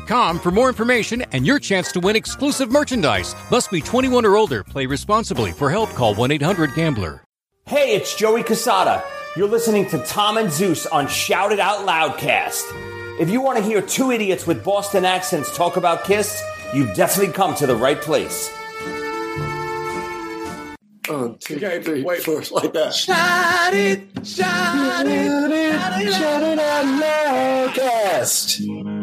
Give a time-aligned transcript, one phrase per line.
[0.00, 3.34] for more information and your chance to win exclusive merchandise.
[3.50, 4.64] Must be 21 or older.
[4.64, 5.52] Play responsibly.
[5.52, 7.24] For help, call 1-800-GAMBLER.
[7.66, 9.04] Hey, it's Joey Casada.
[9.36, 12.64] You're listening to Tom and Zeus on Shout It Out Loudcast.
[13.20, 16.42] If you want to hear two idiots with Boston accents talk about Kiss,
[16.74, 18.50] you've definitely come to the right place.
[21.08, 22.22] One, two, three, wait.
[22.22, 22.94] four, like that.
[22.94, 28.48] Shout it, shout it, shout it, shout it out loudcast.
[28.48, 29.01] Shout it, shout it, shout it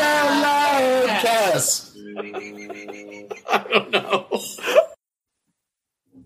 [0.00, 1.96] out loudcast.
[3.50, 4.26] I don't know.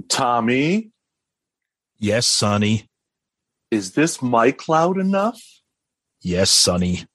[0.08, 0.90] Tommy,
[1.98, 2.88] Yes, Sonny.
[3.70, 5.40] is this mic loud enough?
[6.20, 7.06] Yes, Sonny.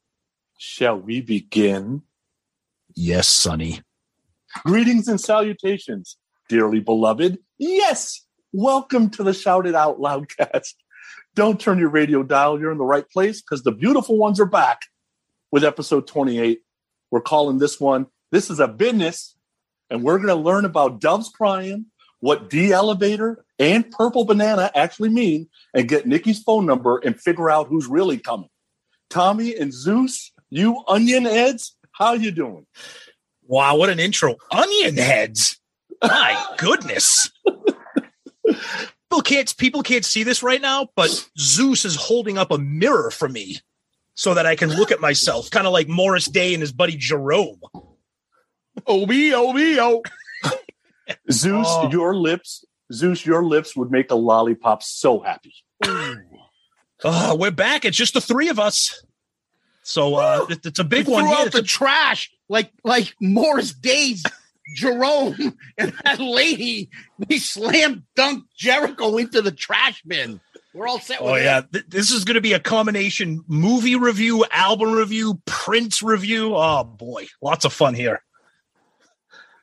[0.58, 2.04] Shall we begin?
[2.96, 3.82] Yes, Sonny.
[4.66, 6.18] Greetings and salutations,
[6.48, 7.38] dearly beloved.
[7.58, 10.74] Yes, welcome to the Shout It Out Loudcast.
[11.38, 12.60] Don't turn your radio dial.
[12.60, 14.82] You're in the right place because the beautiful ones are back
[15.52, 16.62] with episode 28.
[17.12, 19.36] We're calling this one, This is a Business,
[19.92, 21.86] and we're going to learn about doves crying,
[22.22, 27.52] what D elevator and purple banana actually mean, and get Nikki's phone number and figure
[27.52, 28.50] out who's really coming.
[29.12, 32.66] Tommy and Zeus, you onion heads, how you doing?
[33.44, 34.38] Wow, what an intro.
[34.50, 35.60] Onion heads.
[36.02, 37.30] My goodness.
[39.10, 43.12] people can't people can't see this right now, but Zeus is holding up a mirror
[43.12, 43.60] for me
[44.16, 46.96] so that I can look at myself, kind of like Morris Day and his buddy
[46.98, 47.60] Jerome.
[48.86, 50.02] Obi, obi, oh.
[51.32, 51.90] Zeus, Oh.
[51.92, 55.54] your lips, Zeus, your lips would make a lollipop so happy.
[57.04, 57.86] Uh, we're back.
[57.86, 59.04] It's just the three of us.
[59.84, 61.46] So uh, it- it's a big We one threw here.
[61.46, 64.24] out the trash like like Morris Days,
[64.76, 66.90] Jerome, and that lady.
[67.28, 70.40] They slam dunk Jericho into the trash bin.
[70.74, 71.44] We're all set Oh it.
[71.44, 76.56] yeah, Th- this is going to be a combination movie review, album review, Prince review.
[76.56, 78.22] Oh boy, lots of fun here.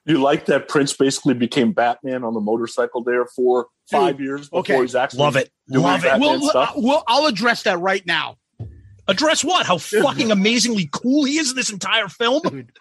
[0.07, 4.61] You like that Prince basically became Batman on the motorcycle there for five years before
[4.61, 4.81] okay.
[4.83, 5.51] he's actually Love it.
[5.71, 6.09] doing Love it.
[6.09, 6.71] Batman We'll, stuff.
[6.71, 8.37] uh, we'll, I'll address that right now.
[9.09, 9.65] Address what?
[9.67, 12.43] How fucking amazingly cool he is in this entire film.
[12.43, 12.73] Dude.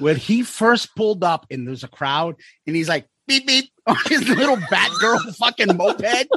[0.00, 2.36] When he first pulled up and there's a crowd
[2.66, 6.02] and he's like beep beep on his little Batgirl fucking moped,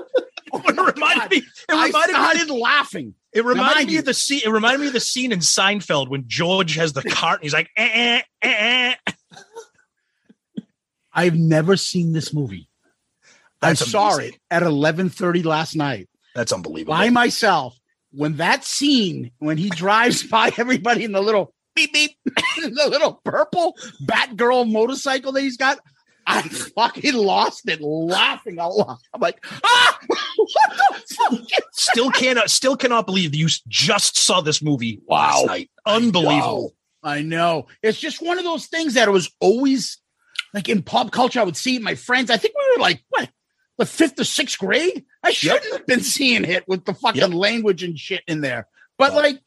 [0.51, 1.37] Oh, it reminded me.
[1.37, 2.19] It I reminded me.
[2.19, 3.13] started laughing.
[3.33, 4.41] It reminded mind me of the scene.
[4.43, 7.53] It reminded me of the scene in Seinfeld when George has the cart and he's
[7.53, 9.11] like, eh, eh, eh, eh.
[11.13, 12.67] I've never seen this movie.
[13.61, 14.33] That's I saw amazing.
[14.35, 16.93] it at 11:30 last night That's unbelievable.
[16.95, 17.77] by myself.
[18.11, 21.53] When that scene, when he drives by everybody in the little
[21.87, 25.79] beep beep, the little purple Batgirl motorcycle that he's got,
[26.27, 28.97] I fucking lost it laughing out loud.
[29.13, 29.99] I'm like, ah,
[30.35, 31.39] what the fuck?
[31.73, 32.49] still cannot.
[32.49, 35.17] Still cannot believe you just saw this movie Wow.
[35.17, 35.71] last night.
[35.85, 36.75] Unbelievable.
[37.03, 37.67] I know.
[37.81, 39.97] It's just one of those things that it was always
[40.53, 41.39] like in pop culture.
[41.39, 42.29] I would see my friends.
[42.29, 43.29] I think we were like, what,
[43.77, 45.05] the fifth or sixth grade?
[45.23, 47.33] I shouldn't have been seeing it with the fucking Yep.
[47.33, 48.67] language and shit in there.
[48.97, 49.39] But Well- like,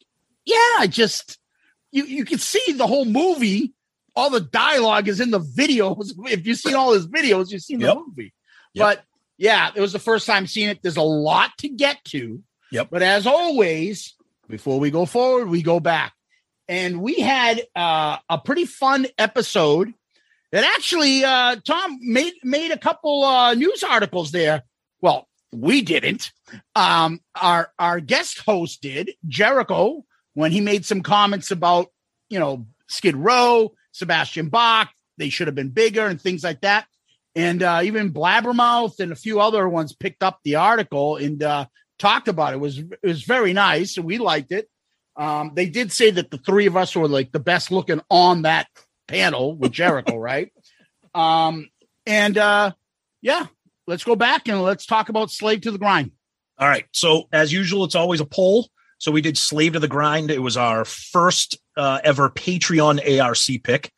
[0.45, 1.37] yeah, I just
[1.93, 3.73] you you can see the whole movie.
[4.15, 6.11] All the dialogue is in the videos.
[6.29, 7.93] If you've seen all his videos, you've seen Yep.
[7.95, 8.33] the movie.
[8.73, 8.85] Yep.
[8.85, 9.03] But
[9.37, 10.81] yeah, it was the first time seeing it.
[10.83, 12.43] There's a lot to get to.
[12.71, 12.89] Yep.
[12.91, 14.13] But as always,
[14.49, 16.13] before we go forward, we go back.
[16.67, 19.93] and we had uh, a pretty fun episode
[20.51, 24.61] that actually uh, Tom made made a couple uh, news articles there.
[25.01, 26.31] Well, we didn't.
[26.75, 31.87] Um, our our guest host did Jericho when he made some comments about
[32.29, 34.89] you know Skid Row, Sebastian Bach.
[35.17, 36.87] They should have been bigger and things like that.
[37.35, 41.65] And uh, even Blabbermouth and a few other ones picked up the article and uh,
[41.99, 42.57] talked about it.
[42.57, 42.59] it.
[42.59, 44.69] was it was very nice and we liked it.
[45.15, 48.43] Um, they did say that the three of us were like the best looking on
[48.43, 48.67] that
[49.07, 50.51] panel with Jericho, right?
[51.13, 51.69] Um,
[52.05, 52.71] and uh,
[53.21, 53.47] yeah,
[53.87, 56.11] let's go back and let's talk about Slave to the Grind.
[56.57, 56.85] All right.
[56.91, 58.67] So as usual, it's always a poll.
[59.03, 60.31] So we did Slave to the Grind.
[60.31, 63.91] It was our first uh, ever Patreon ARC pick.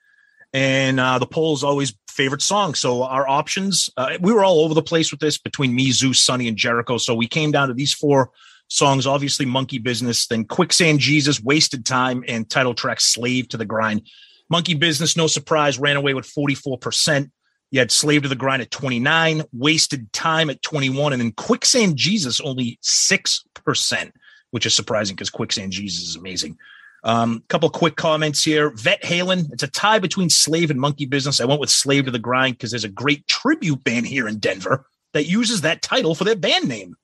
[0.52, 2.74] And uh, the poll is always favorite song.
[2.74, 6.20] So our options, uh, we were all over the place with this between me, Zeus,
[6.20, 6.98] Sonny, and Jericho.
[6.98, 8.32] So we came down to these four
[8.68, 13.66] songs, obviously Monkey Business, then Quicksand Jesus, Wasted Time, and title track Slave to the
[13.66, 14.08] Grind.
[14.50, 17.30] Monkey Business, no surprise, ran away with 44%.
[17.70, 21.96] You had Slave to the Grind at 29, Wasted Time at 21, and then Quicksand
[21.96, 24.12] Jesus only 6%,
[24.56, 26.58] which is surprising because Quicksand Jesus is amazing.
[27.04, 28.70] A um, couple quick comments here.
[28.70, 31.42] Vet Halen, it's a tie between Slave and Monkey Business.
[31.42, 34.40] I went with Slave to the Grind because there's a great tribute band here in
[34.40, 36.96] Denver that uses that title for their band name.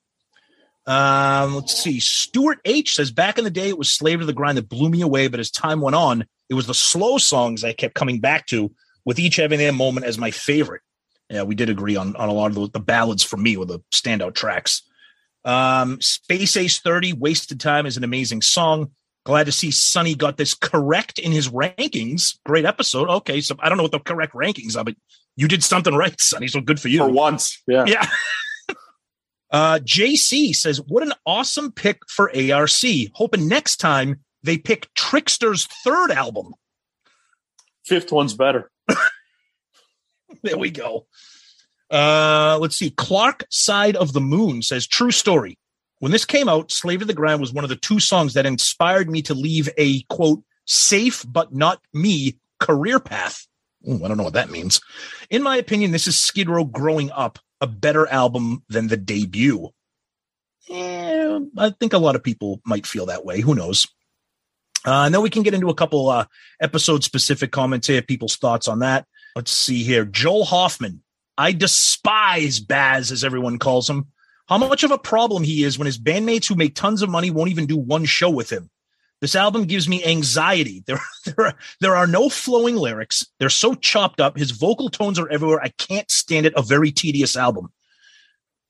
[0.88, 2.00] Um, let's see.
[2.00, 4.90] Stuart H says back in the day, it was Slave to the Grind that blew
[4.90, 8.22] me away, but as time went on, it was the slow songs I kept coming
[8.22, 8.72] back to,
[9.04, 10.84] with each having their moment as my favorite.
[11.30, 13.66] Yeah, we did agree on, on a lot of the, the ballads for me were
[13.66, 14.84] the standout tracks.
[15.44, 18.92] Um, Space Ace 30, Wasted Time is an amazing song.
[19.24, 22.38] Glad to see Sonny got this correct in his rankings.
[22.44, 23.08] Great episode.
[23.08, 24.96] Okay, so I don't know what the correct rankings are, but
[25.36, 26.48] you did something right, Sonny.
[26.48, 27.00] So good for you.
[27.00, 27.62] For once.
[27.68, 27.86] Yeah.
[27.88, 28.08] Yeah.
[29.52, 32.82] uh, JC says, What an awesome pick for ARC.
[33.14, 36.56] Hoping next time they pick Trickster's third album.
[37.86, 38.72] Fifth one's better.
[40.44, 41.06] there we go.
[41.92, 42.92] Uh, let's see.
[42.92, 45.58] Clark Side of the Moon says, True story.
[46.00, 48.46] When this came out, Slave to the Grind was one of the two songs that
[48.46, 53.46] inspired me to leave a quote, safe but not me career path.
[53.88, 54.80] Ooh, I don't know what that means.
[55.30, 59.70] In my opinion, this is Skid Row growing up, a better album than the debut.
[60.70, 63.42] Eh, I think a lot of people might feel that way.
[63.42, 63.86] Who knows?
[64.86, 66.26] Uh, and then we can get into a couple uh,
[66.60, 69.06] episode specific comments here, people's thoughts on that.
[69.36, 70.06] Let's see here.
[70.06, 71.04] Joel Hoffman.
[71.42, 74.06] I despise Baz, as everyone calls him
[74.48, 77.32] how much of a problem he is when his bandmates who make tons of money
[77.32, 78.70] won't even do one show with him.
[79.22, 80.84] This album gives me anxiety.
[80.88, 83.26] There, there, are, there are no flowing lyrics.
[83.40, 84.38] They're so chopped up.
[84.38, 85.60] His vocal tones are everywhere.
[85.64, 86.54] I can't stand it.
[86.56, 87.72] A very tedious album.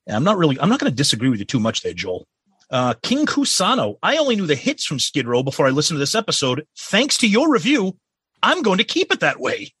[0.06, 2.26] And I'm not really, I'm not going to disagree with you too much there, Joel.
[2.70, 3.96] Uh, King Kusano.
[4.02, 6.66] I only knew the hits from Skid Row before I listened to this episode.
[6.78, 7.98] Thanks to your review,
[8.42, 9.74] I'm going to keep it that way.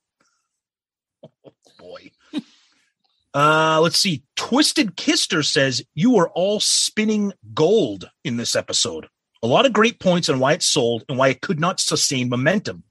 [3.34, 4.22] Uh, let's see.
[4.36, 9.08] Twisted Kister says you are all spinning gold in this episode.
[9.42, 12.28] A lot of great points on why it sold and why it could not sustain
[12.28, 12.84] momentum.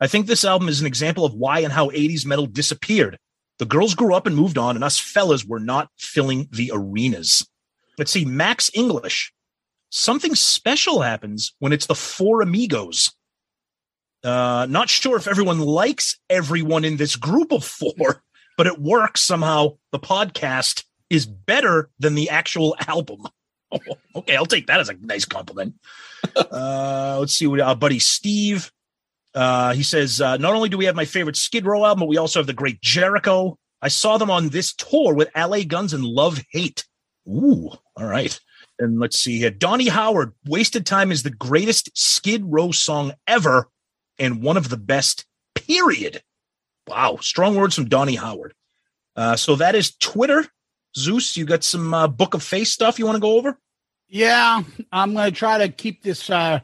[0.00, 3.18] I think this album is an example of why and how 80s metal disappeared.
[3.58, 7.48] The girls grew up and moved on, and us fellas were not filling the arenas.
[7.98, 8.26] Let's see.
[8.26, 9.32] Max English.
[9.88, 13.12] Something special happens when it's the four amigos.
[14.22, 18.22] Uh, not sure if everyone likes everyone in this group of four,
[18.56, 19.76] but it works somehow.
[19.92, 23.26] The podcast is better than the actual album.
[24.16, 25.74] okay, I'll take that as a nice compliment.
[26.36, 28.70] uh, let's see what our buddy Steve.
[29.34, 32.08] Uh, he says, uh, not only do we have my favorite Skid Row album, but
[32.08, 33.58] we also have the great Jericho.
[33.82, 36.86] I saw them on this tour with LA Guns and Love Hate.
[37.28, 38.38] Ooh, all right.
[38.78, 39.50] And let's see here.
[39.50, 43.68] Donnie Howard, Wasted Time is the greatest Skid Row song ever
[44.18, 46.22] and one of the best, period.
[46.86, 48.54] Wow, strong words from Donnie Howard.
[49.16, 50.46] Uh, so that is Twitter.
[50.96, 53.58] Zeus, you got some uh, Book of Face stuff you want to go over?
[54.08, 54.62] Yeah,
[54.92, 56.60] I'm going to try to keep this uh,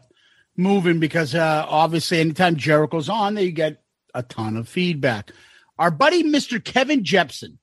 [0.57, 3.83] moving because uh, obviously, anytime Jericho's on, they get
[4.15, 5.33] a ton of feedback.
[5.79, 6.63] Our buddy, Mr.
[6.63, 7.59] Kevin Jepson.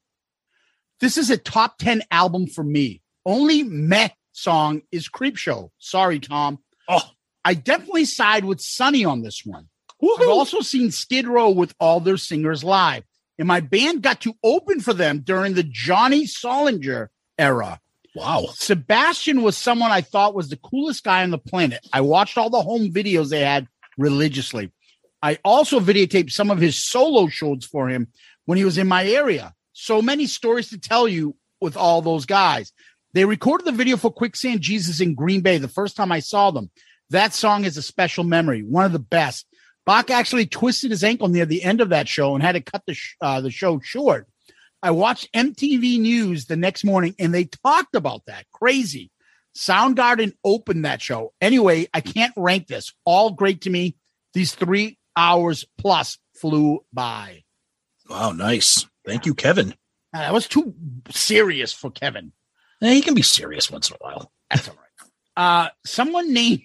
[1.00, 3.02] This is a top 10 album for me.
[3.26, 5.72] Only meh song is Creep Show.
[5.78, 6.60] Sorry, Tom.
[6.90, 7.12] Oh,
[7.46, 9.70] I definitely side with Sonny on this one.
[10.02, 10.24] Woo-hoo.
[10.24, 13.04] I've also seen Skid Row with all their singers live,
[13.38, 17.80] and my band got to open for them during the Johnny Solinger era.
[18.16, 18.48] Wow.
[18.54, 21.86] Sebastian was someone I thought was the coolest guy on the planet.
[21.94, 24.72] I watched all the home videos they had religiously.
[25.22, 28.08] I also videotaped some of his solo shows for him
[28.46, 29.54] when he was in my area.
[29.74, 32.72] So many stories to tell you with all those guys.
[33.14, 36.52] They recorded the video for Quicksand Jesus in Green Bay the first time I saw
[36.52, 36.70] them.
[37.10, 39.46] That song is a special memory, one of the best.
[39.90, 42.84] Bach actually twisted his ankle near the end of that show and had to cut
[42.86, 44.28] the sh- uh, the show short.
[44.84, 48.46] I watched MTV News the next morning and they talked about that.
[48.54, 49.10] Crazy.
[49.58, 51.34] Soundgarden opened that show.
[51.42, 52.94] Anyway, I can't rank this.
[53.04, 53.96] All great to me.
[54.36, 57.42] These three hours plus flew by.
[58.08, 58.86] Wow, nice.
[59.08, 59.72] Thank you, Kevin.
[60.14, 60.76] Uh, that was too
[61.10, 62.32] serious for Kevin.
[62.80, 64.32] He can be serious once in a while.
[64.52, 65.66] That's all right.
[65.66, 66.62] Uh, someone named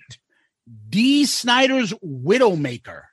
[0.90, 3.04] Dee Snider's Widowmaker.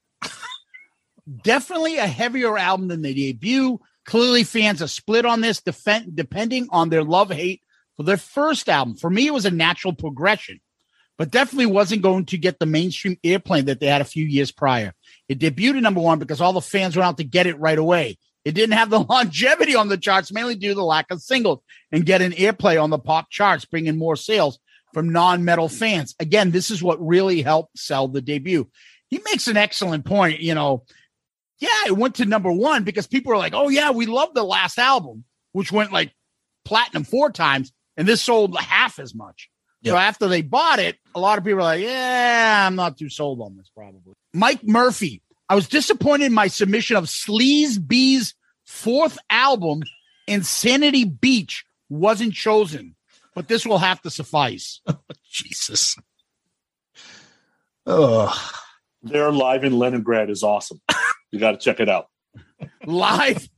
[1.44, 3.80] Definitely a heavier album than the debut.
[4.06, 7.62] Clearly, fans are split on this, defend, depending on their love hate
[7.96, 8.96] for their first album.
[8.96, 10.60] For me, it was a natural progression,
[11.18, 14.52] but definitely wasn't going to get the mainstream airplay that they had a few years
[14.52, 14.94] prior.
[15.30, 17.78] It debuted at number one because all the fans went out to get it right
[17.78, 18.18] away.
[18.44, 21.60] It didn't have the longevity on the charts, mainly due to the lack of singles
[21.92, 24.60] and get an airplay on the pop charts, bringing more sales
[24.94, 26.16] from non-metal fans.
[26.20, 28.68] Again, this is what really helped sell the debut.
[29.10, 30.40] He makes an excellent point.
[30.40, 30.86] You know,
[31.62, 34.44] yeah, it went to number one because people are like, oh, yeah, we love the
[34.44, 36.12] last album, which went like
[36.66, 39.48] platinum four times, and this sold half as much.
[39.84, 39.92] Yep.
[39.92, 43.10] So after they bought it, a lot of people are like, yeah, I'm not too
[43.10, 44.14] sold on this, probably.
[44.34, 48.34] Mike Murphy, I was disappointed in my submission of Sleeze Beez
[48.66, 49.84] fourth album,
[50.28, 52.96] Insanity Beach, wasn't chosen,
[53.36, 54.82] but this will have to suffice.
[54.90, 54.98] Oh,
[55.30, 55.96] Jesus.
[57.86, 58.52] Oh,
[59.02, 60.82] They're live in Leningrad is awesome.
[61.32, 62.08] You got to check it out.
[62.86, 63.50] Live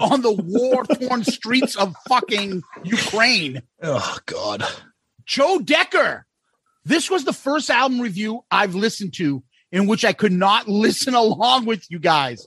[0.00, 3.62] on the war torn streets of fucking Ukraine.
[3.82, 4.64] Oh, God.
[5.24, 6.26] Joe Decker.
[6.84, 9.42] This was the first album review I've listened to
[9.72, 12.46] in which I could not listen along with you guys.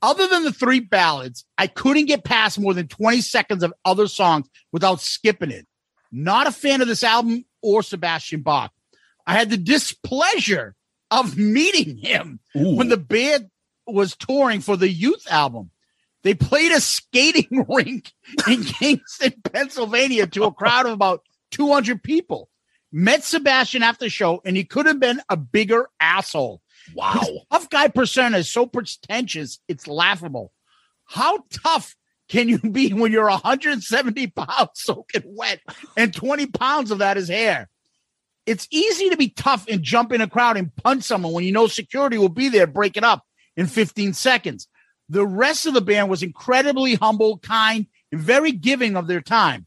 [0.00, 4.06] Other than the three ballads, I couldn't get past more than 20 seconds of other
[4.06, 5.66] songs without skipping it.
[6.12, 8.72] Not a fan of this album or Sebastian Bach.
[9.26, 10.76] I had the displeasure
[11.10, 12.76] of meeting him Ooh.
[12.76, 13.50] when the band
[13.88, 15.70] was touring for the youth album.
[16.22, 18.12] They played a skating rink
[18.48, 22.48] in Kingston, Pennsylvania to a crowd of about 200 people.
[22.90, 26.62] Met Sebastian after the show, and he could have been a bigger asshole.
[26.94, 27.20] Wow.
[27.20, 30.52] His tough guy persona is so pretentious, it's laughable.
[31.04, 31.94] How tough
[32.30, 35.60] can you be when you're 170 pounds soaking wet
[35.96, 37.68] and 20 pounds of that is hair?
[38.46, 41.52] It's easy to be tough and jump in a crowd and punch someone when you
[41.52, 43.22] know security will be there, break it up
[43.58, 44.68] in 15 seconds.
[45.10, 49.66] The rest of the band was incredibly humble, kind, and very giving of their time.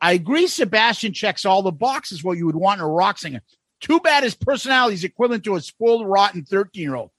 [0.00, 3.40] I agree, Sebastian checks all the boxes what you would want in a rock singer.
[3.80, 7.10] Too bad his personality is equivalent to a spoiled, rotten 13 year old.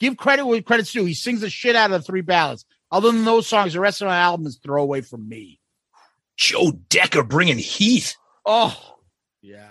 [0.00, 1.04] Give credit where credit's due.
[1.04, 2.64] He sings the shit out of the three ballads.
[2.90, 5.60] Other than those songs, the rest of my album is throwaway from me.
[6.36, 8.16] Joe Decker bringing heat.
[8.46, 8.96] Oh,
[9.42, 9.68] yeah.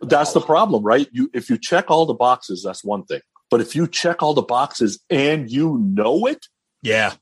[0.00, 1.08] That's the problem, right?
[1.12, 3.20] You if you check all the boxes, that's one thing.
[3.54, 6.48] But if you check all the boxes and you know it,
[6.82, 7.12] yeah,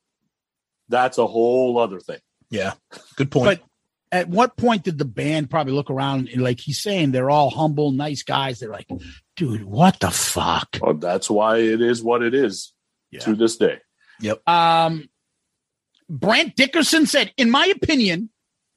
[0.88, 2.20] that's a whole other thing.
[2.48, 2.72] Yeah,
[3.16, 3.60] good point.
[3.60, 3.68] But
[4.10, 7.50] at what point did the band probably look around and like he's saying they're all
[7.50, 8.60] humble, nice guys?
[8.60, 8.88] They're like,
[9.36, 10.78] dude, what the fuck?
[10.80, 12.72] Well, that's why it is what it is
[13.10, 13.20] yeah.
[13.20, 13.80] to this day.
[14.20, 14.48] Yep.
[14.48, 15.10] Um,
[16.08, 18.30] Brant Dickerson said, in my opinion,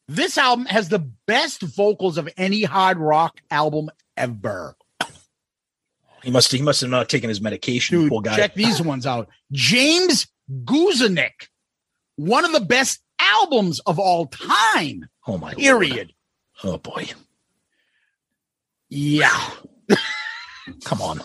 [0.09, 4.75] this album has the best vocals of any hard rock album ever.
[6.25, 7.99] He must he must have not taken his medication.
[7.99, 8.35] Dude, poor guy.
[8.35, 9.29] check these ones out.
[9.51, 10.25] James
[10.63, 11.49] Guzanik,
[12.15, 15.07] one of the best albums of all time.
[15.27, 16.13] Oh my period.
[16.63, 16.75] Lord.
[16.75, 17.05] Oh boy.
[18.89, 19.39] Yeah.
[20.83, 21.21] Come on.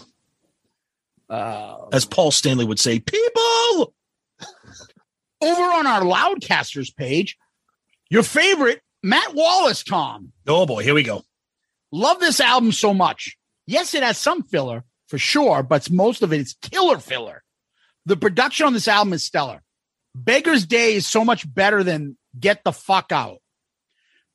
[1.31, 3.95] Uh, As Paul Stanley would say, people.
[5.43, 7.39] Over on our Loudcasters page,
[8.11, 10.33] your favorite Matt Wallace, Tom.
[10.47, 11.23] Oh boy, here we go.
[11.91, 13.39] Love this album so much.
[13.67, 17.43] Yes, it has some filler for sure, but most of it is killer filler.
[18.07, 19.61] The production on this album is stellar.
[20.15, 23.39] Beggar's Day is so much better than Get the Fuck Out.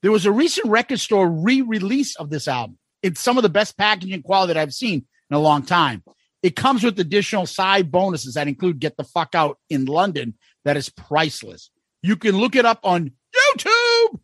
[0.01, 2.77] There was a recent record store re release of this album.
[3.01, 6.03] It's some of the best packaging quality that I've seen in a long time.
[6.43, 10.77] It comes with additional side bonuses that include Get the Fuck Out in London, that
[10.77, 11.71] is priceless.
[12.03, 13.13] You can look it up on
[13.57, 14.19] YouTube,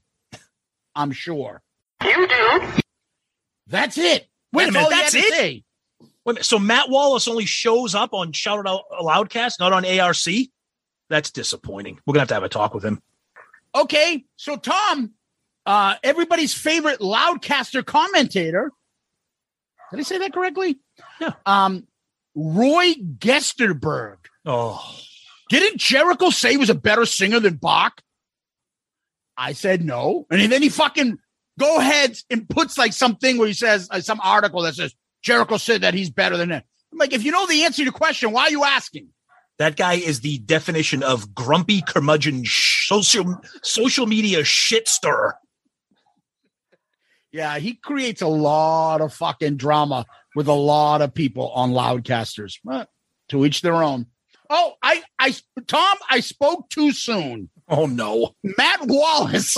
[0.96, 1.62] I'm sure.
[2.04, 2.82] YouTube?
[3.68, 4.28] That's it.
[4.54, 5.64] Wait a minute, that's it?
[6.24, 9.74] Wait a minute, so Matt Wallace only shows up on Shout It Out Loudcast, not
[9.74, 10.18] on ARC?
[11.10, 12.00] That's disappointing.
[12.06, 13.02] We're gonna have to have a talk with him.
[13.74, 15.14] Okay, so Tom,
[15.66, 18.72] uh, everybody's favorite loudcaster commentator.
[19.90, 20.80] Did I say that correctly?
[21.20, 21.34] Yeah.
[21.46, 21.88] Um,
[22.36, 24.18] Roy Gesterberg.
[24.46, 24.84] Oh,
[25.50, 28.02] didn't Jericho say he was a better singer than Bach?
[29.36, 31.18] I said no, and then he fucking
[31.60, 35.58] go ahead and puts like something where he says uh, some article that says Jericho
[35.58, 36.64] said that he's better than him.
[36.92, 39.10] I'm like, if you know the answer to the question, why are you asking?
[39.60, 45.36] That guy is the definition of grumpy curmudgeon social social media shit stirrer.
[47.32, 52.56] Yeah, he creates a lot of fucking drama with a lot of people on Loudcasters.
[52.64, 52.90] But
[53.30, 54.08] to each their own.
[54.50, 55.34] Oh, I, I,
[55.68, 57.50] Tom, I spoke too soon.
[57.70, 59.58] Oh no, Matt Wallace,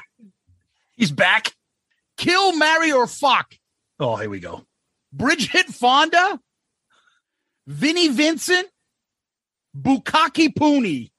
[0.96, 1.52] he's back.
[2.16, 3.54] kill, marry, or fuck.
[4.00, 4.64] Oh, here we go.
[5.12, 6.40] Bridget Fonda,
[7.66, 8.68] Vinnie Vincent,
[9.76, 11.10] Bukaki Pooney.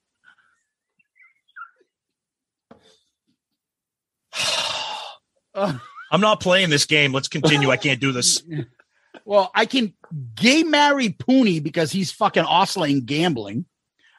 [6.12, 7.12] I'm not playing this game.
[7.12, 7.70] Let's continue.
[7.70, 8.42] I can't do this.
[9.26, 9.94] well, I can
[10.36, 13.66] gay marry Pooney because he's fucking oscillating gambling.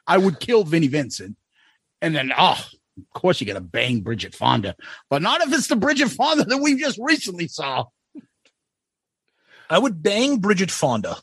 [0.05, 1.35] I would kill Vinnie Vincent.
[2.01, 2.63] And then, oh,
[2.97, 4.75] of course, you got to bang Bridget Fonda,
[5.09, 7.85] but not if it's the Bridget Fonda that we just recently saw.
[9.71, 11.17] I would bang Bridget Fonda.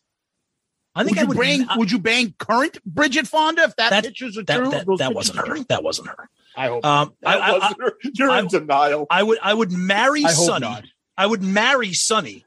[0.94, 1.66] I think would I would bang?
[1.68, 4.70] I- would you bang current Bridget Fonda if that, That- pictures are that, true?
[4.70, 5.44] that, that wasn't her.
[5.44, 5.64] true?
[5.68, 6.28] That wasn't her.
[6.56, 6.84] I hope.
[6.84, 7.92] Um, I, That I, I, wasn't her.
[8.14, 9.06] You're I- in denial.
[9.10, 10.66] I would I would marry Sonny.
[10.66, 10.84] not.
[11.16, 12.44] I would marry Sonny,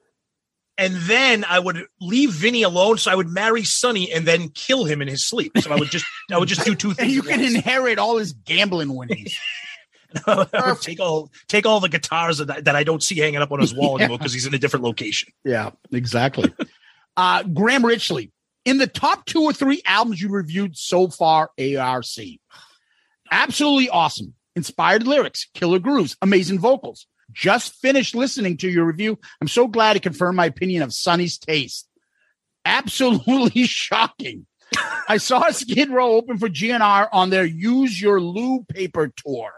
[0.77, 2.97] and then I would leave Vinny alone.
[2.97, 5.53] So I would marry Sonny and then kill him in his sleep.
[5.59, 7.13] So I would just I would just do two and things.
[7.13, 7.55] you at can once.
[7.55, 9.37] inherit all his gambling winnings.
[10.81, 13.73] Take all take all the guitars that, that I don't see hanging up on his
[13.73, 15.31] wall anymore because he's in a different location.
[15.43, 16.53] Yeah, exactly.
[17.17, 18.31] uh, Graham Richley,
[18.65, 22.05] in the top two or three albums you reviewed so far, ARC.
[23.31, 24.33] Absolutely awesome.
[24.55, 27.07] Inspired lyrics, killer grooves, amazing vocals.
[27.31, 29.17] Just finished listening to your review.
[29.39, 31.87] I'm so glad to confirm my opinion of Sonny's taste.
[32.65, 34.45] Absolutely shocking.
[35.07, 39.53] I saw Skid Row open for GNR on their Use Your Lou paper tour,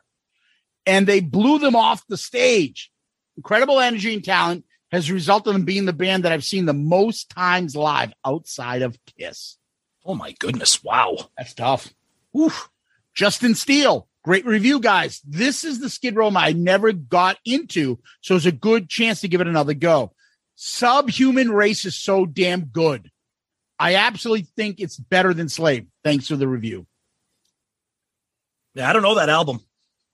[0.85, 2.91] and they blew them off the stage.
[3.37, 7.29] Incredible energy and talent has resulted in being the band that I've seen the most
[7.29, 9.57] times live outside of Kiss.
[10.05, 10.83] Oh my goodness!
[10.83, 11.17] Wow.
[11.37, 11.93] That's tough.
[12.37, 12.69] Oof.
[13.15, 15.21] Justin Steele, great review, guys.
[15.25, 19.27] This is the Skid Row I never got into, so it's a good chance to
[19.27, 20.13] give it another go.
[20.55, 23.09] Subhuman Race is so damn good.
[23.79, 25.87] I absolutely think it's better than Slave.
[26.03, 26.87] Thanks for the review.
[28.75, 29.59] Yeah, I don't know that album.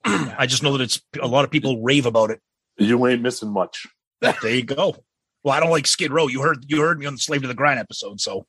[0.06, 2.42] I just know that it's a lot of people rave about it.
[2.78, 3.88] You ain't missing much.
[4.22, 4.98] There you go.
[5.44, 6.28] Well, I don't like Skid Row.
[6.28, 8.46] You heard you heard me on the Slave to the Grind episode, so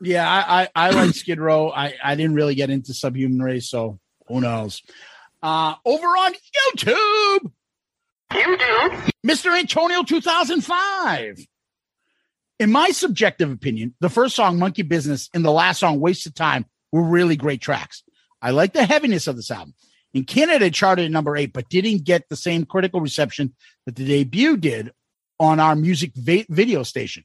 [0.00, 1.70] Yeah, I I, I like Skid Row.
[1.70, 4.82] I, I didn't really get into Subhuman Race, so who knows?
[5.42, 7.52] Uh, over on YouTube,
[8.32, 9.58] YouTube, Mr.
[9.58, 11.46] Antonio 2005.
[12.58, 16.64] In my subjective opinion, the first song, Monkey Business, and the last song, Wasted Time,
[16.90, 18.02] were really great tracks.
[18.40, 19.74] I like the heaviness of this album.
[20.16, 23.96] In Canada, it charted at number eight, but didn't get the same critical reception that
[23.96, 24.92] the debut did
[25.38, 27.24] on our music va- video station.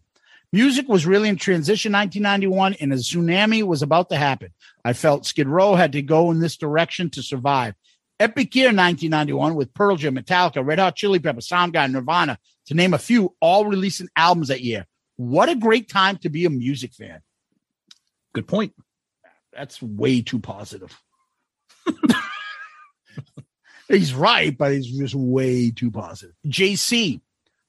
[0.52, 4.54] Music was really in transition 1991 and a tsunami was about to happen.
[4.84, 7.76] I felt Skid Row had to go in this direction to survive.
[8.20, 12.94] Epic year 1991 with Pearl Jam, Metallica, Red Hot Chili Peppers, Soundgarden, Nirvana, to name
[12.94, 14.86] a few, all releasing albums that year.
[15.16, 17.22] What a great time to be a music fan.
[18.34, 18.74] good point.
[19.54, 21.02] That's way too positive.
[23.88, 26.36] he's right, but he's just way too positive.
[26.48, 27.22] JC,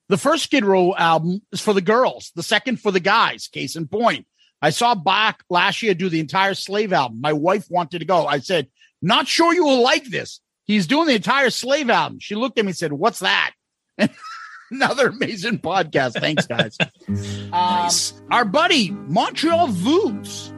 [0.09, 3.49] the first Skid Row album is for the girls, the second for the guys.
[3.49, 4.27] Case in point,
[4.61, 7.21] I saw Bach last year do the entire Slave album.
[7.21, 8.27] My wife wanted to go.
[8.27, 8.69] I said,
[9.01, 10.41] Not sure you will like this.
[10.65, 12.21] He's doing the entire Slave album.
[12.21, 13.53] She looked at me and said, What's that?
[14.71, 16.21] Another amazing podcast.
[16.21, 16.79] Thanks, guys.
[17.51, 18.13] Nice.
[18.13, 20.53] Um, our buddy, Montreal Voots.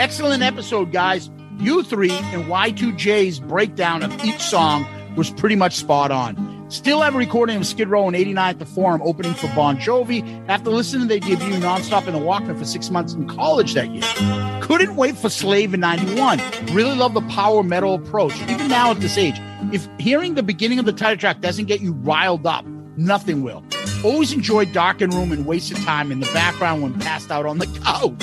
[0.00, 1.30] Excellent episode, guys.
[1.58, 6.70] You three and Y2J's breakdown of each song was pretty much spot on.
[6.70, 9.78] Still have a recording of Skid Row in 89 at the Forum opening for Bon
[9.78, 13.72] Jovi after listening to their debut nonstop in the Walkman for six months in college
[13.74, 14.60] that year.
[14.60, 16.42] Couldn't wait for Slave in 91.
[16.72, 19.40] Really love the power metal approach, even now at this age.
[19.72, 22.66] If hearing the beginning of the title track doesn't get you riled up,
[22.96, 23.64] nothing will.
[24.04, 27.66] Always enjoyed Darkened Room and Wasted Time in the background when passed out on the
[27.82, 28.22] couch.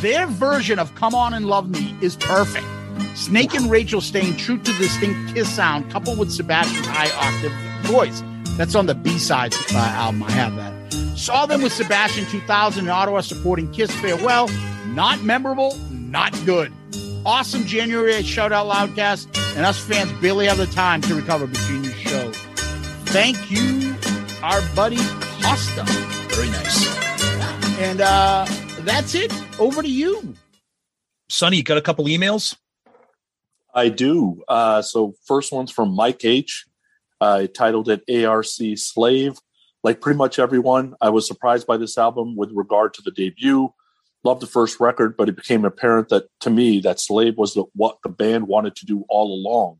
[0.00, 2.66] Their version of Come On and Love Me is perfect.
[3.14, 7.52] Snake and Rachel staying true to the distinct Kiss sound, coupled with Sebastian's high octave
[7.90, 8.22] voice.
[8.58, 10.22] That's on the B side uh, album.
[10.24, 10.92] I have that.
[11.16, 14.48] Saw them with Sebastian 2000 in Ottawa supporting Kiss Farewell.
[14.88, 16.72] Not memorable, not good.
[17.24, 21.84] Awesome January Shout Out Loudcast, and us fans barely have the time to recover between
[21.84, 22.36] your shows.
[23.06, 23.96] Thank you,
[24.42, 24.98] our buddy
[25.42, 25.84] Costa.
[26.28, 26.86] Very nice.
[27.78, 28.46] And uh,
[28.80, 29.32] that's it.
[29.58, 30.34] Over to you.
[31.30, 32.56] Sonny, you got a couple emails?
[33.74, 34.42] I do.
[34.48, 36.66] Uh, so first one's from Mike H.
[37.20, 39.38] Uh, titled it ARC Slave.
[39.82, 43.72] Like pretty much everyone, I was surprised by this album with regard to the debut.
[44.24, 47.64] Loved the first record, but it became apparent that to me that Slave was the,
[47.74, 49.78] what the band wanted to do all along,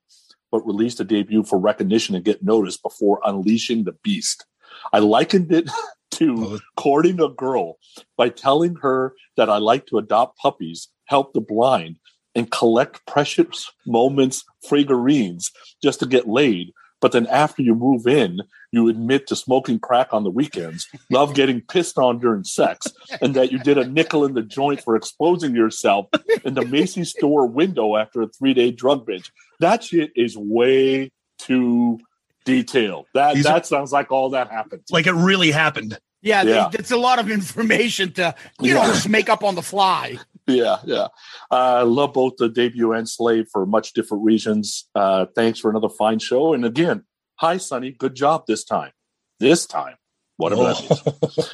[0.51, 4.47] but released a debut for recognition and get noticed before unleashing the beast.
[4.93, 5.71] I likened it
[6.13, 7.79] to courting a girl
[8.17, 11.97] by telling her that I like to adopt puppies, help the blind,
[12.35, 15.51] and collect precious moments figurines
[15.83, 16.73] just to get laid.
[17.01, 18.41] But then after you move in,
[18.73, 22.89] you admit to smoking crack on the weekends, love getting pissed on during sex,
[23.21, 26.07] and that you did a nickel in the joint for exposing yourself
[26.45, 29.31] in the Macy's store window after a three day drug binge.
[29.61, 31.99] That shit is way too
[32.47, 33.07] detailed.
[33.13, 34.83] That These that sounds like all that happened.
[34.91, 35.99] Like it really happened.
[36.23, 36.71] Yeah, they- Yeah.
[36.73, 38.87] it's a lot of information to you know Yeah.
[38.95, 40.17] just make up on the fly.
[40.47, 41.09] Yeah, yeah.
[41.51, 44.89] Uh, I love both the debut and Slave for much different reasons.
[44.95, 46.55] Uh, thanks for another fine show.
[46.55, 47.03] And again,
[47.35, 47.91] hi, Sonny.
[47.91, 48.93] Good job this time.
[49.41, 49.97] This time,
[50.37, 51.51] whatever that means.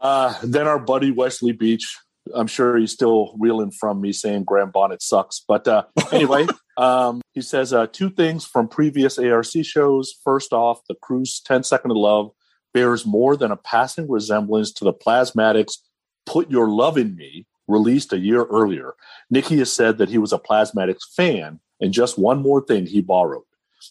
[0.00, 1.96] Uh, then our buddy Wesley Beach.
[2.34, 5.42] I'm sure he's still reeling from me saying Graham Bonnet sucks.
[5.46, 10.14] But uh, anyway, um, he says uh, two things from previous ARC shows.
[10.24, 12.30] First off, the Crüe's 10 Second of Love
[12.74, 15.78] bears more than a passing resemblance to the Plasmatics
[16.26, 18.94] Put Your Love in Me, released a year earlier.
[19.30, 23.00] Nikki has said that he was a Plasmatics fan, and just one more thing he
[23.00, 23.44] borrowed.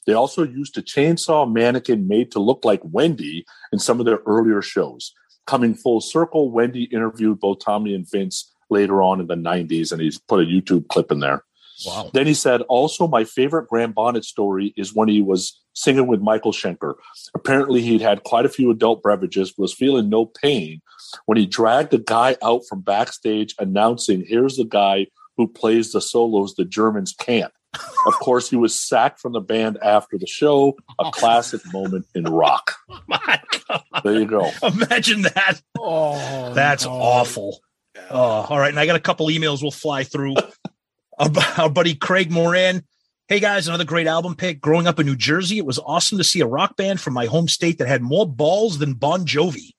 [0.06, 4.20] They also used a chainsaw mannequin made to look like Wendy in some of their
[4.26, 5.14] earlier shows.
[5.48, 10.02] Coming full circle, Wendy interviewed both Tommy and Vince later on in the 90s, and
[10.02, 11.44] he's put a YouTube clip in there.
[11.86, 12.10] Wow.
[12.14, 16.22] Then he said, also, my favorite Graham Bonnet story is when he was singing with
[16.22, 16.96] Michael Schenker.
[17.36, 20.82] Apparently, he'd had quite a few adult beverages, was feeling no pain
[21.26, 26.02] when he dragged a guy out from backstage announcing, Here's the guy who plays the
[26.02, 27.52] solos the Germans can't.
[28.06, 31.12] Of course, he was sacked from the band after the show, a oh.
[31.12, 32.76] classic moment in rock.
[32.90, 34.04] Oh my God.
[34.04, 34.52] There you go.
[34.64, 35.62] Imagine that.
[35.78, 36.92] Oh, That's no.
[36.92, 37.60] awful.
[38.10, 38.70] Oh, all right.
[38.70, 40.36] And I got a couple emails we'll fly through.
[41.20, 42.84] our, our buddy Craig Moran.
[43.28, 44.62] Hey guys, another great album pick.
[44.62, 47.26] Growing up in New Jersey, it was awesome to see a rock band from my
[47.26, 49.72] home state that had more balls than Bon Jovi.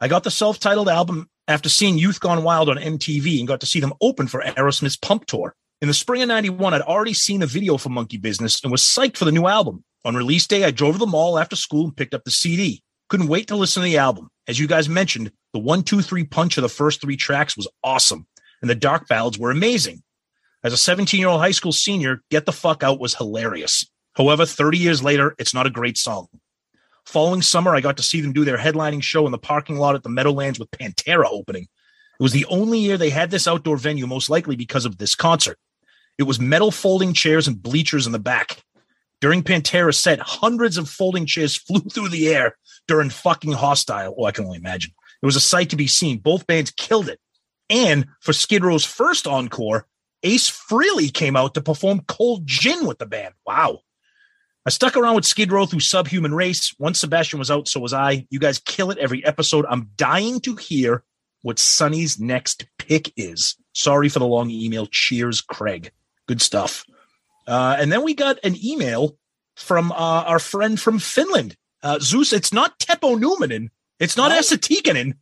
[0.00, 3.58] I got the self titled album after seeing Youth Gone Wild on MTV and got
[3.60, 5.56] to see them open for Aerosmith's Pump Tour.
[5.82, 8.82] In the spring of 91, I'd already seen the video for Monkey Business and was
[8.82, 9.82] psyched for the new album.
[10.04, 12.84] On release day, I drove to the mall after school and picked up the CD.
[13.08, 14.30] Couldn't wait to listen to the album.
[14.46, 17.66] As you guys mentioned, the one, two, three punch of the first three tracks was
[17.82, 18.26] awesome,
[18.60, 20.04] and the dark ballads were amazing.
[20.62, 23.84] As a 17 year old high school senior, Get the Fuck Out was hilarious.
[24.14, 26.28] However, 30 years later, it's not a great song.
[27.06, 29.94] Following summer, I got to see them do their headlining show in the parking lot
[29.94, 31.64] at the Meadowlands with Pantera opening.
[31.64, 35.14] It was the only year they had this outdoor venue, most likely because of this
[35.14, 35.58] concert.
[36.18, 38.62] It was metal folding chairs and bleachers in the back.
[39.20, 44.14] During Pantera's set, hundreds of folding chairs flew through the air during fucking hostile.
[44.18, 44.92] Oh, I can only imagine.
[45.22, 46.18] It was a sight to be seen.
[46.18, 47.20] Both bands killed it.
[47.68, 49.86] And for Skid Row's first encore,
[50.22, 53.34] Ace Frehley came out to perform Cold Gin with the band.
[53.46, 53.80] Wow.
[54.66, 56.74] I stuck around with Skid Row through Subhuman Race.
[56.78, 58.26] Once Sebastian was out, so was I.
[58.30, 59.64] You guys kill it every episode.
[59.68, 61.02] I'm dying to hear
[61.42, 63.56] what Sonny's next pick is.
[63.74, 64.86] Sorry for the long email.
[64.86, 65.90] Cheers, Craig.
[66.28, 66.84] Good stuff.
[67.46, 69.16] Uh, and then we got an email
[69.56, 71.56] from uh, our friend from Finland.
[71.82, 73.70] Uh, Zeus, it's not Teppo Numminen.
[73.98, 74.36] It's not No.
[74.38, 75.14] Esa Tikkanen.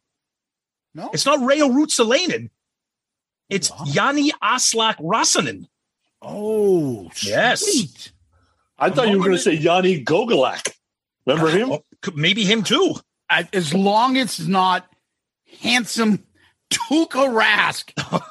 [0.94, 2.50] No, It's not Reijo Ruotsalainen.
[3.48, 3.84] It's Wow.
[3.86, 5.66] Yanni Aslak Rasanen.
[6.20, 7.60] oh, Yes.
[7.60, 8.12] sweet.
[8.78, 10.72] I thought you were going to say Yanni Gogolak.
[11.26, 11.72] Remember him?
[11.72, 11.82] Oh,
[12.14, 12.94] maybe him too.
[13.28, 14.86] As long as it's not
[15.60, 16.24] handsome
[16.70, 18.22] Tuukka Rask.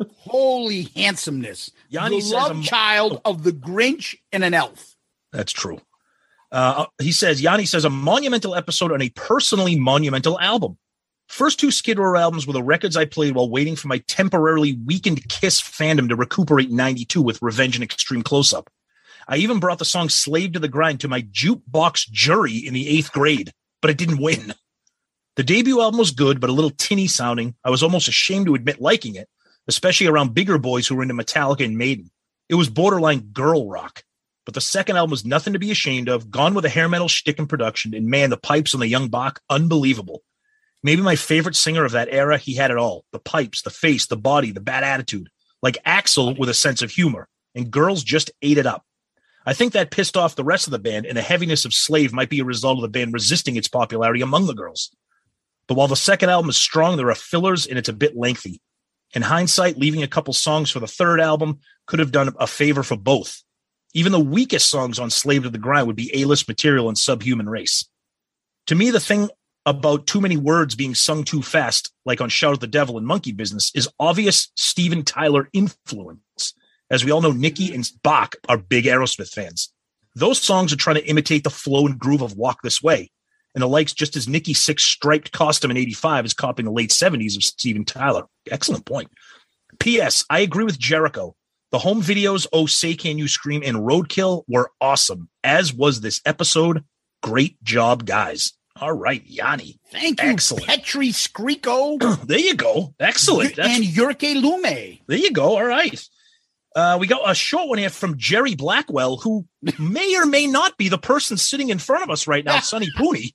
[0.18, 1.70] Holy handsomeness.
[1.88, 4.96] Yanni the says love I'm- child of the Grinch and an elf.
[5.32, 5.80] That's true.
[6.50, 10.76] Uh, he says Yanni says a monumental episode on a personally monumental album.
[11.28, 14.74] First two Skid Row albums were the records I played while waiting for my temporarily
[14.84, 18.68] weakened Kiss fandom to recuperate in 92 with Revenge and Extreme Close Up.
[19.28, 22.88] I even brought the song Slave to the Grind to my jukebox jury in the
[22.88, 24.54] eighth grade, but it didn't win.
[25.36, 27.54] The debut album was good, but a little tinny sounding.
[27.64, 29.28] I was almost ashamed to admit liking it,
[29.66, 32.10] especially around bigger boys who were into Metallica and Maiden.
[32.48, 34.02] It was borderline girl rock.
[34.44, 37.08] But the second album was nothing to be ashamed of, gone with a hair metal
[37.08, 40.22] shtick in production, and man, the pipes on the young Bach, unbelievable.
[40.82, 43.04] Maybe my favorite singer of that era, he had it all.
[43.12, 45.28] The pipes, the face, the body, the bad attitude.
[45.62, 47.28] Like Axl with a sense of humor.
[47.54, 48.84] And girls just ate it up.
[49.44, 52.12] I think that pissed off the rest of the band, and the heaviness of Slave
[52.12, 54.94] might be a result of the band resisting its popularity among the girls.
[55.66, 58.60] But while the second album is strong, there are fillers and it's a bit lengthy.
[59.14, 62.82] In hindsight, leaving a couple songs for the third album could have done a favor
[62.82, 63.42] for both.
[63.94, 66.96] Even the weakest songs on Slave to the Grind would be A list material in
[66.96, 67.84] Subhuman Race.
[68.66, 69.28] To me, the thing
[69.66, 73.06] about too many words being sung too fast, like on Shout at the Devil and
[73.06, 76.20] Monkey Business, is obvious Steven Tyler influence.
[76.92, 79.72] As we all know, Nikki and Bach are big Aerosmith fans.
[80.14, 83.10] Those songs are trying to imitate the flow and groove of Walk This Way.
[83.54, 86.90] And the likes, just as Nikki's six striped costume in 85 is copying the late
[86.90, 88.24] 70s of Steven Tyler.
[88.50, 89.10] Excellent point.
[89.80, 90.24] P.S.
[90.28, 91.34] I agree with Jericho.
[91.70, 96.20] The home videos, Oh Say Can You Scream, and Roadkill were awesome, as was this
[96.26, 96.84] episode.
[97.22, 98.52] Great job, guys.
[98.76, 99.78] All right, Yanni.
[99.90, 100.66] Thank you, Excellent.
[100.66, 102.94] Petri Skriko there you go.
[103.00, 103.56] Excellent.
[103.56, 105.00] That's, and Jyrki Lumme.
[105.06, 105.56] there you go.
[105.56, 106.06] All right.
[106.74, 109.46] Uh, we got a short one here from Jerry Blackwell, who
[109.78, 112.88] may or may not be the person sitting in front of us right now, Sonny
[112.98, 113.32] Pooney.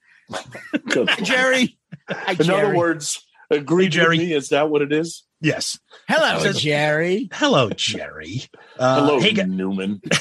[0.89, 1.09] Good.
[1.23, 1.77] Jerry.
[2.09, 4.17] Hi, In other words, agree, Jerry.
[4.17, 4.29] Jerry.
[4.29, 5.23] Me, is that what it is?
[5.39, 5.79] Yes.
[6.07, 7.29] Hello, Says- Jerry.
[7.31, 8.41] Hello, Jerry.
[8.79, 10.01] Uh, Hello, hey, Newman.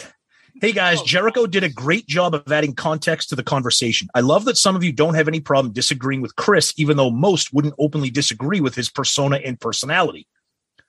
[0.63, 4.09] Hey guys, Jericho did a great job of adding context to the conversation.
[4.15, 7.11] I love that some of you don't have any problem disagreeing with Chris, even though
[7.11, 10.27] most wouldn't openly disagree with his persona and personality.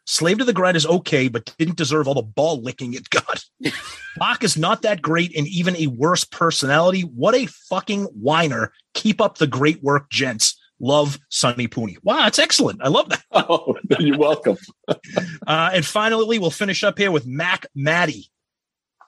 [0.07, 3.43] Slave to the Grind is okay, but didn't deserve all the ball licking it got.
[4.17, 7.01] Bach is not that great and even a worse personality.
[7.01, 8.71] What a fucking whiner.
[8.93, 10.57] Keep up the great work, gents.
[10.79, 11.97] Love Sonny Pooney.
[12.03, 12.81] Wow, that's excellent.
[12.81, 13.23] I love that.
[13.33, 14.57] Oh, you're welcome.
[15.45, 18.29] Uh, and finally, we'll finish up here with Mac Maddie.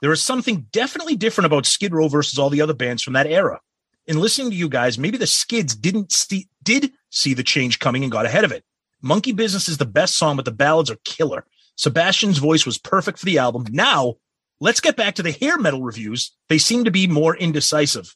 [0.02, 3.28] There is something definitely different about Skid Row versus all the other bands from that
[3.28, 3.60] era.
[4.08, 8.04] In listening to you guys, maybe the Skids didn't see did see the change coming
[8.04, 8.64] and got ahead of it.
[9.02, 11.46] Monkey Business is the best song, but the ballads are killer.
[11.76, 13.66] Sebastian's voice was perfect for the album.
[13.70, 14.16] Now,
[14.60, 16.36] let's get back to the hair metal reviews.
[16.50, 18.16] They seem to be more indecisive.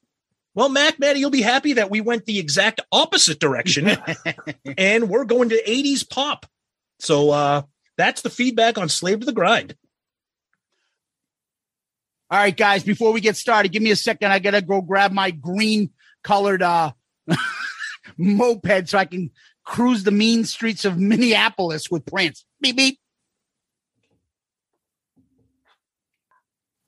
[0.56, 3.98] Well, Mac, Maddie, you'll be happy that we went the exact opposite direction
[4.78, 6.46] and we're going to 80s pop.
[7.00, 7.64] So uh
[7.98, 9.76] that's the feedback on Slave to the Grind.
[12.30, 14.32] All right, guys, before we get started, give me a second.
[14.32, 15.90] I gotta go grab my green
[16.24, 16.92] colored uh
[18.18, 19.32] moped so I can
[19.64, 22.46] cruise the mean streets of Minneapolis with Prince.
[22.62, 23.00] Beep beep.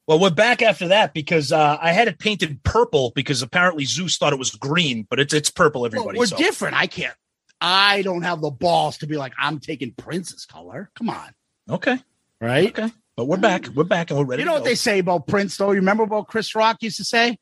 [0.07, 4.17] Well, we're back after that because uh, I had it painted purple because apparently Zeus
[4.17, 5.81] thought it was green, but it's it's purple.
[5.81, 6.37] Well, Everybody, we're so.
[6.37, 6.75] different.
[6.75, 7.15] I can't.
[7.59, 10.91] I don't have the balls to be like I'm taking Prince's color.
[10.95, 11.33] Come on,
[11.69, 11.97] okay,
[12.39, 12.67] right?
[12.67, 13.67] okay, but we're back.
[13.69, 14.43] We're back and we're ready.
[14.43, 15.71] You know what they say about Prince, though?
[15.71, 17.39] You remember what Chris Rock used to say?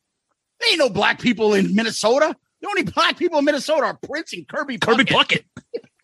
[0.59, 2.33] There ain't no black people in Minnesota.
[2.63, 4.77] The only black people in Minnesota are Prince and Kirby.
[4.77, 5.43] Kirby Puckett.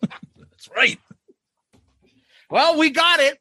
[0.02, 0.98] That's right.
[2.50, 3.38] Well, we got it.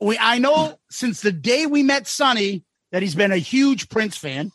[0.00, 4.16] We I know since the day we met Sonny that he's been a huge Prince
[4.16, 4.52] fan.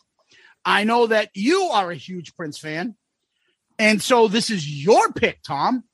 [0.64, 2.96] I know that you are a huge Prince fan.
[3.78, 5.84] And so this is your pick, Tom.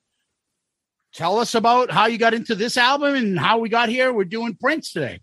[1.13, 4.13] Tell us about how you got into this album and how we got here.
[4.13, 5.19] We're doing Prince today.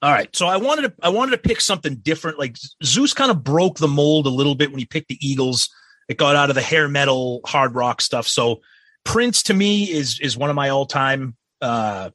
[0.00, 0.34] All right.
[0.36, 2.38] So I wanted to I wanted to pick something different.
[2.38, 5.68] Like Zeus kind of broke the mold a little bit when he picked the Eagles.
[6.08, 8.26] It got out of the hair metal hard rock stuff.
[8.26, 8.60] So
[9.04, 12.10] Prince to me is is one of my all time uh,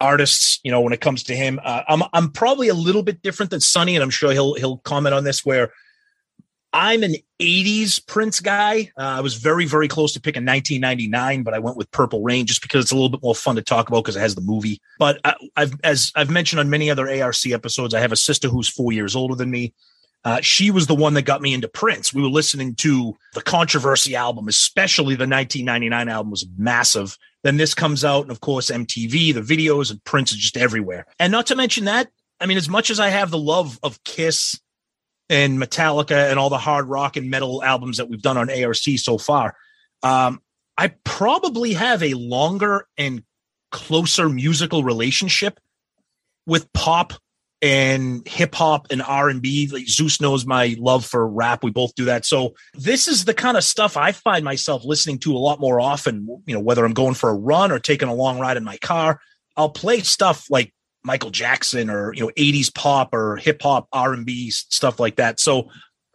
[0.00, 0.60] artists.
[0.64, 3.50] You know, when it comes to him, uh, I'm I'm probably a little bit different
[3.50, 5.44] than Sonny, and I'm sure he'll he'll comment on this.
[5.44, 5.72] Where
[6.74, 8.90] I'm an 80s Prince guy.
[8.98, 12.46] Uh, I was very, very close to picking 1999, but I went with Purple Rain
[12.46, 14.40] just because it's a little bit more fun to talk about because it has the
[14.40, 14.80] movie.
[14.98, 18.48] But I, I've, as I've mentioned on many other ARC episodes, I have a sister
[18.48, 19.72] who's four years older than me.
[20.24, 22.14] Uh, she was the one that got me into Prince.
[22.14, 27.18] We were listening to the Controversy album, especially the 1999 album was massive.
[27.42, 31.06] Then this comes out, and of course, MTV, the videos, and Prince is just everywhere.
[31.18, 32.10] And not to mention that,
[32.40, 34.58] I mean, as much as I have the love of Kiss
[35.28, 38.76] and Metallica and all the hard rock and metal albums that we've done on ARC
[38.76, 39.56] so far,
[40.02, 40.40] um,
[40.78, 43.22] I probably have a longer and
[43.70, 45.60] closer musical relationship
[46.46, 47.12] with pop
[47.64, 49.70] and hip hop and R and B.
[49.72, 51.64] Like Zeus knows my love for rap.
[51.64, 52.26] We both do that.
[52.26, 55.80] So this is the kind of stuff I find myself listening to a lot more
[55.80, 56.28] often.
[56.44, 58.76] You know, whether I'm going for a run or taking a long ride in my
[58.76, 59.18] car,
[59.56, 60.74] I'll play stuff like
[61.04, 65.16] Michael Jackson or you know 80s pop or hip hop R and B stuff like
[65.16, 65.40] that.
[65.40, 65.70] So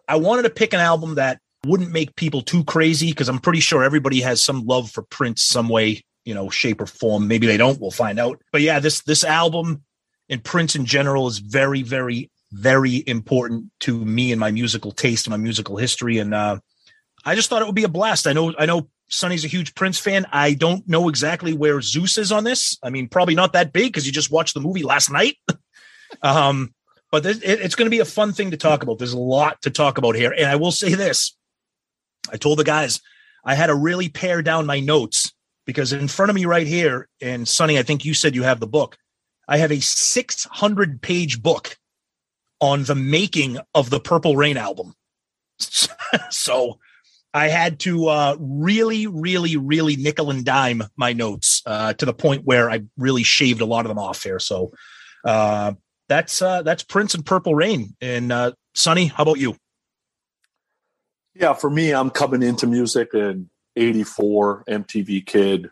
[0.08, 3.60] I wanted to pick an album that wouldn't make people too crazy because I'm pretty
[3.60, 7.28] sure everybody has some love for Prince some way, you know, shape or form.
[7.28, 7.82] Maybe they don't.
[7.82, 8.40] We'll find out.
[8.52, 9.84] But yeah, this this album
[10.30, 15.28] and Prince in general is very, very, very important to me and my musical taste
[15.28, 16.18] and my musical history.
[16.18, 16.60] And uh,
[17.26, 18.28] I just thought it would be a blast.
[18.28, 20.26] I know, I know Sonny's a huge Prince fan.
[20.32, 22.78] I don't know exactly where Zeus is on this.
[22.84, 25.38] I mean, probably not that big because you just watched the movie last night.
[26.22, 26.74] um,
[27.12, 29.00] but this, it, it's going to be a fun thing to talk about.
[29.00, 30.32] There's a lot to talk about here.
[30.32, 31.36] And I will say this
[32.32, 33.02] I told the guys
[33.44, 35.34] I had to really pare down my notes
[35.65, 38.60] because in front of me right here, and Sonny, I think you said you have
[38.60, 38.98] the book.
[39.50, 41.76] I have a 600 page book
[42.62, 44.94] on the making of the Purple Rain album.
[46.30, 46.80] so
[47.34, 52.14] I had to uh, really, really, really nickel and dime my notes uh, to the
[52.14, 54.38] point where I really shaved a lot of them off here.
[54.38, 54.72] So
[55.26, 55.74] uh,
[56.08, 57.96] that's uh, that's Prince and Purple Rain.
[58.02, 59.56] And uh, Sonny, how about you?
[61.34, 65.72] Yeah, for me, I'm coming into music in '84, MTV Kid.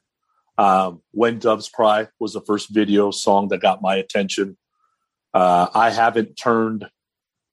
[0.58, 4.58] Um, when Doves Cry was the first video song that got my attention.
[5.34, 6.90] Uh, I haven't turned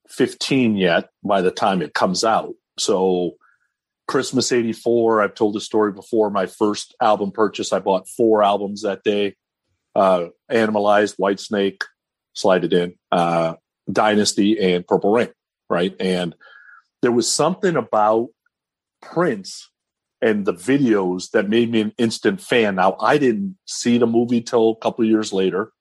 [0.09, 2.53] 15 yet by the time it comes out.
[2.79, 3.35] So,
[4.07, 6.29] Christmas 84, I've told the story before.
[6.29, 9.35] My first album purchase, I bought four albums that day
[9.95, 11.81] uh, Animalized, Whitesnake,
[12.33, 13.55] Slide It In, uh,
[13.91, 15.29] Dynasty, and Purple Rain,
[15.69, 15.95] right?
[15.99, 16.35] And
[17.01, 18.29] there was something about
[19.01, 19.69] Prince
[20.25, 22.73] and the videos that made me an instant fan.
[22.73, 25.71] Now, I didn't see the movie till a couple years later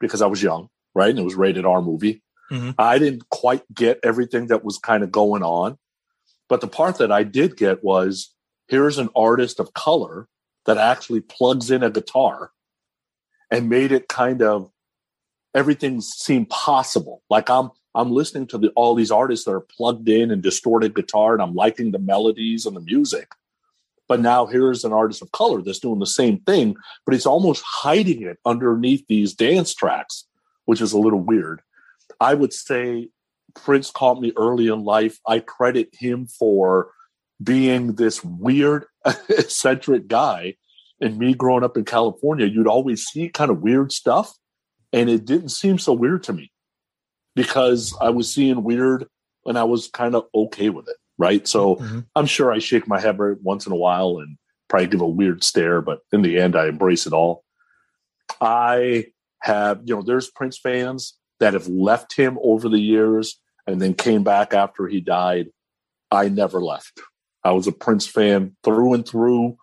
[0.00, 1.10] because I was young, right?
[1.10, 2.22] And it was rated R movie.
[2.50, 2.70] Mm-hmm.
[2.78, 5.76] I didn't quite get everything that was kind of going on.
[6.48, 8.34] But the part that I did get was
[8.66, 10.26] here's an artist of color
[10.64, 12.52] that actually plugs in a guitar
[13.50, 14.70] and made it kind of
[15.54, 17.22] everything seem possible.
[17.28, 20.94] Like I'm I'm listening to the, all these artists that are plugged in and distorted
[20.94, 23.32] guitar, and I'm liking the melodies and the music.
[24.08, 27.64] But now here's an artist of color that's doing the same thing, but he's almost
[27.66, 30.26] hiding it underneath these dance tracks,
[30.64, 31.60] which is a little weird.
[32.20, 33.08] I would say
[33.54, 35.18] Prince caught me early in life.
[35.26, 36.90] I credit him for
[37.42, 38.86] being this weird,
[39.28, 40.54] eccentric guy.
[41.00, 44.32] And me growing up in California, you'd always see kind of weird stuff.
[44.92, 46.52] And it didn't seem so weird to me
[47.34, 49.06] because I was seeing weird
[49.44, 50.96] and I was kind of okay with it.
[51.18, 51.46] Right.
[51.48, 52.00] So mm-hmm.
[52.14, 54.36] I'm sure I shake my head once in a while and
[54.68, 57.44] probably give a weird stare, but in the end, I embrace it all.
[58.40, 59.06] I
[59.40, 63.94] have, you know, there's Prince fans that have left him over the years and then
[63.94, 65.48] came back after he died.
[66.10, 67.00] I never left.
[67.44, 69.56] I was a Prince fan through and through.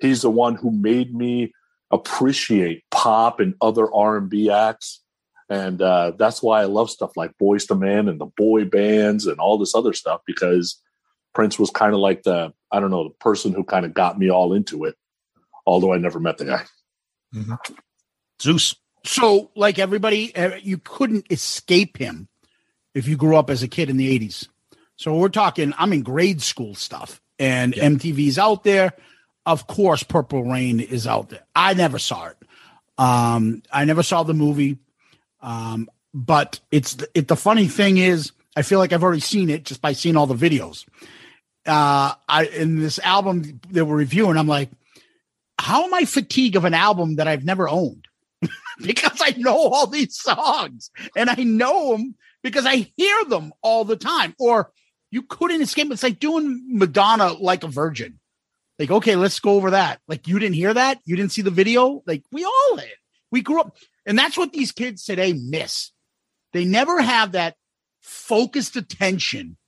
[0.00, 1.52] He's the one who made me
[1.90, 5.02] appreciate pop and other R&B acts.
[5.48, 9.26] And uh, that's why I love stuff like Boyz II Men and the boy bands
[9.26, 10.80] and all this other stuff because
[11.34, 14.18] Prince was kind of like the, I don't know, the person who kind of got
[14.18, 14.96] me all into it,
[15.66, 16.62] although I never met the guy.
[17.34, 17.54] Mm-hmm.
[18.40, 18.74] Zeus.
[19.04, 22.28] So, like everybody, uh, you couldn't escape him
[22.94, 24.48] if you grew up as a kid in the 80s.
[24.96, 27.86] So, we're talking, I'm in grade school stuff, and yeah.
[27.86, 28.92] MTV's out there.
[29.46, 31.44] Of course, Purple Rain is out there.
[31.56, 32.36] I never saw it.
[32.98, 34.78] Um, I never saw the movie.
[35.40, 39.64] Um, but it's it, the funny thing is, I feel like I've already seen it
[39.64, 40.84] just by seeing all the videos.
[41.66, 44.70] Uh, I in this album that we're reviewing, I'm like,
[45.58, 48.06] how am I fatigued of an album that I've never owned?
[48.80, 53.84] because I know all these songs and I know them because I hear them all
[53.84, 54.34] the time.
[54.38, 54.72] Or
[55.10, 55.90] you couldn't escape.
[55.90, 58.18] It's like doing Madonna like a virgin.
[58.78, 60.00] Like, okay, let's go over that.
[60.08, 60.98] Like, you didn't hear that?
[61.04, 62.02] You didn't see the video?
[62.06, 62.88] Like, we all did.
[63.30, 63.76] We grew up.
[64.06, 65.90] And that's what these kids today miss.
[66.54, 67.56] They never have that
[68.00, 69.58] focused attention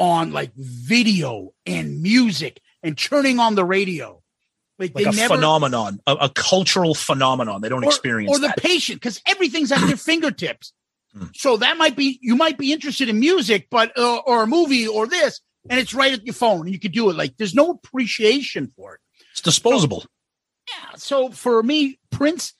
[0.00, 4.20] on like video and music and turning on the radio
[4.78, 7.60] like, like a never, phenomenon, a, a, cultural phenomenon.
[7.60, 10.72] They don't or, experience or the patient because everything's at their fingertips.
[11.12, 11.26] Hmm.
[11.34, 14.88] So that might be you might be interested in music, but uh, or a movie
[14.88, 17.16] or this, and it's right at your phone, and you could do it.
[17.16, 19.00] Like there's no appreciation for it.
[19.32, 20.00] It's disposable.
[20.00, 20.08] So,
[20.68, 20.96] yeah.
[20.96, 22.54] So for me, Prince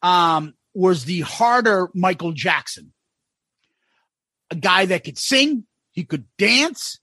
[0.00, 2.94] um, was the harder Michael Jackson,
[4.50, 7.00] a guy that could sing, he could dance,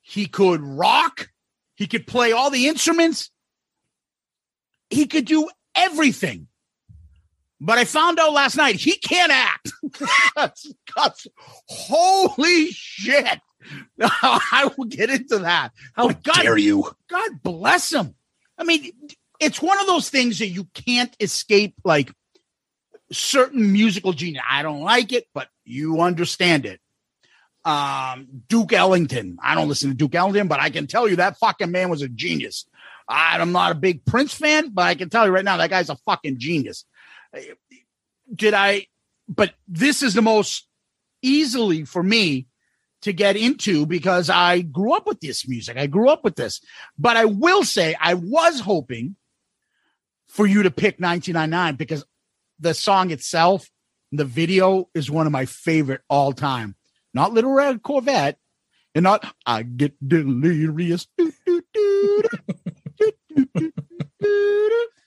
[0.00, 1.28] he could rock,
[1.74, 3.30] he could play all the instruments
[4.92, 6.48] he could do everything.
[7.60, 9.72] But I found out last night he can't act.
[10.36, 11.26] that's, that's,
[11.66, 13.40] holy shit.
[14.00, 15.72] I will get into that.
[15.94, 16.90] How God, dare you?
[17.08, 18.14] God bless him.
[18.58, 18.90] I mean,
[19.40, 22.12] it's one of those things that you can't escape like
[23.12, 24.44] certain musical genius.
[24.48, 26.80] I don't like it, but you understand it.
[27.64, 29.38] Um, Duke Ellington.
[29.42, 32.02] I don't listen to Duke Ellington, but I can tell you that fucking man was
[32.02, 32.66] a genius.
[33.08, 35.90] I'm not a big Prince fan, but I can tell you right now that guy's
[35.90, 36.84] a fucking genius.
[38.34, 38.86] Did I?
[39.28, 40.66] But this is the most
[41.22, 42.46] easily for me
[43.02, 45.76] to get into because I grew up with this music.
[45.76, 46.60] I grew up with this.
[46.98, 49.16] But I will say I was hoping
[50.28, 52.04] for you to pick 1999 because
[52.58, 53.68] the song itself,
[54.12, 56.76] the video is one of my favorite all time.
[57.14, 58.38] Not Little Red Corvette
[58.94, 61.06] and not I get delirious.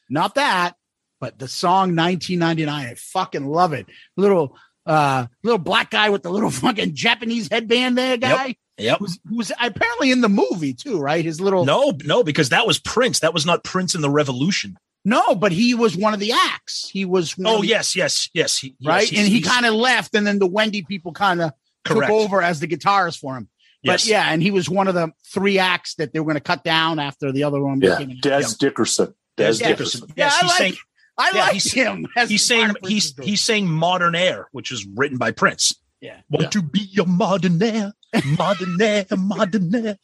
[0.10, 0.76] Not that,
[1.20, 2.70] but the song 1999.
[2.86, 3.88] I fucking love it.
[4.18, 8.45] Little uh little black guy with the little fucking Japanese headband there, guy.
[8.47, 8.56] Yep.
[8.78, 8.99] Yep.
[8.99, 11.24] Who's, who was apparently in the movie too, right?
[11.24, 13.20] His little No, no, because that was Prince.
[13.22, 14.78] That was not Prince in the Revolution.
[15.06, 16.89] no, but he was one of the acts.
[16.89, 18.58] He was one Oh of the- yes, yes, yes.
[18.60, 21.41] He, yes, right, he's- and he kind of left, and then the Wendy people kind
[21.41, 21.53] of
[21.86, 23.48] took over as the guitarist for him.
[23.82, 24.04] Yes.
[24.04, 26.42] But yeah, and he was one of the three acts that they were going to
[26.42, 27.80] cut down after the other one.
[27.82, 29.14] Yeah, became an- Dez Dickerson.
[29.38, 29.68] Des Dez Dickerson.
[30.02, 30.14] Dickerson.
[30.16, 30.58] Yeah, Yes, I he's like.
[30.58, 30.76] saying
[31.18, 32.08] I yeah, like he's- him.
[32.18, 33.28] as he's saying he's group.
[33.28, 35.76] he's saying Modernaire, which is written by Prince.
[36.02, 36.18] Yeah.
[36.30, 37.94] Want to be a Modernaire,
[38.38, 39.98] modern air, Modernaire.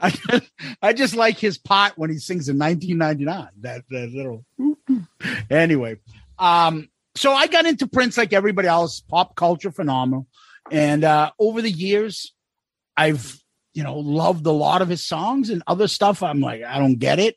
[0.00, 0.42] I just,
[0.82, 3.48] I just like his part when he sings in 1999.
[3.62, 4.44] That, that little.
[5.50, 5.96] Anyway,
[6.38, 10.26] um, so I got into Prince like everybody else, pop culture phenomenal,
[10.70, 12.32] and uh, over the years,
[12.96, 13.38] I've
[13.74, 16.22] you know loved a lot of his songs and other stuff.
[16.22, 17.36] I'm like, I don't get it.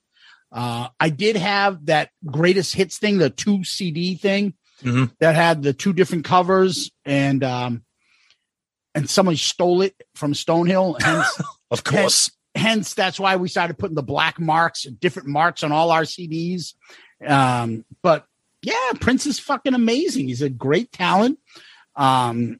[0.52, 4.54] Uh, I did have that greatest hits thing, the two CD thing
[4.84, 5.12] Mhm.
[5.20, 7.84] that had the two different covers, and um,
[8.96, 11.00] and someone stole it from Stonehill.
[11.04, 12.32] Hence, Of course.
[12.56, 16.74] hence that's why we started putting the black marks different marks on all our cds
[17.26, 18.26] um but
[18.62, 21.40] yeah prince is fucking amazing he's a great talent
[21.96, 22.60] um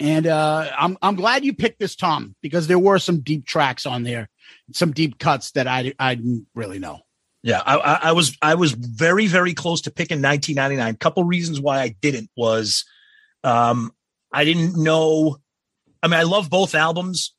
[0.00, 3.86] and uh i'm i'm glad you picked this tom because there were some deep tracks
[3.86, 4.28] on there
[4.72, 7.00] some deep cuts that i i didn't really know
[7.42, 10.96] Yeah, I, I, was I was very very close to picking 1999.
[10.96, 12.84] Couple reasons why I didn't was,
[13.44, 13.92] um,
[14.32, 15.38] I didn't know.
[16.02, 17.34] I mean, I love both albums.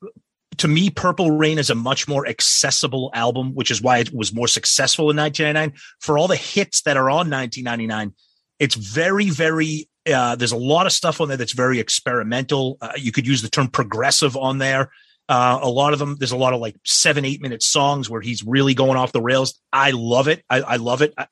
[0.58, 4.34] To me, Purple Rain is a much more accessible album, which is why it was
[4.34, 5.80] more successful in 1999.
[6.00, 8.14] For all the hits that are on 1999,
[8.58, 9.89] it's very very.
[10.12, 12.78] Uh, there's a lot of stuff on there that's very experimental.
[12.82, 14.92] Uh, you could use the term progressive on there.
[15.28, 18.22] Uh, a lot of them, there's a lot of like seven, eight minute songs where
[18.22, 19.60] he's really going off the rails.
[19.72, 20.44] I love it.
[20.50, 21.14] I, I love it.
[21.18, 21.28] I,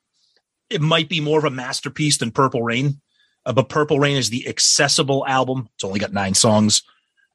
[0.70, 3.00] it might be more of a masterpiece than Purple Rain,
[3.44, 5.68] uh, but Purple Rain is the accessible album.
[5.74, 6.82] It's only got nine songs.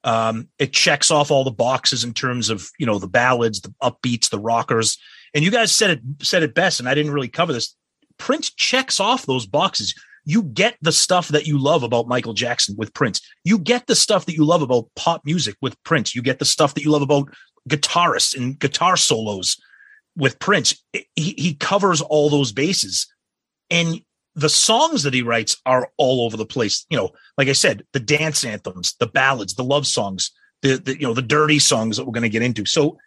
[0.05, 3.73] Um, it checks off all the boxes in terms of you know the ballads, the
[3.81, 4.97] upbeats, the rockers.
[5.33, 7.75] And you guys said it said it best, and I didn't really cover this.
[8.17, 9.95] Prince checks off those boxes.
[10.25, 13.21] You get the stuff that you love about Michael Jackson with Prince.
[13.43, 16.15] You get the stuff that you love about pop music with Prince.
[16.15, 17.33] You get the stuff that you love about
[17.69, 19.57] guitarists and guitar solos
[20.15, 20.81] with Prince.
[20.93, 23.07] He, he covers all those bases.
[23.69, 24.01] And
[24.35, 26.85] the songs that he writes are all over the place.
[26.89, 30.99] You know, like I said, the dance anthems, the ballads, the love songs, the, the
[30.99, 32.65] you know, the dirty songs that we're going to get into.
[32.65, 32.97] So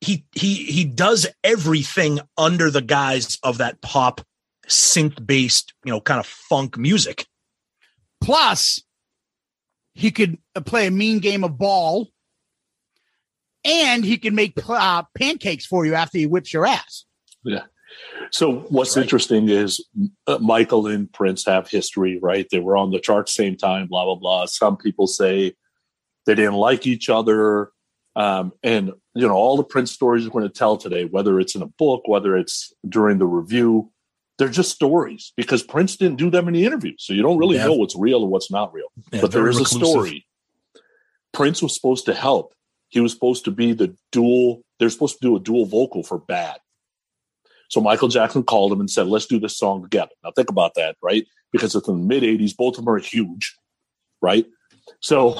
[0.00, 4.20] he he he does everything under the guise of that pop
[4.68, 7.26] synth based, you know, kind of funk music.
[8.20, 8.80] plus
[9.94, 12.08] he could uh, play a mean game of ball
[13.64, 17.04] and he can make uh, pancakes for you after he whips your ass
[17.44, 17.64] Yeah.
[18.30, 19.02] So what's Right.
[19.02, 19.84] interesting is
[20.26, 22.46] uh, Michael and Prince have history, right?
[22.50, 24.46] They were on the chart same time, blah blah blah.
[24.46, 25.54] Some people say
[26.26, 27.70] they didn't like each other,
[28.16, 31.54] um, and you know all the Prince stories we're going to tell today, whether it's
[31.54, 33.90] in a book, whether it's during the review,
[34.38, 37.66] they're just stories because Prince didn't do that many interviews, so you don't really Yeah.
[37.66, 38.88] know what's real and what's not real.
[39.12, 40.26] Yeah, but there is is a story.
[41.32, 42.54] Prince was supposed to help.
[42.88, 44.62] He was supposed to be the dual.
[44.78, 46.58] They're supposed to do a dual vocal for Bad.
[47.68, 50.74] So Michael Jackson called him and said, "Let's do this song together." Now think about
[50.74, 51.26] that, right?
[51.50, 53.56] Because it's in the mid '80s, both of them are huge,
[54.22, 54.46] right?
[55.00, 55.36] So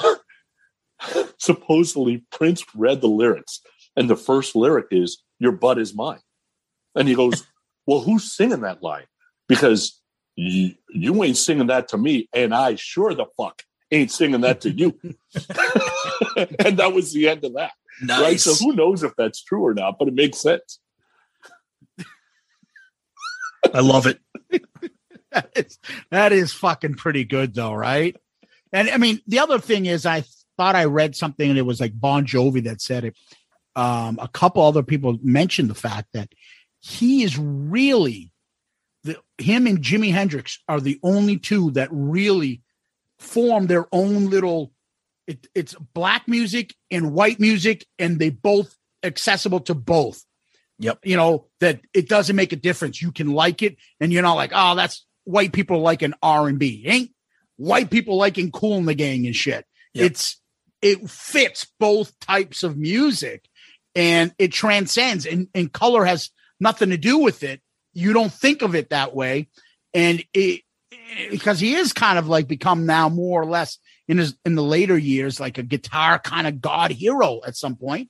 [1.37, 3.61] supposedly Prince read the lyrics,
[3.95, 6.21] and the first lyric is "Your butt is mine,"
[6.95, 7.45] and he goes,
[7.87, 9.05] "Well, who's singing that line?
[9.47, 9.99] Because
[10.35, 14.61] you, you ain't singing that to me, and I sure the fuck ain't singing that
[14.61, 14.99] to you."
[16.59, 17.71] and that was the end of that,
[18.01, 18.21] Nice.
[18.21, 18.39] right?
[18.39, 19.97] So who knows if that's true or not?
[19.97, 20.79] But it makes sense.
[23.73, 24.19] I love it.
[25.31, 25.79] that is,
[26.11, 28.15] that is fucking pretty good though right
[28.71, 30.23] and i mean the other thing is i
[30.57, 33.15] thought i read something and it was like bon jovi that said it
[33.75, 36.29] um, a couple other people mentioned the fact that
[36.87, 38.31] he is really
[39.03, 42.61] the him and jimi hendrix are the only two that really
[43.19, 44.71] form their own little
[45.27, 50.23] it, it's black music and white music and they both accessible to both.
[50.79, 50.99] Yep.
[51.03, 53.01] you know that it doesn't make a difference.
[53.01, 57.11] You can like it and you're not like oh that's white people liking r&b ain't.
[57.57, 59.65] White people liking Kool & the Gang and shit.
[59.95, 60.05] Yep.
[60.05, 60.39] it's
[60.81, 63.49] it fits both types of music
[63.95, 66.29] and it transcends and, and color has
[66.59, 67.61] nothing to do with it
[67.93, 69.47] you don't think of it that way
[69.93, 70.61] and it
[71.31, 73.77] because he is kind of like become now more or less
[74.07, 77.75] in his in the later years like a guitar kind of god hero at some
[77.75, 78.09] point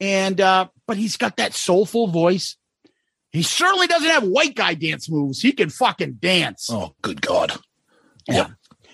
[0.00, 2.56] and uh but he's got that soulful voice
[3.30, 7.52] he certainly doesn't have white guy dance moves he can fucking dance Oh, good God.
[8.28, 8.48] yeah.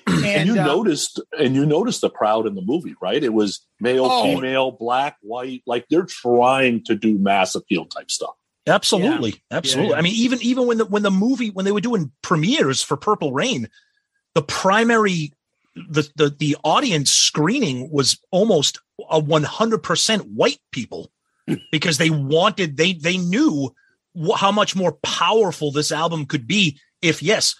[0.06, 3.22] and, And, you uh, noticed, and you noticed the crowd in the movie, right?
[3.24, 4.22] It was male, Oh.
[4.22, 5.62] female, black, white.
[5.66, 8.34] Like they're trying to do mass appeal type stuff.
[8.66, 9.92] Absolutely, absolutely.
[9.92, 9.98] yeah.
[9.98, 12.96] I mean, even even when the when the movie when they were doing premieres for
[12.96, 13.68] Purple Rain,
[14.34, 15.32] the primary
[15.74, 21.10] the the the audience screening was almost a one hundred percent white people
[21.48, 21.54] hmm.
[21.72, 23.74] because they wanted they they knew
[24.16, 27.56] wh- how much more powerful this album could be if yes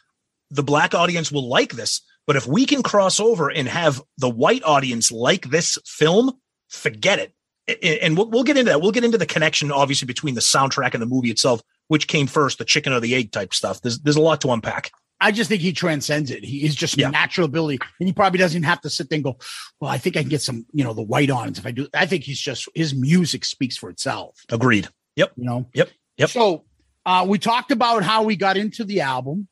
[0.51, 4.31] the black audience will like this but if we can cross over and have the
[4.31, 6.33] white audience like this film
[6.69, 7.35] forget it
[7.83, 10.93] and we'll, we'll get into that we'll get into the connection obviously between the soundtrack
[10.95, 13.99] and the movie itself which came first the chicken or the egg type stuff there's
[14.01, 14.91] there's a lot to unpack
[15.21, 16.45] I just think he transcends it.
[16.45, 17.09] He is just Yeah.
[17.09, 19.39] natural ability, and he probably doesn't have to sit there and go,
[19.81, 21.87] "Well, I think I can get some, you know, the white on if I do."
[21.95, 24.37] I think he's just his music speaks for itself.
[24.51, 25.67] agreed yep You know.
[25.73, 25.89] Yep,
[26.19, 26.29] yep.
[26.31, 26.65] So
[27.07, 29.49] uh, we talked about how we got into the album.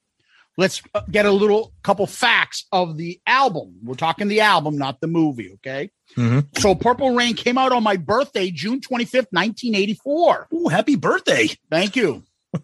[0.58, 3.76] Let's uh, get a little couple facts of the album.
[3.82, 5.52] We're talking the album, not the movie.
[5.54, 5.90] Okay.
[6.16, 6.46] Mhm.
[6.58, 10.48] So Purple Rain came out on my birthday, June twenty fifth, nineteen eighty four.
[10.52, 12.22] Ooh, happy birthday Thank you.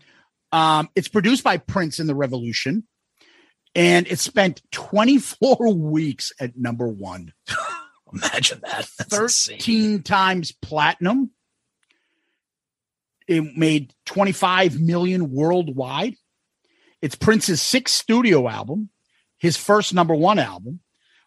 [0.50, 2.84] Um, it's produced by Prince in the Revolution,
[3.74, 7.34] and it spent 24 weeks at number one,
[8.14, 9.58] imagine that That's insane.
[9.58, 11.32] 13 times platinum.
[13.26, 16.14] It made 25 million worldwide.
[17.00, 18.90] It's Prince's sixth studio album,
[19.38, 20.80] his first number one album,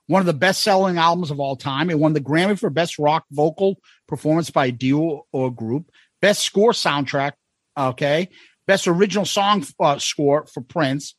[0.05, 1.89] one of the best selling albums of all time.
[1.89, 5.89] It won the Grammy for Best Rock Vocal Performance by a Duo or Group,
[6.21, 7.33] Best Score Soundtrack,
[7.77, 8.27] okay,
[8.67, 11.15] Best Original Song uh, Score for Prince.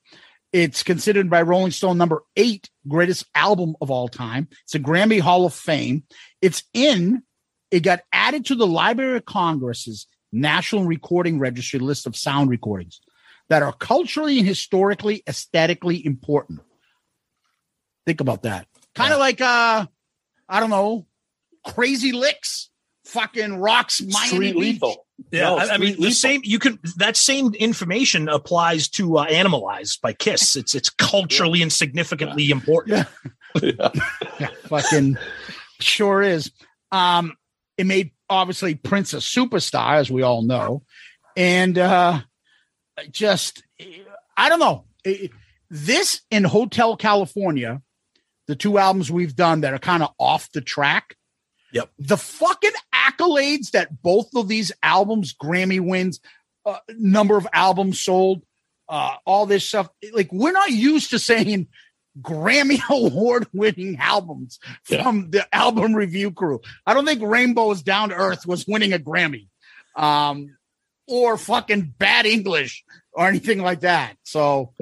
[0.52, 4.48] It's considered by Rolling Stone number eight greatest album of all time.
[4.64, 6.02] It's a Grammy Hall of Fame.
[6.42, 7.22] It's in,
[7.70, 13.00] it got added to the Library of Congress's National Recording Registry list of sound recordings
[13.52, 16.60] that are culturally and historically, aesthetically important.
[18.06, 18.66] Think about that.
[18.94, 19.84] Kind of like, uh,
[20.48, 21.06] I don't know,
[21.66, 22.70] Crazy Licks,
[23.04, 24.60] fucking rocks, Miami Street Beach.
[24.60, 25.06] lethal.
[25.30, 26.40] Yeah, No, I, I Street mean the same.
[26.44, 30.56] You can that same information applies to uh, "Animalize" by Kiss.
[30.56, 33.06] It's it's culturally and significantly important.
[33.62, 33.90] Yeah.
[34.40, 35.18] Yeah, fucking
[35.78, 36.50] sure is.
[36.90, 37.34] Um,
[37.76, 40.84] it made obviously Prince a superstar, as we all know,
[41.36, 42.22] and uh,
[43.10, 43.62] just
[44.36, 44.84] I don't know
[45.70, 47.80] this in Hotel California,
[48.46, 51.16] the two albums we've done that are kind of off the track.
[51.72, 51.90] Yep.
[51.98, 56.20] The fucking accolades that both of these albums, Grammy wins,
[56.66, 58.42] uh, number of albums sold,
[58.90, 59.88] uh, all this stuff.
[60.12, 61.68] Like we're not used to saying
[62.20, 64.58] Grammy award winning albums
[64.90, 65.02] Yeah.
[65.02, 66.60] from the album review crew.
[66.86, 69.48] I don't think Rainbow's Down to Earth was winning a Grammy.
[69.96, 70.54] Um,
[71.08, 74.16] or fucking bad English or anything like that.
[74.24, 74.72] So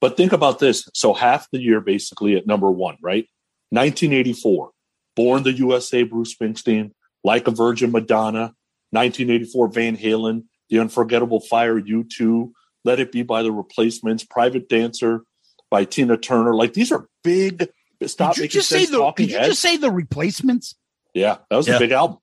[0.00, 0.88] But think about this.
[0.94, 3.26] So half the year basically at number one, right?
[3.70, 4.70] 1984,
[5.16, 6.92] Born the USA, Bruce Springsteen,
[7.24, 8.54] Like a Virgin, Madonna,
[8.90, 12.52] 1984, Van Halen, The Unforgettable Fire, U2,
[12.84, 15.22] Let It Be by The Replacements, Private Dancer
[15.70, 16.54] by Tina Turner.
[16.54, 17.68] Like these are big.
[18.06, 19.48] Stop did you making just say sense the did you heads.
[19.50, 20.74] just say the replacements?
[21.14, 21.76] yeah, that was Yeah.
[21.76, 22.18] a big album.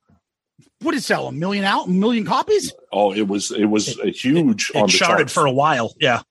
[0.81, 1.27] What did it sell?
[1.27, 2.73] A million out a million copies?
[2.91, 5.33] Oh, it was it was a huge on It the charted charts.
[5.33, 5.93] for a while.
[5.99, 6.21] Yeah,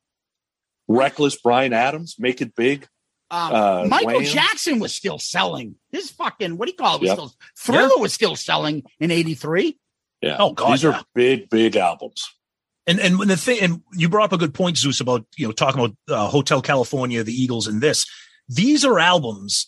[0.89, 2.87] Reckless, Bryan Adams, Make It Big.
[3.31, 4.25] Um, Uh, Michael Wham.
[4.25, 5.75] Jackson was still selling.
[5.93, 7.03] His fucking what do you call it?
[7.03, 7.17] Was Yep.
[7.19, 9.79] still, Thriller was still selling in '83.
[10.23, 10.91] Yeah, Oh, God, these yeah.
[10.91, 12.27] are big, big albums.
[12.87, 15.53] and and the thing, and you brought up a good point, Zeus, about you know
[15.53, 18.07] talking about uh, Hotel California, the Eagles, and this.
[18.49, 19.67] These are albums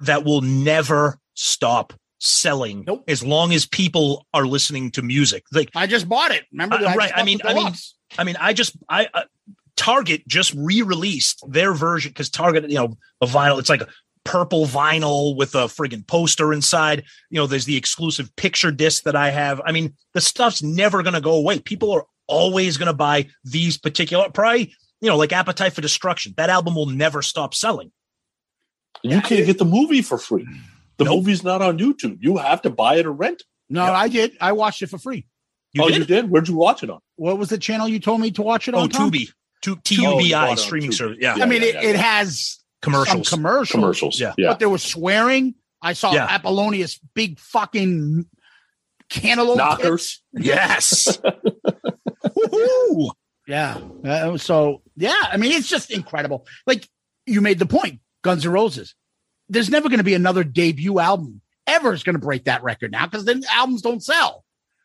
[0.00, 3.04] that will never stop selling Nope.
[3.08, 5.44] as long as people are listening to music.
[5.52, 6.44] Like I just bought it.
[6.52, 6.76] Remember?
[6.76, 7.72] Uh, that right, I mean- I mean.
[8.18, 9.24] I mean, I just I uh,
[9.76, 13.58] Target just re-released their version because Target, you know, a vinyl.
[13.58, 13.88] It's like a
[14.24, 17.04] purple vinyl with a friggin' poster inside.
[17.30, 19.60] You know, there's the exclusive picture disc that I have.
[19.66, 21.58] I mean, the stuff's never going to go away.
[21.58, 24.30] People are always going to buy these particular.
[24.30, 26.32] Probably, you know, like Appetite for Destruction.
[26.36, 27.90] That album will never stop selling.
[29.02, 30.46] You can't get the movie for free.
[30.98, 31.16] The Nope.
[31.16, 32.18] movie's not on YouTube.
[32.20, 33.40] You have to buy it or rent.
[33.40, 33.46] it.
[33.68, 34.32] no, I did.
[34.40, 35.26] I watched it for free.
[35.72, 35.98] You oh, did?
[35.98, 36.30] you did?
[36.30, 37.00] Where'd you watch it on?
[37.16, 38.88] What was the channel you told me to watch it Oh, on?
[38.88, 39.10] Tom?
[39.10, 39.28] Tubi.
[39.62, 40.94] Tu- Oh, you bought it TUBI on streaming Tubi.
[40.94, 41.18] service.
[41.20, 41.36] Yeah.
[41.36, 41.42] Yeah.
[41.44, 42.02] I mean, it, yeah, it yeah.
[42.02, 43.28] has Commercials.
[43.28, 44.20] some commercials, Commercials.
[44.20, 44.32] Yeah.
[44.38, 44.48] Yeah.
[44.48, 45.54] but there was swearing.
[45.82, 46.26] I saw Yeah.
[46.30, 48.24] Apollonia's big fucking
[49.10, 49.58] cantaloupe.
[49.58, 50.22] Knockers.
[50.32, 51.18] yes.
[52.24, 53.10] Woohoo!
[53.46, 53.78] Yeah.
[54.04, 56.46] Uh, so yeah, I mean, it's just incredible.
[56.66, 56.88] Like
[57.26, 58.94] you made the point, Guns N' Roses.
[59.48, 62.92] There's never going to be another debut album ever is going to break that record
[62.92, 64.44] now because then albums don't sell.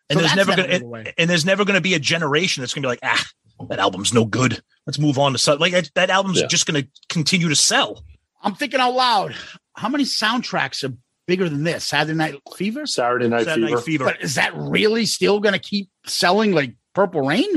[0.09, 2.73] and So there's never never gonna and, and there's never gonna be a generation that's
[2.73, 3.23] gonna be like ah
[3.69, 6.47] that album's no good let's move on to something like that, that album's Yeah.
[6.47, 8.03] just gonna continue to sell
[8.43, 9.35] I'm thinking out loud.
[9.75, 10.93] How many soundtracks are
[11.27, 11.85] bigger than this?
[11.87, 12.87] Saturday Night Fever.
[12.87, 13.75] Saturday Night Saturday Fever.
[13.75, 14.03] Night Fever.
[14.05, 17.47] But is that really still going to keep selling like Purple Rain?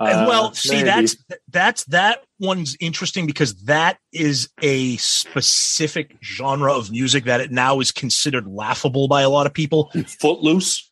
[0.00, 0.84] Uh, well, see, maybe.
[0.84, 1.16] that's
[1.48, 7.80] that's that one's interesting because that is a specific genre of music that it now
[7.80, 9.90] is considered laughable by a lot of people.
[10.20, 10.88] Footloose.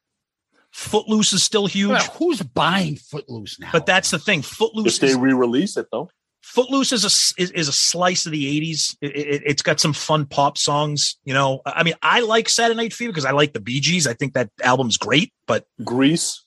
[0.73, 3.71] Footloose is still huge, Well, who's buying Footloose now?
[3.73, 4.43] but that's the thing.
[4.43, 6.11] Footloose If they is, re-release it though,
[6.43, 8.97] Footloose is a s- is, is a slice of the '80s.
[9.01, 11.17] It, it, it's got some fun pop songs.
[11.25, 14.07] You know, I mean, I like Saturday Night Fever because I like the Bee Gees.
[14.07, 15.33] I think that album's great.
[15.47, 16.45] But Grease.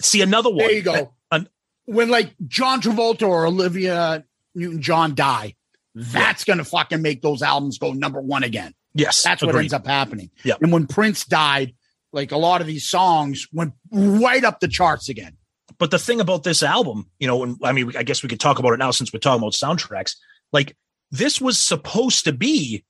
[0.00, 0.58] see another one.
[0.58, 0.94] there you go.
[0.94, 1.08] An-
[1.90, 4.24] when like John Travolta or Olivia
[4.54, 5.56] Newton John die,
[5.94, 8.74] that's going to fucking make those albums go number one again.
[8.94, 10.30] yes, That's what ends up happening.
[10.44, 10.54] Yeah.
[10.60, 11.74] And when Prince died,
[12.12, 15.36] like a lot of these songs went right up the charts again.
[15.78, 18.40] But the thing about this album, you know, and I mean, I guess we could
[18.40, 20.14] talk about it now since we're talking about soundtracks.
[20.52, 20.76] Like
[21.10, 22.84] this was supposed to be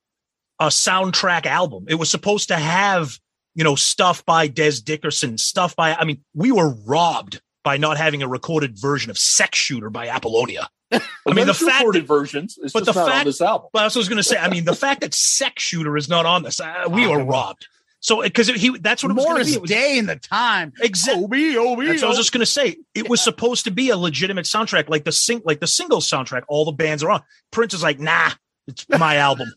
[0.59, 1.87] a soundtrack album.
[1.89, 3.19] It was supposed to have,
[3.55, 7.97] you know, stuff by Dez Dickerson, stuff by, I mean, we were robbed by not
[7.97, 10.69] having a recorded version of Sex Shooter by Apollonia.
[10.93, 12.59] I mean, the fact recorded that, versions.
[12.63, 13.69] It's but just the not on fact- this album.
[13.73, 14.37] well, that's what I was going to say.
[14.39, 17.67] I mean, the fact that Sex Shooter is not on this, uh, we were robbed.
[18.03, 19.55] So, because he, that's what it was going to be.
[19.55, 20.73] It was, Day in the time.
[20.81, 21.23] Exactly.
[21.23, 22.79] Obi, Obi, That's what I was just gonna say.
[22.95, 26.45] It was supposed to be a legitimate soundtrack, like the sing, like the single soundtrack.
[26.49, 27.23] All the bands are on.
[27.51, 28.31] Prince is like, nah,
[28.67, 29.53] it's my album.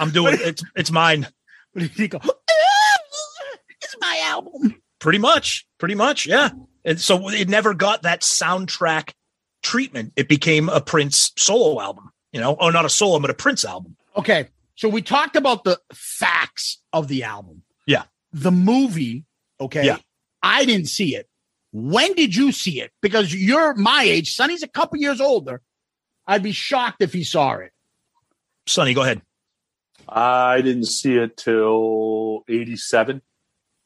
[0.00, 0.40] I'm doing it.
[0.40, 1.28] It's it's mine.
[1.72, 2.98] But he go, "Ah,
[3.80, 4.82] it's my album.
[4.98, 5.64] Pretty much.
[5.78, 6.26] Pretty much.
[6.26, 6.50] Yeah.
[6.84, 9.12] And so it never got that soundtrack
[9.62, 10.12] treatment.
[10.16, 12.10] It became a Prince solo album.
[12.32, 13.96] You know, or not a solo, but a Prince album.
[14.16, 14.48] Okay.
[14.74, 17.62] So we talked about the facts of the album.
[17.86, 18.04] Yeah.
[18.32, 19.24] The movie,
[19.60, 19.84] okay.
[19.84, 19.98] Yeah.
[20.42, 21.28] I didn't see it.
[21.72, 22.90] When did you see it?
[23.02, 24.34] Because you're my age.
[24.34, 25.60] Sonny's a couple years older.
[26.26, 27.72] I'd be shocked if he saw it.
[28.66, 29.20] Sonny, go ahead.
[30.08, 33.20] I didn't see it till '87.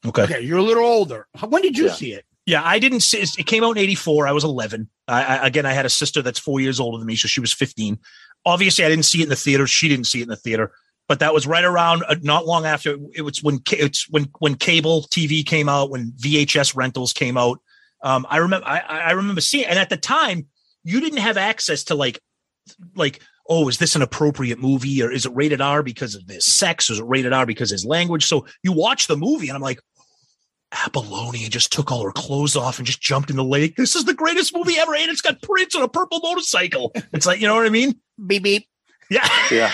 [0.07, 0.23] Okay.
[0.23, 1.27] Okay, you're a little older.
[1.49, 1.93] When did you Yeah.
[1.93, 2.26] see it?
[2.47, 4.29] Yeah, I didn't see it came out in 84.
[4.29, 4.89] I was 11.
[5.09, 7.41] I, I again I had a sister that's 4 years older than me, so she
[7.41, 7.99] was 15.
[8.45, 9.67] Obviously, I didn't see it in the theater.
[9.67, 10.73] She didn't see it in the theater.
[11.09, 14.55] But that was right around uh, not long after it was when it's when when
[14.55, 17.61] cable TV came out, when VHS rentals came out.
[18.03, 20.47] Um, I remember I, I remember seeing and at the time
[20.85, 22.21] you didn't have access to like
[22.95, 26.45] like oh is this an appropriate movie or is it rated R because of this
[26.45, 28.27] sex is it rated R because of his language?
[28.27, 29.81] So you watch the movie and I'm like
[30.85, 33.77] Apollonia just took all her clothes off and just jumped in the lake.
[33.77, 36.93] This is the greatest movie ever, and it's got Prince on a purple motorcycle.
[37.13, 37.99] It's like, you know what I mean?
[38.27, 38.69] Beep beep.
[39.11, 39.29] Yeah.
[39.51, 39.73] Yeah.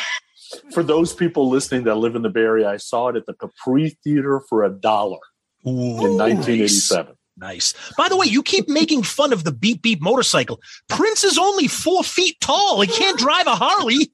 [0.73, 3.35] For those people listening that live in the Bay Area, I saw it at the
[3.35, 5.19] Capri Theater for a dollar
[5.65, 7.15] in 1987.
[7.39, 7.75] Nice.
[7.97, 10.61] By the way, you keep making fun of the beep beep motorcycle.
[10.89, 12.81] Prince is only four feet tall.
[12.83, 14.13] He can't drive a Harley.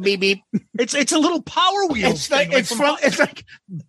[0.00, 0.42] Beep beep.
[0.78, 2.10] It's it's a little power wheel.
[2.10, 3.44] It's like thing, it's from it's like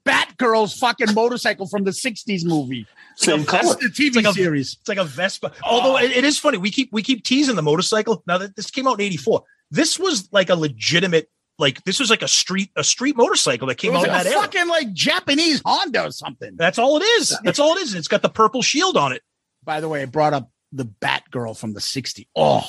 [0.06, 2.86] Batgirl's fucking motorcycle from the '60s movie.
[3.16, 3.76] Same a color.
[3.76, 4.78] The TV like a- series.
[4.80, 5.52] It's like a Vespa.
[5.64, 8.24] Although it, it is funny, we keep we keep teasing the motorcycle.
[8.28, 12.10] Now that this came out in '84, this was like a legitimate, like this was
[12.10, 14.34] like a street a street motorcycle that It came was out in like that a
[14.34, 14.42] era.
[14.42, 16.56] fucking like Japanese Honda or something.
[16.56, 17.38] That's all it is.
[17.44, 17.94] That's all it is.
[17.94, 19.22] And it's got the purple shield on it.
[19.64, 22.28] By the way, it brought up the Batgirl from the '60s.
[22.36, 22.66] Oh,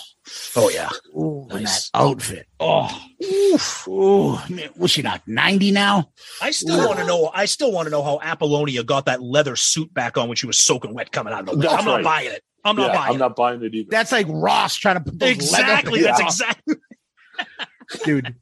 [0.57, 0.89] Oh yeah.
[1.17, 1.91] ooh, Nice.
[1.91, 2.47] that outfit.
[2.59, 4.39] Oh, oof, ooh.
[4.49, 6.11] Man, was she not 90 now?
[6.41, 7.31] I still want to know.
[7.35, 10.47] I still want to know how Apollonia got that leather suit back on when she
[10.47, 11.57] was soaking wet coming out of the.
[11.57, 12.05] That's I'm not right.
[12.05, 12.43] buying it.
[12.65, 13.89] I'm not yeah, buying I'm not buying it either.
[13.91, 15.19] That's like Ross trying to put it.
[15.21, 16.01] those Exactly.
[16.03, 16.49] That's pants on.
[16.49, 16.75] exactly.
[18.05, 18.35] dude.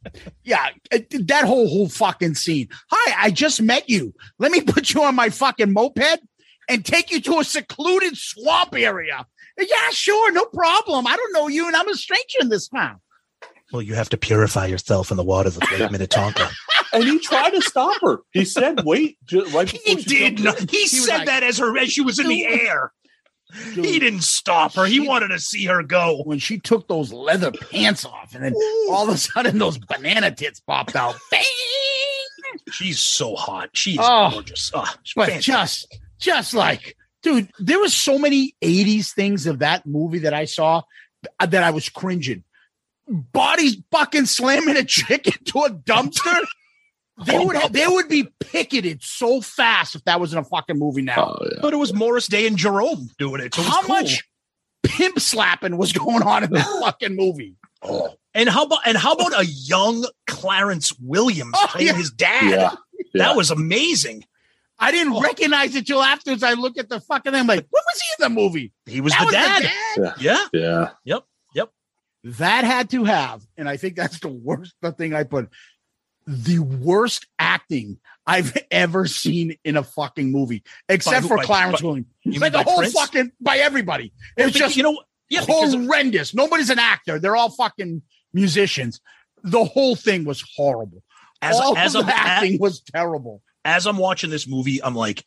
[0.44, 2.68] Yeah, that whole whole fucking scene.
[2.90, 4.14] Hi, I just met you.
[4.38, 6.20] Let me put you on my fucking moped
[6.68, 9.26] and take you to a secluded swamp area.
[9.59, 11.07] Yeah, sure, no problem.
[11.07, 13.00] I don't know you, and I'm a stranger in this town.
[13.72, 16.50] Well, you have to purify yourself in the waters of Lake Minnetonka.
[16.92, 18.18] and he tried to stop her.
[18.32, 20.40] He said, "Wait!" ju- Right he she did.
[20.44, 22.92] Not, he, was said like- that as her as she was in the air.
[23.74, 24.84] Dude, He didn't stop her.
[24.86, 26.22] He She- wanted to see her go.
[26.24, 28.55] when she took those leather pants off, and then
[28.90, 31.16] all of a sudden those banana tits popped out.
[31.30, 31.42] Bang!
[32.70, 33.70] She's so hot.
[33.74, 34.30] She's Oh.
[34.32, 34.70] gorgeous.
[34.74, 35.90] Oh, she's But fantastic.
[35.90, 40.45] just, just like, dude, there was so many '80s things of that movie that I
[40.45, 40.83] saw
[41.41, 42.45] that I was cringing.
[43.09, 46.45] Bodies fucking slamming a chick into a dumpster.
[47.27, 50.45] They oh would have, they would be picketed so fast if that was in a
[50.45, 51.37] fucking movie now.
[51.39, 51.59] Oh, yeah.
[51.61, 53.55] but it was Morris Day and Jerome doing it.
[53.55, 53.97] So it was How cool.
[53.97, 54.25] much
[54.83, 57.57] pimp slapping was going on in that fucking movie?
[57.83, 58.14] Oh.
[58.35, 61.93] And how about and how about a young Clarence Williams Oh, playing yeah.
[61.95, 62.51] his dad?
[62.51, 62.75] Yeah.
[63.14, 63.27] Yeah.
[63.27, 64.25] That was amazing.
[64.83, 65.20] I didn't Oh.
[65.20, 66.43] recognize it till afterwards.
[66.43, 67.41] I look at the fucking thing.
[67.41, 68.72] I'm like, what was he in the movie?
[68.87, 69.62] He was That the dad.
[69.62, 69.72] dad?
[69.97, 70.14] Yeah.
[70.18, 70.47] Yeah.
[70.53, 70.89] Yeah.
[71.05, 71.22] Yep.
[71.55, 71.70] Yep.
[72.39, 75.49] That had to have, and I think that's the worst the thing I put
[76.26, 81.80] the worst acting I've ever seen in a fucking movie, except who- for by- Clarence
[81.80, 82.07] by- Williams.
[82.24, 82.93] you Like mean the by whole Prince?
[82.95, 84.12] fucking by everybody.
[84.37, 86.33] It's But just you know, yeah, because horrendous.
[86.35, 87.18] Nobody's an actor.
[87.18, 88.03] They're all fucking
[88.33, 89.01] musicians.
[89.43, 91.03] The whole thing was horrible.
[91.41, 93.43] as all as of I'm the acting was terrible.
[93.64, 95.24] As I'm watching this movie, I'm like,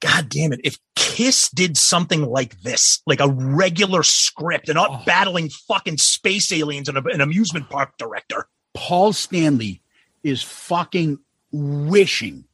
[0.00, 0.60] God damn it!
[0.64, 5.02] If Kiss did something like this, like a regular script, and not Oh.
[5.06, 9.80] battling fucking space aliens and a- an amusement park director, Paul Stanley
[10.22, 11.18] is fucking
[11.52, 12.44] wishing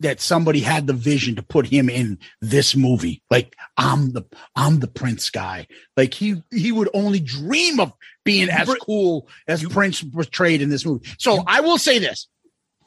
[0.00, 3.22] that somebody had the vision to put him in this movie.
[3.30, 4.22] Like I'm the
[4.54, 5.66] I'm the Prince guy.
[5.96, 7.92] Like he he would only dream of
[8.24, 11.08] being as cool as you- Prince portrayed in this movie.
[11.18, 12.28] So I will say this.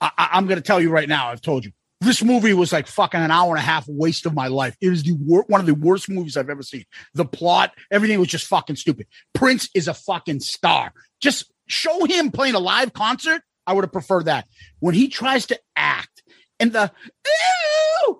[0.01, 1.29] I, I'm going to tell you right now.
[1.29, 1.71] I've told you
[2.01, 4.75] this movie was like fucking an hour and a half waste of my life.
[4.81, 6.85] It is the wor- one of the worst movies I've ever seen.
[7.13, 9.07] The plot, everything was just fucking stupid.
[9.33, 10.93] Prince is a fucking star.
[11.21, 13.41] Just show him playing a live concert.
[13.67, 14.47] I would have preferred that.
[14.79, 16.23] When he tries to act
[16.59, 16.91] and the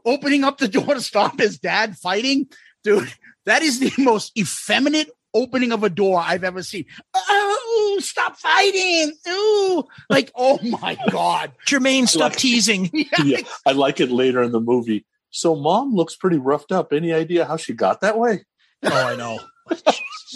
[0.05, 2.47] opening up the door to stop his dad fighting,
[2.84, 3.11] dude,
[3.45, 6.86] that is the most effeminate opening of a door I've ever seen.
[7.15, 9.13] Oh, stop fighting.
[9.27, 9.84] Ooh.
[10.09, 11.51] Like, oh my God.
[11.67, 12.89] Jermaine, stop Like- teasing.
[13.23, 15.05] yeah, I like it later in the movie.
[15.32, 16.91] So mom looks pretty roughed up.
[16.91, 18.45] Any idea how she got that way?
[18.84, 19.39] Oh, I know.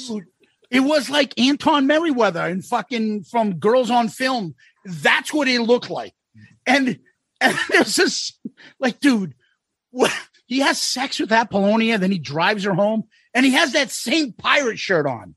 [0.08, 0.26] Dude,
[0.70, 4.54] It was like Anton Merriweather and fucking from Girls on Film.
[4.86, 6.14] That's what it looked like.
[6.68, 7.00] And,
[7.41, 8.39] and there's this
[8.80, 9.34] like, dude,
[9.91, 10.12] what
[10.46, 14.32] he has sex with Apollonia, then he drives her home, and he has that same
[14.34, 15.36] pirate shirt on.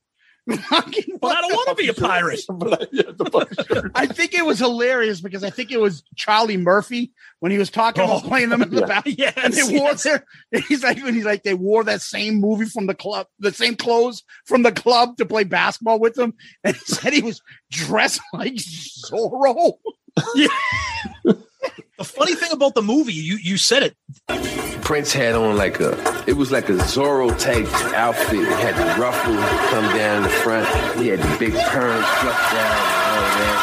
[0.48, 2.40] But I don't want to be a pirate.
[2.50, 3.90] I- yeah, the puppy shirt.
[3.96, 7.68] I think it was hilarious because I think it was Charlie Murphy when he was
[7.68, 8.86] talking about Oh, playing them in the yeah.
[8.86, 9.02] back.
[9.06, 10.02] Yes, And they wore yes.
[10.04, 10.24] their,
[10.68, 13.74] he's like, when he's like, they wore that same movie from the club, the same
[13.74, 16.34] clothes from the club to play basketball with them.
[16.62, 17.42] And he said he was
[17.72, 19.72] dressed like Zorro.
[21.24, 23.96] The funny thing about the movie, you you said it.
[24.86, 28.38] Prince had on like a, it was like a Zorro type outfit.
[28.38, 30.64] It had the ruffles come down the front.
[30.96, 33.58] He had the big perm fluff down and all that.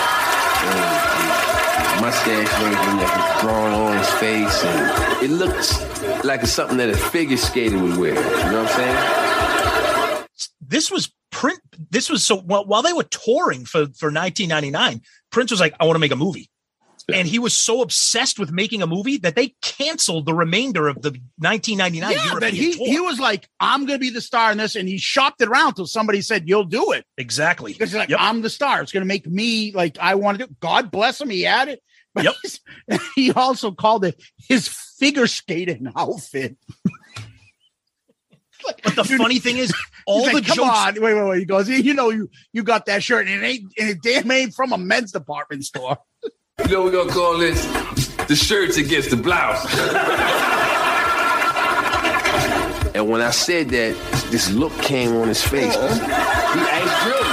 [0.67, 4.65] And the mustache everything that was drawn on his face.
[4.65, 8.15] And it looked like something that a figure skater would wear.
[8.15, 10.27] You know what I'm saying?
[10.59, 11.61] This was print.
[11.89, 14.99] This was so while they were touring for for 1999.
[15.31, 16.49] Prince was like, I want to make a movie.
[17.11, 21.01] And he was so obsessed with making a movie that they canceled the remainder of
[21.01, 22.87] the 1999 Yeah, European but he, tour.
[22.87, 24.75] he was like, I'm going to be the star in this.
[24.75, 27.05] And he shopped it around till somebody said, You'll do it.
[27.17, 27.73] exactly.
[27.73, 28.19] Because he's like, Yep.
[28.21, 28.81] I'm the star.
[28.81, 30.55] It's going to make me like I want to do.
[30.61, 31.29] God bless him.
[31.29, 31.81] He had it.
[32.15, 33.01] But Yep.
[33.15, 36.57] he also called it his figure skating outfit.
[38.83, 39.73] But the funny thing is,
[40.05, 40.59] all the come jokes.
[40.69, 41.39] on, wait, wait, wait.
[41.39, 44.29] He goes, you know, you you got that shirt, and it ain't, and it damn
[44.31, 45.97] ain't from a men's department store.
[46.59, 47.65] You know, we're going to call this
[48.27, 49.65] the shirts against the blouse.
[52.95, 53.95] and when I said that,
[54.29, 55.75] this look came on his face.
[55.75, 56.53] Uh-huh.
[56.53, 57.29] He ain't really.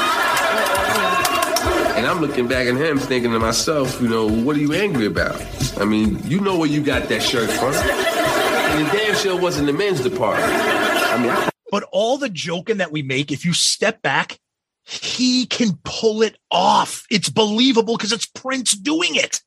[1.99, 5.05] And I'm looking back at him thinking to myself, you know, what are you angry
[5.05, 5.39] about?
[5.79, 7.75] I mean, you know where you got that shirt from.
[7.75, 10.51] And it damn sure wasn't the men's department.
[10.51, 14.41] I mean, I But all the joking that we make, if you step back,
[14.85, 17.05] he can pull it off.
[17.11, 19.41] It's believable because it's Prince doing it.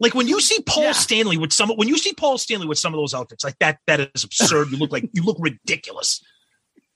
[0.00, 0.40] Like when you hmm.
[0.40, 0.92] see Paul Yeah.
[0.92, 3.78] Stanley with some, when you see Paul Stanley with some of those outfits, like that,
[3.86, 4.70] that is absurd.
[4.70, 6.22] You look like you look ridiculous.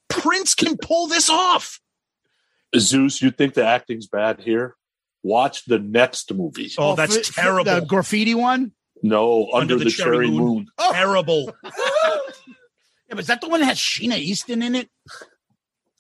[0.08, 1.80] Prince can pull this off.
[2.76, 4.76] Zeus, you think the acting's bad here?
[5.22, 6.70] Watch the next movie.
[6.78, 7.74] Oh, that's for- for terrible.
[7.80, 8.72] The graffiti one.
[9.04, 10.68] No, Under, the, Cherry, Moon.
[10.78, 10.92] Oh.
[10.92, 11.52] Terrible.
[13.12, 14.88] Yeah, but is that the one that has Sheena Easton in it?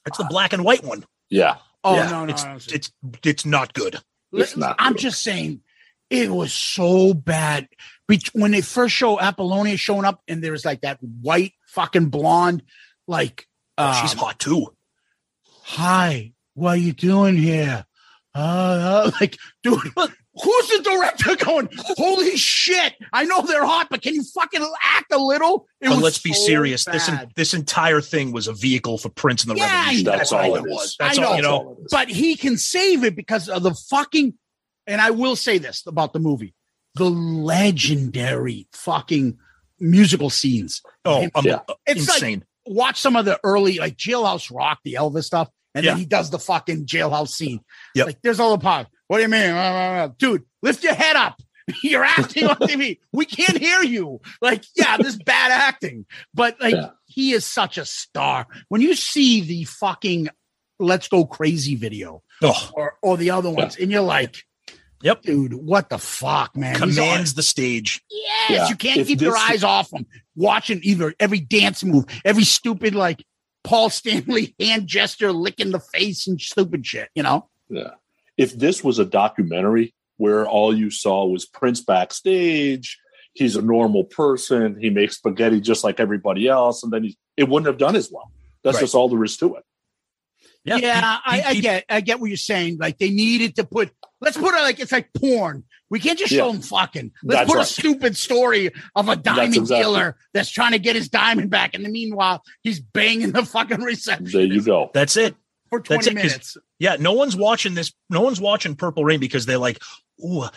[0.06, 1.04] That's the black and white one.
[1.32, 1.56] Yeah.
[1.82, 2.92] Oh Yeah, no, no, it's, it's
[3.24, 3.96] it's not good.
[4.32, 5.00] It's not I'm good.
[5.02, 5.62] just saying,
[6.10, 7.68] it was so bad.
[8.34, 12.62] When they first show Apollonia showing up, and there was like that white fucking blonde,
[13.08, 13.46] like,
[13.78, 14.66] Oh, she's um, hot too.
[15.62, 17.86] hi, what are you doing here?
[18.34, 18.38] Uh,
[19.06, 19.80] uh, like, dude,
[20.34, 21.68] who's the director going?
[21.96, 22.94] Holy shit!
[23.12, 25.66] I know they're hot, but can you fucking act a little?
[25.80, 26.84] It But was let's be so serious.
[26.84, 30.04] This en- this entire thing was a vehicle for Prince and the Yeah, Revolution.
[30.04, 30.10] know.
[30.16, 30.96] That's all it was.
[30.98, 31.48] That's I all you know.
[31.62, 31.76] know.
[31.90, 34.34] but he can save it because of the fucking.
[34.86, 36.54] And I will say this about the movie:
[36.96, 39.38] the legendary fucking
[39.80, 40.82] musical scenes.
[41.04, 41.60] Oh, um, Yeah.
[41.86, 42.44] It's like- insane.
[42.66, 46.30] Watch some of the early like Jailhouse Rock, the Elvis stuff, and then he does
[46.30, 47.58] the fucking jailhouse scene.
[47.96, 48.06] Yep.
[48.06, 48.86] Like there's all the part.
[49.12, 50.44] What do you mean, dude?
[50.62, 51.38] Lift your head up.
[51.82, 52.98] You're acting on TV.
[53.12, 54.22] We can't hear you.
[54.40, 56.92] Like, yeah, this is bad acting, but like Yeah.
[57.04, 58.46] he is such a star.
[58.70, 60.30] When you see the fucking
[60.78, 64.44] Let's Go Crazy video Oh, or or the other ones, and you're like,
[65.02, 65.20] Yep.
[65.24, 66.72] dude, what the fuck, man?
[66.82, 68.00] He's on- commands the stage.
[68.10, 68.68] Yes, Yeah.
[68.70, 70.06] you can't If keep your this- eyes off him.
[70.36, 73.26] Watching either every dance move, every stupid like
[73.62, 77.10] Paul Stanley hand gesture, licking the face and stupid shit.
[77.14, 77.50] You know?
[77.68, 77.90] Yeah.
[78.36, 82.98] If this was a documentary where all you saw was Prince backstage,
[83.34, 87.48] he's a normal person, he makes spaghetti just like everybody else, and then he, it
[87.48, 88.30] wouldn't have done as well.
[88.62, 88.82] That's Right.
[88.82, 89.64] just all there is to it.
[90.64, 91.06] Yeah, Yeah, he-
[91.40, 92.78] I, I he- get, I get what you're saying.
[92.78, 93.90] Like they needed to put.
[94.20, 95.64] Let's put it like it's like porn.
[95.90, 96.54] We can't just show Yeah.
[96.54, 97.10] him fucking.
[97.24, 100.94] Let's That's put a stupid story of a diamond exactly- dealer that's trying to get
[100.94, 104.90] his diamond back, and the meanwhile he's banging the fucking reception There you go.
[104.94, 105.34] That's it.
[105.72, 106.56] For That's 20 it, 'cause- minutes.
[106.78, 107.92] Yeah, no one's watching this.
[108.10, 109.82] No one's watching Purple Rain because they're like,
[110.24, 110.48] "Ooh, uh,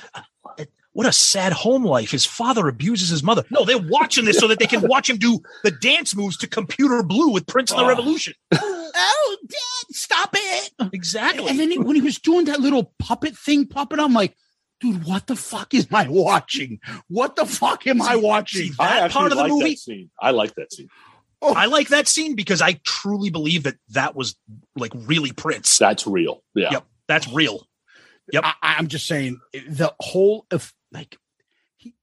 [0.94, 3.44] what a sad home life." His father abuses his mother.
[3.50, 6.48] No, they're watching this so that they can watch him do the dance moves to
[6.48, 7.88] Computer Blue with Prince and the Oh.
[7.90, 8.34] Revolution.
[8.98, 10.72] Oh, Dad, stop it!
[10.94, 11.50] Exactly.
[11.50, 14.38] And then he- when he was doing that little puppet thing, puppet, I'm like,
[14.80, 16.80] dude, what the fuck is I watching?
[17.10, 18.62] What the fuck am I watching?
[18.62, 20.10] see, that actually part of the like movie, that scene.
[20.22, 20.88] I like that scene.
[21.46, 21.54] Oh.
[21.56, 24.36] I like that scene because I truly believe that that was
[24.76, 25.78] like really Prince.
[25.78, 26.44] That's real.
[26.56, 26.70] Yeah.
[26.72, 27.68] Yep, that's real.
[28.44, 31.18] I, I'm just saying the whole of like
[31.78, 31.94] he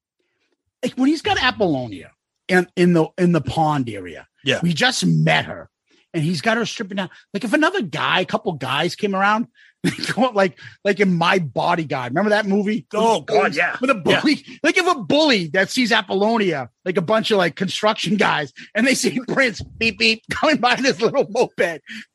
[0.83, 2.13] like when he's got Apollonia
[2.47, 4.29] in in the in the pond area.
[4.45, 4.61] Yeah.
[4.63, 5.71] we just met her,
[6.15, 7.11] and he's got her stripping down.
[7.35, 9.49] Like if another guy, a couple guys came around.
[10.35, 13.77] like like in my bodyguard remember that movie Oh, God, yeah.
[13.81, 17.57] with a bully like if a bully that sees apollonia like a bunch of like
[17.57, 21.57] construction guys and they see prince beep beep coming by this little moped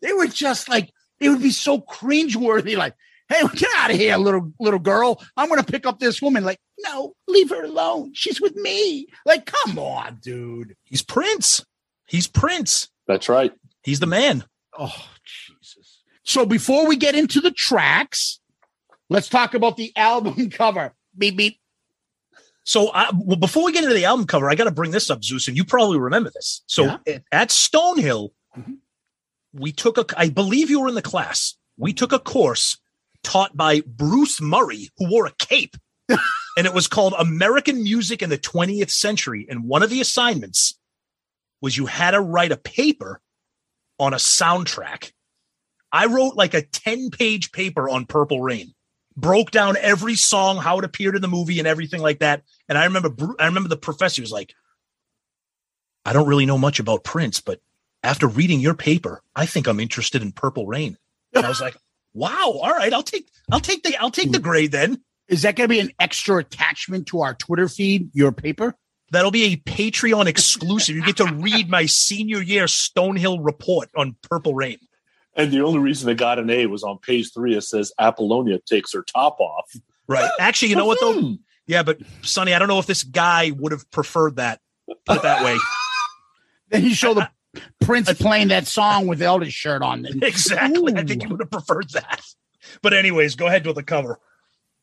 [0.01, 0.89] they would just like
[1.19, 2.93] it would be so cringeworthy like
[3.27, 6.59] hey get out of here little little girl i'm gonna pick up this woman like
[6.85, 11.65] no leave her alone she's with me like come on dude He's Prince.
[12.07, 12.87] He's Prince.
[13.07, 13.51] That's right.
[13.87, 14.43] He's the man.
[14.77, 18.39] oh jesus so before we get into the tracks
[19.09, 21.59] let's talk about the album cover beep beep
[22.65, 25.09] So, I, well, before we get into the album cover, I got to bring this
[25.09, 26.63] up, Zeus, and you probably remember this.
[26.67, 27.19] So, Yeah.
[27.31, 28.79] at, Stonehill, Mhm.
[29.53, 31.55] we took a, I believe you were in the class.
[31.77, 32.77] We took a course
[33.23, 35.77] taught by Bruce Murray, who wore a cape,
[36.09, 39.47] and it was called American Music in the 20th Century.
[39.49, 40.77] And one of the assignments
[41.61, 43.21] was you had to write a paper
[43.99, 45.11] on a soundtrack.
[45.91, 48.73] I wrote like a 10 page paper on Purple Rain
[49.17, 52.43] broke down every song, how it appeared in the movie, and everything like that.
[52.69, 54.53] And I remember, I remember the professor was like,
[56.05, 57.59] "I don't really know much about Prince, but
[58.03, 60.97] after reading your paper, I think I'm interested in Purple Rain."
[61.33, 61.75] And I was like,
[62.13, 64.43] "Wow, all right, I'll take, I'll take the, I'll take the hmm.
[64.43, 68.09] grade then." Is that going to be an extra attachment to our Twitter feed?
[68.13, 68.75] Your paper?
[69.11, 70.95] That'll be a Patreon exclusive.
[70.95, 74.79] You get to read my senior year Stonehill report on Purple Rain.
[75.33, 77.55] And the only reason they got an A was on page three.
[77.55, 79.71] It says Apollonia takes her top off.
[80.07, 80.29] Right.
[80.39, 81.21] Actually, you know what though?
[81.21, 81.33] Hmm.
[81.67, 84.59] Yeah, but Sonny, I don't know if this guy would have preferred that.
[85.05, 85.57] Put it that way.
[86.69, 87.29] Then you show the
[87.79, 90.05] Prince playing that song with Elvis shirt on.
[90.05, 90.93] And, Exactly.
[90.97, 91.27] I think Ooh.
[91.27, 92.21] you would have preferred that.
[92.81, 94.19] But anyways, go ahead with the cover.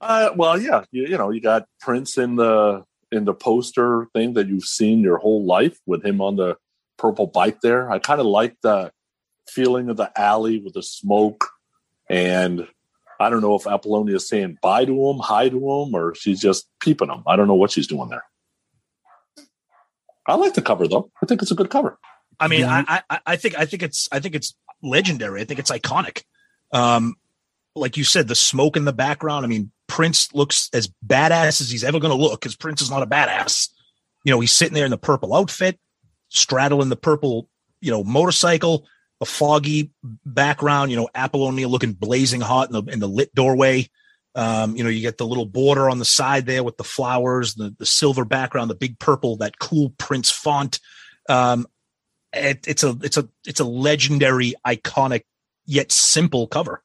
[0.00, 2.84] Uh, well, yeah, you, you know, you got Prince in the
[3.14, 6.56] in the poster thing that you've seen your whole life with him on the
[6.98, 7.90] purple bike there.
[7.90, 8.92] I kind of like the
[9.48, 11.48] feeling of the alley with the smoke,
[12.08, 12.66] and
[13.20, 16.40] I don't know if Apollonia is saying bye to him, hi to him, or she's
[16.40, 17.22] just peeping him.
[17.26, 18.24] I don't know what she's doing there.
[20.26, 21.10] I like the cover though.
[21.22, 21.98] I think it's a good cover.
[22.40, 22.84] I mean, Yeah.
[22.88, 25.40] I, I I think I think it's I think it's legendary.
[25.40, 26.22] I think it's iconic.
[26.72, 27.16] Um,
[27.76, 29.44] like you said, the smoke in the background.
[29.44, 32.90] I mean, Prince looks as badass as he's ever going to look because Prince is
[32.90, 33.68] not a badass.
[34.24, 35.78] You know, he's sitting there in the purple outfit,
[36.28, 37.48] straddling the purple,
[37.80, 38.86] you know, motorcycle,
[39.20, 39.90] a foggy
[40.24, 40.90] background.
[40.90, 43.88] You know, Apollonia looking blazing hot in the in the lit doorway.
[44.34, 47.54] Um, you know, you get the little border on the side there with the flowers,
[47.54, 50.80] the the silver background, the big purple, that cool Prince font.
[51.28, 51.66] Um,
[52.32, 55.22] it, it's a it's a it's a legendary, iconic
[55.66, 56.82] yet simple cover.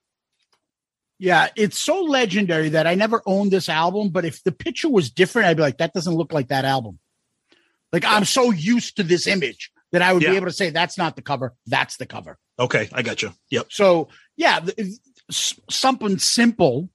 [1.20, 4.10] Yeah, it's so legendary that I never owned this album.
[4.10, 6.98] But if the picture was different, I'd be like, that doesn't look like that album.
[7.92, 10.32] Like I'm so used to this image that I would Yeah.
[10.32, 11.56] be able to say that's not the cover.
[11.68, 12.38] That's the cover.
[12.58, 13.34] Okay, I got you.
[13.52, 13.68] Yep.
[13.70, 14.94] So yeah, th-
[15.32, 16.90] something simple,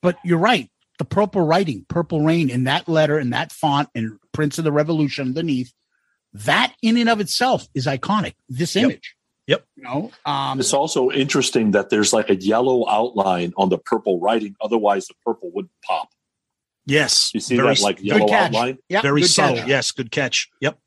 [0.00, 0.68] but you're right.
[0.98, 4.72] The purple writing, purple rain in that letter, in that font, and Prince of the
[4.72, 5.72] Revolution underneath.
[6.32, 8.34] That in and of itself is iconic.
[8.48, 9.14] This image.
[9.52, 9.66] Yep.
[9.76, 14.18] You know, um, It's also interesting that there's like a yellow outline on the purple
[14.18, 14.56] writing.
[14.60, 16.08] Otherwise, the purple would pop.
[16.86, 17.30] Yes.
[17.34, 18.46] You see Very that like yellow catch.
[18.54, 18.78] outline?
[18.88, 19.56] yeah, very good subtle.
[19.58, 19.68] catch.
[19.68, 20.48] Yes, good catch.
[20.60, 20.78] Yep.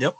[0.00, 0.14] Yep.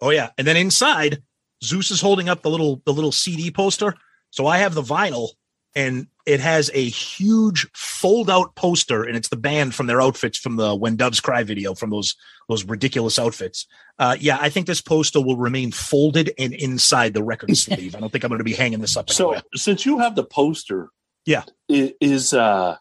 [0.00, 1.22] Oh yeah, and then inside,
[1.62, 3.94] Zeus is holding up the little the little CD poster.
[4.30, 5.28] So I have the vinyl,
[5.74, 10.38] and it has a huge fold out poster, and it's the band from their outfits
[10.38, 12.14] from the When Doves Cry video from those
[12.48, 13.66] those ridiculous outfits.
[13.98, 17.94] Uh, yeah, I think this poster will remain folded and inside the record sleeve.
[17.94, 19.10] I don't think I'm going to be hanging this up.
[19.10, 19.42] So Somewhere.
[19.54, 20.90] since you have the poster,
[21.26, 21.44] Yeah.
[21.68, 22.76] is uh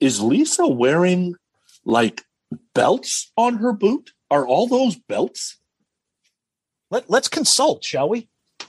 [0.00, 1.36] is Lisa wearing
[1.84, 2.22] like
[2.74, 4.12] belts on her boot?
[4.30, 5.56] Are all those belts
[6.90, 8.28] Let, let's consult, shall we?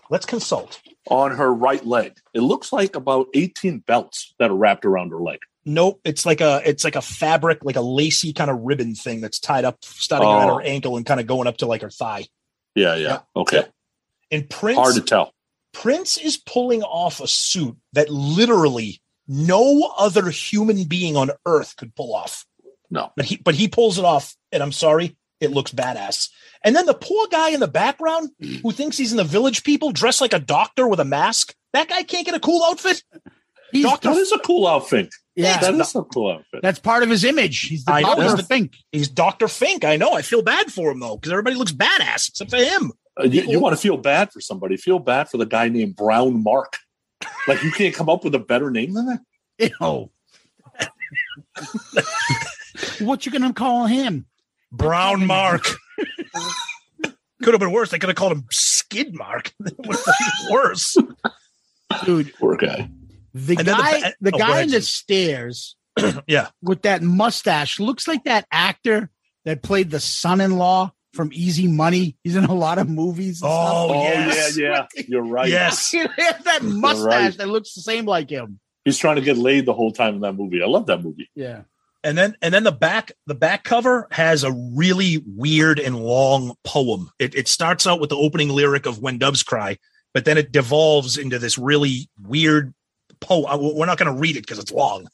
[0.09, 0.79] Let's consult.
[1.09, 2.17] On her right leg?
[2.33, 5.39] It looks like about 18 belts that are wrapped around her leg.
[5.65, 9.19] Nope, it's like a it's like a fabric, like a lacy kind of ribbon thing
[9.19, 10.55] that's tied up, starting at Oh.
[10.57, 12.25] her ankle and kind of going up to like her thigh.
[12.73, 13.19] Yeah, yeah.
[13.35, 13.65] Okay.
[14.31, 15.33] And Prince Hard to tell.
[15.73, 21.93] Prince is pulling off a suit that literally no other human being on earth could
[21.95, 22.45] pull off.
[22.89, 23.11] No.
[23.17, 26.29] But he but he pulls it off, and I'm sorry, it looks badass.
[26.63, 28.29] And then the poor guy in the background
[28.63, 31.53] who thinks he's in the village people dressed like a doctor with a mask.
[31.73, 33.03] That guy can't get a cool outfit.
[33.71, 35.13] He's, Doctor That is a cool outfit.
[35.35, 36.61] yeah, That is a cool outfit.
[36.63, 37.61] that's part of his image.
[37.67, 38.73] He's the I know, Doctor he's the- Fink.
[38.93, 39.47] He's Dr.
[39.49, 39.83] Fink.
[39.83, 40.13] I know.
[40.13, 42.93] I feel bad for him though, because everybody looks badass except for him.
[43.19, 44.77] Uh, you, you want to feel bad for somebody.
[44.77, 46.77] Feel bad for the guy named Brown Mark.
[47.47, 49.71] Like you can't come up with a better name than that.
[49.81, 50.09] Ew.
[53.05, 54.25] what you gonna call him?
[54.71, 55.63] Brown Mark.
[57.43, 57.91] could have been worse.
[57.91, 59.53] They could have called him Skid Mark.
[59.65, 60.97] It would have been worse.
[62.05, 62.89] Dude, Poor guy.
[63.33, 65.75] the And then the guy, the, oh, guy in the stairs
[66.27, 66.49] Yeah.
[66.61, 69.09] with that mustache looks like that actor
[69.45, 72.17] that played the son-in-law from Easy Money.
[72.23, 73.41] He's in a lot of movies.
[73.41, 74.57] and Oh, Oh yes.
[74.57, 75.03] yeah, yeah.
[75.07, 75.49] You're right.
[75.49, 75.89] Yes.
[75.91, 77.37] he has that mustache right.
[77.37, 78.59] that looks the same like him.
[78.85, 80.61] He's trying to get laid the whole time in that movie.
[80.61, 81.29] I love that movie.
[81.35, 81.61] Yeah.
[82.07, 86.55] And then and then the back the back cover has a really weird and long
[86.63, 87.09] poem.
[87.19, 89.77] It, it starts out with the opening lyric of When Doves Cry,
[90.13, 92.73] but then it devolves into this really weird
[93.19, 93.75] poem.
[93.75, 95.09] We're not going to read it because it's long.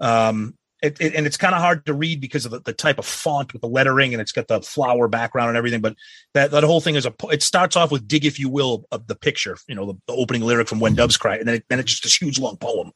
[0.00, 2.98] Um, it, it- and it's kind of hard to read because of the, the type
[2.98, 5.80] of font with the lettering, and it's got the flower background and everything.
[5.80, 5.96] But
[6.34, 7.14] that that whole thing is a.
[7.32, 10.12] It starts off with "Dig if you will" of the picture, you know, the, the
[10.12, 12.58] opening lyric from When Doves Cry, and then it, then it's just this huge long
[12.58, 12.92] poem.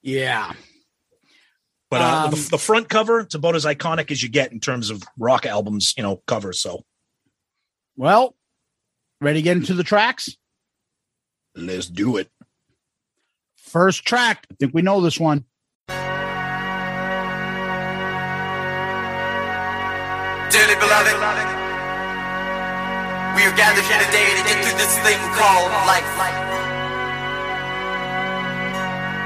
[0.00, 0.54] Yeah.
[1.92, 4.60] But uh, Um, the, the front cover, it's about as iconic as you get in
[4.60, 6.58] terms of rock albums, you know, covers.
[6.58, 6.84] So
[7.96, 8.34] Well,
[9.20, 10.34] ready to get into the tracks?
[11.54, 12.30] let's do it.
[13.58, 14.46] First track.
[14.50, 15.44] I think we know this one.
[20.48, 21.16] Dearly beloved,
[23.36, 26.51] we are gathered here today to get through this thing called life.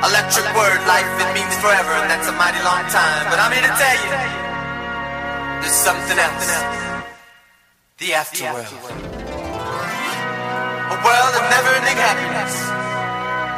[0.05, 3.25] Electric word, life, it means forever, and that's a mighty long time.
[3.33, 4.13] But I'm here to tell you,
[5.65, 6.53] there's something else.
[7.97, 8.77] The afterworld.
[10.93, 12.55] A world of never-ending happiness.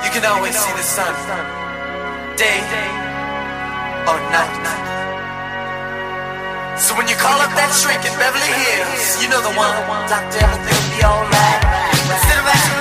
[0.06, 1.10] You can always see the sun,
[2.38, 2.62] day
[4.06, 4.86] or night.
[6.78, 9.74] So when you call up that shrink in Beverly Hills, you know the one.
[10.06, 11.62] Doctor, everything will be alright.
[12.14, 12.77] Instead of asking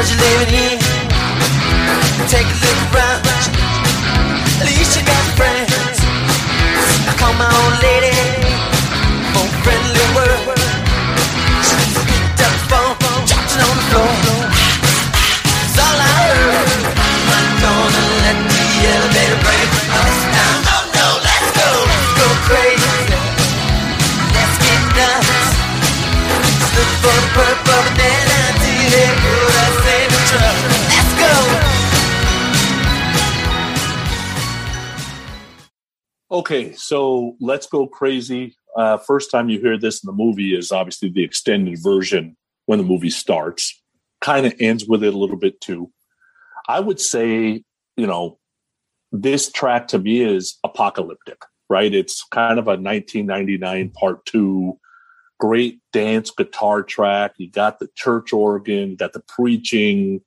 [0.00, 0.78] The you're living in.
[2.32, 3.20] Take a look around.
[4.56, 6.00] At least you got friends.
[7.04, 8.16] I call my old lady.
[9.36, 10.56] More friendly word.
[11.68, 12.96] She picked up the phone,
[13.28, 14.08] dropped it on the floor.
[15.68, 16.80] It's all I heard.
[16.96, 19.68] I'm not gonna let the elevator break
[20.00, 20.56] us down.
[20.64, 21.68] No, no, let's go.
[22.16, 23.04] Go crazy.
[24.32, 25.44] Let's get nuts.
[26.72, 28.40] Look for the purple banana
[30.32, 31.60] Let's go.
[36.32, 38.54] Okay, so let's go crazy.
[38.76, 42.78] Uh, first time you hear this in the movie is obviously the extended version when
[42.78, 43.82] the movie starts.
[44.20, 45.90] Kind of ends with it a little bit too.
[46.68, 47.64] I would say,
[47.96, 48.38] you know,
[49.10, 51.92] this track to me is apocalyptic, right?
[51.92, 54.78] It's kind of a 1999 part two,
[55.40, 57.32] great dance guitar track.
[57.38, 60.20] You got the church organ, you got the preaching.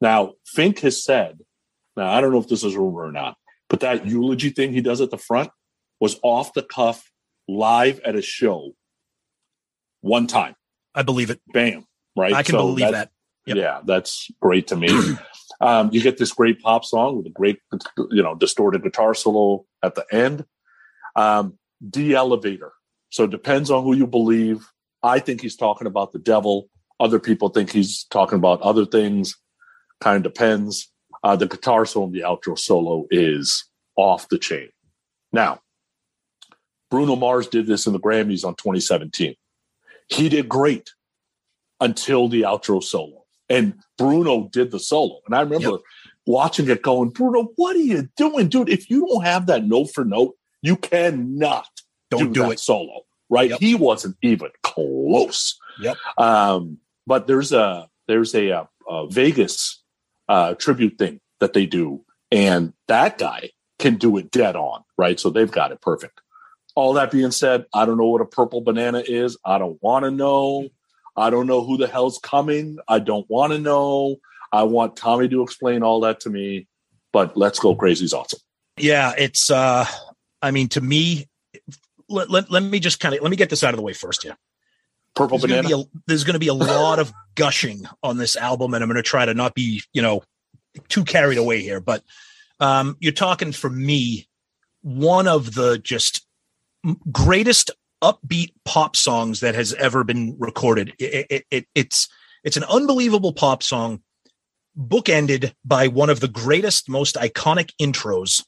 [0.00, 1.38] Now, Fink has said,
[1.96, 3.36] now I don't know if this is a rumor or not,
[3.70, 5.50] but that eulogy thing he does at the front
[6.00, 7.10] was off the cuff
[7.48, 8.72] live at a show
[10.00, 10.54] one time.
[10.94, 11.40] I believe it.
[11.52, 11.86] Bam.
[12.16, 12.32] Right.
[12.32, 13.10] I can So believe that.
[13.46, 13.56] Yep.
[13.56, 14.90] Yeah, that's great to me.
[15.60, 17.58] um, you get this great pop song with a great,
[18.10, 20.44] you know, distorted guitar solo at the end.
[21.16, 22.72] Um, the elevator.
[23.10, 24.66] So it depends on who you believe.
[25.02, 26.68] I think he's talking about the devil.
[27.00, 29.36] Other people think he's talking about other things.
[30.00, 30.92] Kind of depends.
[31.22, 33.64] Uh, the guitar solo in the outro solo is
[33.96, 34.68] off the chain.
[35.32, 35.60] Now,
[36.90, 39.34] Bruno Mars did this in the Grammys on 2017.
[40.08, 40.90] He did great
[41.80, 43.24] until the outro solo.
[43.48, 45.20] And Bruno did the solo.
[45.26, 45.78] And I remember
[46.26, 48.48] watching it going, Bruno, what are you doing?
[48.48, 51.66] Dude, if you don't have that note for note, you cannot
[52.10, 52.60] Don't do that it.
[52.60, 53.02] solo.
[53.30, 53.50] Right?
[53.50, 53.60] Yep.
[53.60, 55.58] He wasn't even close.
[55.80, 55.96] Yep.
[56.16, 59.82] Um, but there's a there's a, uh a Vegas
[60.28, 65.20] uh, tribute thing that they do, and that guy can do it dead on, right?
[65.20, 66.20] So they've got it perfect.
[66.74, 69.36] All that being said, I don't know what a purple banana is.
[69.44, 70.68] I don't want to know.
[71.16, 72.78] I don't know who the hell's coming.
[72.88, 74.16] I don't want to know.
[74.52, 76.66] I want Tommy to explain all that to me.
[77.12, 78.40] But let's go crazy is awesome.
[78.76, 79.86] Yeah, it's uh
[80.40, 81.26] I mean to me
[82.08, 83.92] let, let, let me just kind of let me get this out of the way
[83.92, 84.34] first yeah.
[85.14, 85.84] Purple There's gonna, banana.
[85.84, 89.02] be a, there's gonna be a lot of gushing on this album, and I'm gonna
[89.02, 90.22] try to not be, you know,
[90.88, 91.80] too carried away here.
[91.80, 92.02] But
[92.60, 94.28] um you're talking for me,
[94.82, 96.26] one of the just
[97.10, 97.70] greatest
[98.02, 100.94] upbeat pop songs that has ever been recorded.
[100.98, 102.08] It, it, it, it's
[102.44, 104.02] it's an unbelievable pop song,
[104.78, 108.44] bookended by one of the greatest, most iconic intros,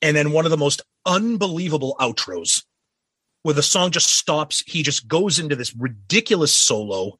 [0.00, 2.64] and then one of the most unbelievable outros,
[3.42, 4.62] where the song just stops.
[4.66, 7.18] He just goes into this ridiculous solo,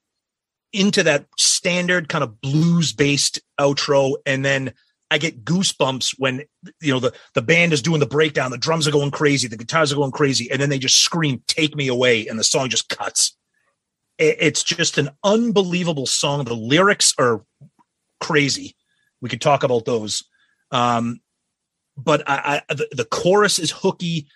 [0.73, 4.75] into that standard kind of blues based outro, and then
[5.11, 6.45] I get goosebumps when
[6.81, 9.57] you know the the band is doing the breakdown, the drums are going crazy, the
[9.57, 12.69] guitars are going crazy, and then they just scream "Take Me Away," and the song
[12.69, 13.37] just cuts.
[14.19, 16.45] It's just an unbelievable song.
[16.45, 17.45] The lyrics are
[18.21, 18.77] crazy.
[19.21, 20.23] We could talk about those,
[20.71, 21.21] um,
[21.97, 24.27] but I, I the, the chorus is hooky.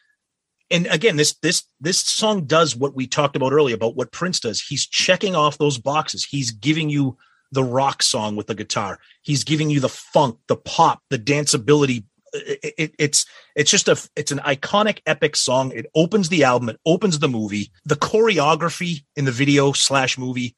[0.70, 4.40] And again, this this this song does what we talked about earlier about what Prince
[4.40, 4.61] does.
[4.61, 6.24] He's checking off those boxes.
[6.24, 7.16] He's giving you
[7.52, 8.98] the rock song with the guitar.
[9.22, 12.04] He's giving you the funk, the pop, the danceability.
[12.34, 13.24] It, it- it's
[13.56, 15.72] it's just a it's an iconic epic song.
[15.72, 16.68] It opens the album.
[16.68, 17.72] It opens the movie.
[17.86, 20.54] The choreography in the video slash movie,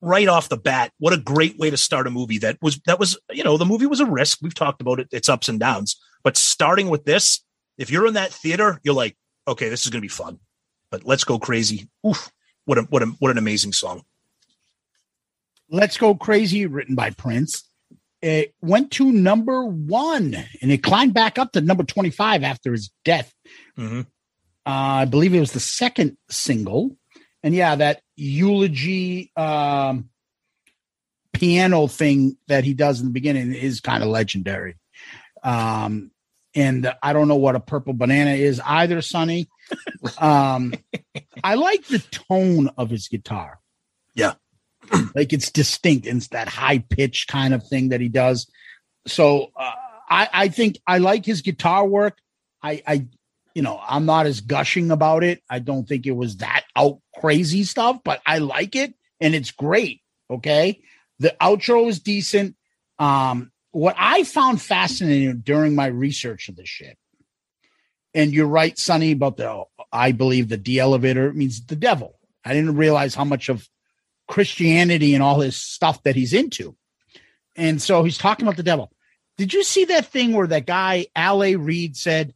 [0.00, 2.38] right off the bat, what a great way to start a movie.
[2.38, 4.38] That was that was you know the movie was a risk.
[4.42, 5.06] We've talked about it.
[5.12, 5.96] Its ups and downs.
[6.26, 7.40] But starting with this,
[7.78, 9.16] if you're in that theater, you're like,
[9.46, 10.40] okay, this is going to be fun.
[10.90, 11.88] But let's go crazy.
[12.04, 12.32] Oof,
[12.64, 14.02] what a what a what an amazing song.
[15.70, 17.62] Let's Go Crazy, written by Prince.
[18.20, 22.90] It went to number one and it climbed back up to number 25 after his
[23.04, 23.32] death.
[23.78, 24.00] Mhm.
[24.00, 24.04] Uh,
[24.66, 26.96] I believe it was the second single.
[27.44, 30.10] And yeah, that eulogy um,
[31.32, 34.74] piano thing that he does in the beginning is kind of legendary.
[35.44, 36.10] Um,
[36.56, 39.48] and I don't know what a purple banana is either, Sonny.
[40.18, 40.72] Um,
[41.44, 43.60] I like the tone of his guitar.
[44.14, 44.34] Yeah.
[45.14, 46.06] like it's distinct.
[46.06, 48.50] And it's that high pitch kind of thing that he does.
[49.06, 49.72] So uh,
[50.08, 52.18] i i think i like his guitar work.
[52.62, 53.06] I i
[53.54, 55.42] you know i'm not as gushing about it.
[55.50, 59.50] I don't think it was that out crazy stuff but i like it and it's
[59.50, 60.00] great.
[60.30, 60.80] Okay?
[61.18, 62.56] The outro is decent.
[62.98, 66.96] Um what i found fascinating during my research of this shit
[68.14, 72.52] and you're right sonny about the i believe the d elevator means the devil i
[72.52, 73.68] didn't realize how much of
[74.26, 76.76] Christianity and all his stuff that he's into.
[77.54, 78.92] And so he's talking about the devil.
[79.38, 81.56] Did you see that thing where that guy, L.A.
[81.56, 82.34] Reid, said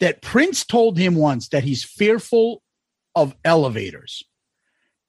[0.00, 2.62] that Prince told him once that he's fearful
[3.14, 4.24] of elevators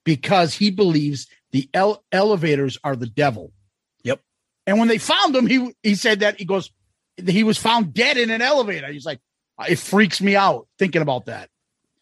[0.04, 3.52] because he believes the ele- elevators are the devil.
[4.66, 6.70] And when they found him, he he said that he goes,
[7.24, 8.90] he was found dead in an elevator.
[8.92, 9.20] He's like,
[9.58, 11.48] ah, it freaks me out thinking about that.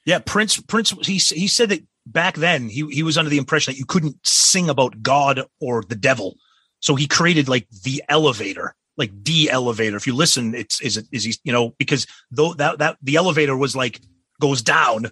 [0.04, 0.60] Yeah, Prince.
[0.60, 0.90] Prince.
[1.06, 4.16] He he said that back then he he was under the impression that you couldn't
[4.22, 6.36] sing about God or the devil,
[6.80, 9.96] so he created like the elevator, like the elevator.
[9.96, 13.16] If you listen, it's is it is he you know because though that that the
[13.16, 14.00] elevator was like
[14.40, 15.10] goes down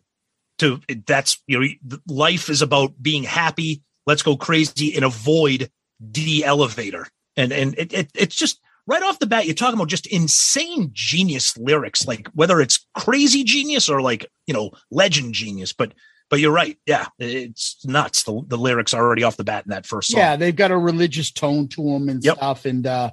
[0.59, 1.66] to that's you know
[2.07, 3.83] life is about being happy.
[4.07, 5.70] Let's go crazy and avoid
[6.01, 7.07] the elevator,
[7.37, 10.91] and and it, it it's just right off the bat, you're talking about just insane
[10.93, 15.73] genius lyrics, like whether it's crazy genius or like, you know, legend genius.
[15.73, 15.95] But,
[16.31, 16.79] but you're right.
[16.87, 17.07] Yeah.
[17.19, 18.25] It's nuts.
[18.25, 20.19] The, the lyrics are already off the bat in that first song.
[20.21, 22.37] Yeah, they've got a religious tone to them and Yep.
[22.37, 22.65] stuff.
[22.65, 23.11] And uh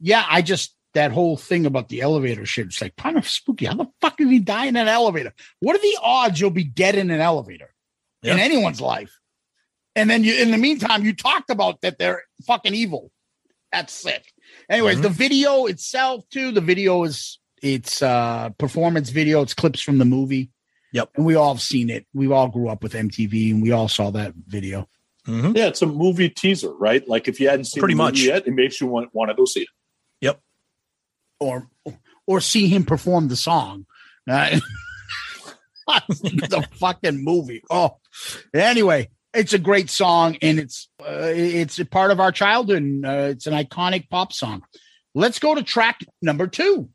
[0.00, 2.66] yeah, I just that whole thing about the elevator shit.
[2.66, 3.66] It's like kind of spooky.
[3.66, 5.32] How the fuck did he die in an elevator?
[5.60, 7.74] What are the odds you'll be dead in an elevator
[8.22, 9.18] in anyone's life?
[9.96, 13.10] And then you, in the meantime, you talked about that they're fucking evil.
[13.72, 14.32] That's sick.
[14.70, 15.02] Anyways, Mhm.
[15.02, 16.52] the video itself too.
[16.52, 19.42] The video is it's uh performance video.
[19.42, 20.50] It's clips from the movie.
[20.92, 21.10] Yep.
[21.16, 22.06] And we all have seen it.
[22.14, 24.88] We all grew up with MTV, and we all saw that video.
[25.26, 25.54] Mhm.
[25.56, 27.06] Yeah, it's a movie teaser, right?
[27.06, 28.20] Like if you hadn't seen Pretty the movie much.
[28.22, 29.68] yet, it makes you want, want to go see it.
[30.22, 30.40] Yep.
[31.40, 31.68] or
[32.26, 33.86] or see him perform the song.
[34.26, 37.62] Uh, the fucking movie.
[37.70, 37.96] Oh,
[38.52, 39.08] anyway,
[39.38, 42.82] it's a great song, and it's uh, it's a part of our childhood.
[42.82, 44.64] And, uh, it's an iconic pop song.
[45.14, 46.90] Let's go to track number two.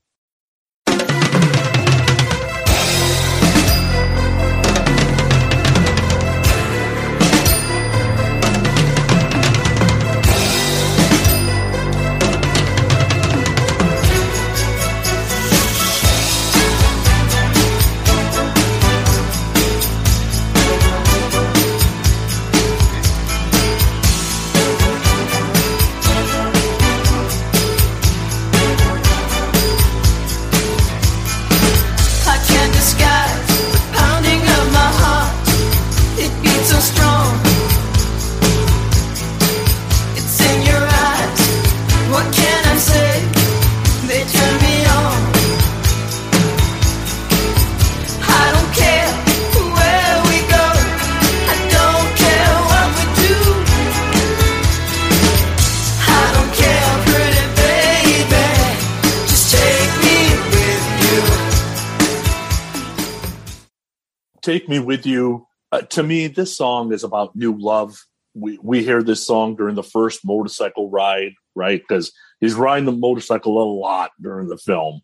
[64.44, 65.48] Take Me With You.
[65.72, 67.98] Uh, to me, this song is about new love.
[68.36, 71.82] We we hear this song during the first motorcycle ride, right?
[71.82, 75.02] Because he's riding the motorcycle a lot during the film.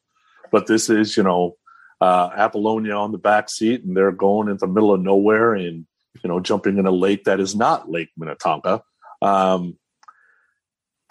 [0.52, 1.56] But this is, you know,
[2.02, 5.86] uh, Apollonia on the back seat, and they're going into the middle of nowhere and
[6.24, 8.84] you know jumping in a lake that is not Lake Minnetonka.
[9.22, 9.78] Um,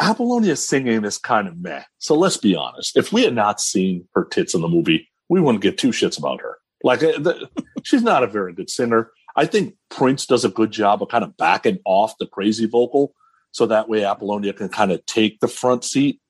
[0.00, 1.82] Apollonia singing is kind of meh.
[1.98, 2.96] So let's be honest.
[2.96, 6.18] If we had not seen her tits in the movie, we wouldn't give two shits
[6.18, 6.58] about her.
[6.82, 7.48] Like uh, the,
[7.82, 9.10] she's not a very good singer.
[9.36, 13.14] I think Prince does a good job of kind of backing off the crazy vocal,
[13.52, 16.20] so that way Apollonia can kind of take the front seat.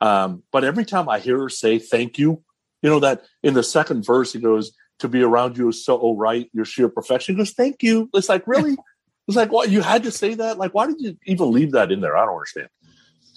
[0.00, 2.42] Um, but every time I hear her say "thank you,"
[2.82, 6.14] you know that in the second verse he goes, "To be around you is so
[6.14, 8.76] right, your sheer perfection." He goes, "Thank you." It's like really,
[9.28, 10.58] it's like what you had to say that.
[10.58, 12.16] Like, why did you even leave that in there?
[12.16, 12.68] I don't understand.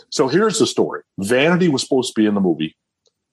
[0.09, 2.75] So here's the story: Vanity was supposed to be in the movie.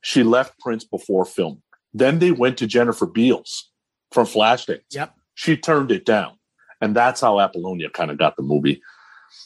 [0.01, 1.63] She left Prince before film.
[1.93, 3.71] Then they went to Jennifer Beals
[4.13, 4.83] from Flashdance.
[4.91, 5.15] Yep.
[5.35, 6.39] She turned it down.
[6.81, 8.81] And that's how Apollonia kind of got the movie.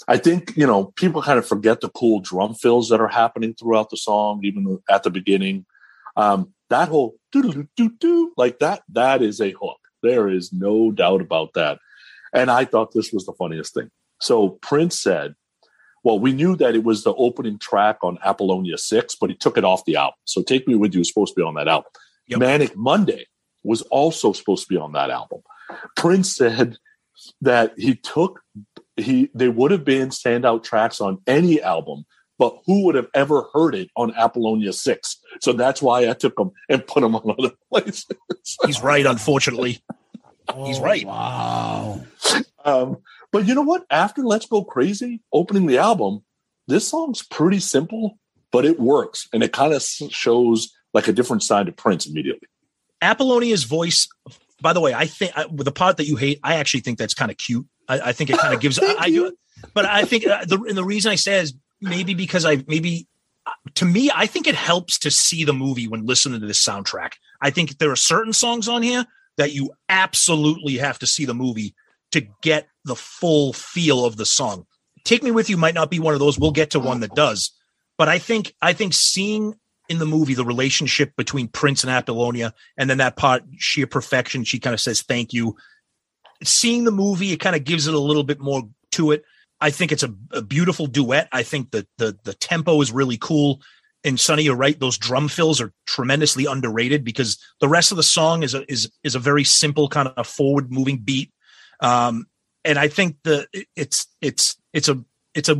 [0.08, 3.54] I think, you know, people kind of forget the cool drum fills that are happening
[3.54, 5.66] throughout the song, even at the beginning.
[6.16, 9.78] Um, that whole doo doo doo like that, that is a hook.
[10.02, 11.78] There is no doubt about that.
[12.32, 13.90] And I thought this was the funniest thing.
[14.20, 15.34] So Prince said,
[16.04, 19.56] well, we knew that it was the opening track on Apollonia 6, but he took
[19.56, 20.14] it off the album.
[20.24, 21.90] So Take Me With You is supposed to be on that album.
[22.28, 22.40] Yep.
[22.40, 23.26] Manic Monday
[23.62, 25.42] was also supposed to be on that album.
[25.96, 26.76] Prince said
[27.40, 28.40] that he took
[28.96, 32.04] he they would have been standout tracks on any album,
[32.38, 35.18] but who would have ever heard it on Apollonia 6?
[35.40, 38.06] So that's why I took them and put them on other places.
[38.66, 39.82] He's right, unfortunately.
[40.64, 41.06] He's right.
[41.06, 42.02] Wow.
[42.64, 42.98] Um,
[43.30, 43.86] but you know what?
[43.90, 46.24] After Let's Go Crazy, opening the album,
[46.68, 48.18] this song's pretty simple,
[48.50, 49.28] but it works.
[49.32, 52.48] And it kind of shows like a different side of Prince immediately.
[53.00, 54.08] Apollonia's voice.
[54.60, 56.98] By the way, I think I, with the part that you hate, I actually think
[56.98, 57.66] that's kind of cute.
[57.88, 58.78] I, I think it kind of gives.
[58.78, 59.36] I, I do,
[59.74, 63.08] but I think uh, the and the reason I say is maybe because I maybe
[63.46, 66.64] uh, to me I think it helps to see the movie when listening to this
[66.64, 67.14] soundtrack.
[67.40, 69.04] I think there are certain songs on here
[69.36, 71.74] that you absolutely have to see the movie
[72.12, 74.66] to get the full feel of the song.
[75.04, 76.38] Take Me With You might not be one of those.
[76.38, 77.50] We'll get to one that does,
[77.98, 79.54] but I think I think seeing
[79.92, 84.42] in the movie the relationship between Prince and Apollonia, and then that part sheer perfection.
[84.42, 85.56] She kind of says thank you.
[86.42, 88.62] Seeing the movie, it kind of gives it a little bit more
[88.92, 89.24] to it.
[89.60, 91.28] I think it's a, a beautiful duet.
[91.30, 93.60] I think that the the tempo is really cool.
[94.02, 98.02] And Sonny, you're right; those drum fills are tremendously underrated because the rest of the
[98.02, 101.30] song is a is is a very simple kind of forward moving beat.
[101.80, 102.26] Um,
[102.64, 103.46] and I think the
[103.76, 105.04] it's it's it's a
[105.34, 105.56] it's a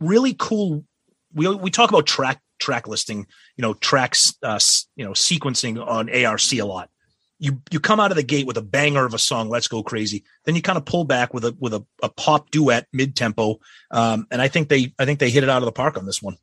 [0.00, 0.84] really cool.
[1.32, 3.26] We we talk about track track listing,
[3.56, 4.58] you know, tracks, uh,
[4.96, 6.90] you know, sequencing on ARC a lot.
[7.38, 9.82] You you come out of the gate with a banger of a song, "Let's Go
[9.82, 13.14] Crazy." Then you kind of pull back with a with a, a pop duet mid
[13.14, 13.60] tempo,
[13.90, 16.06] um, and I think they I think they hit it out of the park on
[16.06, 16.38] this one.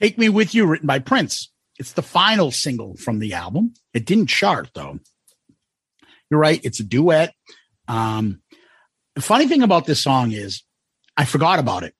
[0.00, 1.52] Take Me With You, written by Prince.
[1.78, 3.74] It's the final single from the album.
[3.94, 4.98] It didn't chart though.
[6.30, 6.60] You're right.
[6.64, 7.32] It's a duet.
[7.86, 8.42] Um,
[9.14, 10.62] the funny thing about this song is
[11.16, 11.94] I forgot about it.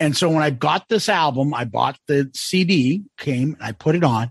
[0.00, 3.94] And so when I got this album, I bought the CD, came, and I put
[3.94, 4.30] it on.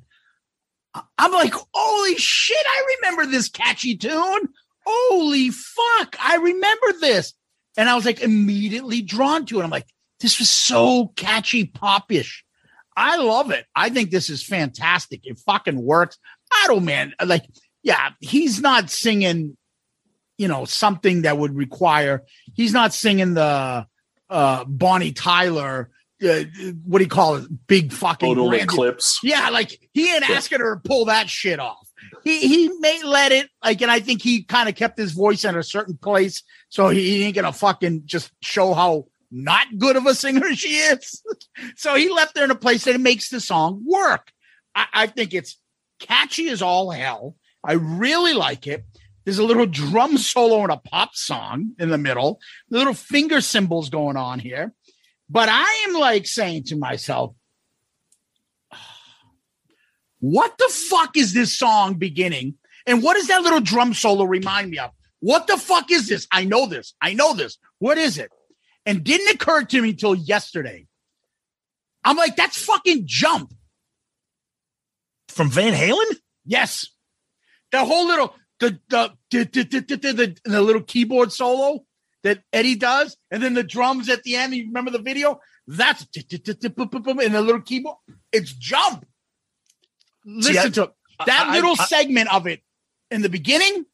[1.18, 4.49] I'm like, holy shit, I remember this catchy tune.
[4.85, 7.34] Holy fuck, I remember this.
[7.77, 9.64] And I was like immediately drawn to it.
[9.64, 9.88] I'm like,
[10.19, 12.44] this was so catchy, popish.
[12.95, 13.65] I love it.
[13.76, 15.22] I think this is fantastic.
[15.23, 16.18] It fucking works.
[16.52, 17.45] I don't, man, like,
[17.81, 19.57] yeah, he's not singing,
[20.38, 22.23] you know, something that would require.
[22.53, 23.88] He's not singing the
[24.34, 25.90] uh Bonnie Tyler.
[26.24, 26.44] Uh,
[26.86, 27.68] what do you call it?
[27.68, 29.20] Big fucking grand- clips.
[29.24, 30.36] Yeah, like he ain't Yeah.
[30.36, 31.88] asking her to pull that shit off.
[32.24, 35.44] He he may let it like, and I think he kind of kept his voice
[35.44, 40.06] in a certain place, so he ain't gonna fucking just show how not good of
[40.06, 41.22] a singer she is.
[41.76, 44.32] so he left her in a place that it makes the song work.
[44.76, 45.60] I, I think it's
[46.00, 47.36] catchy as all hell.
[47.66, 48.86] I really like it.
[49.26, 52.40] There's a little drum solo and a pop song in the middle,
[52.70, 54.74] little finger cymbals going on here.
[55.30, 57.34] But I am like saying to myself,
[60.20, 62.56] what the fuck is this song beginning?
[62.86, 64.91] And what does that little drum solo remind me of?
[65.22, 66.28] What the fuck is this?
[66.32, 66.94] I know this.
[67.02, 67.58] I know this.
[67.80, 68.30] What is it?
[68.86, 70.86] And didn't occur to me until yesterday.
[72.04, 73.54] I'm like, that's fucking jump.
[75.30, 76.18] From Van Halen?
[76.45, 76.88] Yes.
[77.72, 81.85] The whole little the the the, the, the, little keyboard solo
[82.23, 84.56] that Eddie does, and then the drums at the end.
[84.56, 85.40] You remember the video?
[85.68, 87.98] That's and the little keyboard.
[88.31, 89.06] It's jump.
[90.26, 90.91] Listen to
[91.26, 92.61] that little segment of it
[93.11, 93.85] in the beginning,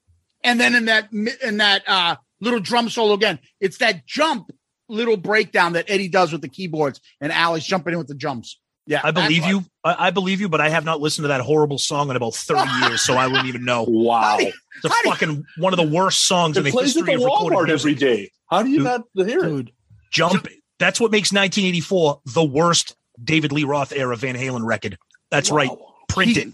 [0.43, 3.39] and then in that in that uh, little drum solo again.
[3.59, 4.51] It's that jump
[4.87, 8.59] little breakdown that Eddie does with the keyboards, and Alex jumping in with the jumps.
[8.89, 9.63] Yeah, I believe that's you.
[9.83, 12.33] I, I believe you, but I have not listened to that horrible song in about
[12.33, 13.83] 30 years, so I wouldn't even know.
[13.87, 14.37] Wow.
[14.39, 17.25] It's a fucking one of the worst songs in the plays at history the of
[17.25, 17.79] recorded Walmart music.
[17.91, 18.31] every day.
[18.49, 18.85] How do you Dude.
[18.85, 19.47] not hear it?
[19.47, 19.71] Dude,
[20.11, 20.47] Jump.
[20.79, 24.97] That's what makes 1984 the worst David Lee Roth era Van Halen record.
[25.29, 25.69] That's right.
[26.07, 26.53] Print He- it.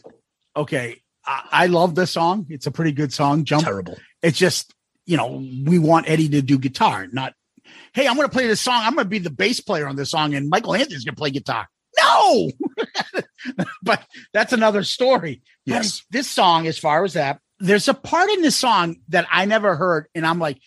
[0.58, 1.02] okay.
[1.26, 2.48] I, I love this song.
[2.50, 3.46] It's a pretty good song.
[3.46, 3.64] Jump.
[3.64, 3.98] Terrible.
[4.22, 4.74] It's just,
[5.06, 7.34] you know, we want Eddie to do guitar, not,
[7.94, 8.82] hey, I'm going to play this song.
[8.84, 11.20] I'm going to be the bass player on this song, and Michael Anthony's going to
[11.20, 11.68] play guitar.
[12.00, 12.52] No,
[13.84, 15.42] but that's another story.
[15.66, 16.04] But Yes.
[16.12, 19.76] this song, as far as that, there's a part in this song that I never
[19.76, 20.60] heard, and I'm like,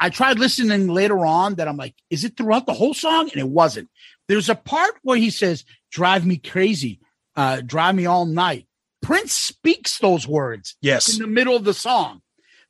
[0.00, 3.30] I tried listening later on that I'm like, is it throughout the whole song?
[3.30, 3.88] And it wasn't.
[4.28, 7.00] There's a part where he says, "Drive me crazy,
[7.34, 8.66] uh, drive me all night."
[9.00, 11.14] Prince speaks those words Yes.
[11.14, 12.20] in the middle of the song.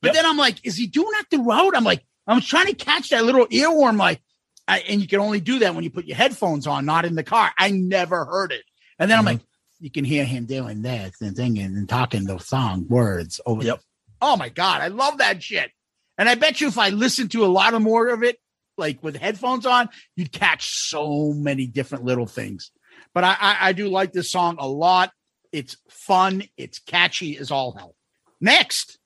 [0.01, 0.15] But Yep.
[0.15, 1.77] then I'm like, is he doing that throughout?
[1.77, 4.23] I'm like, I'm trying to catch that little earworm, like,
[4.69, 7.15] I, and you can only do that when you put your headphones on, not in
[7.15, 7.51] the car.
[7.59, 8.63] I never heard it.
[8.99, 9.29] And then I'm Mhm.
[9.29, 9.41] like,
[9.81, 13.65] you can hear him doing that and singing and talking those song words over.
[13.65, 13.81] Yep.
[14.21, 14.81] Oh my God.
[14.83, 15.71] I love that shit.
[16.19, 18.39] And I bet you if I listened to a lot of more of it,
[18.77, 22.71] like with headphones on, you'd catch so many different little things.
[23.15, 25.13] But I, I, I do like this song a lot.
[25.53, 26.43] It's fun.
[26.57, 27.95] It's catchy as all hell.
[28.41, 28.99] Next.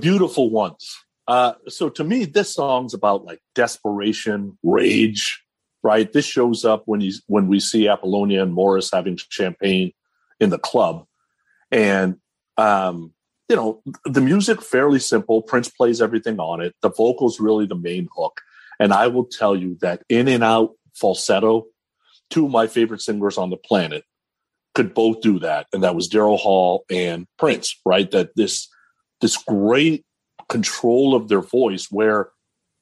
[0.00, 0.96] Beautiful ones.
[1.28, 5.40] Uh, so to me, this song's about like desperation, rage,
[5.82, 6.12] right?
[6.12, 9.92] This shows up when he's when we see Apollonia and Morris having champagne
[10.40, 11.06] in the club,
[11.70, 12.16] and
[12.56, 13.12] um,
[13.48, 15.42] you know the music fairly simple.
[15.42, 16.74] Prince plays everything on it.
[16.82, 18.40] The vocals really the main hook,
[18.78, 21.66] and I will tell you that in and out falsetto,
[22.30, 24.04] two of my favorite singers on the planet
[24.74, 27.78] could both do that, and that was Daryl Hall and Prince.
[27.84, 28.10] Right?
[28.10, 28.68] That this
[29.20, 30.04] this great
[30.48, 32.30] control of their voice where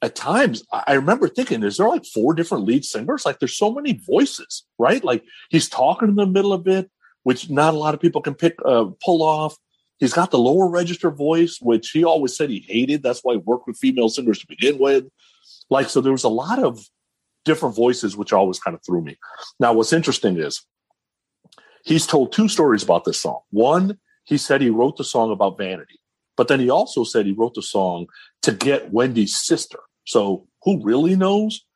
[0.00, 3.26] at times I remember thinking, is there like four different lead singers?
[3.26, 5.02] Like there's so many voices, right?
[5.02, 6.90] Like he's talking in the middle of it,
[7.24, 9.56] which not a lot of people can pick uh, pull off.
[9.98, 13.02] He's got the lower register voice, which he always said he hated.
[13.02, 15.06] That's why he worked with female singers to begin with.
[15.68, 16.80] Like so, there was a lot of
[17.44, 19.16] different voices, which always kind of threw me.
[19.58, 20.64] Now, what's interesting is
[21.84, 23.40] he's told two stories about this song.
[23.50, 25.98] One, he said he wrote the song about vanity,
[26.38, 28.06] but then he also said he wrote the song
[28.42, 29.80] to get Wendy's sister.
[30.06, 31.66] So who really knows?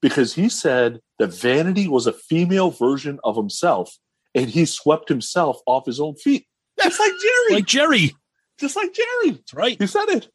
[0.00, 3.98] Because he said that Vanity was a female version of himself
[4.34, 6.46] and he swept himself off his own feet.
[6.78, 7.54] That's like Jerry.
[7.54, 8.16] Like Jerry.
[8.58, 9.32] Just like Jerry.
[9.32, 9.76] That's right.
[9.78, 10.28] He said it.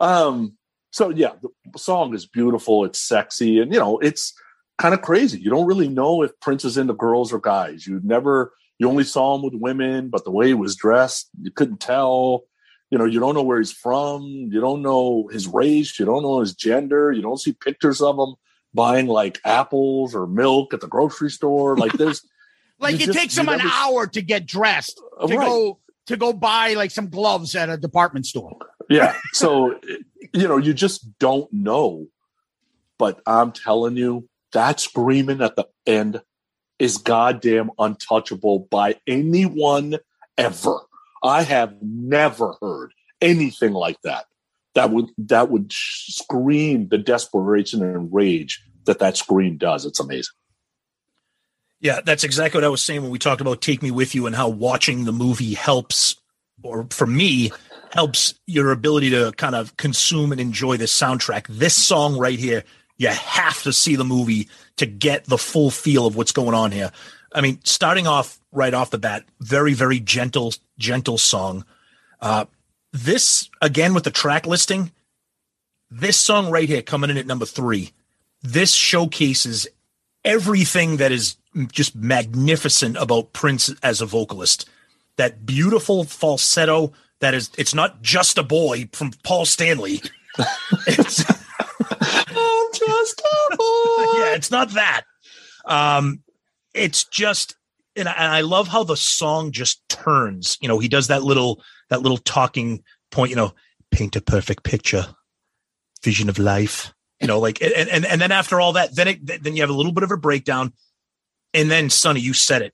[0.00, 0.56] Um,
[0.92, 4.34] so yeah, the song is beautiful, it's sexy, and you know, it's
[4.78, 5.40] kind of crazy.
[5.40, 7.86] You don't really know if Prince is into girls or guys.
[7.86, 11.50] You never you only saw him with women, but the way he was dressed, you
[11.50, 12.44] couldn't tell
[12.92, 16.22] you know, you don't know where he's from, you don't know his race, you don't
[16.22, 18.34] know his gender, you don't see pictures of him
[18.74, 21.74] buying like apples or milk at the grocery store.
[21.74, 22.22] Like there's
[22.78, 25.46] like it just- takes him you an never- hour to get dressed uh, to Right.
[25.48, 25.78] go
[26.08, 28.58] to go buy like some gloves at a department store.
[28.90, 29.16] yeah.
[29.32, 29.80] So,
[30.34, 32.08] you know, you just don't know.
[32.98, 36.20] But I'm telling you, that screaming at the end
[36.78, 39.96] is goddamn untouchable by anyone
[40.36, 40.76] ever.
[41.22, 44.26] I have never heard anything like that.
[44.74, 49.84] That would that would scream the desperation and rage that that scream does.
[49.84, 50.34] It's amazing.
[51.80, 54.26] Yeah, that's exactly what I was saying when we talked about Take Me With You
[54.26, 56.14] and how watching the movie helps,
[56.62, 57.50] or for me,
[57.92, 61.46] helps your ability to kind of consume and enjoy this soundtrack.
[61.48, 62.62] This song right here,
[62.98, 66.70] you have to see the movie to get the full feel of what's going on
[66.70, 66.92] here.
[67.34, 71.64] I mean, starting off right off the bat, very, very gentle, gentle song.
[72.20, 72.44] Uh,
[72.92, 74.92] this, again, with the track listing,
[75.90, 77.92] this song right here coming in at number three,
[78.42, 79.66] this showcases
[80.24, 81.36] everything that is
[81.70, 84.68] just magnificent about Prince as a vocalist.
[85.16, 90.02] That beautiful falsetto that is it's not just a boy from Paul Stanley.
[90.86, 94.18] it's, I'm just a boy.
[94.18, 95.02] yeah, it's not that.
[95.64, 96.22] Um
[96.74, 97.56] it's just
[97.96, 100.58] and I, and I love how the song just turns.
[100.60, 103.52] You know, he does that little that little talking point, you know,
[103.90, 105.06] paint a perfect picture,
[106.02, 106.92] vision of life.
[107.20, 109.70] You know, like and and, and then after all that, then it then you have
[109.70, 110.72] a little bit of a breakdown.
[111.54, 112.72] And then Sonny, you said it.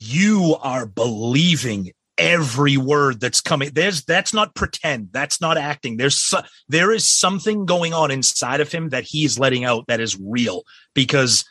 [0.00, 3.70] You are believing every word that's coming.
[3.72, 5.08] There's that's not pretend.
[5.12, 5.96] That's not acting.
[5.96, 10.00] There's so, there is something going on inside of him that he's letting out that
[10.00, 10.62] is real
[10.94, 11.44] because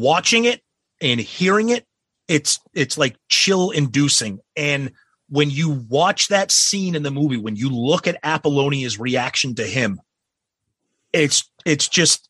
[0.00, 0.62] watching it
[1.00, 1.84] and hearing it,
[2.28, 4.40] it's it's like chill inducing.
[4.56, 4.92] And
[5.28, 9.64] when you watch that scene in the movie, when you look at Apollonia's reaction to
[9.64, 10.00] him,
[11.12, 12.28] it's it's just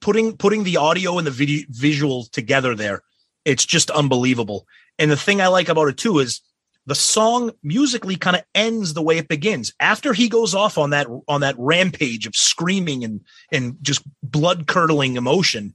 [0.00, 3.02] putting putting the audio and the video visual together there.
[3.44, 4.66] It's just unbelievable.
[4.98, 6.40] And the thing I like about it too is
[6.86, 9.72] the song musically kind of ends the way it begins.
[9.78, 13.20] After he goes off on that on that rampage of screaming and
[13.52, 15.74] and just blood curdling emotion,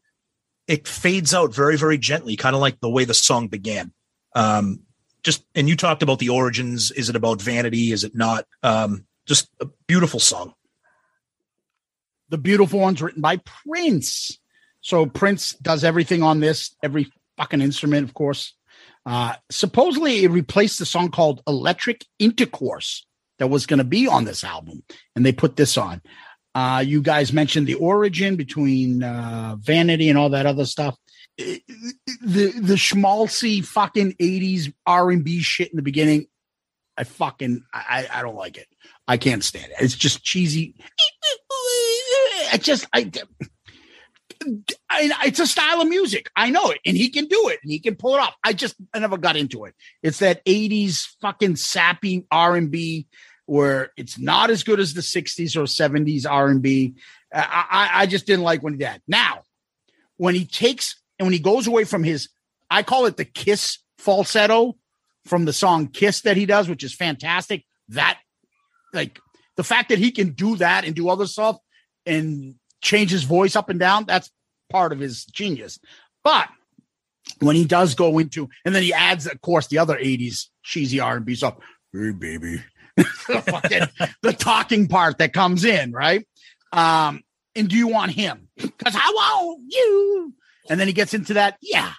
[0.68, 3.92] it fades out very very gently, kind of like the way the song began.
[4.36, 4.82] Um,
[5.24, 6.92] just and you talked about the origins.
[6.92, 7.92] Is it about vanity?
[7.92, 8.46] Is it not?
[8.62, 10.54] Um, just a beautiful song.
[12.30, 14.40] The beautiful one's written by Prince.
[14.82, 18.54] So Prince does everything on this, every fucking instrument, of course.
[19.06, 23.06] Uh, supposedly, it replaced the song called Electric Intercourse
[23.40, 24.84] that was going to be on this album,
[25.16, 26.02] and they put this on.
[26.56, 30.96] Uh, you guys mentioned the origin between uh, Vanity and all that other stuff.
[31.38, 31.62] The
[32.22, 36.28] the schmaltzy fucking eighties R and B shit in the beginning,
[36.96, 38.68] I fucking I I don't like it.
[39.08, 39.78] I can't stand it.
[39.82, 40.76] It's just cheesy.
[42.52, 43.10] I just I,
[44.90, 46.30] I it's a style of music.
[46.36, 48.36] I know it, and he can do it, and he can pull it off.
[48.44, 49.74] I just I never got into it.
[50.04, 53.08] It's that '80s fucking sappy R and B
[53.46, 56.96] where it's not as good as the '60s or '70s R and B.
[57.34, 59.02] I, I I just didn't like when he did.
[59.08, 59.44] Now,
[60.18, 62.30] when he takes and when he goes away from his,
[62.70, 64.76] I call it the kiss falsetto,
[65.26, 67.66] from the song Kiss that he does, which is fantastic.
[67.90, 68.20] That
[68.94, 69.20] like
[69.56, 71.58] the fact that he can do that and do other stuff
[72.06, 74.30] and change his voice up and down, that's
[74.70, 75.80] part of his genius.
[76.24, 76.50] But
[77.40, 81.00] when he does go into, and then he adds, of course, the other 80s cheesy
[81.00, 81.56] R&B stuff.
[81.94, 82.62] Hey, baby.
[83.04, 83.88] Fucking-
[84.22, 86.28] the talking part that comes in, right?
[86.72, 87.24] Um,
[87.56, 88.48] and do you want him?
[88.58, 90.34] Because I want you.
[90.70, 91.58] And then he gets into that.
[91.62, 91.92] Yeah.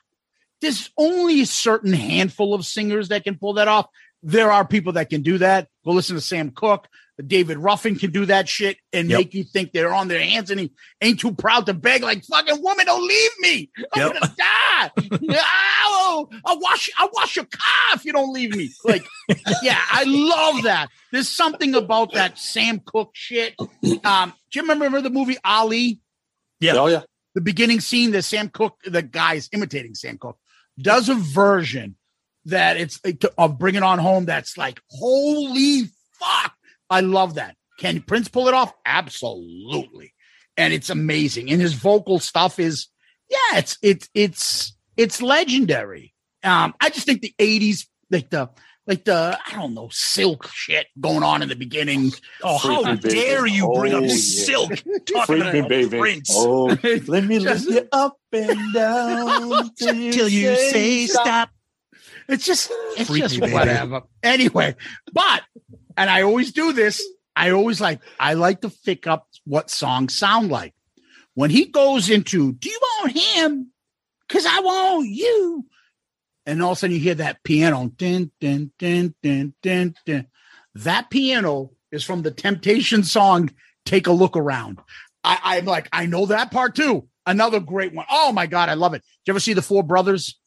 [0.60, 3.86] There's only a certain handful of singers that can pull that off.
[4.22, 5.68] There are people that can do that.
[5.84, 6.88] Go listen to Sam Cooke.
[7.24, 9.18] David Ruffin can do that shit and Yep.
[9.18, 12.24] make you think they're on their hands and he ain't too proud to beg, like
[12.24, 13.70] fucking woman, don't leave me.
[13.94, 14.12] I'm Yep.
[14.14, 14.90] gonna die.
[15.38, 18.70] Ow, I'll wash I'll wash your car if you don't leave me.
[18.84, 19.04] Like,
[19.62, 20.88] yeah, I love that.
[21.12, 23.54] There's something about that Sam Cooke shit.
[24.04, 26.00] Um, do you remember, remember the movie Ali?
[26.60, 26.74] Yeah.
[26.76, 27.02] Oh yeah.
[27.34, 30.38] the beginning scene that Sam Cooke, the guy's imitating Sam Cooke,
[30.80, 31.96] does a version
[32.46, 33.00] that it's
[33.38, 34.24] of Bring It On Home.
[34.24, 35.84] That's like, holy
[36.20, 36.54] fuck.
[36.94, 37.56] I love that.
[37.78, 38.72] Can Prince pull it off?
[38.86, 40.14] Absolutely.
[40.56, 41.50] And it's amazing.
[41.50, 42.88] And his vocal stuff is,
[43.28, 46.14] yeah, it's, it's, it's, it's legendary.
[46.44, 48.50] Um, I just think the 80s, like the,
[48.86, 52.12] like the, I don't know, silk shit going on in the beginning.
[52.42, 53.14] Oh, how Freaky baby.
[53.14, 54.14] dare you bring Oh, up yeah.
[54.14, 54.70] silk
[55.12, 55.98] talking about baby.
[55.98, 56.30] Prince?
[56.32, 56.66] Oh,
[57.08, 61.50] let me lift you up and down Till you say stop.
[62.28, 63.52] It's just, it's Freak just baby.
[63.52, 64.02] whatever.
[64.22, 64.76] Anyway,
[65.12, 65.42] but,
[65.96, 67.02] and I always do this.
[67.36, 70.74] I always like, I like to pick up what songs sound like.
[71.34, 73.72] When he goes into, do you want him?
[74.28, 75.66] Cause I want you.
[76.46, 77.88] And all of a sudden you hear that piano.
[77.96, 80.26] Dun, dun, dun, dun, dun, dun.
[80.76, 83.50] That piano is from the Temptation song,
[83.84, 84.80] Take a Look Around.
[85.22, 87.08] I, I'm like, I know that part too.
[87.26, 88.06] Another great one.
[88.10, 89.02] Oh my God, I love it.
[89.02, 90.38] Did you ever see The Four Brothers?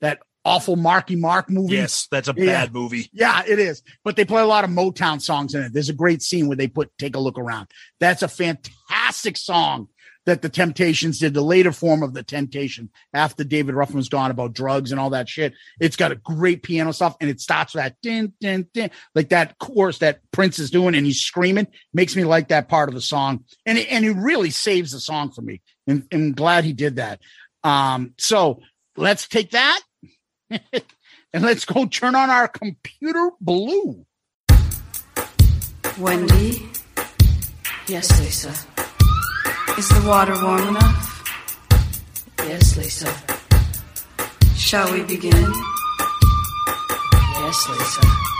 [0.00, 1.74] That awful Marky Mark movie?
[1.74, 2.46] Yes, that's a Yeah.
[2.46, 3.10] bad movie.
[3.12, 3.82] Yeah, it is.
[4.04, 5.72] But they play a lot of Motown songs in it.
[5.72, 7.66] There's a great scene where they put Take a Look Around.
[8.00, 9.88] That's a fantastic song
[10.24, 14.30] that the Temptations did, the later form of the Temptation after David Ruffin was gone
[14.30, 15.52] about drugs and all that shit.
[15.80, 19.28] It's got a great piano stuff and it starts with that din, din, din, like
[19.30, 21.66] that chorus that Prince is doing and he's screaming.
[21.92, 23.44] Makes me like that part of the song.
[23.66, 25.60] And it, and it really saves the song for me.
[25.86, 27.20] And I'm glad he did that.
[27.62, 28.60] Um, so
[28.96, 29.80] let's take that
[30.50, 34.06] and let's go turn on our computer blue.
[35.98, 36.68] Wendy?
[37.88, 38.50] Yes, Lisa.
[39.78, 41.24] Is the water warm enough?
[42.40, 43.12] Yes, Lisa.
[44.56, 45.52] Shall we begin?
[47.38, 48.35] Yes, Lisa.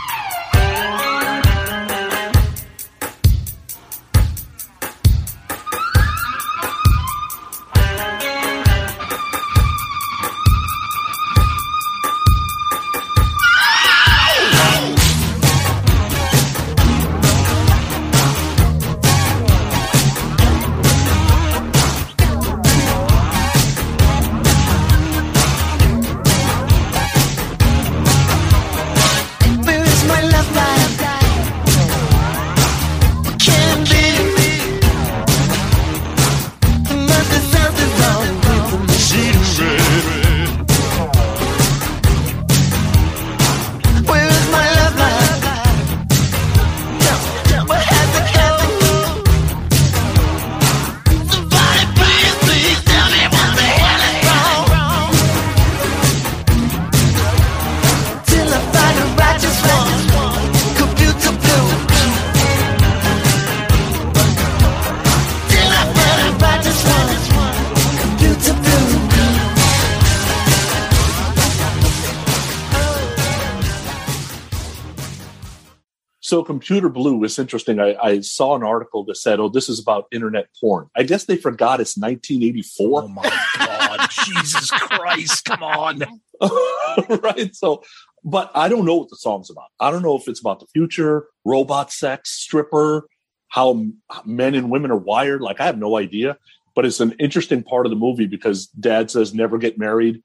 [76.47, 77.79] Computer blue is interesting.
[77.79, 81.25] I, I saw an article that said, "Oh, this is about internet porn." I guess
[81.25, 83.03] they forgot it's 1984.
[83.03, 83.21] Oh my
[83.57, 85.45] god, Jesus Christ!
[85.45, 86.03] Come on.
[87.21, 87.55] right?
[87.55, 87.83] So,
[88.23, 89.67] but I don't know what the song's about.
[89.79, 93.07] I don't know if it's about the future, robot sex, stripper,
[93.49, 93.85] how
[94.25, 95.41] men and women are wired.
[95.41, 96.37] Like, I have no idea.
[96.75, 100.21] But it's an interesting part of the movie because dad says never get married.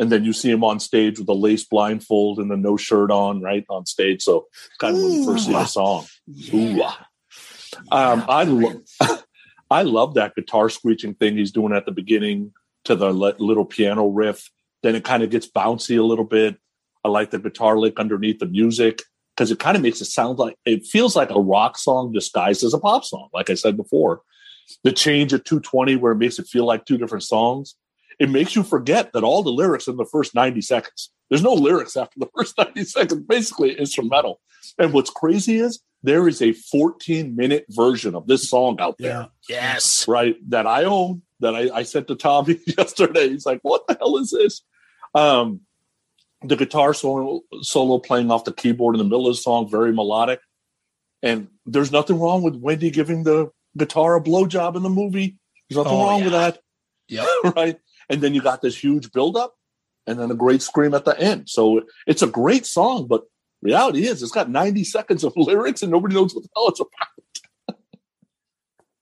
[0.00, 3.10] And then you see him on stage with a lace blindfold and the no shirt
[3.10, 3.66] on, right?
[3.68, 4.22] On stage.
[4.22, 4.46] So,
[4.78, 6.06] kind of when you first see the song.
[6.54, 7.06] Ooh, ah.
[7.92, 8.82] Um, I love,
[9.70, 12.52] I love that guitar screeching thing he's doing at the beginning
[12.86, 14.48] to the li- little piano riff.
[14.82, 16.56] Then it kind of gets bouncy a little bit.
[17.04, 19.02] I like the guitar lick underneath the music
[19.36, 22.64] because it kind of makes it sound like it feels like a rock song disguised
[22.64, 23.28] as a pop song.
[23.34, 24.22] Like I said before,
[24.82, 27.74] the change at 220 where it makes it feel like two different songs.
[28.20, 31.10] It makes you forget that all the lyrics in the first 90 seconds.
[31.30, 34.40] There's no lyrics after the first 90 seconds, basically instrumental.
[34.78, 39.28] And what's crazy is there is a 14 minute version of this song out there.
[39.48, 40.06] Yes.
[40.06, 40.36] Right.
[40.50, 43.30] That I own, that I, I sent to Tommy yesterday.
[43.30, 44.62] He's like, what the hell is this?
[45.14, 45.60] Um,
[46.42, 49.92] the guitar solo, solo playing off the keyboard in the middle of the song, very
[49.92, 50.40] melodic.
[51.22, 55.38] And there's nothing wrong with Wendy giving the guitar a blowjob in the movie.
[55.68, 56.24] There's nothing Oh, wrong yeah.
[56.24, 56.58] with that.
[57.08, 57.26] Yeah.
[57.56, 57.78] right?
[58.10, 59.54] And then you got this huge buildup
[60.06, 61.48] and then a great scream at the end.
[61.48, 63.22] So it's a great song, but
[63.62, 66.80] reality is it's got 90 seconds of lyrics and nobody knows what the hell it's
[66.80, 67.78] about.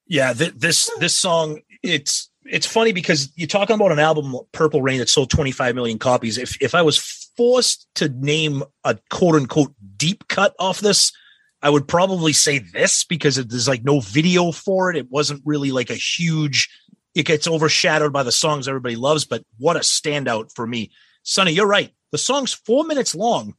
[0.06, 4.80] Yeah, th- this this song it's it's funny because you're talking about an album Purple
[4.80, 6.38] Rain that sold 25 million copies.
[6.38, 6.98] If if I was
[7.36, 11.12] forced to name a quote unquote deep cut off this,
[11.62, 14.96] I would probably say this because it, there's like no video for it.
[14.96, 16.68] It wasn't really like a huge.
[17.18, 20.92] It gets overshadowed by the songs everybody loves, but what a standout for me,
[21.24, 21.50] Sonny.
[21.50, 21.90] You're right.
[22.12, 23.56] The song's four minutes long,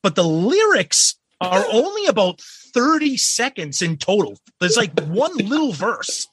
[0.00, 4.38] but the lyrics are only about 30 seconds in total.
[4.60, 6.28] There's like one little verse.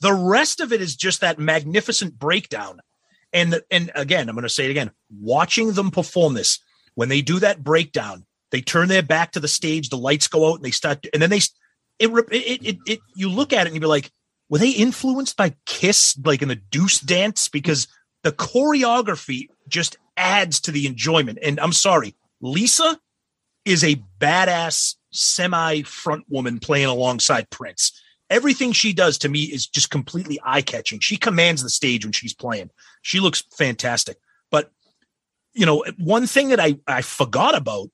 [0.00, 2.78] The rest of it is just that magnificent breakdown.
[3.32, 4.92] And the, and again, I'm going to say it again.
[5.20, 6.60] Watching them perform this,
[6.94, 10.48] when they do that breakdown, they turn their back to the stage, the lights go
[10.48, 11.38] out, and they start, and then they,
[11.98, 14.12] it, it, it, it you look at it and you be like,
[14.48, 17.48] were they influenced by Kiss, like in the Deuce dance?
[17.48, 17.88] Because
[18.22, 21.38] the choreography just adds to the enjoyment.
[21.42, 22.98] And I'm sorry, Lisa
[23.64, 28.00] is a badass semi front woman playing alongside Prince.
[28.28, 31.00] Everything she does to me is just completely eye catching.
[31.00, 32.70] She commands the stage when she's playing.
[33.02, 34.18] She looks fantastic.
[34.50, 34.70] But
[35.52, 37.88] you know, one thing that I I forgot about,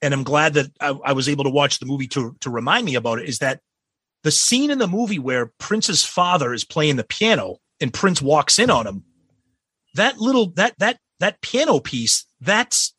[0.00, 2.86] and I'm glad that I, I was able to watch the movie to to remind
[2.86, 3.60] me about it, is that
[4.22, 8.58] the scene in the movie where Prince's father is playing the piano and Prince walks
[8.58, 9.04] in on him.
[9.94, 12.94] That little that that that piano piece that's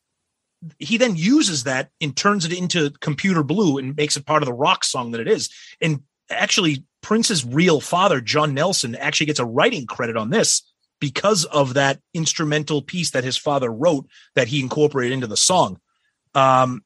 [0.80, 4.48] he then uses that and turns it into computer blue and makes it part of
[4.48, 5.50] the rock song that it is.
[5.82, 10.62] And actually, Prince's real father, John Nelson, actually gets a writing credit on this
[11.02, 15.80] because of that instrumental piece that his father wrote that he incorporated into the song.
[16.34, 16.84] Um,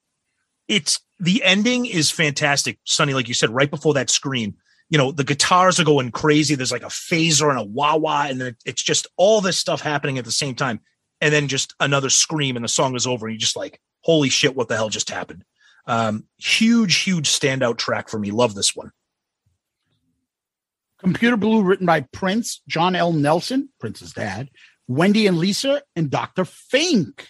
[0.68, 3.14] it's the ending is fantastic, Sonny.
[3.14, 4.56] Like you said, right before that screen,
[4.90, 6.56] you know, the guitars are going crazy.
[6.56, 10.18] There's like a phaser and a wah wah, and it's just all this stuff happening
[10.18, 10.80] at the same time
[11.22, 14.30] and then just another scream and the song is over and you're just like holy
[14.30, 15.44] shit what the hell just happened
[15.88, 18.92] um huge huge standout track for me love this one
[21.00, 23.14] Computer Blue, written by Prince, John L.
[23.14, 24.50] Nelson, Prince's dad,
[24.88, 26.44] Wendy and Lisa, and Dr.
[26.44, 27.28] Fink.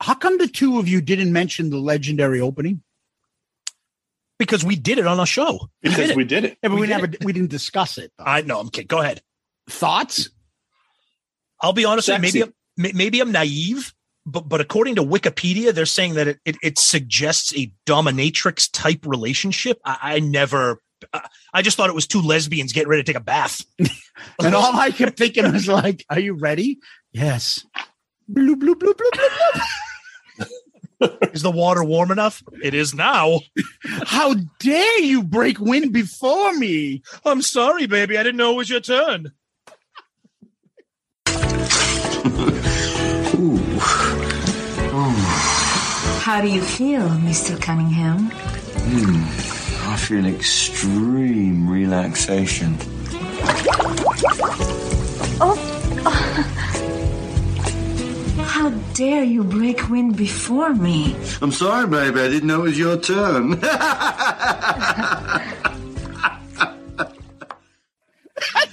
[0.00, 2.82] How come the two of you didn't mention the legendary opening?
[4.42, 6.58] Because we did it on a show Because did we did it.
[6.62, 8.12] Yeah, but we, We did never we didn't discuss it.
[8.18, 8.24] though.
[8.24, 9.20] i know i'm kidding go ahead
[9.70, 10.28] Thoughts?
[11.60, 12.42] i'll be honest with you, maybe
[12.90, 13.92] I'm, maybe i'm naive
[14.26, 19.06] but but according to wikipedia they're saying that it it, it suggests a dominatrix type
[19.06, 20.80] relationship i, I never
[21.12, 23.60] I- I just thought it was two lesbians getting ready to take a bath.
[24.38, 26.78] And all I kept thinking was like, "Are you ready?"
[27.12, 27.66] Yes.
[28.32, 29.62] Bloop, bloop, bloop, bloop, bloop, bloop.
[31.32, 32.42] Is the water warm enough?
[32.62, 33.40] It is now.
[34.04, 37.02] How dare you break wind before me?
[37.24, 38.18] I'm sorry, baby.
[38.18, 39.32] I didn't know it was your turn.
[43.38, 43.56] Ooh.
[46.20, 47.60] How do you feel, Mr.
[47.60, 48.30] Cunningham?
[48.30, 49.24] Hmm.
[49.90, 52.78] I feel extreme relaxation.
[58.62, 61.16] How dare you break wind before me?
[61.40, 62.20] I'm sorry, baby.
[62.20, 63.50] I didn't know it was your turn.
[63.60, 63.66] That's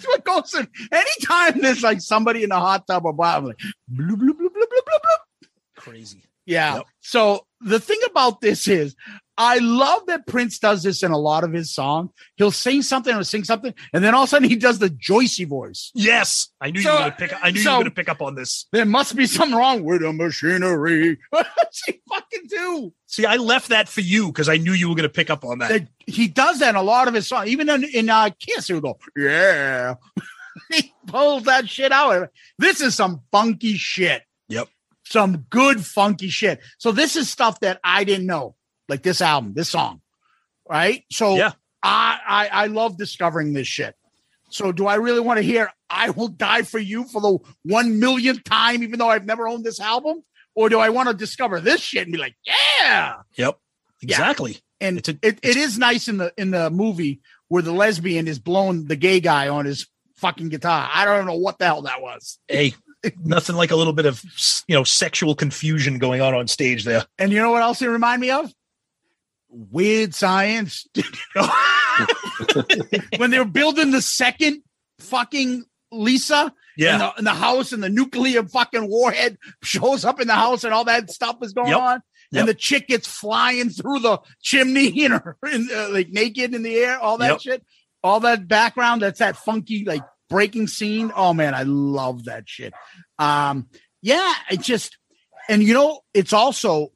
[0.06, 0.68] what goes in.
[0.92, 3.58] Anytime there's like somebody in a hot tub or blah, I'm like,
[3.92, 5.48] bloop, bloop, bloop, bloop, bloop, bloop, bloop.
[5.76, 6.22] Crazy.
[6.46, 6.76] Yeah.
[6.76, 6.86] Yep.
[7.00, 8.96] So the thing about this is,
[9.40, 12.12] I love that Prince does this in a lot of his songs.
[12.36, 14.90] He'll sing something or sing something, and then all of a sudden he does the
[14.90, 15.92] Joycey voice.
[15.96, 17.34] Yes, I knew So- you were going to pick.
[17.42, 18.68] I knew you were going to pick up on this.
[18.74, 21.18] There must be something wrong with the machinery.
[21.30, 22.94] What's he fucking do?
[23.08, 25.46] See, I left that for you because I knew you were going to pick up
[25.46, 25.70] on that.
[25.70, 27.50] That he does that in a lot of his songs.
[27.50, 29.96] Even in, in uh, Kiss, he'll go, "Yeah."
[30.72, 32.30] he pulls that shit out.
[32.58, 34.24] This is some funky shit.
[34.50, 34.68] Yep.
[35.06, 36.60] Some good funky shit.
[36.78, 38.56] So this is stuff that I didn't know,
[38.90, 40.02] like this album, this song,
[40.70, 41.04] right?
[41.12, 41.52] So Yeah.
[41.82, 43.96] I, I I love discovering this shit.
[44.50, 48.00] So do I really want to hear "I Will Die for You" for the one
[48.00, 50.24] millionth time, even though I've never owned this album,
[50.56, 53.18] or do I want to discover this shit and be like, "Yeah"?
[53.38, 53.60] Yep.
[54.02, 54.16] Yeah.
[54.16, 54.58] Exactly.
[54.82, 58.28] and It's a- it, it is nice in the in the movie where the lesbian
[58.28, 59.88] is blowing the gay guy on his
[60.18, 60.90] fucking guitar.
[60.94, 62.40] I don't know what the hell that was.
[62.48, 62.74] Hey,
[63.24, 64.22] Nothing like a little bit of
[64.68, 67.06] you know sexual confusion going on on stage there.
[67.18, 68.52] And you know what else it remind me of?
[69.50, 70.88] Weird Science.
[73.18, 74.64] when they were building the second
[75.00, 76.94] fucking Lisa, Yeah.
[76.94, 80.64] in the, in the house, and the nuclear fucking warhead shows up in the house,
[80.64, 81.80] and all that stuff is going Yep.
[81.80, 82.02] on.
[82.32, 82.40] Yep.
[82.42, 86.62] And the chick gets flying through the chimney in her, in, uh, like naked in
[86.64, 87.42] the air, all that Yep.
[87.42, 87.66] shit,
[88.04, 89.02] all that background.
[89.02, 91.12] That's that funky, like breaking scene.
[91.16, 92.74] Oh man, I love that shit.
[93.18, 93.68] Um,
[94.04, 94.98] yeah, it just,
[95.50, 96.92] and you know, it's also,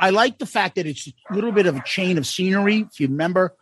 [0.00, 2.86] I like the fact that it's a little bit of a chain of scenery.
[2.90, 3.54] If you remember,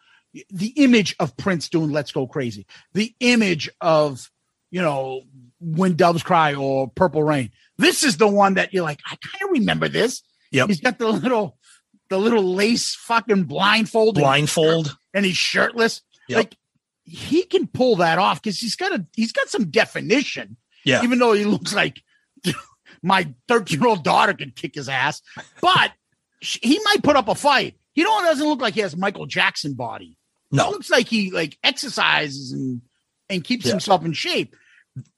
[0.51, 4.31] the image of Prince doing "Let's Go Crazy," the image of
[4.71, 5.23] you know
[5.61, 9.45] "When Doves Cry" or "Purple Rain." This is the one that you're like, I kind
[9.45, 10.23] of remember this.
[10.51, 10.69] Yep.
[10.69, 11.59] He's got the little,
[12.11, 14.97] the little lace fucking blindfold, Blindfold.
[15.15, 16.03] and he's shirtless.
[16.29, 16.37] Yep.
[16.37, 16.57] Like
[17.05, 20.57] he can pull that off because he's got a he's got some definition.
[20.85, 21.03] Yeah.
[21.03, 22.03] Even though he looks like
[23.03, 25.23] my 13 year old daughter could kick his ass,
[25.61, 25.93] but
[26.41, 27.77] he might put up a fight.
[27.93, 30.17] He don't doesn't look like he has Michael Jackson body.
[30.51, 30.67] No.
[30.67, 32.81] He looks like he like exercises and
[33.29, 33.73] and keeps Yeah.
[33.73, 34.55] himself in shape.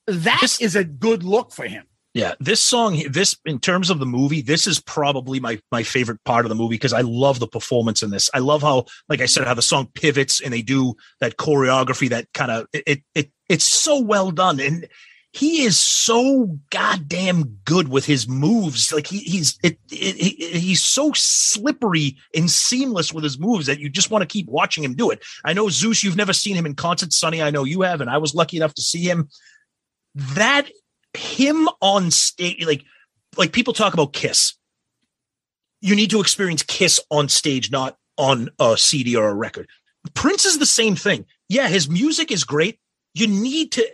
[0.06, 1.84] That is a good look for him.
[2.12, 6.18] Yeah, this song, this in terms of the movie, this is probably my my favorite
[6.24, 8.28] part of the movie because I love the performance in this.
[8.34, 12.08] I love how, like I said, how the song pivots and they do that choreography.
[12.08, 14.88] That kind of it, it it's so well done, and
[15.32, 18.92] he is so goddamn good with his moves.
[18.92, 23.78] Like he, he's it, it, he- he's so slippery and seamless with his moves that
[23.78, 25.22] you just want to keep watching him do it.
[25.44, 27.42] I know Zeus, you've never seen him in concert, Sonny.
[27.42, 29.28] I know you have, and I was lucky enough to see him.
[30.14, 30.68] That
[31.14, 32.84] him on stage, like
[33.36, 34.54] like people talk about Kiss.
[35.80, 39.68] You need to experience Kiss on stage, not on a CD or a record.
[40.14, 41.24] Prince is the same thing.
[41.48, 42.80] Yeah, his music is great.
[43.14, 43.88] You need to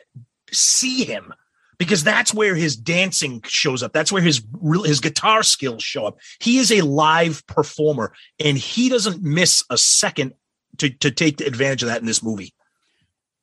[0.53, 1.33] see him
[1.79, 3.93] because that's where his dancing shows up.
[3.93, 6.19] That's where his real- his guitar skills show up.
[6.41, 10.35] He is a live performer, and he doesn't miss a second
[10.79, 12.55] to to take advantage of that in this movie.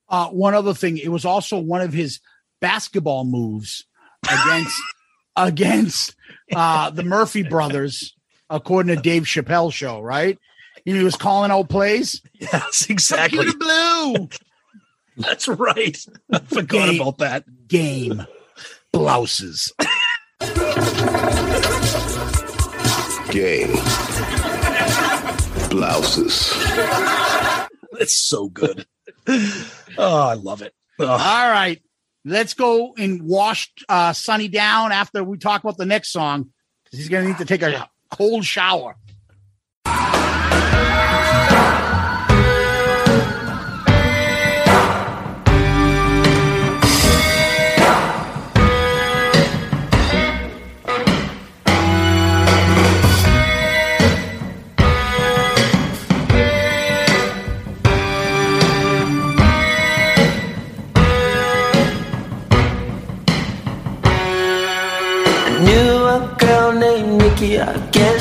[0.10, 2.20] Uh, one other thing, it was also one of his
[2.62, 3.86] basketball moves
[4.30, 4.82] against
[5.36, 6.16] against
[6.56, 8.16] uh, the Murphy brothers,
[8.50, 10.38] according to Dave Chappelle show, right?
[10.86, 12.22] He was calling out plays.
[12.34, 13.46] Yes, exactly.
[13.54, 14.28] Blue.
[15.18, 15.98] That's right.
[16.32, 17.46] I forgot Game- about that.
[17.68, 18.26] Game
[18.92, 19.72] blouses.
[23.32, 23.74] game
[25.70, 26.52] Blouses.
[28.00, 28.86] It's so good.
[29.98, 30.74] Oh, I love it.
[31.00, 31.08] Oh.
[31.08, 31.82] All right.
[32.26, 36.44] Let's go and wash uh, Sonny down after we talk about the next song.
[36.92, 38.96] 'cause He's going to need to take a cold shower.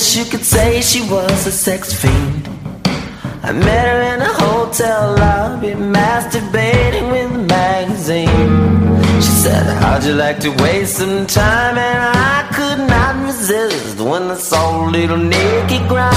[0.03, 2.49] Guess you could say she was a sex fiend.
[3.45, 9.21] I met her in a hotel lobby, masturbating with a magazine.
[9.23, 11.79] She said, How'd you like to waste some time?
[11.79, 12.01] And
[12.35, 16.13] I could not resist when I saw little Nikki grind.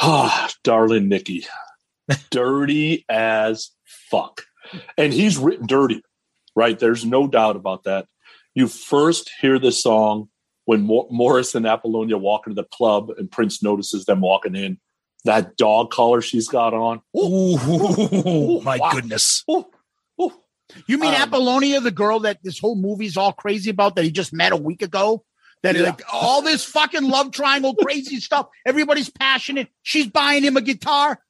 [0.00, 1.46] Ah, darling Nikki.
[2.30, 3.70] Dirty as
[4.10, 4.42] fuck.
[4.96, 6.02] And he's written dirty,
[6.56, 6.78] right?
[6.78, 8.06] There's no doubt about that.
[8.54, 10.28] You first hear this song
[10.64, 14.78] when Mor- Morris and Apollonia walk into the club and Prince notices them walking in.
[15.24, 17.00] That dog collar she's got on.
[17.16, 18.90] Ooh, my wow.
[18.92, 19.44] goodness.
[20.86, 24.10] You mean Um, Apollonia, the girl that this whole movie's all crazy about that he
[24.10, 25.24] just met a week ago?
[25.62, 25.82] That Yeah.
[25.82, 28.48] like all this fucking love triangle crazy stuff.
[28.66, 29.68] Everybody's passionate.
[29.82, 31.20] She's buying him a guitar.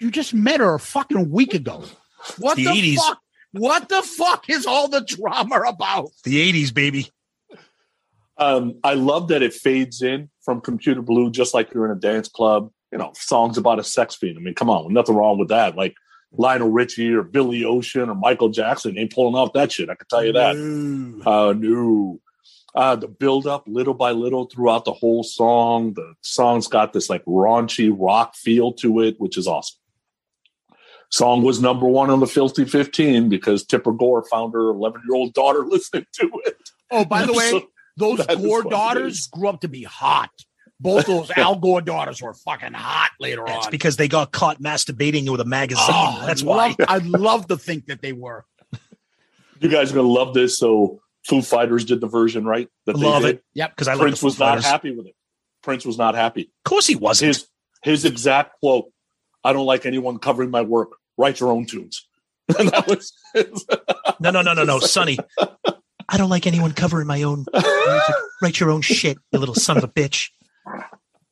[0.00, 1.84] You just met her a fucking week ago.
[2.38, 2.96] What The the, 80s.
[2.96, 3.18] fuck?
[3.52, 6.10] What the fuck is all the drama about?
[6.24, 7.10] The 80s, baby.
[8.36, 12.00] Um, I love that it fades in from Computer Blue, just like you're in a
[12.00, 12.70] dance club.
[12.92, 14.38] You know, songs about a sex fiend.
[14.38, 15.76] I mean, come on, nothing wrong with that.
[15.76, 15.94] Like
[16.32, 19.90] Lionel Richie or Billy Ocean or Michael Jackson ain't pulling off that shit.
[19.90, 20.54] I can tell you that.
[21.26, 22.20] Uh, no.
[22.74, 25.94] Uh, the build up little by little throughout the whole song.
[25.94, 29.78] The song's got this like raunchy rock feel to it, which is awesome.
[31.10, 35.16] Song was number one on the Filthy 15 because Tipper Gore found her 11 year
[35.16, 36.56] old daughter listening to it.
[36.90, 40.30] Oh, by the way, So- those Gore daughters grew up to be hot.
[40.78, 43.70] both those Al Gore daughters were fucking hot later That's on.
[43.72, 45.84] because they got caught masturbating with a magazine.
[45.88, 46.66] Oh, That's I'd why.
[46.68, 48.44] love- I'd love to think that they were.
[49.60, 50.56] You guys are gonna love this.
[50.58, 52.68] So Foo Fighters did the version right.
[52.86, 53.36] That they Love did.
[53.36, 53.44] it.
[53.54, 53.70] Yep.
[53.70, 55.16] Because I Prince the Foo was not happy with it.
[55.64, 56.42] Prince was not happy.
[56.42, 57.28] Of course he wasn't.
[57.28, 57.48] His
[57.82, 58.92] his exact quote:
[59.42, 60.92] "I don't like anyone covering my work.
[61.18, 62.06] Write your own tunes."
[62.58, 63.12] and that was
[64.20, 65.18] No, no, no, no, no, Sonny.
[66.08, 67.44] I don't like anyone covering my own.
[67.52, 68.14] music.
[68.40, 70.30] Write your own shit, you little son of a bitch.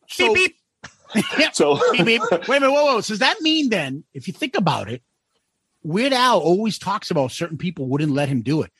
[0.08, 0.56] So, beep,
[1.14, 1.54] beep.
[1.54, 2.20] so beep, beep.
[2.30, 3.00] Wait a minute, whoa, whoa.
[3.00, 5.02] So does that mean then, if you think about it,
[5.82, 8.70] Weird Al always talks about certain people wouldn't let him do it.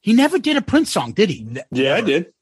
[0.00, 1.46] He never did a Prince song, did he?
[1.72, 2.32] yeah, I did.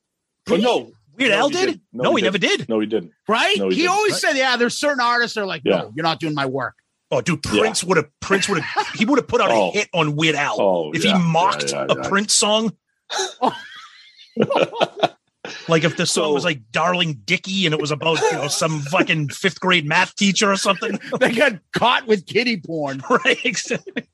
[0.45, 1.66] But no, Weird no, Al did?
[1.66, 1.82] didn't.
[1.93, 2.69] No, he never did.
[2.69, 3.12] No, he didn't.
[3.27, 3.57] Right?
[3.59, 3.95] No, he he didn't.
[3.95, 4.20] always Right.
[4.20, 5.78] said, "Yeah, there's certain artists that are like, Yeah.
[5.78, 6.74] no, you're not doing my work."
[7.10, 9.70] Oh, dude, Prince would have Prince would have he would have put out Oh.
[9.70, 12.09] a hit on Weird Al Oh, if yeah, he mocked yeah, yeah, a yeah.
[12.09, 12.72] Prince song.
[15.68, 18.80] like if the song was like "Darling Dickie" and it was about you know some
[18.80, 23.39] fucking fifth grade math teacher or something, They got caught with kitty porn, right?
[23.44, 24.05] Exactly.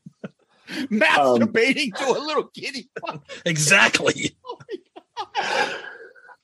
[0.69, 2.89] masturbating to a little kitty.
[3.45, 4.37] exactly.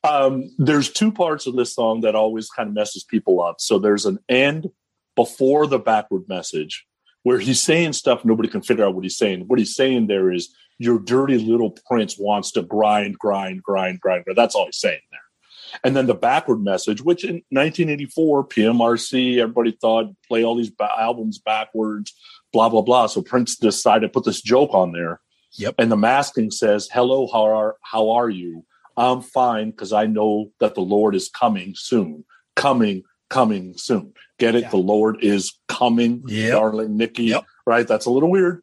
[0.02, 3.60] Um, there's two parts of this song that always kind of messes people up.
[3.60, 4.70] So there's an end
[5.16, 6.86] before the backward message
[7.22, 9.44] where he's saying stuff nobody can figure out what he's saying.
[9.46, 14.24] What he's saying there is your dirty little prince wants to grind, grind, grind, grind.
[14.34, 15.20] That's all he's saying there.
[15.84, 20.90] And then the backward message, which in 1984, PMRC, everybody thought play all these ba-
[20.98, 22.14] albums backwards,
[22.52, 23.06] blah blah blah.
[23.06, 25.20] So Prince decided to put this joke on there.
[25.52, 25.76] Yep.
[25.78, 28.64] And the masking says, "Hello, how are how are you?
[28.96, 32.24] I'm fine because I know that the Lord is coming soon.
[32.56, 34.12] Coming, coming soon.
[34.40, 34.70] Get it?
[34.70, 36.52] The Lord is coming, Yep.
[36.52, 37.34] darling Nikki.
[37.66, 37.86] Right?
[37.86, 38.62] That's a little weird.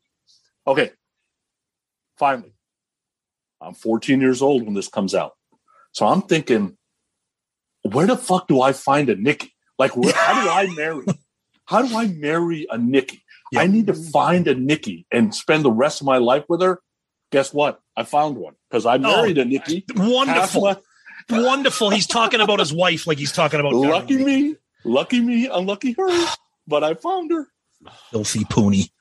[0.65, 0.91] Okay.
[2.17, 2.51] Finally,
[3.61, 5.33] I'm 14 years old when this comes out.
[5.91, 6.77] So I'm thinking,
[7.83, 9.53] where the fuck do I find a Nikki?
[9.77, 11.05] Like, where, how do I marry?
[11.65, 13.25] How do I marry a Nikki?
[13.53, 16.79] I need to find a Nikki and spend the rest of my life with her.
[17.33, 17.81] Guess what?
[17.97, 19.83] I found one because I oh, married a Nikki.
[19.93, 20.65] Wonderful.
[20.65, 20.81] Half
[21.29, 21.89] Wonderful.
[21.89, 26.27] He's talking about his wife like he's talking about lucky me, lucky me, unlucky her.
[26.67, 27.47] But I found her.
[28.11, 28.91] filthy poony.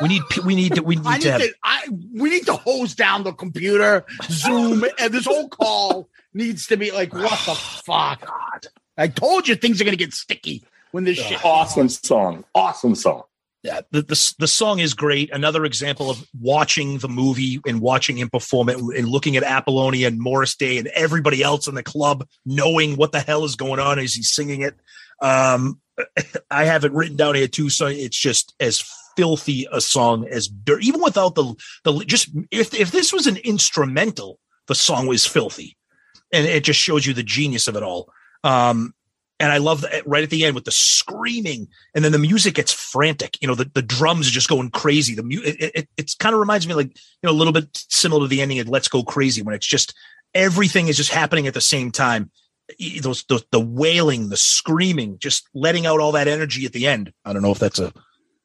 [0.00, 1.54] We need we need to we need I need to have to.
[1.62, 6.76] I we need to hose down the computer, Zoom, and this whole call needs to
[6.76, 8.20] be like, what the fuck?
[8.24, 8.66] God,
[8.96, 11.44] I told you things are gonna get sticky when this shit.
[11.44, 12.44] Awesome song.
[12.54, 13.22] Awesome song.
[13.62, 15.30] Yeah, the, the the song is great.
[15.32, 20.08] Another example of watching the movie and watching him perform it and looking at Apollonia
[20.08, 23.78] and Morris Day and everybody else in the club knowing what the hell is going
[23.78, 24.74] on as he's singing it.
[25.22, 25.80] Um,
[26.50, 28.84] I have it written down here too, so it's just as
[29.16, 30.82] filthy a song as dirt.
[30.82, 31.54] Even without the
[31.84, 35.76] the just if if this was an instrumental, the song was filthy,
[36.32, 38.12] and it just shows you the genius of it all.
[38.44, 38.94] Um,
[39.40, 42.54] and I love that right at the end with the screaming, and then the music
[42.54, 43.36] gets frantic.
[43.40, 45.14] You know, the, the drums are just going crazy.
[45.14, 47.68] The mu- it, it it's kind of reminds me like you know a little bit
[47.72, 49.94] similar to the ending of Let's Go Crazy when it's just
[50.34, 52.30] everything is just happening at the same time.
[53.02, 57.12] Those, those the wailing, the screaming, just letting out all that energy at the end.
[57.24, 57.92] I don't know if that's a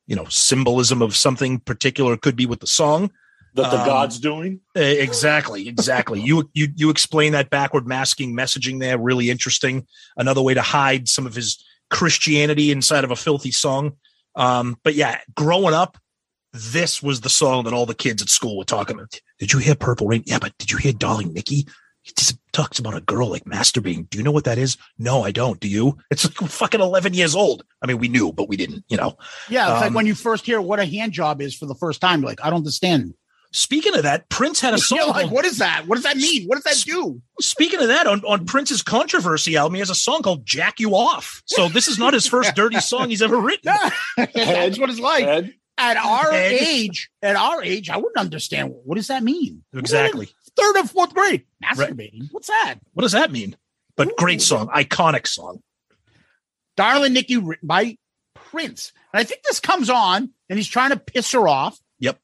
[0.08, 2.14] you know symbolism of something particular.
[2.14, 3.12] It could be with the song
[3.56, 4.62] That the Um, God's doing.
[4.76, 6.22] Exactly, exactly.
[6.22, 9.86] you you you explain that backward masking messaging there, really interesting.
[10.16, 13.94] Another way to hide some of his Christianity inside of a filthy song.
[14.36, 15.98] Um, but yeah, growing up,
[16.54, 19.20] this was the song that all the kids at school were talking about.
[19.40, 20.24] Did you hear Purple Rain?
[20.26, 21.68] Yeah, but did you hear Darling Nikki?
[22.08, 24.10] He just talks about a girl like masturbating.
[24.10, 24.78] Do you know what that is?
[24.98, 25.60] No, I don't.
[25.60, 25.98] Do you?
[26.10, 27.64] It's like fucking 11 years old.
[27.82, 29.18] I mean, we knew, but we didn't, you know.
[29.50, 31.76] Yeah, it's like Um, when you first hear what a hand job is for the
[31.76, 32.22] first time.
[32.22, 33.14] Like, I don't understand.
[33.52, 35.00] Speaking of that, Prince had a song.
[35.00, 35.84] You're like, what is that?
[35.88, 36.48] What does that mean?
[36.48, 37.22] What does that do?
[37.42, 40.96] Speaking of that, on, on Prince's controversy album, he has a song called Jack You
[40.96, 41.44] Off.
[41.46, 43.74] So this is not his first dirty song he's ever written.
[44.16, 45.26] That's what it's like.
[45.26, 46.54] Ed, At our Ed.
[46.54, 48.74] age, at our age, I wouldn't understand.
[48.84, 49.64] What does that mean?
[49.76, 50.30] Exactly.
[50.58, 52.30] Third or fourth grade, masturbating.
[52.32, 52.76] What's that?
[52.94, 53.56] What does that mean?
[53.96, 55.62] But great song, iconic song.
[56.76, 57.98] Darling Nikki, written by
[58.34, 58.92] Prince.
[59.14, 61.78] And I think this comes on, and he's trying to piss her off.
[62.00, 62.20] Yep.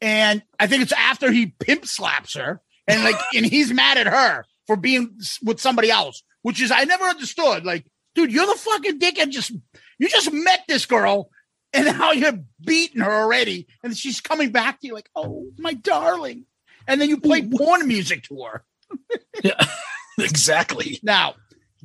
[0.00, 4.06] And I think it's after he pimp slaps her, and like, and he's mad at
[4.06, 7.64] her for being with somebody else, which is I never understood.
[7.64, 9.52] Like, dude, you're the fucking dick, and just
[9.98, 11.30] you just met this girl,
[11.72, 15.74] and now you're beating her already, and she's coming back to you like, oh my
[15.74, 16.46] darling,
[16.86, 18.64] and then you play porn music to her.
[19.44, 19.64] Yeah,
[20.18, 20.98] exactly.
[21.02, 21.36] Now,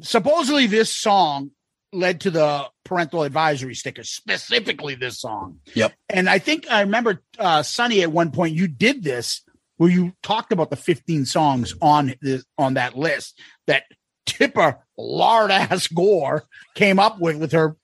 [0.02, 1.52] supposedly this song
[1.94, 5.60] led to the parental advisory sticker, specifically this song.
[5.76, 5.94] Yep.
[6.10, 9.42] And I think I remember uh Sonny at one point you did this
[9.78, 13.84] where you talked about the 15 songs on the on that list that
[14.26, 16.44] Tipper lard ass Gore
[16.74, 17.78] came up with with her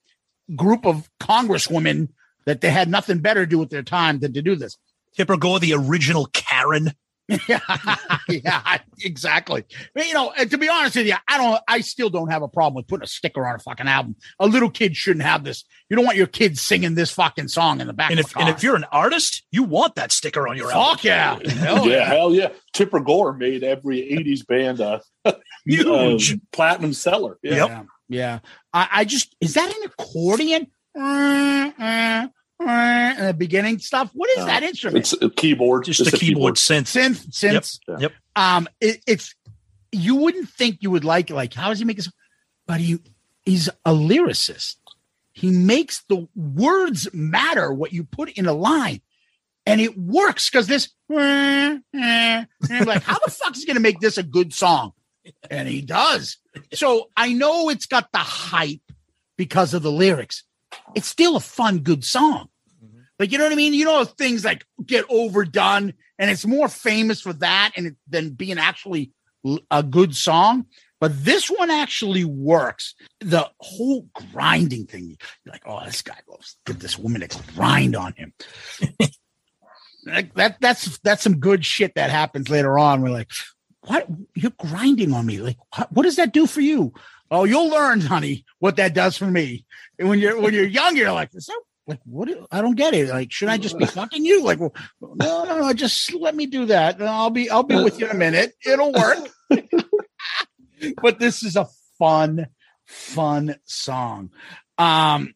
[0.54, 2.08] group of congresswomen
[2.44, 4.76] that they had nothing better to do with their time than to do this.
[5.16, 6.26] Tipper Gore, the original
[6.62, 6.92] Karen.
[7.48, 7.60] yeah,
[8.28, 9.64] yeah, exactly.
[9.94, 11.60] But, you know, to be honest with you, I don't.
[11.68, 14.16] I still don't have a problem with putting a sticker on a fucking album.
[14.40, 15.64] A little kid shouldn't have this.
[15.88, 18.10] You don't want your kids singing this fucking song in the back.
[18.10, 21.04] And if a and if you're an artist, you want that sticker on your Fuck
[21.06, 21.46] album.
[21.46, 21.52] yeah.
[21.62, 22.04] Hell yeah, yeah.
[22.04, 22.48] hell yeah.
[22.72, 25.00] Tipper Gore made every 80s band a
[25.64, 26.32] Huge.
[26.32, 27.38] um, platinum seller.
[27.42, 27.54] Yeah.
[27.54, 27.82] Yeah.
[28.08, 28.38] Yeah.
[28.74, 30.66] I, I just is that an accordion?
[32.68, 34.10] In the beginning stuff.
[34.12, 34.98] What is that instrument?
[34.98, 35.84] It's a keyboard.
[35.84, 36.82] Just a keyboard synth.
[36.82, 37.78] synth synths.
[37.88, 38.00] Yep.
[38.00, 38.12] Yep.
[38.36, 39.34] Um, it, it's
[39.90, 41.30] you wouldn't think you would like.
[41.30, 42.10] Like, how does he make this?
[42.66, 42.98] But he
[43.44, 44.76] he's a lyricist.
[45.32, 49.00] He makes the words matter what you put in a line,
[49.66, 50.90] and it works because this.
[51.10, 54.92] And I'm like, how the fuck is he going to make this a good song?
[55.50, 56.38] And he does.
[56.72, 58.80] So I know it's got the hype
[59.36, 60.44] because of the lyrics.
[60.94, 62.48] It's still a fun, good song.
[63.22, 63.72] Like, you know what I mean?
[63.72, 68.30] You know, things like get overdone and it's more famous for that and it, than
[68.30, 69.12] being actually
[69.70, 70.66] a good song.
[70.98, 72.96] But this one actually works.
[73.20, 77.94] The whole grinding thing, you're like, oh, this guy loves get this woman to grind
[77.94, 78.32] on him.
[80.04, 83.02] Like, that that's that's some good shit that happens later on.
[83.02, 83.30] We're like,
[83.82, 85.38] what you're grinding on me?
[85.38, 86.92] Like, what, what does that do for you?
[87.30, 89.64] Oh, you'll learn, honey, what that does for me.
[90.00, 92.28] And when you're when you're young, you're like, is that like what?
[92.28, 93.08] do- I don't get it.
[93.08, 94.42] Like, should I just be fucking you?
[94.42, 96.98] Like, well, no, no, no, just let me do that.
[97.00, 98.52] And I'll be I'll be with you in a minute.
[98.64, 99.28] It'll work.
[101.02, 101.66] but this is a
[101.98, 102.46] fun,
[102.86, 104.30] fun song.
[104.78, 105.34] Um,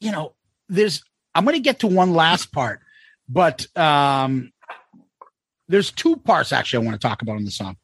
[0.00, 0.34] you know,
[0.68, 1.02] there's
[1.34, 2.80] I'm gonna get to one last part,
[3.28, 4.52] but um
[5.68, 7.76] there's two parts actually I want to talk about in the song.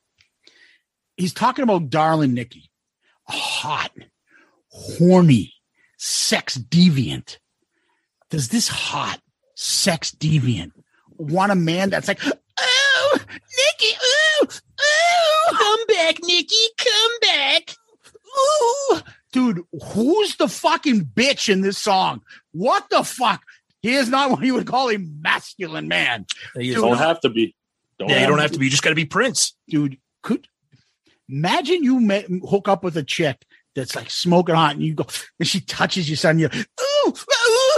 [1.16, 2.70] He's talking about darling Nikki,
[3.28, 3.92] a hot,
[4.70, 5.54] horny,
[5.96, 7.38] sex deviant.
[8.30, 9.20] Does this hot
[9.54, 10.72] sex deviant
[11.16, 17.74] want a man that's like, oh, Nikki, ooh, ooh, come back, Nikki, come back.
[18.38, 19.00] Ooh,
[19.32, 19.62] dude,
[19.92, 22.22] who's the fucking bitch in this song?
[22.52, 23.42] What the fuck?
[23.80, 26.26] He is not what you would call a masculine man.
[26.58, 26.98] He is Don't not.
[26.98, 27.54] have to be.
[28.00, 28.66] yeah, you don't have to be.
[28.66, 29.56] You just got to be Prince.
[29.68, 29.98] dude.
[30.22, 30.48] Could
[31.28, 33.44] imagine you met, hook up with a chick
[33.76, 35.06] that's like smoking hot, and you go,
[35.38, 36.38] and she touches you, son.
[36.40, 37.14] You, ooh,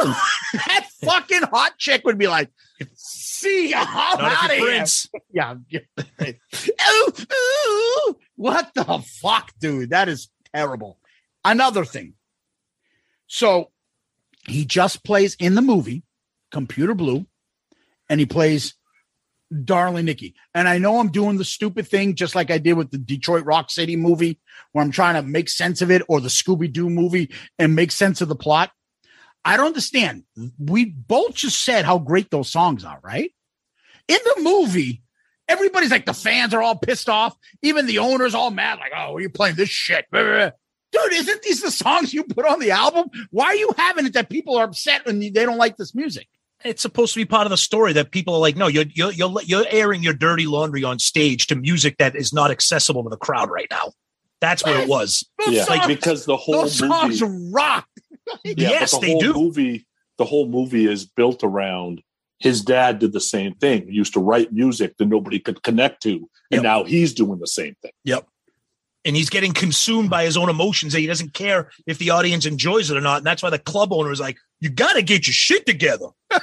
[0.00, 0.14] ooh.
[0.54, 2.50] that fucking hot chick would be like,
[2.94, 4.84] "See, ya, I'm out of here."
[5.32, 5.54] Yeah.
[6.92, 7.12] ooh,
[8.08, 8.16] ooh.
[8.36, 9.90] What the fuck, dude?
[9.90, 10.98] That is terrible.
[11.44, 12.14] Another thing.
[13.26, 13.70] So
[14.46, 16.02] he just plays in the movie
[16.50, 17.26] Computer Blue,
[18.08, 18.74] and he plays
[19.64, 20.34] Darling Nikki.
[20.54, 23.44] And I know I'm doing the stupid thing just like I did with the Detroit
[23.44, 24.40] Rock City movie,
[24.72, 27.92] where I'm trying to make sense of it, or the Scooby Doo movie and make
[27.92, 28.70] sense of the plot.
[29.44, 30.24] I don't understand.
[30.58, 33.32] We both just said how great those songs are, right?
[34.08, 35.02] In the movie,
[35.48, 37.36] everybody's like, the fans are all pissed off.
[37.62, 40.06] Even the owners all mad, like, oh, are you're playing this shit.
[40.12, 43.08] Dude, isn't these the songs you put on the album?
[43.30, 46.28] Why are you having it that people are upset and they don't like this music?
[46.64, 49.12] It's supposed to be part of the story that people are like, no, you're you're
[49.12, 53.10] you're, you're airing your dirty laundry on stage to music that is not accessible to
[53.10, 53.92] the crowd right now.
[54.40, 55.24] That's what it was.
[55.38, 57.86] Those Yeah, songs- because the whole those songs movie, rock.
[58.44, 59.34] Yeah, yes, the they whole do.
[59.34, 59.86] Movie,
[60.18, 62.02] the whole movie is built around
[62.38, 63.88] his dad did the same thing.
[63.88, 66.28] He used to write music that nobody could connect to, Yep.
[66.52, 67.90] and now he's doing the same thing.
[68.04, 68.26] Yep.
[69.04, 72.46] And he's getting consumed by his own emotions that he doesn't care if the audience
[72.46, 73.18] enjoys it or not.
[73.18, 76.08] And that's why the club owner is like, you got to get your shit together.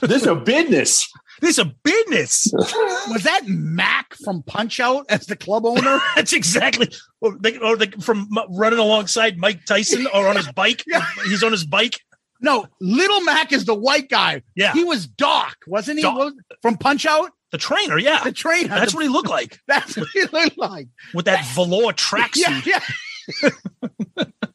[0.00, 1.10] This is a business.
[1.40, 2.50] This is a business.
[2.54, 6.00] Was that Mac from Punch Out as the club owner?
[6.16, 6.90] That's exactly,
[7.20, 10.82] or, the, or the, from running alongside Mike Tyson or on his bike.
[10.88, 11.04] Yeah.
[11.24, 12.00] He's on his bike.
[12.40, 14.42] No, Little Mac is the white guy.
[14.54, 14.72] Yeah.
[14.72, 16.02] He was Doc, wasn't he?
[16.02, 16.16] Doc.
[16.18, 17.30] Was- From Punch Out?
[17.50, 18.22] The trainer, yeah.
[18.24, 18.68] The trainer.
[18.68, 20.88] That's The- what he looked like That's what he looked like.
[21.14, 22.64] with that velour tracksuit.
[22.66, 22.80] Yeah,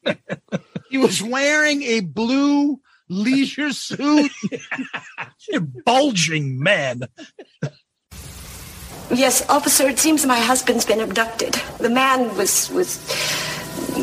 [0.05, 0.13] yeah.
[0.89, 2.79] he was wearing a blue
[3.13, 4.31] leisure suit.
[5.49, 7.03] You bulging man.
[9.11, 11.53] Yes, officer, it seems my husband's been abducted.
[11.79, 12.97] The man was was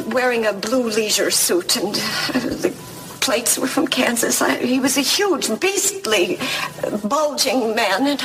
[0.08, 2.74] wearing a blue leisure suit and uh, the
[3.20, 4.42] plates were from Kansas.
[4.42, 6.38] I, he was a huge, beastly,
[7.04, 8.18] bulging man.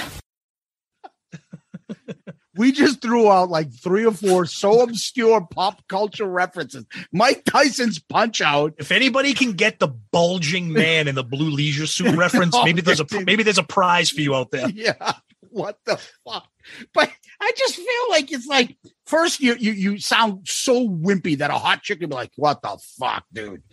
[2.57, 6.85] We just threw out like three or four so obscure pop culture references.
[7.11, 8.73] Mike Tyson's Punch Out.
[8.77, 12.99] If anybody can get the bulging man in the blue leisure suit reference, maybe there's
[12.99, 14.69] a maybe there's a prize for you out there.
[14.75, 15.13] Yeah.
[15.49, 16.47] what the fuck?
[16.93, 21.49] But I just feel like it's like first you you you sound so wimpy that
[21.51, 23.63] a hot chick would be like, "What the fuck, dude?"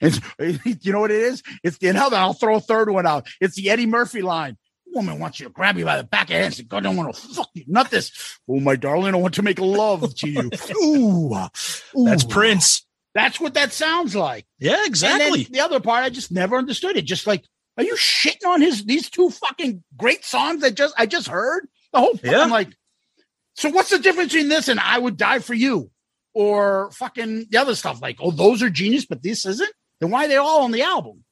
[0.00, 0.20] It's
[0.84, 1.42] you know what it is?
[1.62, 2.14] It's the hell.
[2.14, 3.26] I'll throw a third one out.
[3.40, 4.56] It's the Eddie Murphy line.
[4.94, 6.78] Woman wants you to grab you by the back of the head and say, God,
[6.78, 7.64] I don't want to fuck you.
[7.66, 8.38] Not this.
[8.48, 10.50] Oh, my darling, I want to make love to you.
[10.82, 11.34] Ooh,
[11.98, 12.04] ooh.
[12.04, 12.86] That's Prince.
[13.14, 14.46] That's what that sounds like.
[14.58, 15.44] Yeah, exactly.
[15.44, 17.02] the other part, I just never understood it.
[17.02, 17.44] Just like,
[17.76, 21.66] are you shitting on his these two fucking great songs that just I just heard?
[21.92, 22.44] The whole fucking Yeah.
[22.46, 22.68] like.
[23.54, 25.90] So what's the difference between this and I would die for you,
[26.32, 28.00] or fucking the other stuff?
[28.00, 29.72] Like, oh, those are genius, but this isn't.
[30.00, 31.22] Then why are they all on the album?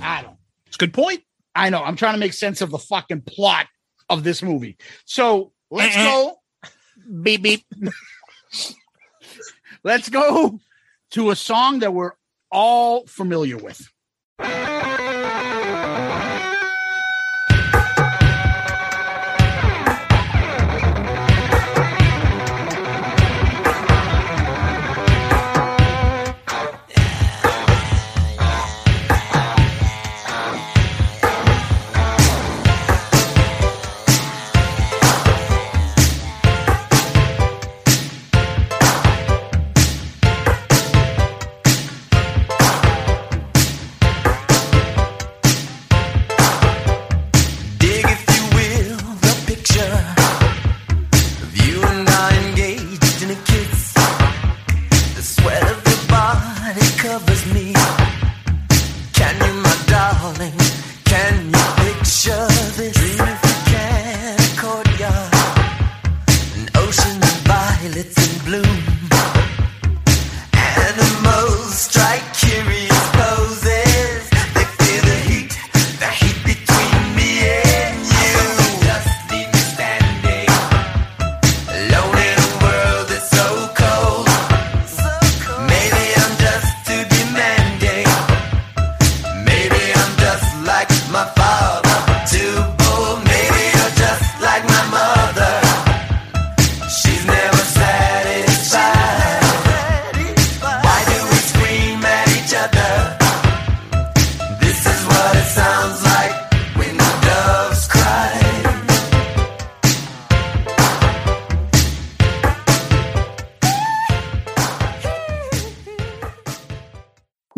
[0.00, 0.36] I don't.
[0.68, 1.22] It's a good point.
[1.56, 1.82] I know.
[1.82, 3.66] I'm trying to make sense of the fucking plot
[4.08, 4.76] of this movie.
[5.04, 6.36] So let's go.
[7.22, 7.64] beep beep.
[9.84, 10.60] let's go
[11.12, 12.12] to a song that we're
[12.50, 13.88] all familiar with.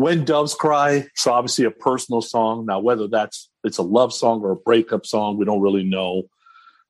[0.09, 2.65] When Doves Cry, so obviously a personal song.
[2.65, 6.23] Now, whether that's it's a love song or a breakup song, we don't really know.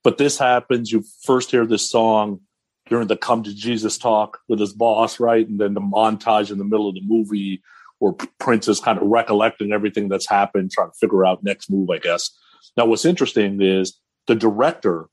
[0.04, 0.92] But this happens.
[0.92, 2.42] You first hear this song
[2.88, 5.44] during the come to Jesus talk with his boss, right?
[5.48, 7.60] And then the montage in the middle of the movie
[7.98, 11.90] where Prince is kind of recollecting everything that's happened, trying to figure out next move,
[11.90, 12.30] I guess.
[12.76, 15.08] Now, what's interesting is the director.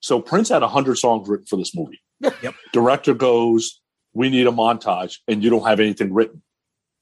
[0.00, 2.02] So Prince had 100 songs written for this movie.
[2.20, 2.54] Yep.
[2.74, 3.80] Director goes,
[4.12, 6.42] We need a montage, and you don't have anything written.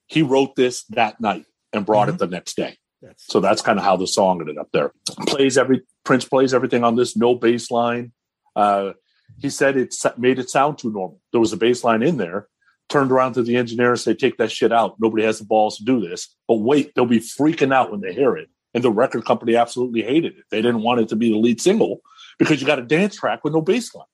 [0.07, 2.77] He wrote this that night and brought it the next day.
[3.17, 4.93] So that's kind of how the song ended up there.
[5.27, 8.13] Plays every Prince plays everything on this, no bass line.
[8.57, 8.93] Uh,
[9.41, 11.21] he said it made it sound too normal.
[11.33, 12.49] There was a bass line in there.
[12.89, 14.97] Turned around to the engineer and said, "Take that shit out.
[15.01, 18.13] Nobody has the balls to do this." But wait, they'll be freaking out when they
[18.13, 18.49] hear it.
[18.75, 20.45] And the record company absolutely hated it.
[20.51, 22.01] They didn't want it to be the lead single
[22.39, 24.07] because you got a dance track with no bass line,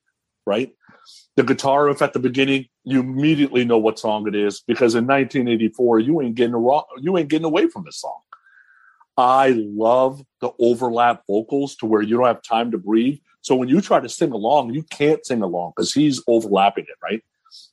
[0.46, 0.72] right?
[1.40, 5.06] The guitar riff at the beginning, you immediately know what song it is because in
[5.06, 8.20] 1984, you ain't getting a, you ain't getting away from this song.
[9.16, 13.20] I love the overlap vocals to where you don't have time to breathe.
[13.40, 16.98] So when you try to sing along, you can't sing along because he's overlapping it,
[17.02, 17.22] right?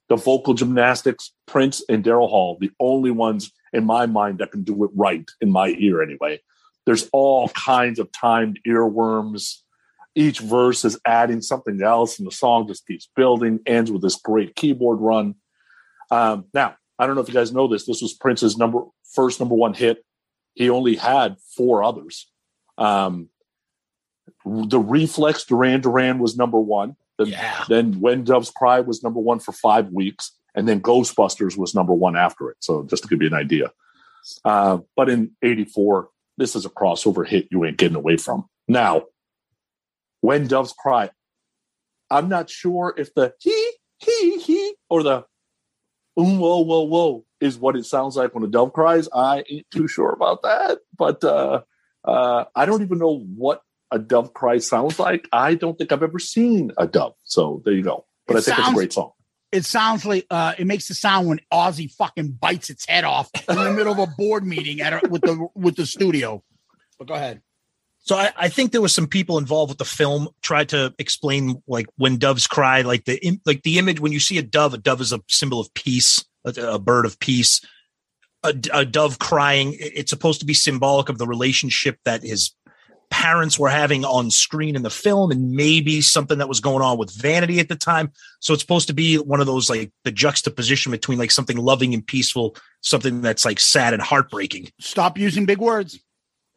[0.07, 4.64] The vocal gymnastics, Prince and Daryl Hall, the only ones in my mind that can
[4.64, 6.39] do it right in my ear anyway.
[6.85, 9.57] There's all kinds of timed earworms.
[10.18, 14.15] Each verse is adding something else, and the song just keeps building, ends with this
[14.15, 15.35] great keyboard run.
[16.10, 17.85] Um, now, I don't know if you guys know this.
[17.85, 18.81] This was Prince's number
[19.14, 20.03] first number one hit.
[20.56, 22.31] He only had four others.
[22.80, 23.30] Um,
[24.44, 26.95] the Reflex Duran Duran was number one.
[27.19, 27.64] Then, Yeah.
[27.69, 31.94] then When Doves Cry was number one for five weeks, and then Ghostbusters was number
[31.94, 32.57] one after it.
[32.61, 33.72] So just to give you an idea.
[34.44, 38.49] Uh, but in '84, this is a crossover hit you ain't getting away from.
[38.68, 39.03] Now,
[40.22, 41.10] When Doves Cry,
[42.10, 45.26] I'm not sure if the he he he or the
[46.18, 49.07] um, whoa whoa whoa is what it sounds like when a dove cries.
[49.14, 51.61] I ain't too sure about that, but uh,
[52.03, 53.61] uh, I don't even know what
[53.91, 55.27] a dove cry sounds like.
[55.31, 57.14] I don't think I've ever seen a dove.
[57.23, 58.06] So there you go.
[58.26, 59.11] But It I think it's a great song.
[59.52, 63.30] It sounds like uh, it makes the sound when Ozzy fucking bites its head off
[63.48, 66.44] in the middle of a board meeting at a, with the with the studio.
[66.99, 67.41] But go ahead.
[68.07, 71.61] So I, I think there was some people involved with the film tried to explain
[71.67, 74.77] like when doves cry, like the like the image when you see a dove, a
[74.77, 77.59] dove is a symbol of peace, a, a bird of peace.
[78.43, 82.55] A, a dove crying, it's supposed to be symbolic of the relationship that his
[83.09, 86.97] parents were having on screen in the film, and maybe something that was going on
[86.97, 88.11] with Vanity at the time.
[88.39, 91.93] So it's supposed to be one of those like the juxtaposition between like something loving
[91.93, 94.69] and peaceful, something that's like sad and heartbreaking.
[94.79, 95.99] Stop using big words.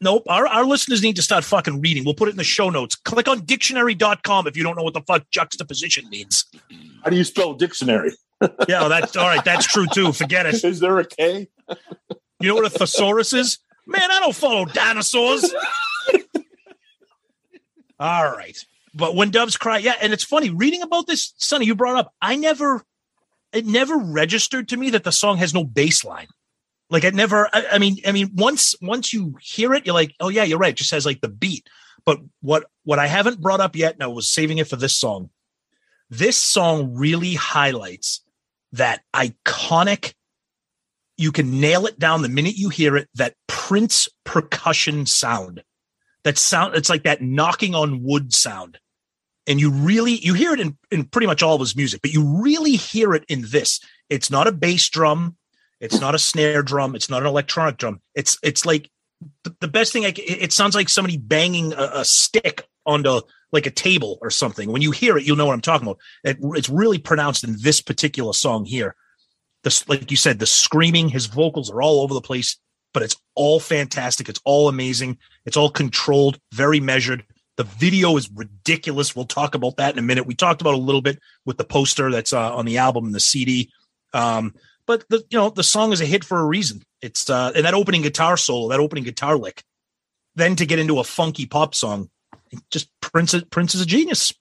[0.01, 0.25] Nope.
[0.29, 2.05] Our, our listeners need to start fucking reading.
[2.05, 2.97] We'll put it in the show notes.
[2.97, 6.47] Click on dictionary.com if you don't know what the fuck juxtaposition means.
[7.05, 8.13] How do you spell dictionary?
[8.69, 9.45] Yeah, that's all right.
[9.45, 10.13] That's true too.
[10.13, 10.65] Forget it.
[10.65, 11.49] Is there a K?
[12.41, 13.59] You know what a thesaurus is?
[13.87, 15.53] Man, I don't follow dinosaurs.
[17.99, 18.57] all right.
[18.95, 22.15] But when doves cry, yeah, and it's funny reading about this, Sonny, you brought up.
[22.21, 22.83] I never,
[23.53, 26.29] it never registered to me that the song has no bass line.
[26.91, 27.49] Like it never.
[27.53, 30.59] I, I mean, I mean, once once you hear it, you're like, oh yeah, you're
[30.59, 30.73] right.
[30.73, 31.69] It just has like the beat.
[32.05, 34.97] But what what I haven't brought up yet, and I was saving it for this
[34.97, 35.31] song.
[36.11, 38.23] This song really highlights
[38.73, 40.15] that iconic.
[41.17, 43.09] You can nail it down the minute you hear it.
[43.15, 45.63] That Prince percussion sound.
[46.25, 46.75] That sound.
[46.75, 48.79] It's like that knocking on wood sound
[49.47, 52.13] and you really you hear it in, in pretty much all of his music but
[52.13, 55.37] you really hear it in this it's not a bass drum
[55.81, 56.95] it's not a snare drum.
[56.95, 58.01] It's not an electronic drum.
[58.15, 58.91] It's it's like
[59.61, 63.21] the, best thing I, it sounds like somebody banging a, a stick onto
[63.53, 64.71] like a table or something.
[64.71, 65.99] When you hear it you'll know what i'm talking about.
[66.25, 68.95] It, it's really pronounced in this particular song here.
[69.89, 72.57] Like you said the screaming his vocals are all over the place
[72.93, 74.29] but it's all fantastic.
[74.29, 75.19] It's all amazing.
[75.45, 77.25] It's all controlled very measured.
[77.57, 79.15] The video is ridiculous.
[79.15, 80.27] We'll talk about that in a minute.
[80.27, 83.15] We talked about a little bit with the poster that's uh, on the album and
[83.15, 83.71] the CD.
[84.13, 84.55] Um,
[84.87, 86.83] but the you know the song is a hit for a reason.
[87.01, 89.63] It's uh, and that opening guitar solo, that opening guitar lick,
[90.35, 92.11] then to get into a funky pop song,
[92.71, 93.35] just Prince.
[93.51, 94.33] Prince is a genius.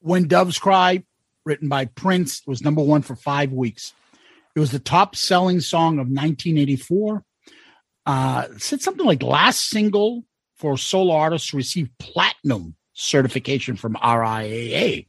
[0.00, 1.02] When Doves Cry,
[1.44, 3.92] written by Prince, was number one for five weeks.
[4.54, 7.24] It was the top selling song of 1984.
[8.06, 10.24] Uh, said something like last single
[10.56, 15.06] for solo artists to receive platinum certification from RIAA.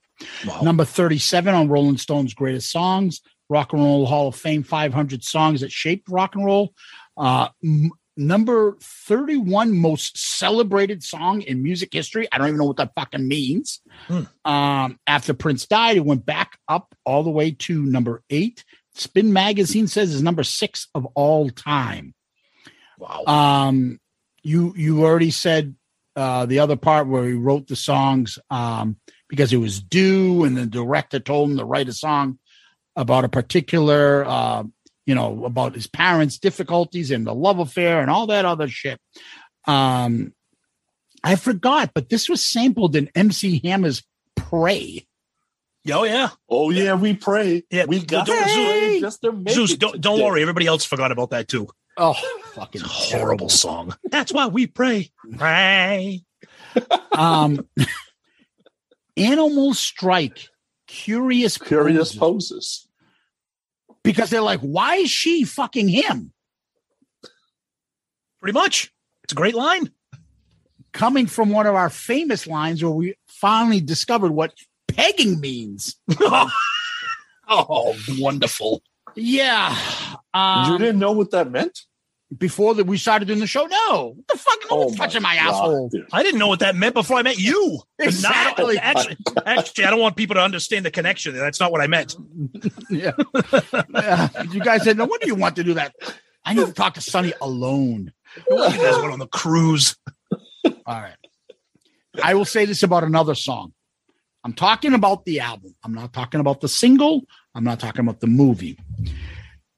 [0.61, 5.61] Number 37 on Rolling Stone's greatest songs, Rock and Roll Hall of Fame 500 songs
[5.61, 6.73] that shaped rock and roll.
[7.17, 12.27] Uh, m- number 31 most celebrated song in music history.
[12.31, 13.81] I don't even know what that fucking means.
[14.45, 18.63] Um, after Prince died, it went back up all the way to number eight.
[18.93, 22.13] Spin Magazine says is number six of all time.
[22.97, 23.25] Wow.
[23.25, 23.99] Um,
[24.43, 25.75] you you already said
[26.15, 28.97] uh, the other part where he wrote the songs um,
[29.27, 32.39] because it was due, and the director told him to write a song
[32.95, 34.63] about a particular, uh,
[35.05, 38.99] you know, about his parents' difficulties and the love affair and all that other shit.
[39.65, 40.33] Um,
[41.23, 44.03] I forgot, but this was sampled in MC Hammer's
[44.35, 45.07] "Pray."
[45.91, 46.29] Oh yeah.
[46.49, 47.63] Oh yeah, we pray.
[47.69, 50.41] Yeah, we got don't- to Zeus- pray just Zeus, don't don't worry.
[50.41, 51.67] Everybody else forgot about that too.
[51.97, 52.13] Oh,
[52.53, 53.95] fucking horrible song.
[54.11, 55.11] That's why we pray.
[55.37, 56.23] Pray.
[57.13, 57.65] Um,
[59.17, 60.49] animals strike
[60.87, 62.84] curious Curious poses poses.
[64.05, 66.31] Because they're like, why is she fucking him?
[68.39, 68.93] Pretty much.
[69.23, 69.91] It's a great line.
[70.93, 74.53] Coming from one of our famous lines where we finally discovered what
[74.87, 75.95] pegging means.
[77.49, 78.83] oh, wonderful.
[79.15, 79.75] Yeah.
[80.33, 81.81] Um, you didn't know what that meant?
[82.37, 83.65] Before that we started doing the show?
[83.65, 84.13] No.
[84.15, 84.59] What the fuck?
[84.63, 85.89] No Oh one's touching my my God, asshole.
[85.89, 86.07] dude.
[86.11, 87.79] I didn't know what that meant before I met you.
[87.99, 88.75] Exactly.
[88.75, 91.33] Not- actually, actually, I don't want people to understand the connection.
[91.35, 92.15] That's not what I meant.
[92.89, 93.11] yeah.
[93.93, 94.29] Yeah.
[94.51, 95.95] You guys said, no wonder you want to do that.
[96.43, 98.11] I need to talk to Sonny alone.
[98.49, 99.95] No wonder you guys went on the cruise.
[100.65, 101.15] All right.
[102.23, 103.73] I will say this about another song.
[104.43, 105.73] I'm talking about the album.
[105.83, 107.21] I'm not talking about the single.
[107.55, 108.77] I'm not talking about the movie.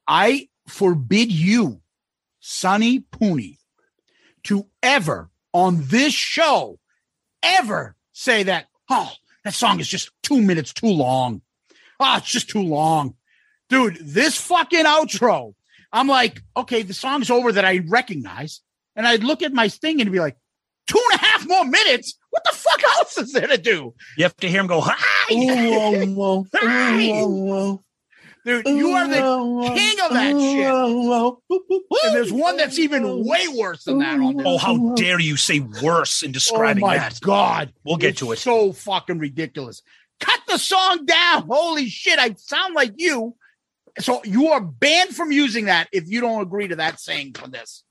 [0.07, 1.79] I forbid you,
[2.49, 3.57] Sonny Pooney,
[4.43, 6.79] to ever on this show
[7.43, 9.11] ever say that, oh,
[9.43, 11.41] that song is just two minutes too long.
[11.99, 13.15] Oh, it's just too long.
[13.67, 15.55] Dude, this fucking outro,
[15.91, 18.61] I'm like, okay, the song's over that I recognize.
[18.95, 20.37] And I'd look at my thing and be like,
[20.87, 22.17] two and a half more minutes?
[22.29, 23.93] What the fuck else is there to do?
[24.17, 24.95] You have to hear him go, hi.
[25.31, 27.07] Whoa, whoa, Hi.
[27.09, 27.83] whoa, whoa.
[28.47, 32.05] Dude, you are the king of that shit.
[32.05, 34.45] And there's one that's even way worse than that on this.
[34.47, 37.19] Oh, how dare you say worse in describing oh my that?
[37.19, 37.73] god.
[37.83, 38.39] We'll get It's to it.
[38.39, 39.81] So fucking ridiculous.
[40.21, 41.43] Cut the song down.
[41.49, 42.19] Holy shit.
[42.19, 43.35] I sound like you.
[43.99, 47.49] So you are banned from using that if you don't agree to that saying for
[47.49, 47.83] this.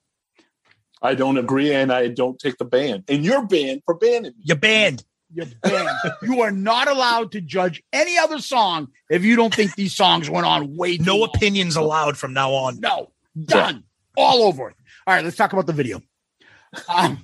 [1.02, 3.04] I don't agree, and I don't take the ban.
[3.08, 4.44] And you're banned for banning me.
[4.44, 5.04] You're banned.
[5.36, 5.90] You're banned.
[6.22, 10.28] you are not allowed to judge any other song if you don't think these songs
[10.30, 11.30] went on way too No long.
[11.34, 12.80] opinions allowed from now on.
[12.80, 13.12] No,
[13.44, 13.84] done.
[14.16, 14.76] All over it.
[15.06, 16.00] All right, let's talk about the video.
[16.88, 17.18] Um,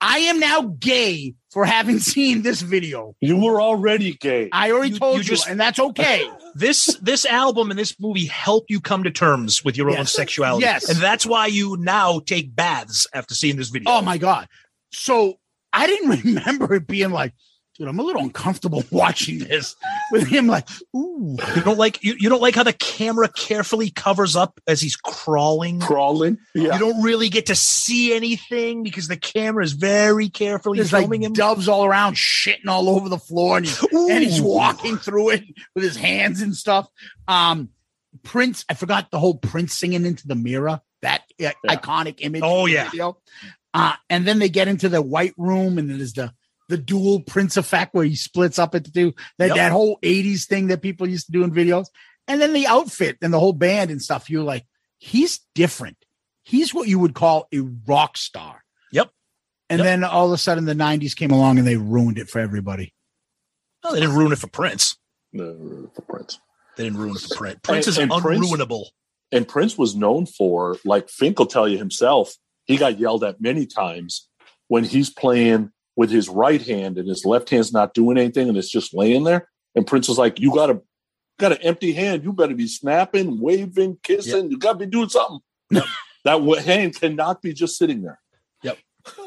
[0.00, 3.14] I am now gay for having seen this video.
[3.20, 4.48] You were already gay.
[4.52, 6.28] I already You- told you you, just- and that's okay.
[6.54, 10.60] This this album and this movie help you come to terms with your own sexuality.
[10.66, 10.86] Yes.
[10.86, 13.88] And that's why you now take baths after seeing this video.
[13.90, 14.48] Oh my god!
[14.92, 15.38] So
[15.72, 17.32] I didn't remember it being like,
[17.76, 19.74] dude, I'm a little uncomfortable watching this
[20.10, 20.46] with him.
[20.46, 24.60] Like, ooh, You don't like you, you don't like how the camera carefully covers up
[24.66, 25.80] as he's crawling.
[25.80, 26.38] Crawling.
[26.54, 26.74] Yeah.
[26.74, 31.02] You don't really get to see anything because the camera is very carefully there's like
[31.02, 31.32] filming him.
[31.32, 35.44] doves all around, shitting all over the floor, and he's, and he's walking through it
[35.74, 36.88] with his hands and stuff.
[37.26, 37.70] Um,
[38.22, 40.80] Prince, I forgot the whole Prince singing into the mirror.
[41.00, 42.42] That uh, iconic image.
[42.44, 42.90] Oh, yeah.
[42.90, 43.18] video.
[43.74, 46.32] Uh, and then they get into the white room, and then there's the
[46.68, 49.14] the dual Prince effect where he splits up into two.
[49.38, 49.56] That Yep.
[49.56, 51.86] that whole '80s thing that people used to do in videos,
[52.28, 54.28] and then the outfit and the whole band and stuff.
[54.30, 54.64] You're like,
[54.98, 55.96] he's different.
[56.44, 58.62] He's what you would call a rock star.
[58.92, 59.10] Yep.
[59.70, 59.84] And Yep.
[59.84, 62.94] then all of a sudden, the '90s came along and they ruined it for everybody.
[63.84, 64.96] No, they didn't ruin it for Prince.
[65.32, 66.38] No, for Prince.
[66.76, 67.60] They didn't ruin it for Prince.
[67.62, 68.86] Prince is And- and Prince- unruinable.
[69.32, 72.34] And Prince was known for, like Fink will tell you himself,
[72.64, 74.28] he got yelled at many times
[74.68, 78.56] when he's playing with his right hand and his left hand's not doing anything and
[78.56, 79.48] it's just laying there.
[79.74, 80.80] And Prince was like, You got a
[81.38, 82.24] got an empty hand.
[82.24, 84.50] You better be snapping, waving, kissing.
[84.50, 85.40] You gotta be doing something.
[86.24, 88.20] that hand cannot be just sitting there.
[88.62, 88.78] Yep.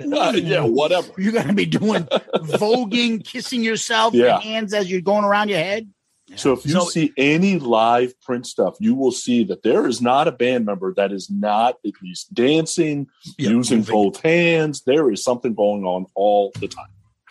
[0.00, 1.10] Uh, yeah, whatever.
[1.18, 4.24] You're to be doing voguing, kissing yourself, Yeah.
[4.26, 5.90] your hands as you're going around your head.
[6.36, 10.00] So if you So- see any live Prince stuff, you will see that there is
[10.00, 13.06] not a band member that is not at least dancing,
[13.38, 13.92] Yeah, using moving.
[13.92, 14.82] both hands.
[14.86, 16.86] There is something going on all the time.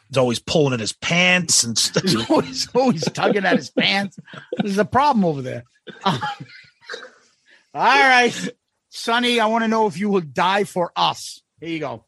[0.09, 2.03] He's always pulling at his pants and stuff.
[2.03, 4.19] He's always, always tugging at his pants.
[4.57, 5.63] There's a problem over there.
[6.05, 6.19] Uh,
[7.73, 8.49] all right,
[8.89, 11.41] Sonny, I want to know if you will die for us.
[11.59, 12.05] Here you go.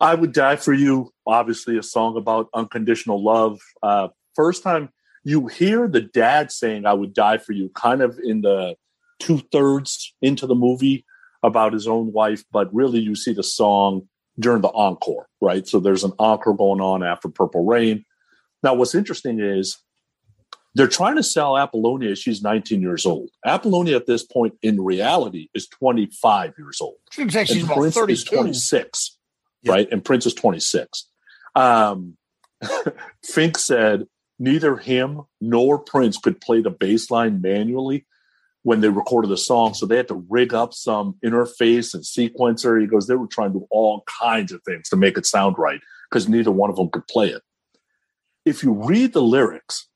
[0.00, 1.12] I would die for you.
[1.26, 3.60] Obviously, a song about unconditional love.
[3.82, 4.90] Uh, first time
[5.24, 8.76] you hear the dad saying "I would die for you," kind of in the
[9.18, 11.04] two thirds into the movie
[11.42, 14.08] about his own wife, but really you see the song
[14.38, 15.66] during the encore, right?
[15.66, 18.04] So there's an encore going on after Purple Rain.
[18.62, 19.78] Now, what's interesting is
[20.74, 22.14] they're trying to sell Apollonia.
[22.16, 23.30] She's 19 years old.
[23.46, 26.96] Apollonia at this point, in reality, is 25 years old.
[27.10, 29.15] She's actually about 30, 26
[29.66, 29.72] yeah.
[29.72, 29.88] right?
[29.90, 31.08] And Prince is 26.
[31.54, 32.16] Um,
[33.24, 34.06] Fink said
[34.38, 38.06] neither him nor Prince could play the bass line manually
[38.62, 39.74] when they recorded the song.
[39.74, 42.80] So they had to rig up some interface and sequencer.
[42.80, 45.56] He goes, they were trying to do all kinds of things to make it sound
[45.58, 45.80] right
[46.10, 47.42] because neither one of them could play it.
[48.44, 49.88] If you read the lyrics,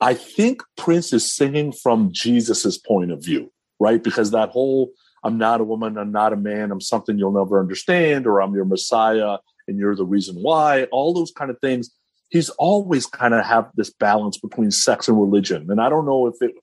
[0.00, 4.02] I think Prince is singing from Jesus's point of view, right?
[4.02, 4.90] Because that whole
[5.24, 8.54] I'm not a woman, I'm not a man, I'm something you'll never understand, or I'm
[8.54, 9.38] your Messiah
[9.68, 11.90] and you're the reason why, all those kind of things.
[12.30, 15.70] He's always kind of have this balance between sex and religion.
[15.70, 16.54] And I don't know if it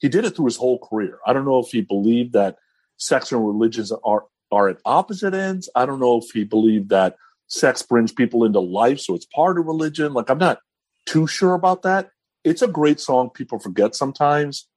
[0.00, 1.18] he did it through his whole career.
[1.26, 2.56] I don't know if he believed that
[2.96, 5.70] sex and religions are are at opposite ends.
[5.74, 7.16] I don't know if he believed that
[7.46, 10.12] sex brings people into life, so it's part of religion.
[10.12, 10.58] Like I'm not
[11.06, 12.10] too sure about that.
[12.44, 14.68] It's a great song people forget sometimes.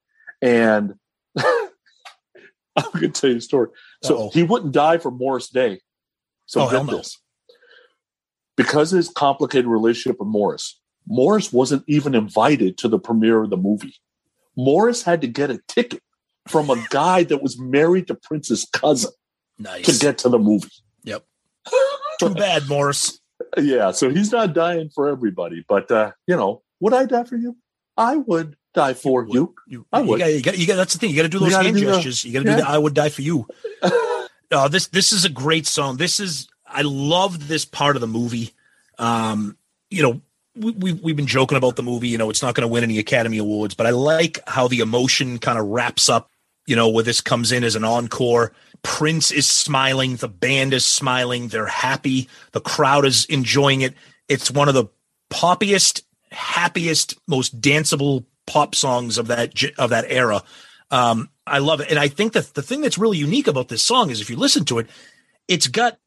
[0.41, 0.93] And
[2.75, 3.69] I'm going to tell you a story.
[4.03, 4.29] So Uh-oh.
[4.31, 5.81] he wouldn't die for Morris Day.
[6.45, 6.97] So Oh, get no.
[6.97, 7.17] this.
[8.57, 13.49] Because of his complicated relationship with Morris, Morris wasn't even invited to the premiere of
[13.49, 13.95] the movie.
[14.55, 16.01] Morris had to get a ticket
[16.47, 19.11] from a guy that was married to Prince's cousin
[19.59, 19.85] Nice.
[19.85, 20.69] to get to the movie.
[21.03, 21.25] Yep.
[22.19, 23.19] Too bad, Morris.
[23.57, 27.35] Yeah, so he's not dying for everybody, but uh, you know, would I die for
[27.37, 27.55] you?
[27.97, 29.55] I would die for you.
[29.67, 30.19] You, I you would.
[30.19, 31.09] got, you got, you got, that's the thing.
[31.09, 32.23] You got to do those hand do the- gestures.
[32.25, 32.55] you got to yeah.
[32.57, 33.47] do the "I would die for you."
[34.51, 35.97] uh, this this is a great song.
[35.97, 38.53] This is I love this part of the movie.
[38.97, 39.57] Um,
[39.89, 40.21] you know,
[40.55, 42.09] we, we we've been joking about the movie.
[42.09, 44.79] You know, it's not going to win any Academy Awards, but I like how the
[44.79, 46.29] emotion kind of wraps up.
[46.67, 48.51] You know, where this comes in as an encore.
[48.81, 50.15] Prince is smiling.
[50.15, 51.47] The band is smiling.
[51.47, 52.27] They're happy.
[52.53, 53.93] The crowd is enjoying it.
[54.27, 54.85] It's one of the
[55.29, 56.01] poppiest,
[56.35, 60.43] happiest, most danceable pop songs of that of that era.
[60.91, 63.83] Um, I love it, and I think that the thing that's really unique about this
[63.83, 64.89] song is if you listen to it,
[65.47, 65.97] it's got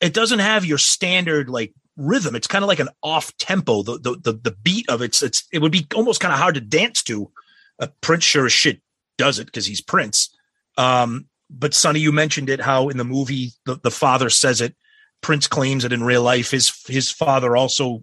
[0.00, 2.34] it doesn't have your standard like rhythm.
[2.34, 3.82] It's kind of like an off tempo.
[3.82, 6.56] The, the the the beat of it's it's it would be almost kind of hard
[6.56, 7.30] to dance to.
[7.78, 8.80] Uh, Prince sure as shit
[9.18, 10.34] does it because he's Prince.
[10.76, 14.74] Um, but Sonny, you mentioned it how in the movie the, the father says it.
[15.20, 16.50] Prince claims it in real life.
[16.50, 18.02] His his father also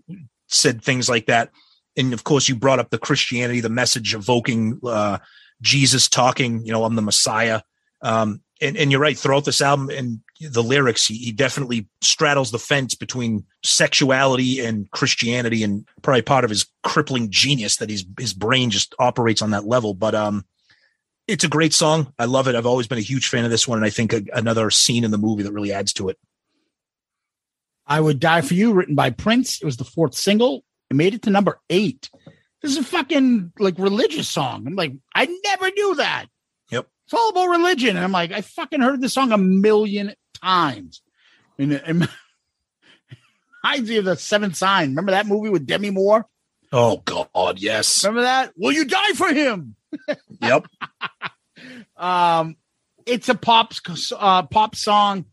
[0.50, 1.50] said things like that.
[1.96, 5.20] And of course, you brought up the Christianity, the message evoking uh,
[5.62, 6.66] Jesus talking.
[6.66, 7.62] You know, I'm the Messiah.
[8.02, 9.18] Um, and, and you're right.
[9.18, 14.90] Throughout this album and the lyrics, he, he definitely straddles the fence between sexuality and
[14.92, 19.52] Christianity, and probably part of his crippling genius that his his brain just operates on
[19.52, 19.94] that level.
[19.94, 20.46] But um,
[21.28, 22.14] it's a great song.
[22.20, 22.56] I love it.
[22.56, 25.04] I've always been a huge fan of this one, and I think a, another scene
[25.04, 26.18] in the movie that really adds to it.
[27.90, 29.61] I Would Die For You, written by Prince.
[29.61, 30.64] It was the fourth single.
[30.90, 32.10] It made it to number eight.
[32.61, 34.68] This is a fucking like religious song.
[34.68, 36.28] I'm like, I never knew that.
[36.72, 36.88] Yep.
[37.06, 37.95] It's all about religion.
[37.95, 41.02] And I'm like, I fucking heard this song a million times.
[41.57, 42.10] And it reminds
[43.90, 44.90] me of the seventh sign.
[44.90, 46.28] Remember that movie with Demi Moore?
[46.72, 48.03] Oh God, yes.
[48.03, 48.53] Remember that?
[48.56, 49.76] Will you die for him?
[50.41, 50.68] Yep.
[51.98, 52.56] Um,
[53.06, 53.74] it's a pop
[54.18, 55.26] uh, pop song.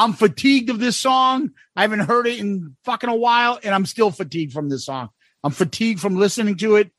[0.00, 1.50] I'm fatigued of this song.
[1.76, 5.10] I haven't heard it in fucking a while, and I'm still fatigued from this song.
[5.44, 6.90] I'm fatigued from listening to it.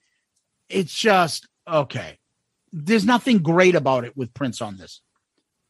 [0.69, 2.19] It's just okay.
[2.71, 5.01] There's nothing great about it with Prince on this.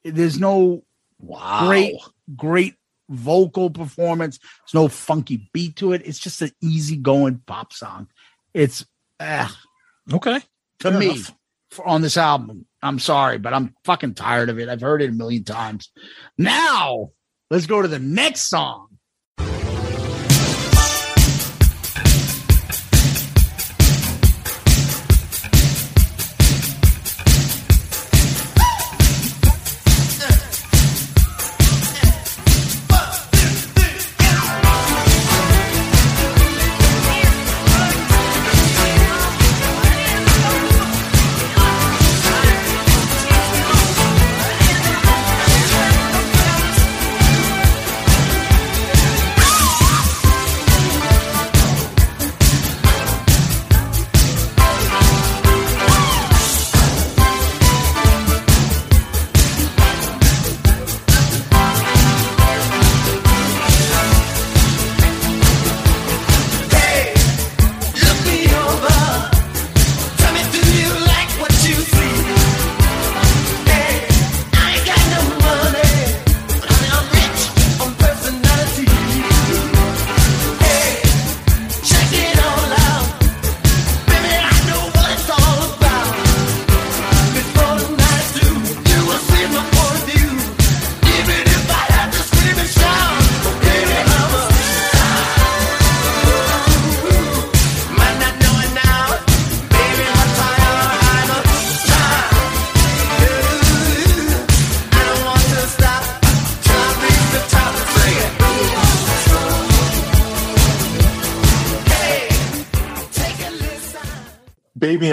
[0.03, 0.83] There's no
[1.19, 1.67] wow.
[1.67, 1.95] great,
[2.35, 2.75] great
[3.07, 4.37] vocal performance.
[4.37, 6.01] There's no funky beat to it.
[6.03, 8.09] It's just an easygoing pop song.
[8.53, 8.85] It's
[9.21, 9.47] eh,
[10.11, 10.41] okay
[10.79, 11.33] to Fair me enough.
[11.85, 12.65] on this album.
[12.83, 14.67] I'm sorry, but I'm fucking tired of it.
[14.67, 15.93] I've heard it a million times.
[16.37, 17.11] Now,
[17.51, 18.90] let's go to the next song.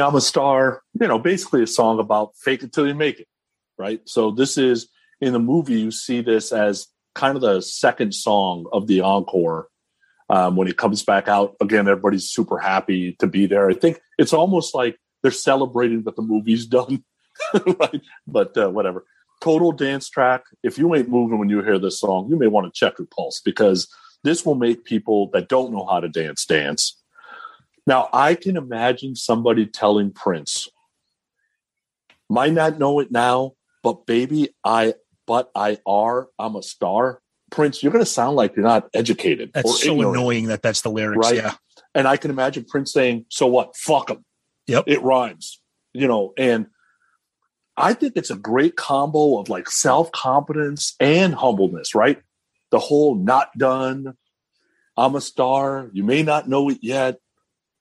[0.08, 3.28] I'm a Star, you know, basically a song about fake it till you make it,
[3.76, 4.00] right?
[4.06, 4.88] So this is
[5.20, 9.68] in the movie, you see this as kind of the second song of the encore.
[10.30, 13.68] Um, when it comes back out, again, everybody's super happy to be there.
[13.68, 17.04] I think it's almost like they're celebrating that the movie's done,
[17.52, 18.00] right?
[18.26, 19.04] But uh, whatever.
[19.42, 20.44] Total dance track.
[20.62, 23.08] If you ain't moving when you hear this song, you may want to check your
[23.14, 23.94] pulse because
[24.24, 26.97] this will make people that don't know how to dance dance.
[27.88, 30.68] Now, I can imagine somebody telling Prince,
[32.28, 34.92] might not know it now, but baby, I,
[35.26, 37.22] but I are, I'm a star.
[37.50, 39.52] Prince, you're going to sound like you're not educated.
[39.54, 41.28] That's so ignorant, annoying that that's the lyrics.
[41.28, 41.36] right?
[41.36, 41.54] Yeah.
[41.94, 43.74] And I can imagine Prince saying, so what?
[43.74, 44.22] Fuck them.
[44.66, 44.84] Yep.
[44.86, 45.58] It rhymes,
[45.94, 46.66] you know, and
[47.74, 52.20] I think it's a great combo of like self confidence and humbleness, right?
[52.70, 54.12] The whole not done,
[54.94, 57.18] I'm a star, you may not know it yet,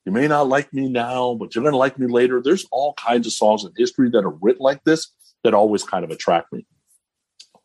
[0.08, 2.42] You may not like me now, but you're going to like me later.
[2.42, 5.14] There's all kinds of songs in history that are written like this
[5.44, 6.66] that always kind of attract me.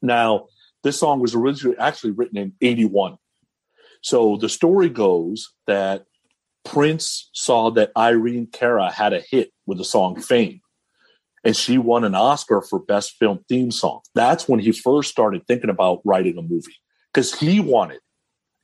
[0.03, 0.49] Now,
[0.83, 3.17] this song was originally actually written in 81.
[4.01, 6.07] So the story goes that
[6.65, 10.63] Prince saw that Irene Cara had a hit with the song Fame,
[11.45, 14.01] and she won an Oscar for Best Film Theme Song.
[14.17, 16.75] That's when he first started thinking about writing a movie
[17.15, 18.01] because he wanted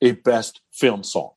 [0.03, 1.31] a Best Film Song.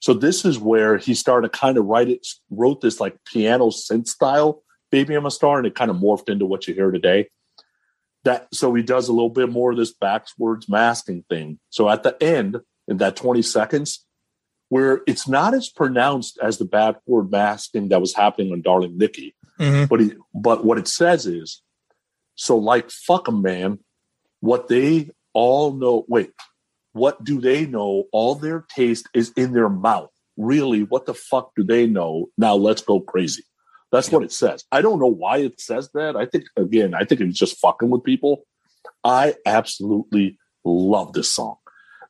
[0.00, 4.08] So this is where he started kind of write it, wrote this like piano synth
[4.08, 7.28] style "Baby I'm a Star," and it kind of morphed into what you hear today.
[8.24, 11.58] That so he does a little bit more of this backwards masking thing.
[11.70, 14.04] So at the end, in that 20 seconds,
[14.68, 19.34] where it's not as pronounced as the backward masking that was happening on Darling Nikki,
[19.58, 19.86] Mm-hmm.
[19.86, 21.62] but he, but what it says is,
[22.36, 23.80] so like fuck a man.
[24.40, 26.04] What they all know.
[26.08, 26.30] Wait,
[26.92, 28.04] what do they know?
[28.12, 30.10] All their taste is in their mouth.
[30.36, 32.26] Really, what the fuck do they know?
[32.38, 33.42] Now let's go crazy.
[33.90, 34.64] That's what it says.
[34.70, 36.16] I don't know why it says that.
[36.16, 38.44] I think again, I think it's just fucking with people.
[39.02, 41.56] I absolutely love this song.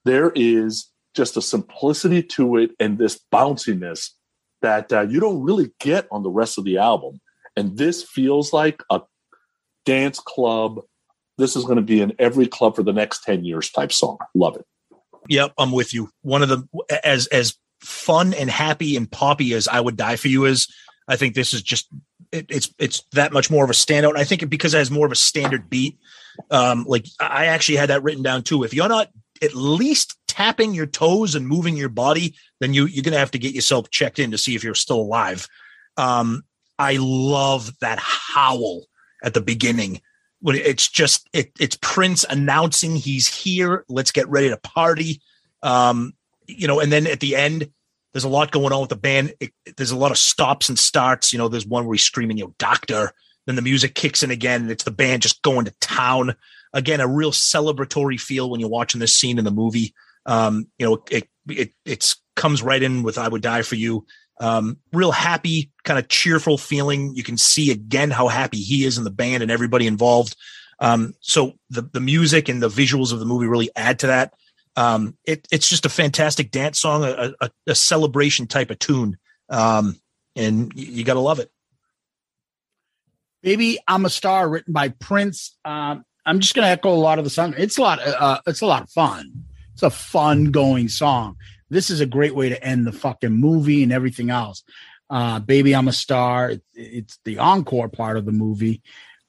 [0.05, 4.11] There is just a simplicity to it and this bounciness
[4.63, 7.21] that uh, you don't really get on the rest of the album.
[7.57, 9.01] And this feels like a
[9.85, 10.81] dance club.
[11.39, 14.19] This is going to be in every club for the next 10 years type song.
[14.35, 14.66] Love it.
[15.28, 16.10] Yep, I'm with you.
[16.23, 16.66] One of the
[17.05, 20.69] as as fun and happy and poppy as I would die for you is,
[21.06, 21.89] I think this is just
[22.32, 24.10] it, it's it's that much more of a standout.
[24.10, 25.98] And I think because it has more of a standard beat.
[26.51, 28.65] Um, like I actually had that written down too.
[28.65, 29.10] If you're not
[29.43, 33.39] at least tapping your toes and moving your body, then you you're gonna have to
[33.39, 35.47] get yourself checked in to see if you're still alive.
[35.97, 36.43] Um,
[36.78, 38.85] I love that howl
[39.23, 40.01] at the beginning
[40.43, 43.85] it's just it, it's Prince announcing he's here.
[43.89, 45.20] Let's get ready to party.
[45.62, 46.12] Um,
[46.47, 47.70] you know, and then at the end,
[48.12, 49.35] there's a lot going on with the band.
[49.40, 51.32] It, there's a lot of stops and starts.
[51.32, 53.12] You know, there's one where he's screaming, "You know, doctor."
[53.47, 56.35] Then the music kicks in again, and it's the band just going to town.
[56.74, 59.94] Again, a real celebratory feel when you're watching this scene in the movie.
[60.27, 64.06] Um, you know, it it it's comes right in with "I Would Die for You."
[64.40, 67.15] Um, real happy, kind of cheerful feeling.
[67.15, 70.36] You can see again how happy he is in the band and everybody involved.
[70.81, 74.35] Um, so the the music and the visuals of the movie really add to that.
[74.77, 79.19] Um, it, it's just a fantastic dance song, a, a, a celebration type of tune,
[79.48, 79.97] um,
[80.36, 81.51] and you, you got to love it.
[83.43, 85.56] Baby, I'm a star, written by Prince.
[85.65, 87.55] Um, I'm just going to echo a lot of the song.
[87.56, 87.98] It's a lot.
[88.01, 89.47] Uh, it's a lot of fun.
[89.73, 91.36] It's a fun going song.
[91.70, 94.62] This is a great way to end the fucking movie and everything else.
[95.11, 96.51] Uh, Baby, I'm a star.
[96.51, 98.82] It, it's the encore part of the movie.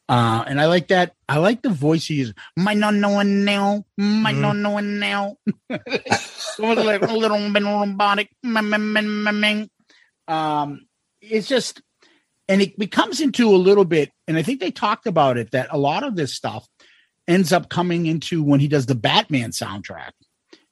[0.09, 1.13] Uh, and I like that.
[1.27, 2.33] I like the voice he uses.
[2.57, 3.85] My no no one now.
[3.95, 5.37] My no no one now.
[5.69, 8.31] Almost like a little bit robotic.
[10.27, 10.87] Um,
[11.21, 11.81] it's just,
[12.47, 14.11] and it becomes into a little bit.
[14.27, 16.67] And I think they talked about it that a lot of this stuff
[17.27, 20.11] ends up coming into when he does the Batman soundtrack.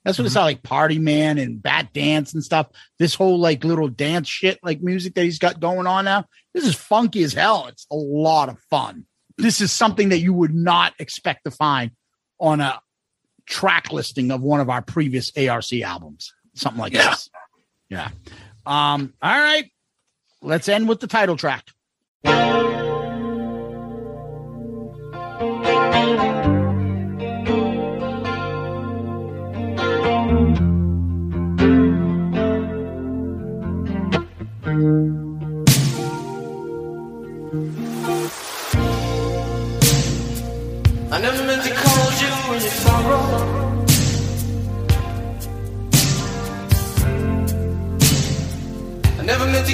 [0.07, 2.67] That's what it's all like Party Man and Batdance and stuff.
[2.97, 6.23] This whole like little dance shit, like music that he's got going on now.
[6.53, 7.65] This is funky as hell.
[7.67, 9.05] It's a lot of fun.
[9.37, 11.91] This is something that you would not expect to find
[12.39, 12.79] on a
[13.45, 16.33] track listing of one of our previous ARC albums.
[16.55, 17.09] Something like Yeah.
[17.09, 17.29] this.
[17.89, 18.09] Yeah.
[18.65, 19.69] Um, all right.
[20.41, 21.65] Let's end with the title track.
[43.09, 43.13] I
[49.23, 49.73] never meant to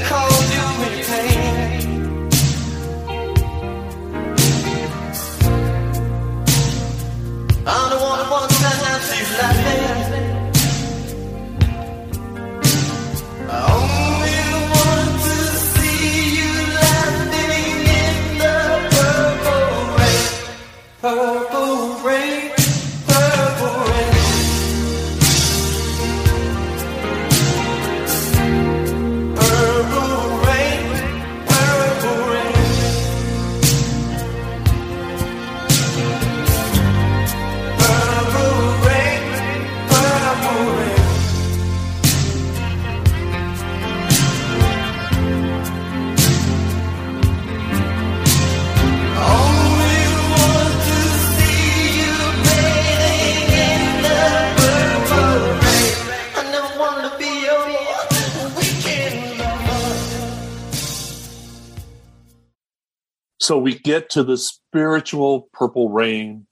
[63.44, 66.48] So we get to the spiritual Purple Rain.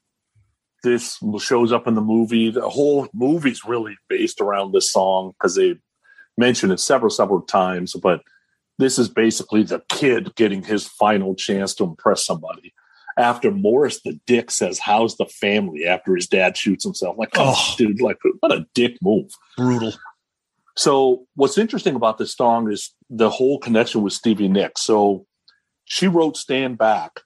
[0.82, 2.50] This shows up in the movie.
[2.50, 5.76] The whole movie's really based around this song because they
[6.36, 7.94] mention it several, several times.
[7.94, 8.20] But
[8.78, 12.74] this is basically the kid getting his final chance to impress somebody.
[13.16, 15.86] After Morris the dick says, How's the family?
[15.86, 17.16] after his dad shoots himself.
[17.16, 17.74] Like, oh, Oh.
[17.78, 19.30] dude, like, what a dick move.
[19.56, 19.94] Brutal.
[20.76, 24.82] So what's interesting about this song is the whole connection with Stevie Nicks.
[24.82, 25.24] So
[25.92, 27.20] she wrote Stand Back.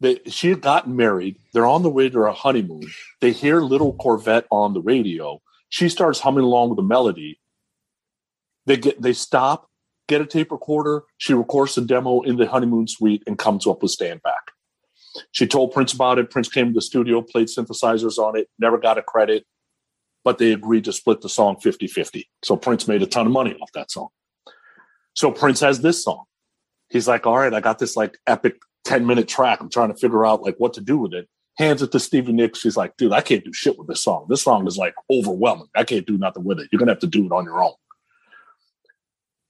[0.00, 1.36] They, she had gotten married.
[1.52, 2.90] They're on the way to a honeymoon.
[3.20, 5.40] They hear Little Corvette on the radio.
[5.68, 7.38] She starts humming along with the melody.
[8.66, 9.70] They get they stop,
[10.08, 11.04] get a tape recorder.
[11.18, 14.50] She records the demo in the honeymoon suite and comes up with Stand Back.
[15.30, 16.30] She told Prince about it.
[16.30, 19.46] Prince came to the studio, played synthesizers on it, never got a credit
[20.24, 22.28] but they agreed to split the song 50 50.
[22.42, 24.08] So Prince made a ton of money off that song.
[25.14, 26.24] So Prince has this song.
[26.90, 29.60] He's like, all right, I got this like epic 10 minute track.
[29.60, 31.28] I'm trying to figure out like what to do with it.
[31.56, 32.60] Hands it to Stevie Nicks.
[32.60, 34.26] She's like, dude, I can't do shit with this song.
[34.28, 35.68] This song is like overwhelming.
[35.74, 36.68] I can't do nothing with it.
[36.70, 37.74] You're going to have to do it on your own.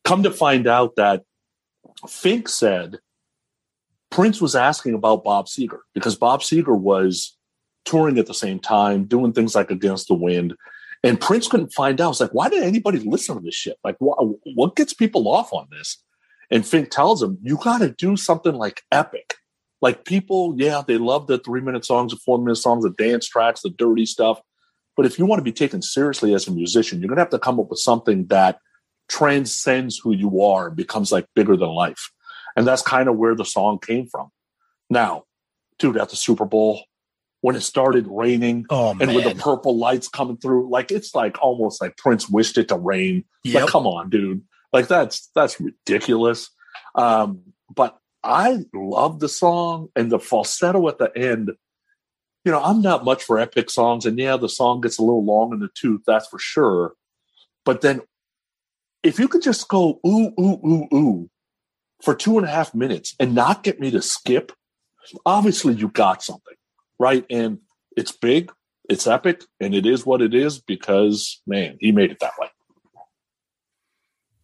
[0.05, 1.23] Come to find out that
[2.09, 2.99] Fink said
[4.11, 7.37] Prince was asking about Bob Seger because Bob Seger was
[7.85, 10.55] touring at the same time, doing things like Against the Wind.
[11.03, 12.11] And Prince couldn't find out.
[12.11, 13.79] It's like, why did anybody listen to this shit?
[13.85, 14.19] Like, what,
[14.55, 16.03] what gets people off on this?
[16.51, 19.35] And Fink tells him, you got to do something like epic.
[19.81, 23.27] Like, people, yeah, they love the three minute songs, the four minute songs, the dance
[23.27, 24.41] tracks, the dirty stuff.
[24.97, 27.31] But if you want to be taken seriously as a musician, you're going to have
[27.31, 28.59] to come up with something that
[29.09, 32.11] transcends who you are and becomes like bigger than life.
[32.57, 34.29] And that's kind of where the song came from.
[34.91, 35.25] Now,
[35.79, 36.85] dude, at the Super Bowl,
[37.41, 41.41] when it started raining Oh, and with the purple lights coming through, like it's like
[41.41, 43.25] almost like Prince wished it to rain.
[43.45, 43.63] Yep.
[43.63, 44.43] Like, come on, dude.
[44.73, 46.51] Like that's that's ridiculous.
[46.95, 47.43] Um,
[47.75, 51.51] but I love the song and the falsetto at the end.
[52.45, 55.25] You know, I'm not much for epic songs, and yeah, the song gets a little
[55.25, 56.95] long in the tooth, that's for sure.
[57.65, 58.01] But then
[59.03, 61.31] if you could just go ooh, ooh, ooh, ooh
[62.03, 64.53] for two and a half minutes and not get me to skip,
[65.27, 66.55] obviously you got something,
[66.99, 67.25] right?
[67.29, 67.59] And
[67.97, 68.51] it's big,
[68.89, 72.49] it's epic, and it is what it is because man, he made it that way.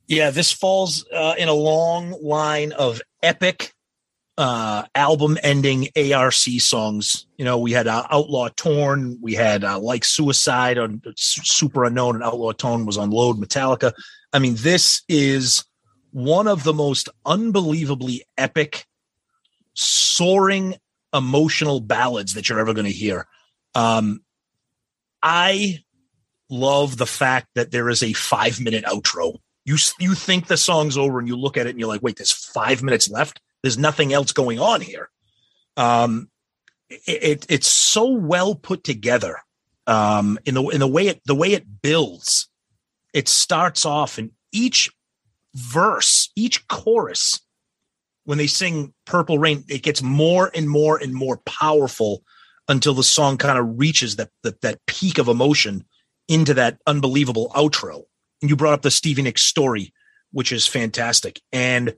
[0.08, 3.72] Yeah, this falls uh, in a long line of epic
[4.38, 7.26] uh, album ending ARC songs.
[7.36, 12.22] You know, we had uh, Outlaw Torn, we had uh, Like Suicide on Superunknown, and
[12.22, 13.92] Outlaw Torn was on Load Metallica.
[14.32, 15.64] I mean, this is
[16.12, 18.86] one of the most unbelievably epic,
[19.74, 20.76] soaring,
[21.12, 23.26] emotional ballads that you're ever going to hear.
[23.74, 24.20] Um,
[25.22, 25.80] I
[26.48, 29.38] love the fact that there is a five minute outro.
[29.66, 32.16] You you think the song's over and you look at it and you're like, wait,
[32.16, 33.40] there's five minutes left.
[33.62, 35.10] There's nothing else going on here.
[35.76, 36.30] Um,
[36.88, 39.38] it, it it's so well put together.
[39.88, 42.48] Um, in the in the way it the way it builds,
[43.12, 44.90] it starts off and each
[45.54, 47.40] verse, each chorus,
[48.24, 52.22] when they sing "Purple Rain," it gets more and more and more powerful
[52.68, 55.84] until the song kind of reaches that, that that peak of emotion
[56.28, 58.04] into that unbelievable outro.
[58.40, 59.92] You brought up the Stevie Nicks story,
[60.32, 61.40] which is fantastic.
[61.52, 61.94] And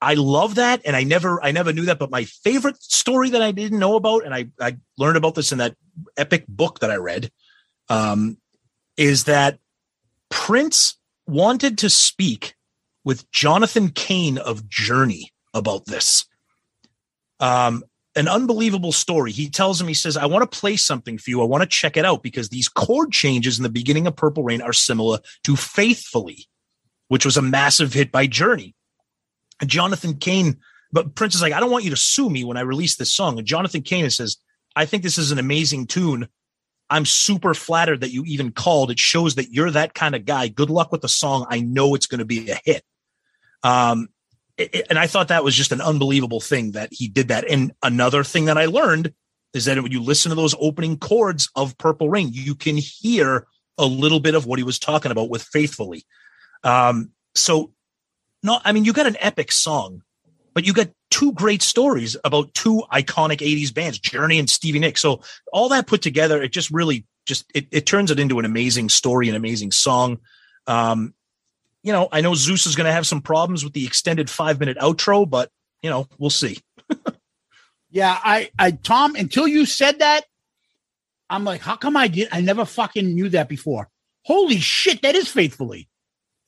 [0.00, 0.82] I love that.
[0.84, 1.98] And I never I never knew that.
[1.98, 5.52] But my favorite story that I didn't know about, and I, I learned about this
[5.52, 5.76] in that
[6.16, 7.30] epic book that I read,
[7.88, 8.38] um,
[8.96, 9.58] is that
[10.30, 12.54] Prince wanted to speak
[13.04, 16.26] with Jonathan Cain of Journey about this.
[17.40, 17.84] Um,
[18.18, 19.32] an unbelievable story.
[19.32, 21.40] He tells him, he says, I want to play something for you.
[21.40, 24.42] I want to check it out because these chord changes in the beginning of Purple
[24.42, 26.46] Rain are similar to Faithfully,
[27.06, 28.74] which was a massive hit by Journey.
[29.60, 30.58] And Jonathan Cain,
[30.92, 33.12] but Prince is like, I don't want you to sue me when I release this
[33.12, 33.38] song.
[33.38, 34.36] And Jonathan Cain says,
[34.76, 36.28] I think this is an amazing tune.
[36.90, 38.90] I'm super flattered that you even called.
[38.90, 40.48] It shows that you're that kind of guy.
[40.48, 41.46] Good luck with the song.
[41.50, 42.82] I know it's going to be a hit.
[43.62, 44.08] Um,
[44.58, 47.48] and I thought that was just an unbelievable thing that he did that.
[47.48, 49.12] And another thing that I learned
[49.54, 53.46] is that when you listen to those opening chords of Purple Rain, you can hear
[53.78, 56.04] a little bit of what he was talking about with Faithfully.
[56.64, 57.72] Um, so,
[58.42, 60.02] no, I mean, you got an epic song,
[60.54, 65.00] but you got two great stories about two iconic 80s bands, Journey and Stevie Nicks.
[65.00, 65.22] So,
[65.52, 68.88] all that put together, it just really just it, it turns it into an amazing
[68.88, 70.18] story, an amazing song.
[70.66, 71.14] Um,
[71.88, 74.60] you know, I know Zeus is going to have some problems with the extended five
[74.60, 75.50] minute outro, but
[75.82, 76.58] you know, we'll see.
[77.90, 80.24] Yeah, I, I, Tom, until you said that,
[81.30, 82.28] I'm like, how come I did?
[82.32, 83.88] I never fucking knew that before.
[84.24, 85.88] Holy shit, that is faithfully.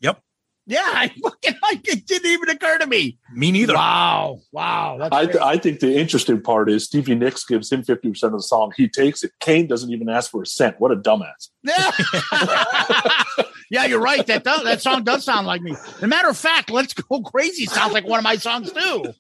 [0.01, 0.20] Yep.
[0.67, 3.19] Yeah, I fucking like it didn't even occur to me.
[3.35, 3.75] Me neither.
[3.75, 4.99] Wow, wow.
[4.99, 5.39] That's I, great.
[5.39, 8.73] I think the interesting part is Stevie Nicks gives him 50% of the song.
[8.77, 9.33] He takes it.
[9.41, 10.77] Cain doesn't even ask for a cent.
[10.78, 11.49] What a dumbass.
[13.70, 13.86] Yeah.
[13.86, 14.26] you're right.
[14.26, 15.73] That does, that song does sound like me.
[15.73, 19.15] As a matter of fact, "Let's Go Crazy" sounds like one of my songs too.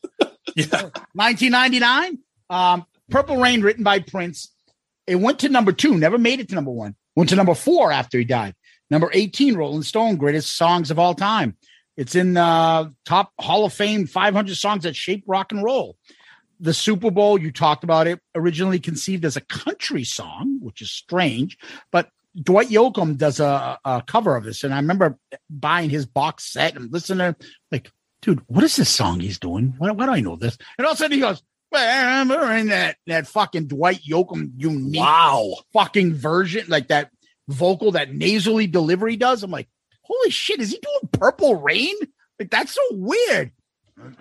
[0.56, 0.90] Yeah.
[1.14, 2.18] 1999,
[2.50, 4.52] um, "Purple Rain," written by Prince.
[5.06, 5.96] It went to number two.
[5.96, 6.96] Never made it to number one.
[7.16, 8.54] Went to number four after he died.
[8.90, 11.56] Number 18, Rolling Stone, greatest songs of all time.
[11.96, 15.96] It's in uh, top Hall of Fame 500 songs that shaped rock and roll.
[16.58, 20.90] The Super Bowl, you talked about it, originally conceived as a country song, which is
[20.90, 21.56] strange,
[21.92, 22.08] but
[22.40, 24.62] Dwight Yoakam does a, a cover of this.
[24.64, 25.18] And I remember
[25.48, 27.34] buying his box set and listening,
[27.72, 27.90] like,
[28.22, 29.74] dude, what is this song he's doing?
[29.78, 30.56] Why, why do I know this?
[30.78, 31.42] And all of a sudden he goes,
[31.72, 35.54] well, we're in that, that fucking Dwight Yoakam unique Wow.
[35.72, 37.10] fucking version, like that
[37.48, 39.42] vocal, that nasally delivery does.
[39.42, 39.68] I'm like,
[40.02, 41.94] holy shit, is he doing Purple Rain?
[42.38, 43.52] Like that's so weird.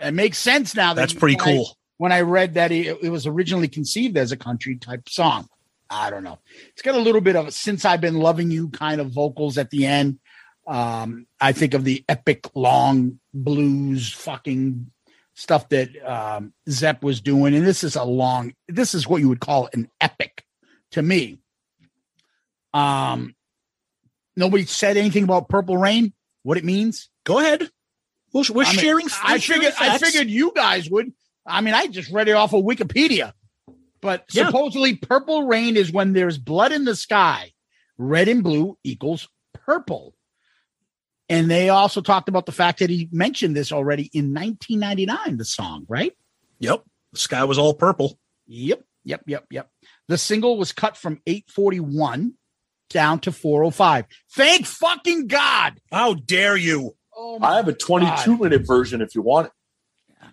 [0.02, 0.94] It makes sense now.
[0.94, 1.78] That That's pretty when I- cool.
[1.98, 5.48] when I read that it, it was originally conceived as a country type song.
[5.90, 6.40] I don't know.
[6.70, 9.58] It's got a little bit of a since I've been loving you kind of vocals
[9.58, 10.20] at the end.
[10.68, 14.92] Um, I think of the epic long blues fucking
[15.34, 18.54] stuff that um, Zep was doing, and this is a long.
[18.68, 20.46] This is what you would call an epic
[20.92, 21.40] to me.
[22.74, 23.36] Um,
[24.36, 26.14] nobody said anything about Purple Rain.
[26.44, 27.10] What it means?
[27.24, 27.70] Go ahead.
[28.32, 29.08] We're, we're I mean, sharing.
[29.24, 29.76] I we're sharing figured.
[29.80, 31.14] I figured you guys would.
[31.46, 33.34] I mean, I just read it off of Wikipedia.
[34.02, 34.46] But Yeah.
[34.48, 37.54] supposedly, purple rain is when there's blood in the sky.
[37.98, 40.16] Red and blue equals purple.
[41.28, 45.38] And they also talked about the fact that he mentioned this already in 1999.
[45.38, 46.14] The song, right?
[46.60, 46.84] Yep.
[47.14, 48.18] The sky was all purple.
[48.48, 48.84] Yep.
[49.04, 49.24] Yep.
[49.28, 49.46] Yep.
[49.52, 49.70] Yep.
[50.08, 52.34] The single was cut from 841
[52.90, 54.06] down to 405.
[54.32, 55.80] Thank fucking God.
[55.92, 56.96] How dare you?
[57.16, 59.54] Oh my I have a 22 minute version if you want it.
[60.10, 60.30] Yeah.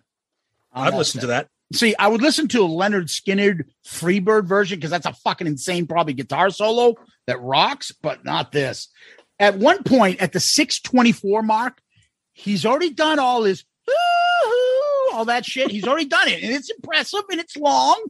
[0.73, 1.49] I'd listen to that.
[1.75, 5.87] See, I would listen to a Lynyrd Skynyrd Freebird version because that's a fucking insane,
[5.87, 6.95] probably guitar solo
[7.27, 8.89] that rocks, but not this.
[9.41, 11.81] At one point, at the 624 mark,
[12.33, 13.65] he's already done all his
[15.13, 15.71] all that shit.
[15.71, 18.03] He's already done it, and it's impressive and it's long.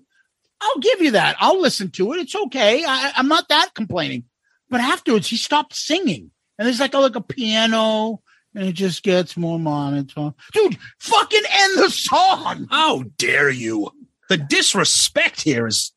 [0.60, 1.36] I'll give you that.
[1.38, 2.20] I'll listen to it.
[2.20, 2.84] It's okay.
[2.86, 4.24] I, I'm not that complaining.
[4.68, 8.20] But afterwards, he stopped singing, and there's like a like a piano,
[8.56, 10.34] and it just gets more monotone.
[10.52, 12.66] Dude, fucking end the song.
[12.70, 13.90] How dare you?
[14.28, 15.92] The disrespect here is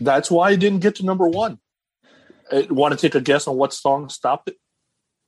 [0.00, 1.58] That's why it didn't get to number one.
[2.50, 4.56] Uh, want to take a guess on what song stopped it?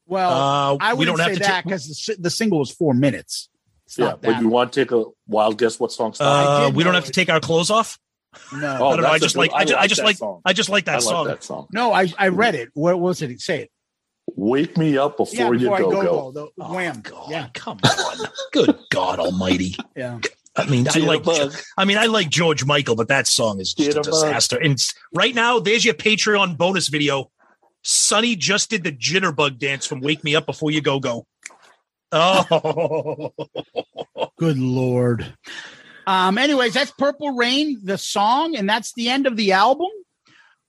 [0.06, 2.58] Well, Uh, I we wouldn't don't have say to that ta- because the, the single
[2.58, 3.48] was four minutes.
[3.86, 6.76] It's Yeah, but you want to take a wild guess what song stopped Uh, did
[6.76, 7.98] we don't know have to take our clothes off.
[8.52, 9.08] no, Oh, I don't know.
[9.10, 9.52] I just good- like.
[9.52, 9.74] I I just.
[9.74, 10.16] I like just that like.
[10.16, 10.40] song.
[10.44, 11.26] I just like that like song.
[11.26, 11.66] that song.
[11.72, 12.70] no, I I read it.
[12.74, 13.40] What was it?
[13.40, 13.70] Say it.
[14.44, 16.02] Wake me up before, Yeah, you before I go go, go.
[16.02, 16.32] go.
[16.32, 17.00] The Oh, wham.
[17.00, 18.16] God, Yeah, come on.
[18.52, 19.76] Good God Almighty.
[19.96, 20.18] yeah.
[20.56, 21.22] I mean, I like.
[21.22, 21.62] Jitterbug.
[21.78, 24.04] I mean, I like George Michael, but that song is just a Jitterbug.
[24.04, 24.58] disaster.
[24.60, 24.76] And
[25.14, 27.30] right now, there's your Patreon bonus video.
[27.84, 31.26] Sonny just did the jitterbug dance from "Wake Me Up Before You Go Go."
[32.10, 33.32] Oh,
[34.38, 35.32] Good lord.
[36.06, 36.36] Um.
[36.36, 39.88] Anyways, that's Purple Rain, the song, and that's the end of the album.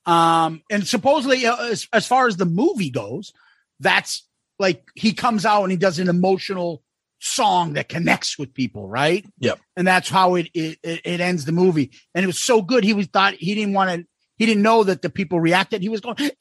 [0.05, 0.61] Um.
[0.69, 3.33] And supposedly, uh, as, as far as the movie goes,
[3.79, 4.27] that's
[4.59, 6.83] like he comes out and he does an emotional
[7.19, 9.25] song that connects with people, right?
[9.39, 9.59] Yep.
[9.77, 11.91] And that's how it it, it ends the movie.
[12.13, 12.83] And it was so good.
[12.83, 14.05] He was thought he didn't want to.
[14.37, 15.81] He didn't know that the people reacted.
[15.81, 16.31] He was going ew,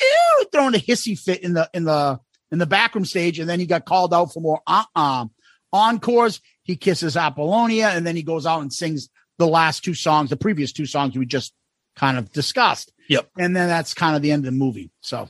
[0.51, 2.19] throwing a hissy fit in the in the
[2.51, 5.27] in the backroom stage, and then he got called out for more uh uh
[5.73, 6.41] encores.
[6.65, 10.37] He kisses Apollonia, and then he goes out and sings the last two songs, the
[10.37, 11.53] previous two songs we just
[11.97, 12.93] kind of discussed.
[13.09, 13.29] Yep.
[13.39, 14.91] And then that's kind of the end of the movie.
[15.01, 15.29] So,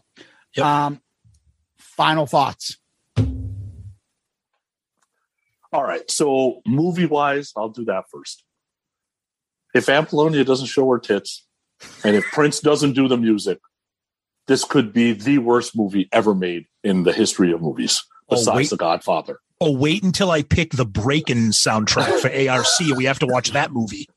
[0.57, 0.67] Yep.
[0.67, 1.01] um,
[2.03, 2.79] final thoughts.
[5.73, 6.11] All right.
[6.11, 8.43] So movie wise, I'll do that first.
[9.73, 11.47] If Apollonia doesn't show her tits,
[12.03, 13.59] and if Prince doesn't do the music,
[14.49, 18.57] this could be the worst movie ever made in the history of movies, Oh, besides
[18.57, 18.71] wait.
[18.71, 19.39] The Godfather.
[19.61, 22.67] oh, wait until I pick the Breakin' soundtrack for ARC.
[22.97, 24.09] We have to watch that movie.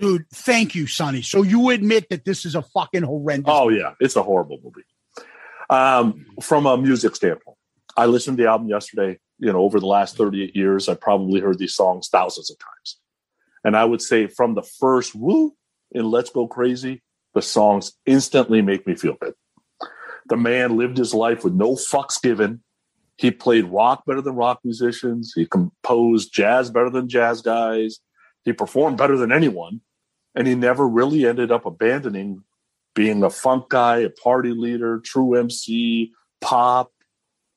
[0.00, 1.22] Dude, thank you, Sonny.
[1.22, 3.48] So you admit that this is a fucking horrendous.
[3.54, 4.84] Oh yeah, it's a horrible movie.
[5.70, 7.56] Um, from a music standpoint,
[7.96, 9.18] I listened to the album yesterday.
[9.38, 12.98] You know, over the last 38 years, I probably heard these songs thousands of times.
[13.64, 15.54] And I would say from the first woo
[15.92, 17.02] in Let's Go Crazy,
[17.34, 19.34] the songs instantly make me feel good.
[20.28, 22.62] The man lived his life with no fucks given.
[23.16, 25.32] He played rock better than rock musicians.
[25.34, 27.98] He composed jazz better than jazz guys.
[28.44, 29.80] He performed better than anyone.
[30.34, 32.44] And he never really ended up abandoning
[32.94, 36.92] being a funk guy, a party leader, true MC, pop,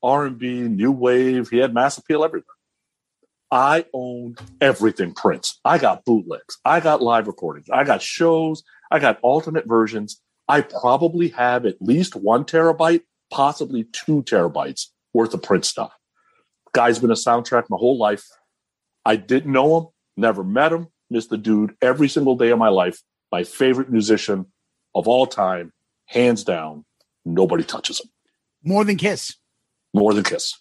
[0.03, 1.49] R and B, new wave.
[1.49, 2.45] He had mass appeal everywhere.
[3.51, 5.59] I own everything Prince.
[5.65, 6.57] I got bootlegs.
[6.63, 7.69] I got live recordings.
[7.69, 8.63] I got shows.
[8.89, 10.21] I got alternate versions.
[10.47, 15.91] I probably have at least one terabyte, possibly two terabytes worth of Prince stuff.
[16.73, 18.25] Guy's been a soundtrack my whole life.
[19.05, 22.69] I didn't know him, never met him, missed the dude every single day of my
[22.69, 23.01] life.
[23.31, 24.45] My favorite musician
[24.93, 25.73] of all time,
[26.05, 26.85] hands down.
[27.25, 28.09] Nobody touches him.
[28.63, 29.35] More than Kiss.
[29.93, 30.57] More than Kiss.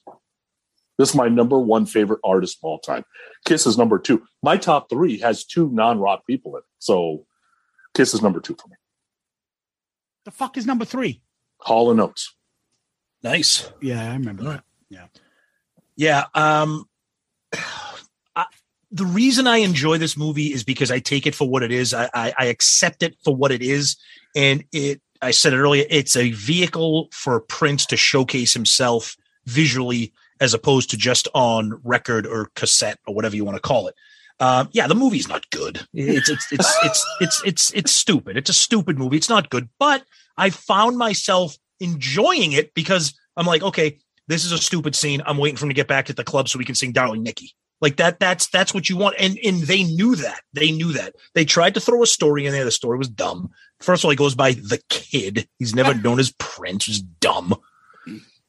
[0.99, 3.05] This is my number one favorite artist of all time.
[3.47, 4.23] Kiss is number two.
[4.43, 6.65] My top three has two non-rock people in it.
[6.79, 7.27] So
[7.95, 8.77] Kiss is number two for me.
[10.25, 11.23] The fuck is number three?
[11.59, 12.35] Hall and Oates.
[13.23, 13.71] Nice.
[13.81, 14.65] Yeah, I remember that.
[14.91, 15.07] Yeah.
[15.97, 16.25] Yeah.
[16.35, 16.87] Um,
[18.37, 18.45] I,
[18.91, 21.95] the reason I enjoy this movie is because I take it for what it is.
[21.95, 23.97] I, I, I accept it for what it is,
[24.35, 25.01] and it.
[25.23, 25.85] I said it earlier.
[25.91, 32.27] It's a vehicle for Prince to showcase himself visually, as opposed to just on record
[32.27, 33.95] or cassette or whatever you want to call it.
[34.41, 35.87] Um, yeah, the movie's not good.
[35.93, 38.37] It's it's it's it's it's it's it's stupid.
[38.39, 39.19] It's a stupid movie.
[39.19, 39.69] It's not good.
[39.79, 40.05] But
[40.37, 45.23] I found myself enjoying it because I'm like, okay, this is a stupid scene.
[45.27, 47.23] I'm waiting for him to get back at the club so we can sing Darling
[47.23, 47.55] Nikki.
[47.81, 49.17] Like that, that's that's what you want.
[49.19, 50.41] And and they knew that.
[50.53, 51.15] They knew that.
[51.35, 52.65] They tried to throw a story in there.
[52.65, 53.51] The story was dumb.
[53.81, 55.49] First of all, he goes by the kid.
[55.59, 56.87] He's never known as Prince.
[56.87, 57.55] He's dumb.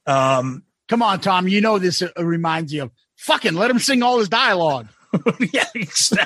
[0.05, 1.47] Um, Come on, Tom.
[1.47, 4.87] You know this uh, reminds you of fucking let him sing all his dialogue.
[5.53, 5.65] yeah,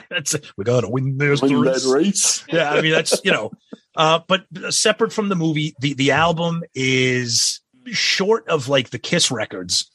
[0.09, 1.85] that's we gotta win this Win race.
[1.85, 2.45] race.
[2.51, 3.51] yeah, I mean that's you know,
[3.95, 9.32] uh, but separate from the movie, the the album is short of like the Kiss
[9.32, 9.92] records.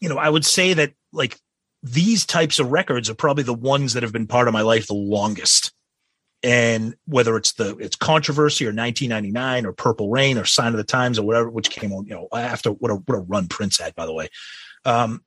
[0.00, 1.38] You know, I would say that like
[1.82, 4.86] these types of records are probably the ones that have been part of my life
[4.86, 5.72] the longest.
[6.42, 10.84] And whether it's the it's controversy or 1999 or Purple Rain or Sign of the
[10.84, 13.78] Times or whatever, which came on, you know, after what a what a run Prince
[13.80, 14.28] had, by the way.
[14.84, 15.22] Um,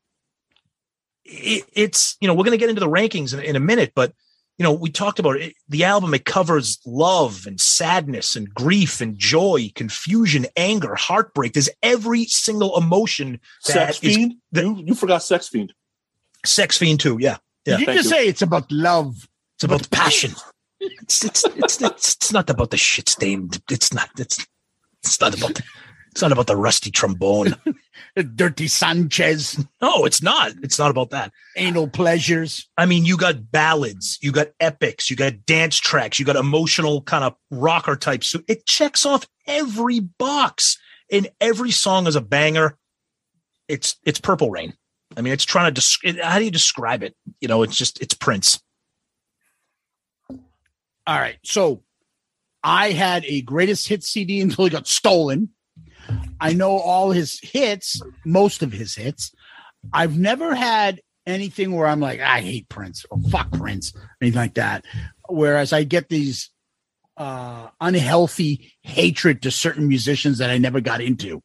[1.25, 3.91] it, it's you know we're going to get into the rankings in, in a minute,
[3.93, 4.14] but
[4.57, 5.53] you know we talked about it.
[5.69, 11.53] The album it covers love and sadness and grief and joy, confusion, anger, heartbreak.
[11.53, 13.40] There's every single emotion.
[13.61, 14.35] Sex that is- Fiend.
[14.53, 15.73] you you forgot Sex Fiend.
[16.45, 17.17] Sex Fiend too.
[17.19, 17.77] Yeah, yeah.
[17.77, 19.27] Did you just say it's about love?
[19.57, 20.31] It's about passion.
[20.82, 23.61] It's it's it's it's, it's not about the shit stained.
[23.69, 24.10] It's not.
[24.18, 24.45] It's
[25.03, 25.56] it's not about.
[25.56, 25.64] The,
[26.11, 27.56] it's not about the rusty trombone.
[28.35, 29.66] Dirty Sanchez.
[29.82, 30.51] No, it's not.
[30.61, 31.32] It's not about that.
[31.56, 32.68] Anal pleasures.
[32.77, 37.01] I mean, you got ballads, you got epics, you got dance tracks, you got emotional
[37.03, 38.26] kind of rocker type.
[38.26, 40.77] So it checks off every box,
[41.10, 42.77] and every song is a banger.
[43.69, 44.74] It's it's Purple Rain.
[45.16, 45.80] I mean, it's trying to.
[45.80, 47.16] Desc- how do you describe it?
[47.40, 48.60] You know, it's just it's Prince.
[51.11, 51.40] All right.
[51.43, 51.83] So
[52.64, 55.49] I had a greatest hit CD until he got stolen.
[56.40, 59.33] I know all his hits, most of his hits.
[59.91, 63.91] I've never had anything where I'm like, I hate Prince or fuck Prince,
[64.22, 64.85] anything like that.
[65.27, 66.49] Whereas I get these
[67.17, 71.43] uh, unhealthy hatred to certain musicians that I never got into.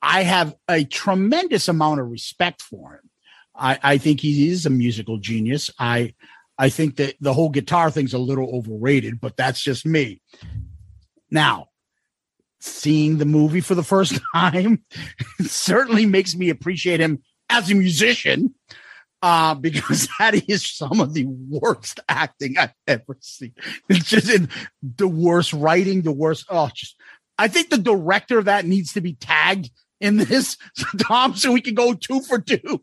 [0.00, 3.10] I have a tremendous amount of respect for him.
[3.54, 5.68] I, I think he is a musical genius.
[5.78, 6.14] I
[6.60, 10.20] I think that the whole guitar thing's a little overrated, but that's just me.
[11.30, 11.68] Now,
[12.60, 14.84] seeing the movie for the first time
[15.40, 18.54] certainly makes me appreciate him as a musician
[19.22, 23.54] uh, because that is some of the worst acting I've ever seen.
[23.88, 24.50] It's just in
[24.82, 26.44] the worst writing, the worst.
[26.50, 26.94] Oh, just
[27.38, 30.58] I think the director of that needs to be tagged in this,
[31.00, 32.82] Tom, so we can go two for two.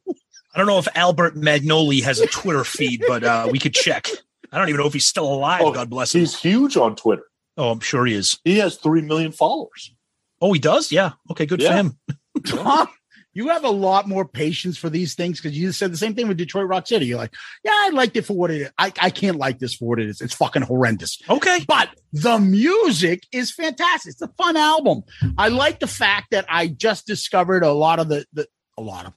[0.57, 4.07] I don't know if Albert Magnoli has a Twitter feed, but uh, we could check.
[4.51, 5.61] I don't even know if he's still alive.
[5.61, 6.17] God bless him.
[6.17, 7.25] Oh, He's huge on Twitter.
[7.57, 8.39] Oh, I'm sure he is.
[8.43, 9.93] He has three million followers.
[10.41, 10.91] Oh, he does?
[10.91, 11.11] Yeah.
[11.29, 11.99] Okay, good for him.
[12.47, 12.87] Tom,
[13.33, 16.27] you have a lot more patience for these things because you said the same thing
[16.27, 17.05] with Detroit Rock City.
[17.05, 18.69] You're like, yeah, I liked it for what it is.
[18.79, 20.21] I, I can't like this for what it is.
[20.21, 21.21] It's fucking horrendous.
[21.29, 21.65] Okay.
[21.67, 24.13] But the music is fantastic.
[24.13, 25.03] It's a fun album.
[25.37, 29.05] I like the fact that I just discovered a lot of the, the a lot
[29.05, 29.13] of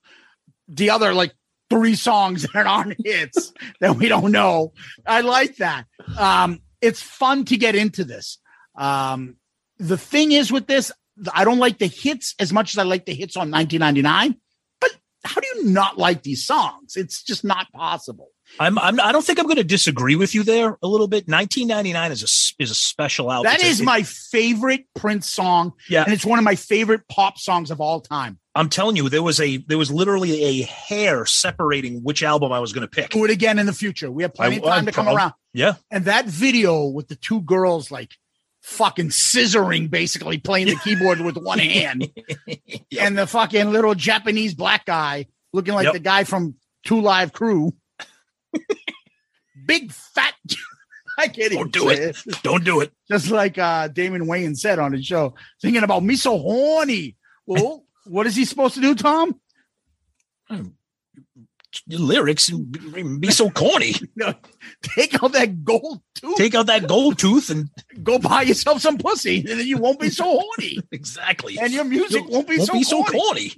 [0.71, 1.33] the other like
[1.69, 4.73] three songs that aren't hits that we don't know.
[5.07, 5.87] I like that.
[6.19, 8.39] Um, it's fun to get into this.
[8.77, 9.37] Um,
[9.79, 10.91] the thing is with this,
[11.35, 14.37] I don't like the hits as much as I like the hits on 1999.
[14.81, 14.91] But
[15.25, 16.97] how do you not like these songs?
[16.97, 18.29] It's just not possible.
[18.59, 21.29] I'm, I'm I don't think I'm going to disagree with you there a little bit.
[21.29, 23.51] 1999 is a is a special album.
[23.53, 25.75] That It's a- my favorite Prince song.
[25.89, 26.03] Yeah.
[26.03, 28.40] And it's one of my favorite pop songs of all time.
[28.55, 32.59] I'm telling you, there was a there was literally a hair separating which album I
[32.59, 33.11] was going to pick.
[33.11, 34.11] Do it again in the future.
[34.11, 35.33] We have plenty of I- time to come I'll- around.
[35.53, 35.75] Yeah.
[35.91, 38.13] And that video with the two girls like
[38.63, 42.11] fucking scissoring, basically playing the keyboard with one hand,
[43.01, 45.93] and the fucking little Japanese black guy looking like Yep.
[45.95, 46.55] the guy from
[46.85, 47.73] Two Live Crew.
[49.67, 50.35] Big fat.
[51.19, 52.17] I can't even Don't do say it.
[52.43, 52.93] Don't do it.
[53.11, 57.17] Just like uh, Damon Wayans said on his show, thinking about me so horny.
[57.47, 59.41] Well, what is he supposed to do, Tom?
[61.87, 63.95] Your Lyrics and be- so corny.
[64.17, 64.35] No,
[64.83, 66.37] take out that gold tooth.
[66.37, 67.71] Take out that gold tooth and
[68.03, 70.79] go buy yourself some pussy, and then you won't be so horny.
[70.93, 71.59] exactly.
[71.59, 73.53] And your music won't be, Won't so, be so corny.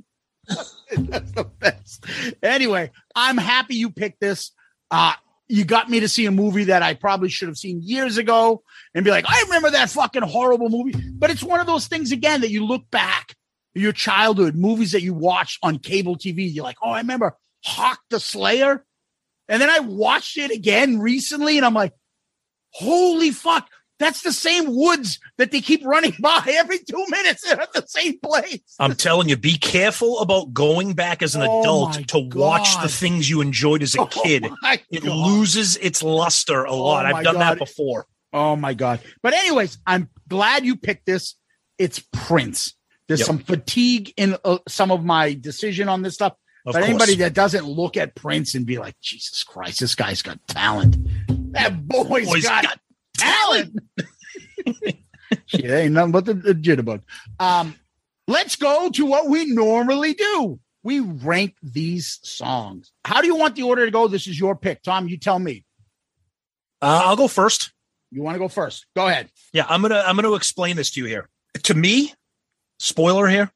[0.46, 2.04] That's the best.
[2.42, 4.52] Anyway, I'm happy you picked this.
[4.90, 5.14] Uh,
[5.48, 8.62] you got me to see a movie that I probably should have seen years ago
[8.94, 10.94] and be like, I remember that fucking horrible movie.
[11.12, 13.36] But it's one of those things again that you look back
[13.74, 16.52] your childhood movies that you watched on cable TV.
[16.52, 18.84] You're like, oh, I remember Hawk the Slayer.
[19.48, 21.92] And then I watched it again recently and I'm like,
[22.70, 23.68] holy fuck.
[23.98, 27.48] That's the same woods that they keep running by every two minutes.
[27.48, 28.60] At the same place.
[28.80, 32.88] I'm telling you, be careful about going back as an Oh adult to watch the
[32.88, 34.44] things you enjoyed as a Oh kid.
[34.60, 35.14] my it God.
[35.14, 37.04] loses its luster a oh lot.
[37.04, 37.40] my I've done God.
[37.42, 38.06] that before.
[38.32, 39.00] Oh my god!
[39.22, 41.36] But anyways, I'm glad you picked this.
[41.78, 42.74] It's Prince.
[43.12, 43.26] There's Yep.
[43.26, 46.32] some fatigue in uh, some of my decision on this stuff.
[46.64, 50.22] Of but anybody that doesn't look at Prince and be like, Jesus Christ, this guy's
[50.22, 50.96] got talent.
[51.52, 52.80] That boy's Boy's got, got
[53.18, 53.78] talent.
[55.46, 57.02] Shit, ain't nothing but the, the jitterbug.
[57.38, 57.74] Um,
[58.28, 60.58] let's go to what we normally do.
[60.82, 62.92] We rank these songs.
[63.04, 64.08] How do you want the order to go?
[64.08, 65.06] This is your pick, Tom.
[65.06, 65.66] You tell me.
[66.80, 67.72] Uh, I'll go first.
[68.10, 68.86] You want to go first?
[68.96, 69.28] Go ahead.
[69.52, 71.28] Yeah, I'm gonna I'm gonna explain this to you here.
[71.64, 72.14] To me,
[72.82, 73.50] spoiler here.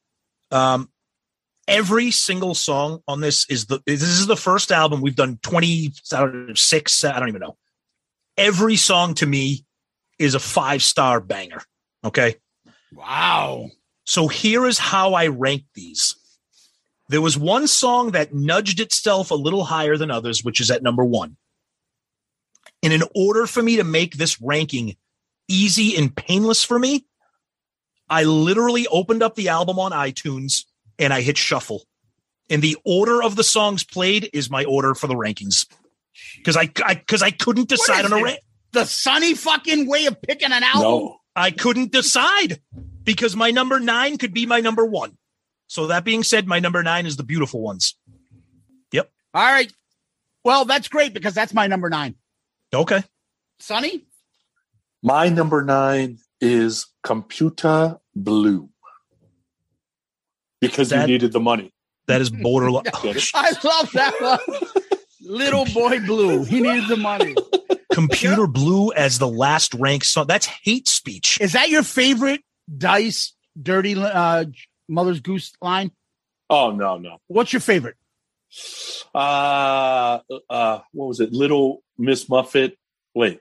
[0.50, 0.88] Um,
[1.66, 7.04] every single song on this is the this is the first album we've done 26
[7.04, 7.56] I don't even know.
[8.36, 9.64] Every song to me
[10.18, 11.60] is a five star banger.
[12.04, 12.36] Okay.
[12.92, 13.70] Wow.
[14.04, 16.14] So here is how I rank these.
[17.08, 20.82] There was one song that nudged itself a little higher than others, which is at
[20.82, 21.36] number one.
[22.82, 24.96] And in order for me to make this ranking
[25.48, 27.04] easy and painless for me,
[28.08, 30.64] I literally opened up the album on iTunes
[30.98, 31.84] and I hit shuffle.
[32.48, 35.66] And the order of the songs played is my order for the rankings.
[36.36, 38.40] Because I because I, couldn't decide on a rank.
[38.72, 41.14] The sunny fucking way of picking an album.
[41.34, 42.60] I couldn't decide
[43.02, 45.18] because my number nine could be my number one.
[45.66, 47.94] So that being said, my number nine is the beautiful ones.
[48.92, 49.10] Yep.
[49.34, 49.72] All right.
[50.44, 52.14] Well, that's great because that's my number nine.
[52.72, 53.02] Okay.
[53.58, 54.04] Sonny?
[55.02, 58.68] My number nine is Computer Blue
[60.60, 61.72] because That- you needed the money.
[62.08, 62.82] That is borderline.
[63.02, 63.30] Get?
[63.34, 64.84] I love that one.
[65.20, 66.44] Little boy blue.
[66.44, 67.34] He needs the money.
[67.92, 70.26] Computer Blue as the last rank song.
[70.26, 71.40] That's hate speech.
[71.40, 72.42] Is that your favorite
[72.76, 74.44] Dice Dirty uh,
[74.88, 75.92] Mother's Goose line?
[76.50, 77.18] Oh no, no.
[77.28, 77.96] What's your favorite?
[79.14, 80.18] Uh,
[80.50, 81.32] uh, what was it?
[81.32, 82.76] Little Miss Muffet.
[83.14, 83.40] Wait,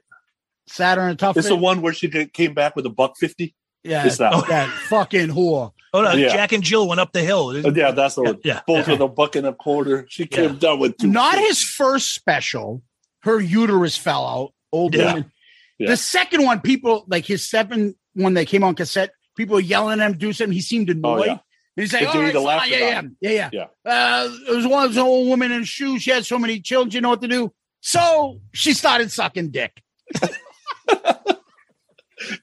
[0.67, 1.37] Saturn and Tough.
[1.37, 3.55] it's the one where she came back with a buck fifty.
[3.83, 4.33] Yeah, it's that.
[4.33, 4.49] one.
[4.49, 5.71] that fucking whore.
[5.93, 6.29] Oh no, Yeah.
[6.29, 7.49] Jack and Jill went up the hill.
[7.49, 8.39] Uh, yeah, that's the one.
[8.43, 8.93] yeah, Both yeah.
[8.93, 10.05] with a buck and a quarter.
[10.09, 11.07] She came down with two.
[11.07, 12.81] Not his first special.
[13.21, 14.53] Her uterus fell out.
[14.71, 15.05] Old Yeah.
[15.13, 15.31] woman.
[15.77, 15.89] Yeah.
[15.89, 19.11] The second one, people like his seven when they came on cassette.
[19.37, 20.53] People were yelling at him do something.
[20.53, 21.21] He seemed annoyed.
[21.21, 21.37] Oh, yeah.
[21.75, 23.49] He's like, They "All gave you right, fine, yeah, yeah, yeah, yeah,
[23.85, 23.91] Yeah.
[23.91, 25.99] Uh, there was one old woman in a shoe.
[25.99, 26.91] She had so many children.
[26.91, 27.53] You know what to do.
[27.81, 29.81] So she started sucking dick.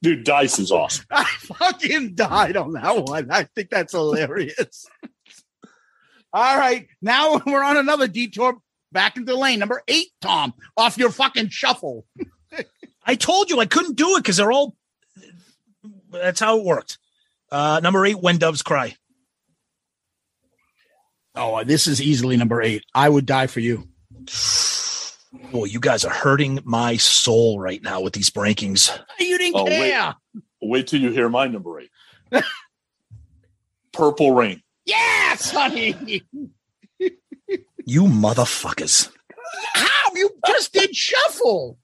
[0.02, 1.06] Dude, Dice is awesome.
[1.10, 3.30] I fucking died on that one.
[3.30, 4.86] I think that's hilarious.
[6.32, 6.86] All right.
[7.00, 8.58] Now we're on another detour
[8.90, 9.58] back into lane.
[9.58, 12.06] Number eight, Tom, off your fucking shuffle.
[13.04, 14.76] I told you I couldn't do it because they're all.
[16.10, 16.98] That's how it worked.
[17.50, 18.96] Uh, number eight, When Doves Cry.
[21.34, 22.84] Oh, this is easily number eight.
[22.94, 23.88] I would die for you.
[25.52, 28.90] Boy, you guys are hurting my soul right now with these rankings.
[29.20, 29.90] You didn't Oh, wait.
[29.90, 30.14] care.
[30.62, 31.90] Wait till you hear my number eight.
[33.92, 34.62] Purple Rain.
[34.86, 36.22] Yes, honey.
[37.84, 39.10] You motherfuckers.
[39.74, 40.14] How?
[40.14, 41.78] You just did shuffle.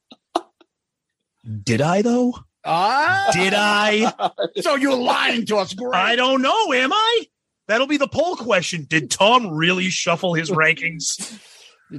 [1.63, 2.35] Did I though?
[2.65, 3.29] Ah.
[3.33, 4.13] Did I?
[4.61, 5.75] So you're lying to us.
[5.75, 5.95] Great.
[5.95, 6.73] I don't know.
[6.73, 7.27] Am I?
[7.67, 8.87] That'll be the poll question.
[8.89, 11.39] Did Tom really shuffle his rankings?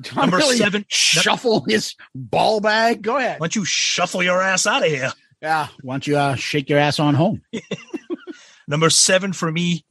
[0.03, 0.85] Tom Number really seven.
[0.89, 3.01] Shuffle his ball bag.
[3.01, 3.39] Go ahead.
[3.39, 5.11] Why don't you shuffle your ass out of here?
[5.41, 5.67] Yeah.
[5.81, 7.41] Why don't you uh, shake your ass on home?
[8.67, 9.83] Number seven for me,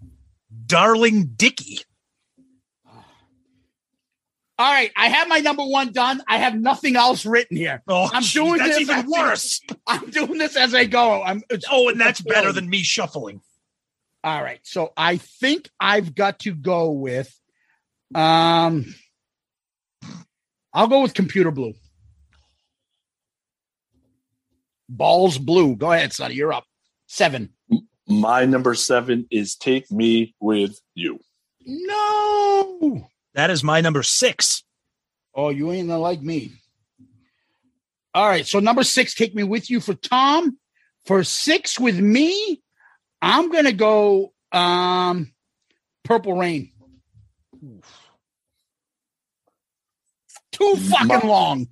[0.66, 1.80] Darling Dicky.
[4.60, 6.20] All right, I have my number one done.
[6.26, 7.80] I have nothing else written here.
[7.86, 9.60] Oh, I'm doing that's this even as- worse.
[9.86, 11.22] I'm doing this as I go.
[11.22, 11.42] I'm.
[11.70, 13.40] Oh, and that's better than me shuffling.
[14.24, 17.32] All right, so I think I've got to go with.
[18.16, 18.92] Um,
[20.72, 21.74] I'll go with computer blue.
[24.88, 25.76] Balls blue.
[25.76, 26.34] Go ahead, Sonny.
[26.34, 26.64] You're up.
[27.06, 27.50] Seven.
[28.06, 31.20] My number seven is Take Me With You.
[31.66, 33.06] No.
[33.34, 34.64] That is my number six.
[35.34, 36.52] Oh, you ain't gonna like me.
[38.14, 40.58] All right, so number six, take me with you for Tom.
[41.04, 42.62] For six with me,
[43.20, 45.32] I'm gonna go um
[46.04, 46.72] Purple Rain.
[50.58, 51.68] Too fucking long.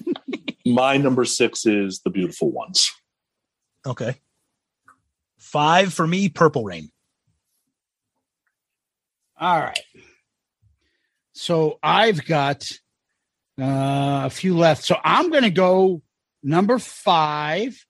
[0.66, 2.90] My number six is The Beautiful Ones.
[3.86, 4.16] Okay.
[5.38, 6.90] Five for me, Purple Rain.
[9.38, 9.80] All right.
[11.32, 12.70] So I've got
[13.60, 14.84] uh, a few left.
[14.84, 16.00] So I'm going to go
[16.42, 17.84] number five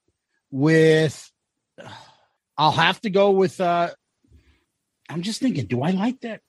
[0.50, 1.30] with.
[2.56, 3.60] I'll have to go with.
[3.60, 3.90] uh
[5.08, 5.66] I'm just thinking.
[5.66, 6.40] Do I like that?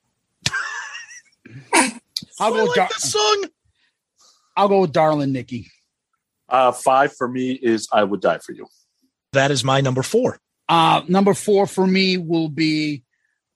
[2.39, 2.63] I'll go.
[2.63, 3.45] with Dar- song.
[4.55, 5.67] I'll go with Darling Nikki.
[6.49, 8.67] Uh, five for me is I Would Die For You.
[9.33, 10.37] That is my number four.
[10.69, 13.03] Uh, number four for me will be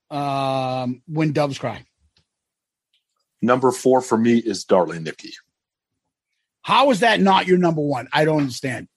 [0.10, 1.86] um, When Doves Cry.
[3.42, 5.34] Number four for me is Darling Nikki.
[6.64, 8.08] How is that not your number one?
[8.12, 8.88] I don't understand.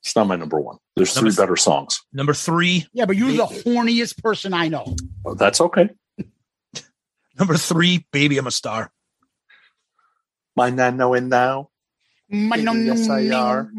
[0.00, 0.76] It's not my number one.
[0.96, 2.02] There's Number three better songs.
[2.12, 2.86] Number three.
[2.92, 4.94] Yeah, but you're the horniest person I know.
[5.24, 5.88] Oh, that's okay.
[7.38, 8.90] Number three, Baby, I'm a Star.
[10.56, 11.70] My not knowing now.
[12.86, 13.70] yes, I are.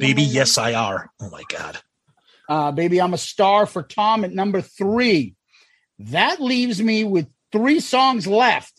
[0.00, 1.10] Baby, yes, I are.
[1.20, 1.78] Oh my God.
[2.48, 5.34] Uh, baby, I'm a star for Tom at number three.
[5.98, 8.72] That leaves me with three songs left.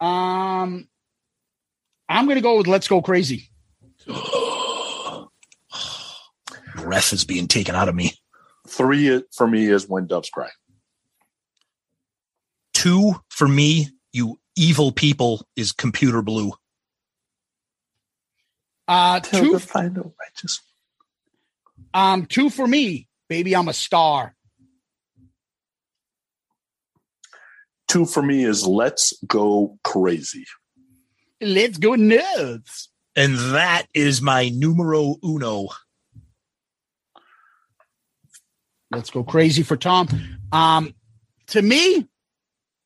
[0.00, 0.88] Um,
[2.08, 3.50] I'm going to go with Let's Go Crazy.
[6.76, 8.12] Breath is being taken out of me.
[8.68, 10.48] Three for me is When Doves Cry.
[12.72, 16.52] Two for me, you evil people, is Computer Blue.
[18.86, 20.60] Uh, Till two, the final righteous.
[21.94, 23.06] um, two for me.
[23.28, 24.34] Baby, I'm a star.
[27.86, 30.44] Two for me is Let's Go Crazy.
[31.40, 32.90] Let's go nuts.
[33.14, 35.68] And that is my numero uno.
[38.90, 40.08] Let's go crazy for Tom.
[40.50, 40.94] Um,
[41.48, 42.06] to me,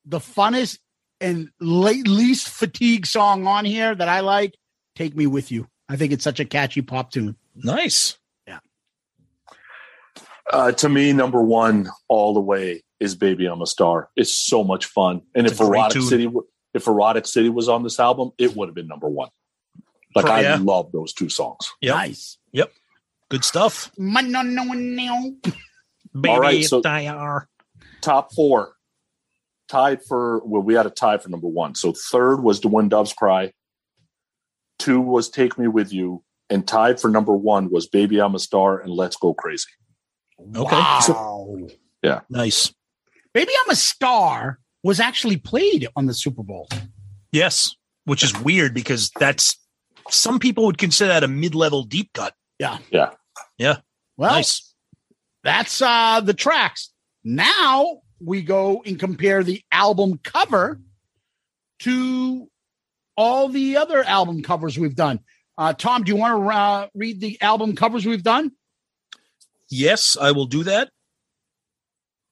[0.04, 0.78] the funnest
[1.22, 4.54] and late, least fatigue song on here that I like,
[4.96, 7.36] "Take Me With You." I think it's such a catchy pop tune.
[7.54, 8.18] Nice.
[8.46, 8.58] Yeah.
[10.52, 14.64] Uh, to me, number one all the way is "Baby I'm a Star." It's so
[14.64, 16.02] much fun, and It's if Erotic tune.
[16.02, 16.28] City,
[16.74, 19.28] if Erotic City was on this album, it would have been number one.
[20.14, 20.58] Like I Yeah.
[20.60, 21.70] love those two songs.
[21.80, 21.94] Yep.
[21.94, 22.38] Nice.
[22.52, 22.72] Yep.
[23.30, 23.90] Good stuff.
[26.14, 26.82] Baby, All right, so-
[28.02, 28.74] Top four,
[29.72, 31.74] tied for well, we had a tie for number one.
[31.74, 33.52] So third was "The When Doves Cry,"
[34.78, 38.38] two was "Take Me With You," and tied for number one was "Baby I'm a
[38.38, 39.70] Star" and "Let's Go Crazy."
[40.54, 40.76] Okay.
[40.76, 41.68] Wow.
[42.02, 42.20] Yeah.
[42.28, 42.72] Nice.
[43.32, 46.68] Baby, I'm a star was actually played on the Super Bowl.
[47.30, 47.74] Yes.
[48.04, 49.56] Which is weird because that's
[50.10, 52.34] some people would consider that a mid-level deep cut.
[52.58, 52.78] Yeah.
[52.90, 53.10] Yeah.
[53.56, 53.76] Yeah.
[54.16, 54.74] Well, nice.
[55.44, 56.92] that's uh the tracks.
[57.24, 60.80] Now we go and compare the album cover
[61.80, 62.48] to
[63.16, 65.20] all the other album covers we've done.
[65.58, 68.52] Uh, Tom, do you want to uh, read the album covers we've done?
[69.68, 70.90] Yes, I will do that.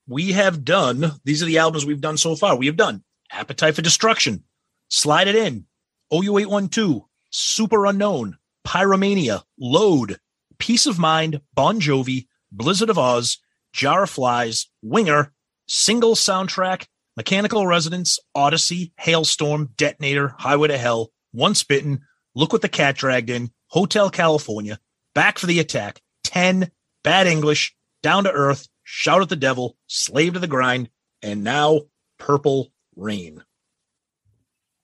[0.06, 2.56] We have done, these are the albums we've done so far.
[2.56, 4.44] We have done Appetite for Destruction,
[4.88, 5.66] Slide It In,
[6.12, 8.34] OU812, Superunknown,
[8.66, 10.18] Pyromania, Load,
[10.58, 13.38] Piece of Mind, Bon Jovi, Blizzard of Ozz,
[13.72, 15.32] Jar of Flies, Winger,
[15.72, 22.00] Single Soundtrack, Mechanical Resonance, Odyssey, Halestorm, Detonator, Highway to Hell, Once Bitten,
[22.34, 24.80] Look What the Cat Dragged In, Hotel California,
[25.14, 26.72] Back for the Attack, 10,
[27.04, 30.90] Bad English, Down to Earth, Shout at the Devil, Slave to the Grind,
[31.22, 31.82] and now
[32.18, 33.44] Purple Rain.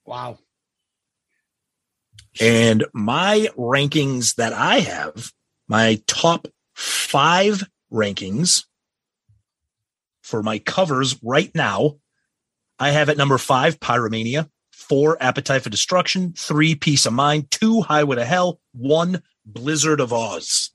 [0.05, 0.39] Wow.
[2.41, 5.33] And my rankings that I have,
[5.67, 8.67] my top five rankings
[10.27, 11.99] for my covers right now,
[12.81, 17.81] I have at number five, Pyromania, four, Appetite for Destruction, three, Piece of Mind, two,
[17.81, 20.71] Highway to Hell, one, Blizzard of Ozz.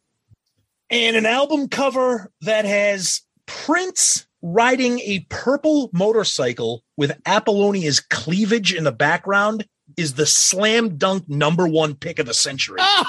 [0.90, 8.86] And an album cover that has Prince riding a purple motorcycle with Apollonia's cleavage in
[8.86, 12.80] the background is the slam dunk number one pick of the century.
[12.80, 13.06] Oh,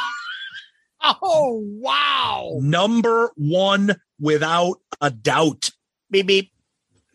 [1.22, 2.58] oh wow.
[2.60, 5.70] Number one without a doubt.
[6.12, 6.52] Beep beep.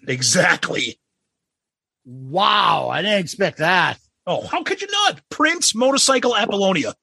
[0.07, 0.99] Exactly.
[2.03, 2.89] Wow.
[2.89, 3.99] I didn't expect that.
[4.25, 5.21] Oh, how could you not?
[5.29, 6.93] Prince Motorcycle Apollonia.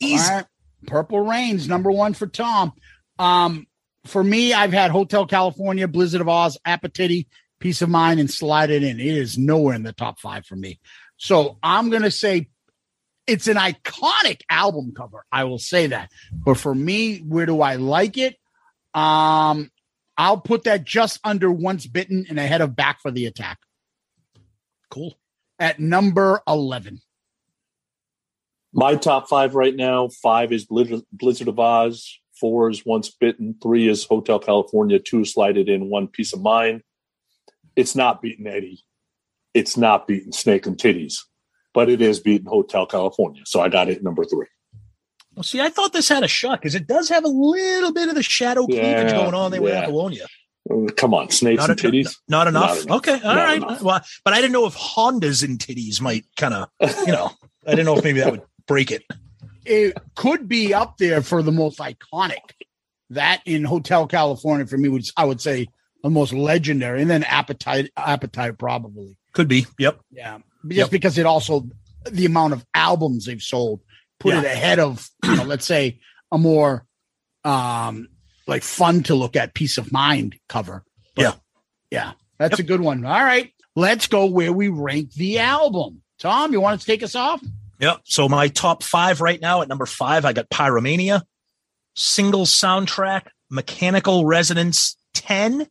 [0.00, 0.28] Easy.
[0.28, 0.44] Right.
[0.86, 2.72] Purple Rains, number one for Tom.
[3.18, 3.66] Um,
[4.06, 7.26] for me, I've had Hotel California, Blizzard of Ozz, Appetite,
[7.58, 9.00] Piece of Mind, and Slide It In.
[9.00, 10.80] It is nowhere in the top five for me.
[11.16, 12.48] So I'm going to say
[13.26, 15.24] it's an iconic album cover.
[15.30, 16.10] I will say that.
[16.32, 18.36] But for me, where do I like it?
[18.94, 19.70] Um,
[20.18, 23.58] I'll put that just under Once Bitten and ahead of Back for the Attack.
[24.90, 25.16] Cool.
[25.60, 27.00] At number 11.
[28.72, 33.54] My top five right now five is Blizzard, Blizzard of Ozz, four is Once Bitten,
[33.62, 36.82] three is Hotel California, two is Slide It In, one Piece of Mind.
[37.76, 38.84] It's not beating Eddie.
[39.54, 41.18] It's not beating Snake and Titties,
[41.72, 43.42] but it is beating Hotel California.
[43.46, 44.46] So I got it number three.
[45.38, 48.08] Well, see, I thought this had a shot because it does have a little bit
[48.08, 49.82] of the shadow cleavage Yeah, going on there with yeah.
[49.82, 50.26] Apollonia.
[50.68, 52.16] Uh, Come on, Snakes Not, and en- Titties.
[52.28, 52.70] not enough.
[52.70, 52.96] Not enough.
[52.98, 53.56] Okay, all Not right.
[53.58, 53.82] enough.
[53.82, 56.68] Well, but I didn't know if Hondas and titties might kind of,
[57.06, 57.30] you know,
[57.66, 59.04] I didn't know if maybe that would break it.
[59.64, 62.40] it could be up there for the most iconic.
[63.10, 65.68] That in Hotel California for me, which I would say
[66.02, 69.16] the most legendary, and then Appetite, Appetite probably.
[69.32, 69.66] Could be.
[69.78, 70.00] Yep.
[70.10, 70.90] Yeah, just Yep.
[70.90, 71.66] because it also
[72.10, 73.80] the amount of albums they've sold
[74.20, 76.00] put it ahead of you know, let's say
[76.32, 76.84] a more
[77.44, 78.08] um
[78.46, 80.84] like fun to look at Piece of Mind cover.
[81.14, 81.32] But, Yeah.
[81.90, 83.04] yeah, that's a good one.
[83.04, 86.02] All right, let's go where we rank the album.
[86.18, 87.42] Tom, you want to take us off?
[87.80, 88.00] Yep.
[88.04, 91.22] So my top five right now at number five, I got Pyromania,
[91.94, 95.68] single soundtrack, Mechanical Resonance 10,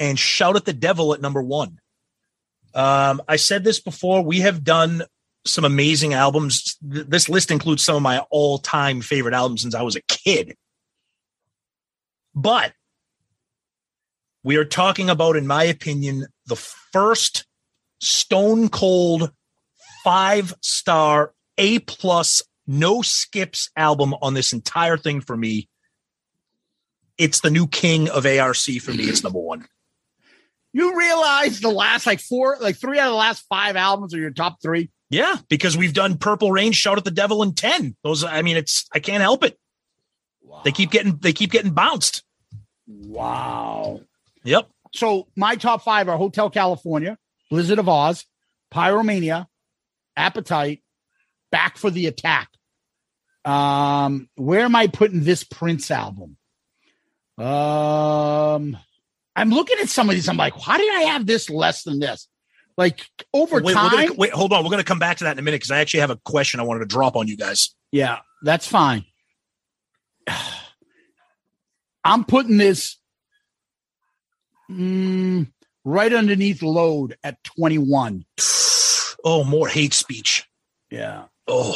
[0.00, 1.78] and Shout at the Devil at number one.
[2.74, 4.22] Um, I said this before.
[4.22, 5.04] We have done
[5.48, 6.76] some amazing albums.
[6.80, 10.56] This list includes some of my all time favorite albums since I was a kid.
[12.34, 12.72] But
[14.44, 17.46] we are talking about, in my opinion, the first
[18.00, 19.32] stone cold
[20.04, 25.68] five star A plus no skips album on this entire thing for me.
[27.16, 29.04] It's the new king of ARC for me.
[29.04, 29.66] It's number one.
[30.72, 34.18] You realize the last like four, like three out of the last five albums are
[34.18, 34.90] your top three.
[35.10, 37.96] Yeah, because we've done Purple Rain, Shout at the Devil, and Ten.
[38.04, 39.58] Those, I mean, it's I can't help it.
[40.64, 42.24] They keep getting they keep getting bounced.
[42.86, 44.00] Wow.
[44.44, 44.68] Yep.
[44.94, 47.18] So my top five are Hotel California,
[47.50, 48.24] Blizzard of Ozz,
[48.72, 49.46] Pyromania,
[50.16, 50.82] Appetite,
[51.50, 52.48] Back for the Attack.
[53.44, 56.36] Um, where am I putting this Prince album?
[57.38, 58.76] Um,
[59.36, 60.28] I'm looking at some of these.
[60.28, 62.28] I'm like, why did I have this less than this?
[62.78, 63.90] Like over Wait, time.
[63.90, 64.62] gonna, wait, hold on.
[64.62, 66.16] We're going to come back to that in a minute because I actually have a
[66.24, 67.74] question I wanted to drop on you guys.
[67.90, 69.04] Yeah, that's fine.
[72.04, 72.96] I'm putting this
[74.70, 75.50] mm,
[75.84, 78.24] right underneath load at 21.
[79.24, 80.46] Oh, more hate speech.
[80.92, 81.24] Yeah.
[81.48, 81.74] Oh,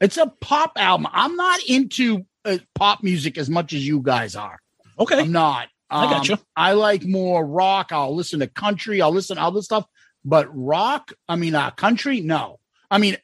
[0.00, 1.06] It's a pop album.
[1.12, 4.58] I'm not into uh, pop music as much as you guys are.
[4.98, 5.20] okay.
[5.20, 5.68] I'm not.
[5.90, 6.38] I got you.
[6.56, 7.92] I like more rock.
[7.92, 9.00] I'll listen to country.
[9.00, 9.86] I'll listen to other stuff.
[10.24, 12.58] But rock, I mean, uh, country, no.
[12.90, 13.16] I mean,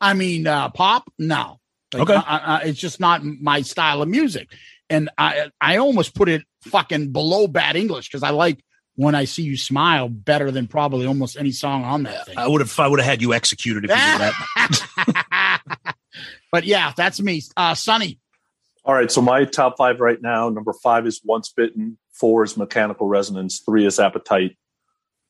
[0.00, 1.58] I mean, uh, pop, no.
[1.94, 2.14] Like, Okay.
[2.14, 4.52] I, I, it's just not my style of music.
[4.90, 8.62] And I, I almost put it fucking below bad English because I like
[8.96, 12.38] when I see you smile better than probably almost any song on that thing.
[12.38, 15.94] I would have I would have had you executed if you did that.
[16.52, 17.42] but yeah, that's me.
[17.56, 18.18] Uh, Sonny.
[18.86, 22.56] All right, so my top five right now number five is Once Bitten, four is
[22.56, 24.56] Mechanical Resonance, three is Appetite,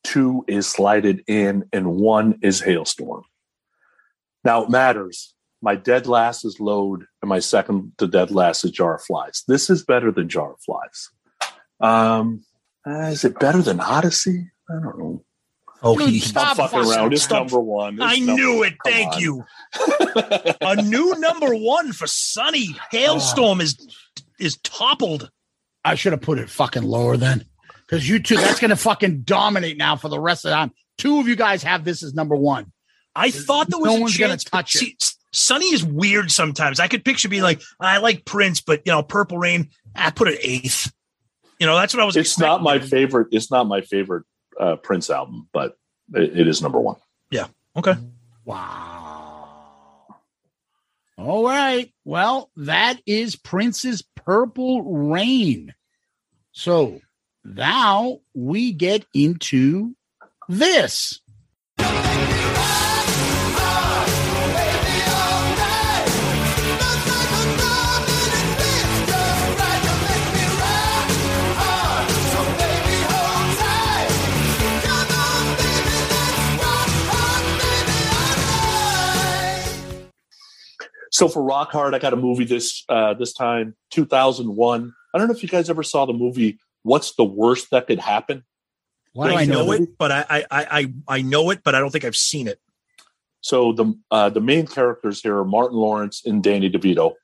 [0.05, 3.23] two is Slided In, and one is Halestorm.
[4.45, 5.33] Now it matters.
[5.63, 9.43] My dead last is Load, and my second to dead last is Jar of Flies.
[9.49, 11.09] This is better than Jar of Flies.
[11.81, 12.45] Um,
[12.87, 14.51] is it better than Odyssey?
[14.69, 15.25] I don't know.
[15.83, 17.13] Oh, Dude, he, stop fucking fucking- around.
[17.13, 17.41] It's stop.
[17.51, 17.95] number one.
[17.95, 18.67] It's I number knew one.
[18.69, 18.79] it.
[18.83, 19.21] Come Thank on.
[19.21, 19.45] you.
[20.63, 22.69] a new number one for Sunny.
[22.93, 23.77] Halestorm is
[24.39, 25.31] is toppled.
[25.85, 27.45] I should have put it fucking lower then.
[27.87, 30.73] Because you two, that's gonna fucking dominate now for the rest of the time.
[30.99, 32.73] Two of you guys have this as number one.
[33.15, 34.45] I thought there was No a one's gonna chance.
[34.45, 34.79] touch it.
[34.79, 34.97] See,
[35.33, 36.81] Sunny is weird sometimes.
[36.81, 40.29] I could picture being like, I like Prince, but you know, Purple Rain, I put
[40.29, 40.93] it eighth.
[41.61, 42.17] You know, that's what I was.
[42.17, 43.29] It's not my favorite.
[43.31, 44.25] It's not my favorite
[44.59, 45.79] uh, Prince album, but
[46.15, 46.97] it, it is number one.
[47.31, 47.47] Yeah.
[47.77, 47.95] Okay.
[48.45, 50.17] Wow.
[51.19, 51.93] All right.
[52.05, 55.75] Well, that is Prince's Purple Rain.
[56.53, 57.01] So
[57.45, 59.95] now we get into
[60.49, 61.21] this.
[81.17, 84.93] So for Rock Hard, I got a movie this uh, this time, 2001.
[85.15, 88.01] I don't know if you guys ever saw the movie What's the Worst That Could
[88.01, 88.45] Happen?
[89.15, 89.97] Why do I know it?
[89.97, 92.61] But I, I I I know it, but I don't think I've seen it.
[93.41, 97.15] So the uh, the main characters here are Martin Lawrence and Danny DeVito.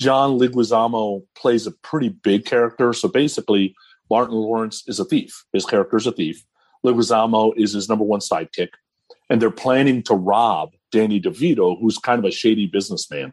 [0.00, 2.92] John Leguizamo plays a pretty big character.
[2.92, 3.76] So basically,
[4.10, 5.44] Martin Lawrence is a thief.
[5.52, 6.44] His character is a thief.
[6.84, 8.70] Leguizamo is his number one sidekick,
[9.32, 13.32] and they're planning to rob Danny DeVito, who's kind of a shady businessman.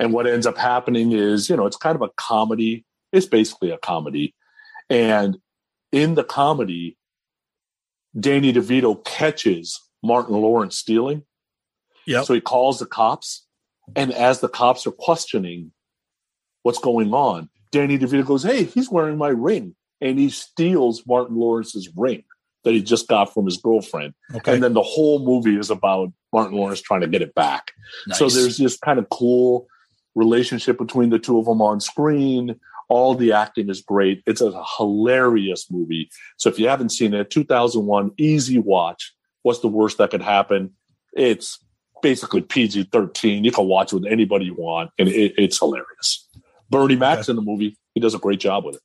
[0.00, 2.84] And what ends up happening is, you know, it's kind of a comedy.
[3.12, 4.34] It's basically a comedy.
[4.90, 5.38] And
[5.92, 6.98] in the comedy,
[8.18, 11.22] Danny DeVito catches Martin Lawrence stealing.
[12.04, 12.24] Yeah.
[12.24, 13.46] So he calls the cops.
[13.94, 15.70] And as the cops are questioning
[16.64, 19.76] what's going on, Danny DeVito goes, Hey, he's wearing my ring.
[20.00, 22.24] And he steals Martin Lawrence's ring
[22.66, 24.12] that he just got from his girlfriend.
[24.34, 24.52] Okay.
[24.52, 27.70] And then the whole movie is about Martin Lawrence trying to get it back.
[28.10, 29.68] So there's this kind of cool
[30.16, 32.58] relationship between the two of them on screen.
[32.88, 34.24] All the acting is great.
[34.26, 36.10] It's a hilarious movie.
[36.38, 39.14] So if you haven't seen it, 2001, easy watch.
[39.42, 40.72] What's the worst that could happen?
[41.12, 41.60] It's
[42.02, 43.44] basically PG 13.
[43.44, 46.28] You can watch it with anybody you want, and it, it's hilarious.
[46.68, 47.78] Bernie Mac's in the movie.
[47.94, 48.82] He does a great job with it.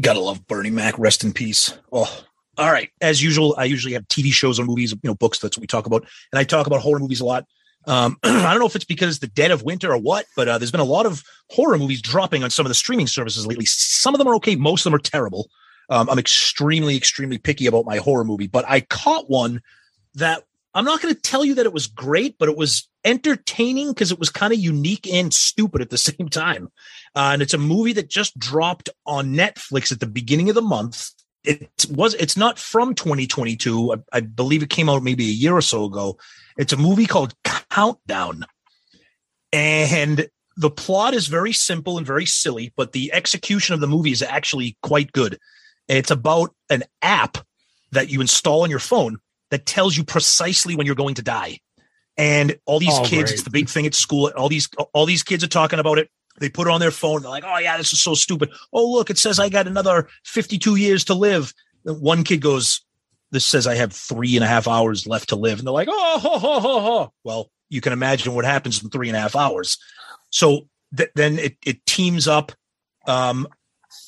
[0.00, 0.98] Gotta love Bernie Mac.
[0.98, 1.76] Rest in peace.
[1.92, 2.24] Oh,
[2.58, 2.90] all right.
[3.00, 5.38] As usual, I usually have TV shows or movies, you know, books.
[5.38, 7.46] That's what we talk about, and I talk about horror movies a lot.
[7.86, 10.58] Um, I don't know if it's because the dead of winter or what, but uh,
[10.58, 13.66] there's been a lot of horror movies dropping on some of the streaming services lately.
[13.66, 15.48] Some of them are okay, most of them are terrible.
[15.90, 19.60] Um, I'm extremely, extremely picky about my horror movie, but I caught one
[20.14, 23.88] that I'm not going to tell you that it was great, but it was entertaining
[23.88, 26.68] because it was kind of unique and stupid at the same time.
[27.14, 30.62] Uh, and it's a movie that just dropped on Netflix at the beginning of the
[30.62, 31.10] month.
[31.44, 33.92] It was it's not from 2022.
[33.92, 36.16] I, I believe it came out maybe a year or so ago.
[36.56, 37.34] It's a movie called
[37.70, 38.46] Countdown.
[39.52, 44.12] And the plot is very simple and very silly, but the execution of the movie
[44.12, 45.38] is actually quite good.
[45.86, 47.38] It's about an app
[47.92, 49.18] that you install on your phone
[49.54, 51.60] that tells you precisely when you're going to die.
[52.16, 53.34] And all these Oh, kids, great.
[53.34, 54.32] it's the big thing at school.
[54.36, 56.10] All these all these kids are talking about it.
[56.40, 57.22] They put it on their phone.
[57.22, 60.08] They're like, "Oh yeah, this is so stupid." Oh look, it says I got another
[60.24, 61.54] 52 years to live.
[61.84, 62.80] One kid goes,
[63.30, 65.88] "This says I have three and a half hours left to live," and they're like,
[65.90, 69.20] "Oh, ho, ho, ho, ho." well, you can imagine what happens in three and a
[69.20, 69.78] half hours.
[70.30, 72.50] So th- then it it teams up.
[73.06, 73.46] Um,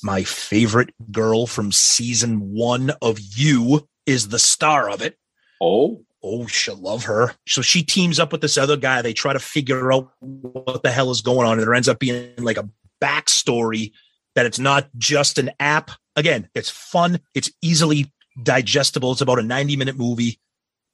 [0.03, 5.17] my favorite girl from season one of You is the star of it.
[5.61, 7.33] Oh, oh, she'll love her.
[7.47, 9.01] So she teams up with this other guy.
[9.01, 11.99] They try to figure out what the hell is going on, and there ends up
[11.99, 12.69] being like a
[13.01, 13.91] backstory
[14.35, 15.91] that it's not just an app.
[16.15, 17.19] Again, it's fun.
[17.33, 18.11] It's easily
[18.41, 19.11] digestible.
[19.11, 20.39] It's about a 90 minute movie.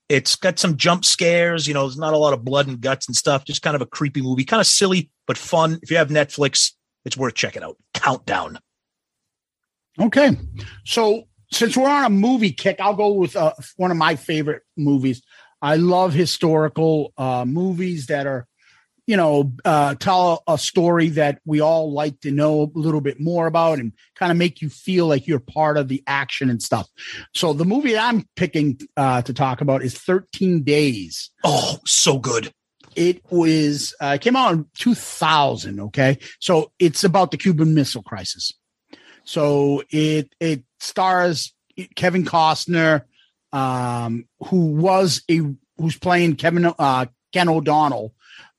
[0.09, 1.67] It's got some jump scares.
[1.67, 3.45] You know, there's not a lot of blood and guts and stuff.
[3.45, 5.79] Just kind of a creepy movie, kind of silly, but fun.
[5.81, 6.73] If you have Netflix,
[7.05, 7.77] it's worth checking out.
[7.93, 8.59] Countdown.
[9.99, 10.37] Okay.
[10.85, 14.63] So since we're on a movie kick, I'll go with uh, one of my favorite
[14.75, 15.21] movies.
[15.61, 18.47] I love historical uh, movies that are,
[19.07, 23.19] you know, uh, tell a story that we all like to know a little bit
[23.19, 26.61] more about and kind of make you feel like you're part of the action and
[26.61, 26.89] stuff.
[27.33, 31.29] So the movie I'm picking uh, to talk about is 13 Days.
[31.43, 32.51] Oh, so good.
[32.95, 35.79] It was uh, came out in 2000.
[35.79, 38.53] Okay, so it's about the Cuban Missile Crisis.
[39.23, 41.53] So it it stars
[41.95, 43.03] Kevin Costner,
[43.51, 45.41] um, who was a
[45.77, 48.13] who's playing Kevin uh, Ken O'Donnell,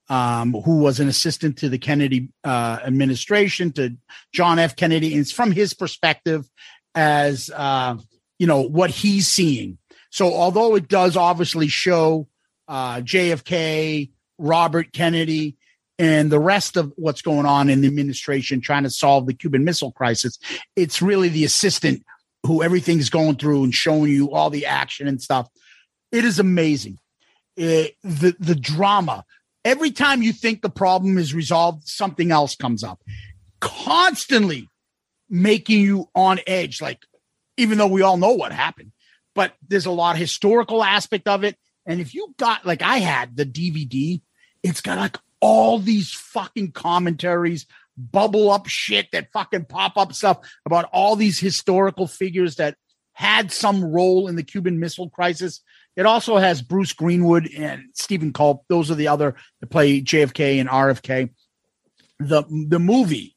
[0.08, 3.96] um, who was an assistant to the Kennedy uh, administration to
[4.32, 4.76] John F.
[4.76, 6.48] Kennedy, and it's from his perspective
[6.94, 7.96] as uh,
[8.38, 9.78] you know what he's seeing.
[10.10, 12.28] So although it does obviously show
[12.68, 15.56] uh, JFK, Robert Kennedy,
[15.98, 19.64] and the rest of what's going on in the administration trying to solve the Cuban
[19.64, 20.38] Missile Crisis,
[20.76, 22.04] it's really the assistant
[22.46, 25.48] who everything's going through and showing you all the action and stuff.
[26.12, 26.98] It is amazing.
[27.56, 29.24] It- the the drama.
[29.64, 33.00] Every time you think the problem is resolved, something else comes up.
[33.60, 34.68] Constantly
[35.30, 37.00] making you on edge, like
[37.56, 38.92] even though we all know what happened,
[39.34, 41.56] but there's a lot of historical aspect of it.
[41.86, 44.20] And if you got like I had the DVD,
[44.62, 47.66] it's got like all these fucking commentaries,
[47.96, 52.76] bubble up shit that fucking pop up stuff about all these historical figures that
[53.12, 55.60] had some role in the Cuban Missile Crisis.
[55.96, 58.64] It also has Bruce Greenwood and Steven Culp.
[58.68, 61.30] Those are the other that play JFK and RFK.
[62.18, 63.36] The the movie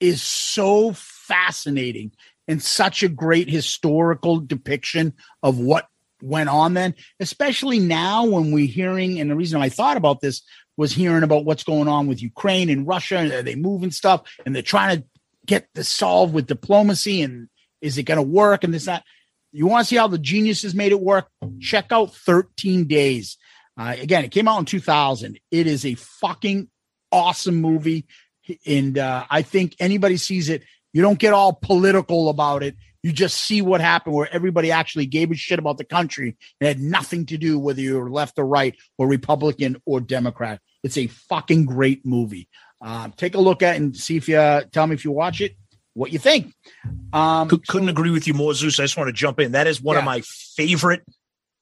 [0.00, 2.12] is so fascinating
[2.48, 5.86] and such a great historical depiction of what
[6.22, 10.42] went on then, especially now when we're hearing, and the reason I thought about this
[10.76, 14.22] was hearing about what's going on with Ukraine and Russia, and are they moving stuff,
[14.44, 15.06] and they're trying to
[15.46, 17.48] get this solved with diplomacy, and
[17.80, 19.04] is it going to work, and this that.
[19.52, 21.28] You want to see how the geniuses made it work?
[21.60, 23.38] Check out 13 Days.
[23.76, 25.38] Uh, again, it came out in 2000.
[25.50, 26.68] It is a fucking
[27.12, 28.06] awesome movie.
[28.66, 32.76] And uh, I think anybody sees it, you don't get all political about it.
[33.04, 36.68] You just see what happened where everybody actually gave a shit about the country and
[36.68, 40.58] had nothing to do whether you're left or right or Republican or Democrat.
[40.82, 42.48] It's a fucking great movie.
[42.82, 45.10] Uh, take a look at it and see if you uh, tell me if you
[45.10, 45.54] watch it
[45.92, 46.54] what you think.
[47.12, 48.80] Um, Could, couldn't agree with you more, Zeus.
[48.80, 49.52] I just want to jump in.
[49.52, 51.02] That is one of my favorite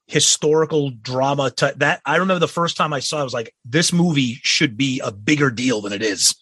[0.07, 1.51] historical drama.
[1.51, 4.39] T- that I remember the first time I saw, it, I was like, this movie
[4.43, 6.35] should be a bigger deal than it is.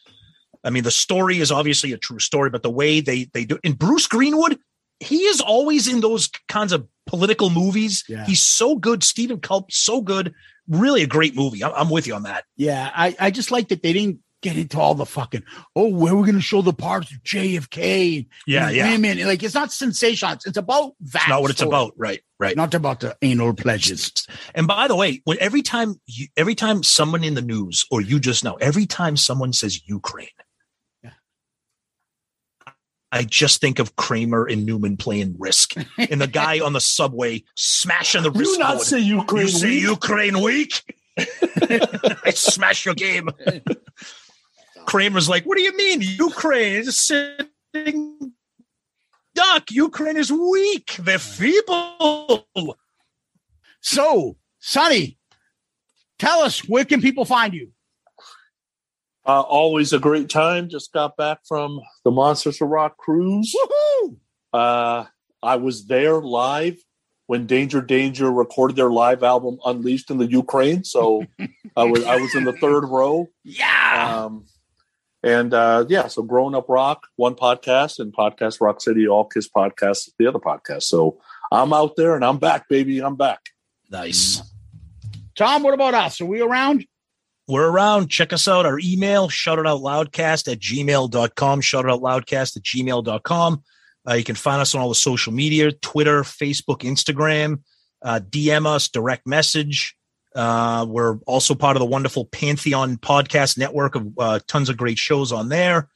[0.63, 3.57] I mean, the story is obviously a true story, but the way they they do
[3.63, 4.59] and Bruce Greenwood,
[5.01, 8.03] he is always in those kinds of political movies.
[8.07, 8.25] Yeah.
[8.25, 9.03] He's so good.
[9.03, 10.33] Steven Culp, so good.
[10.69, 11.63] Really a great movie.
[11.63, 12.45] I'm, I'm with you on that.
[12.55, 15.43] Yeah, I, I just like that they didn't get into all the fucking
[15.75, 18.89] oh where we're going to show the parts of JFK Yeah, and yeah.
[18.91, 21.69] women like it's not sensational it's about that It's not what it's story.
[21.69, 21.93] about.
[21.95, 22.55] Right, right.
[22.55, 24.11] not about the anal pleasures
[24.55, 28.01] And by the way, when every time you, every time someone in the news or
[28.01, 30.29] you just know, every time someone says Ukraine,
[33.11, 37.43] I just think of Kramer and Newman playing Risk, and the guy on the subway
[37.55, 38.59] smashing the Do wrist.
[38.59, 38.87] not board.
[38.87, 39.81] say Ukraine You say weak.
[39.83, 40.83] Ukraine weak.
[41.17, 43.29] I smash your game.
[44.85, 48.33] Kramer's like, "What do you mean Ukraine is sitting
[49.35, 49.69] duck?
[49.71, 50.95] Ukraine is weak.
[50.99, 52.47] They're feeble."
[53.83, 55.17] so sonny
[56.19, 57.71] tell us where can people find you
[59.25, 60.69] Uh, always a great time.
[60.69, 63.53] Just got back from the Monsters of Rock cruise.
[63.55, 64.17] Woohoo!
[64.51, 65.05] Uh,
[65.43, 66.77] I was there live
[67.27, 70.83] when Danger Danger recorded their live album Unleashed in the Ukraine.
[70.83, 71.25] So
[71.77, 73.27] I was I was in the third row.
[73.43, 74.23] Yeah.
[74.25, 74.45] Um,
[75.23, 79.47] and uh, yeah, so Growing Up Rock, one podcast, and Podcast Rock City, All Kiss
[79.47, 80.83] Podcasts, the other podcast.
[80.83, 82.99] So I'm out there and I'm back, baby.
[83.01, 83.39] I'm back.
[83.91, 84.41] Nice.
[85.35, 86.85] tom what about us are we around
[87.51, 88.07] We're around.
[88.07, 88.65] Check us out.
[88.65, 91.59] Our email, shout it out loudcast at gmail.com.
[91.59, 93.63] Shout it out loudcast at gmail.com.
[94.09, 97.61] Uh, you can find us on all the social media Twitter, Facebook, Instagram.
[98.01, 99.97] Uh, DM us, direct message.
[100.33, 104.97] Uh, we're also part of the wonderful Pantheon podcast network of uh, tons of great
[104.97, 105.89] shows on there.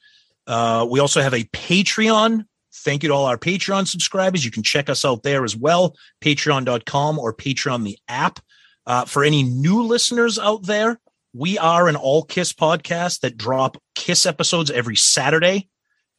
[0.45, 2.43] Uh, we also have a Patreon.
[2.73, 4.43] Thank you to all our Patreon subscribers.
[4.43, 8.41] You can check us out there as well, patreon.com or Patreon the app.
[8.85, 10.99] Uh, for any new listeners out there,
[11.35, 15.67] we are an all Kiss podcast that drop Kiss episodes every Saturday.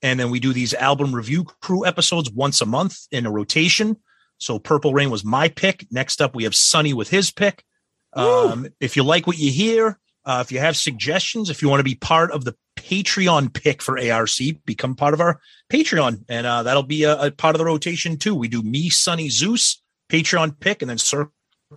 [0.03, 3.97] And then we do these album review crew episodes once a month in a rotation.
[4.37, 5.87] So Purple Rain was my pick.
[5.91, 7.65] Next up, we have Sunny with his pick.
[8.13, 11.81] Um, if you like what you hear, uh, if you have suggestions, if you want
[11.81, 14.37] to be part of the Patreon pick for ARC,
[14.67, 15.41] become part of our
[15.73, 16.25] Patreon.
[16.29, 18.35] And uh, that'll be a, a part of the rotation too.
[18.35, 21.33] We do me, Sunny, Zeus, Patreon pick, and then circle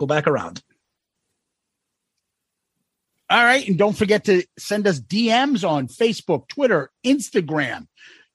[0.07, 0.61] back around.
[3.29, 3.67] All right.
[3.67, 7.87] And don't forget to send us DMs on Facebook, Twitter, Instagram.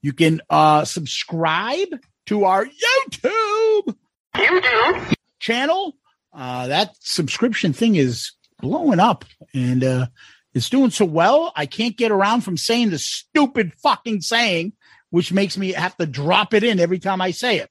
[0.03, 1.89] You can uh, subscribe
[2.27, 3.97] to our YouTube,
[4.37, 5.15] YouTube.
[5.41, 5.97] channel.
[6.33, 10.07] Uh, that subscription thing is blowing up and uh,
[10.55, 11.53] it's doing so well.
[11.57, 14.75] I can't get around from saying the stupid fucking saying,
[15.11, 17.71] which makes me have to drop it in every time I say it.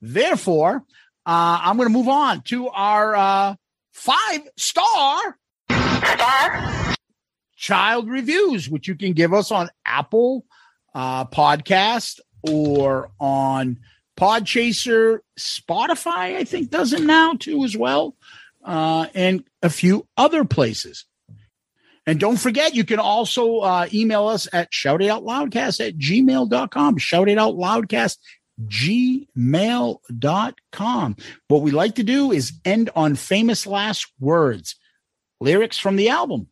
[0.00, 0.84] Therefore,
[1.26, 3.54] uh, I'm going to move on to our uh,
[3.92, 5.38] five star
[7.56, 10.44] child reviews, which you can give us on Apple
[10.94, 13.78] uh, Podcast or on
[14.18, 16.36] Podchaser, Spotify.
[16.36, 18.16] I think does it now too as well,
[18.64, 21.06] uh, and a few other places.
[22.06, 26.98] And don't forget, you can also uh, email us at shoutitoutloudcast at gmail.com.
[26.98, 28.18] Shout it out loudcast
[28.66, 29.16] gmail.com.
[31.48, 34.76] What we like to do is end on famous last words,
[35.44, 36.48] lyrics from the album.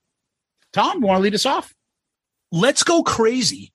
[0.73, 1.75] Tom, want to lead us off?
[2.53, 3.73] Let's go crazy.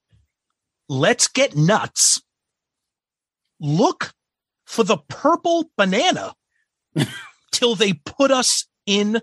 [0.88, 2.22] Let's get nuts.
[3.60, 4.14] Look
[4.66, 6.36] for the purple banana
[7.52, 9.22] till they put us in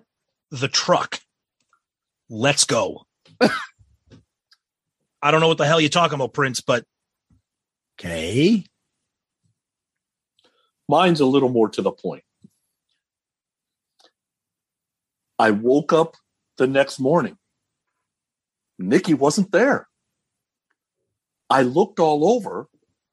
[0.51, 1.21] the truck.
[2.29, 3.05] Let's go.
[3.41, 6.85] I don't know what the hell you're talking about, Prince, but
[7.99, 8.65] okay.
[10.89, 12.24] Mine's a little more to the point.
[15.39, 16.17] I woke up
[16.59, 17.37] the next morning.
[18.79, 19.89] Nikki wasn't there.
[21.51, 22.69] I looked all over,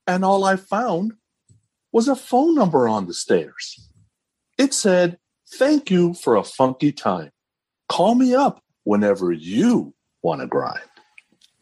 [0.08, 1.14] and all I found
[1.92, 3.90] was a phone number on the stairs.
[4.58, 5.18] It said,
[5.54, 7.32] Thank you for a funky time.
[7.90, 9.94] Call me up whenever you
[10.24, 10.80] want to grind.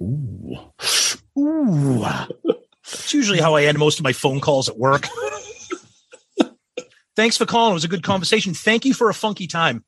[0.01, 0.57] Ooh.
[1.37, 2.05] Ooh.
[2.83, 5.07] It's usually how I end most of my phone calls at work.
[7.15, 7.71] Thanks for calling.
[7.71, 8.53] It was a good conversation.
[8.53, 9.83] Thank you for a funky time.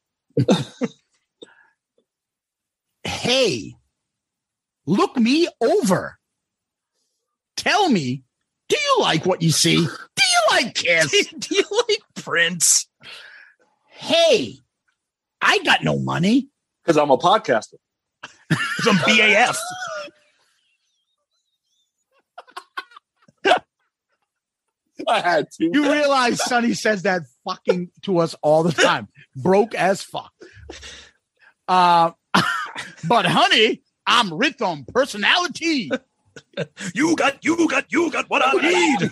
[3.04, 3.76] Hey,
[4.86, 6.18] look me over.
[7.58, 8.24] Tell me,
[8.70, 9.76] do you like what you see?
[9.76, 11.28] Do you like Kiss?
[11.40, 12.88] do you like Prince?
[13.90, 14.56] Hey,
[15.42, 16.48] I got no money.
[16.84, 17.76] Because I'm a podcaster.
[18.50, 19.58] Because I'm BAF.
[25.08, 25.70] I had to.
[25.72, 29.08] You realize Sonny says that fucking to us all the time.
[29.36, 30.32] Broke as fuck.
[31.68, 32.12] Uh,
[33.08, 35.92] but honey, I'm rich on personality.
[36.94, 39.12] You got, you got, you got what I need.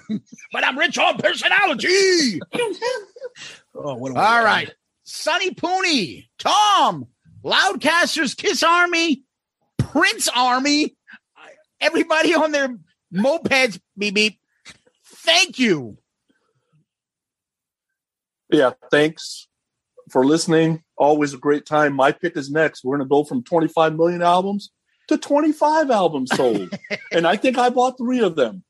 [0.53, 2.39] but I'm rich on personality.
[3.75, 4.73] oh, what a all right.
[5.03, 7.07] Sonny Pooney, Tom,
[7.43, 9.23] Loudcasters, Kiss Army,
[9.77, 10.95] Prince Army,
[11.81, 12.77] everybody on their
[13.13, 14.38] mopeds, beep beep.
[15.25, 15.97] Thank you.
[18.51, 19.47] Yeah, thanks
[20.09, 20.83] for listening.
[20.97, 21.93] Always a great time.
[21.93, 22.83] My pick is next.
[22.83, 24.71] We're going to go from 25 million albums
[25.07, 26.69] to 25 albums sold.
[27.11, 28.63] and I think I bought three of them.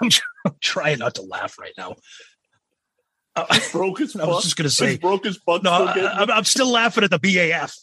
[0.00, 0.10] I'm,
[0.60, 1.96] trying not to laugh right now.
[3.72, 5.62] broke as I was just going to say, broke as fuck.
[5.62, 7.76] No, I, I'm still laughing at the BAF.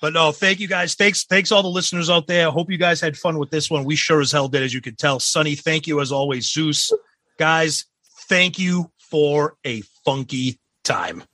[0.00, 0.94] But no, thank you guys.
[0.94, 2.48] Thanks, thanks all the listeners out there.
[2.48, 3.84] I hope you guys had fun with this one.
[3.84, 5.20] We sure as hell did, as you can tell.
[5.20, 6.50] Sonny, thank you as always.
[6.50, 6.92] Zeus,
[7.38, 7.86] guys,
[8.28, 11.24] thank you for a funky time.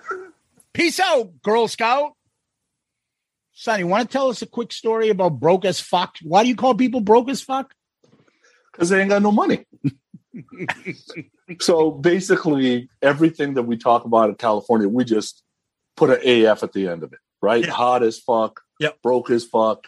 [0.72, 2.12] Peace out, Girl Scout.
[3.52, 6.16] Sonny, want to tell us a quick story about broke as fuck?
[6.22, 7.74] Why do you call people broke as fuck?
[8.70, 9.66] Because they ain't got no money.
[11.60, 15.42] so basically, everything that we talk about in California, we just
[15.96, 17.64] put an AF at the end of it, right?
[17.64, 17.70] Yeah.
[17.72, 19.02] Hot as fuck, Yep.
[19.02, 19.86] broke as fuck,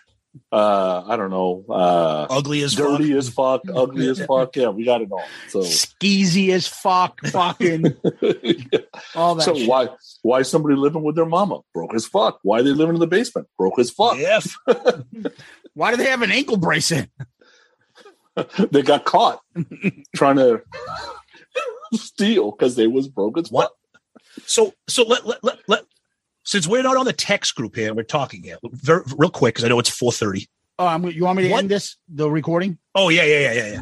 [0.52, 3.16] uh, I don't know, uh, Ugly as dirty fuck.
[3.18, 4.54] as fuck, ugly as fuck.
[4.56, 5.22] Yeah, we got it all.
[5.48, 7.86] So, Skeezy as fuck, fucking
[9.14, 9.42] all that.
[9.44, 9.68] so shit.
[9.68, 9.88] why
[10.22, 11.60] why is somebody living with their mama?
[11.74, 12.38] Broke as fuck.
[12.42, 13.48] Why are they living in the basement?
[13.58, 14.18] Broke as fuck.
[14.18, 14.54] F.
[15.74, 17.08] Why do they have an ankle bracelet?
[18.70, 19.40] they got caught
[20.16, 20.62] trying to
[21.94, 23.72] steal because they was broke as What?
[24.46, 25.84] So, so let, let, let, let,
[26.44, 29.54] since we're not on the text group here, and we're talking here very, real quick
[29.54, 30.46] because I know it's 4:30.
[30.78, 31.58] Oh, I'm, you want me to What?
[31.60, 32.78] end this the recording?
[32.94, 33.80] Oh yeah, yeah, yeah, yeah, yeah.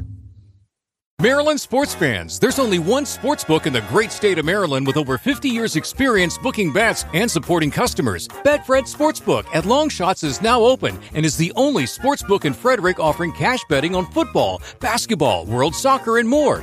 [1.20, 4.96] Maryland sports fans, there's only one sports book in the great state of Maryland with
[4.96, 8.28] over 50 years experience booking bets and supporting customers.
[8.28, 13.00] Betfred Sportsbook at Longshots is now open and is the only sports book in Frederick
[13.00, 16.62] offering cash betting on football, basketball, world soccer, and more.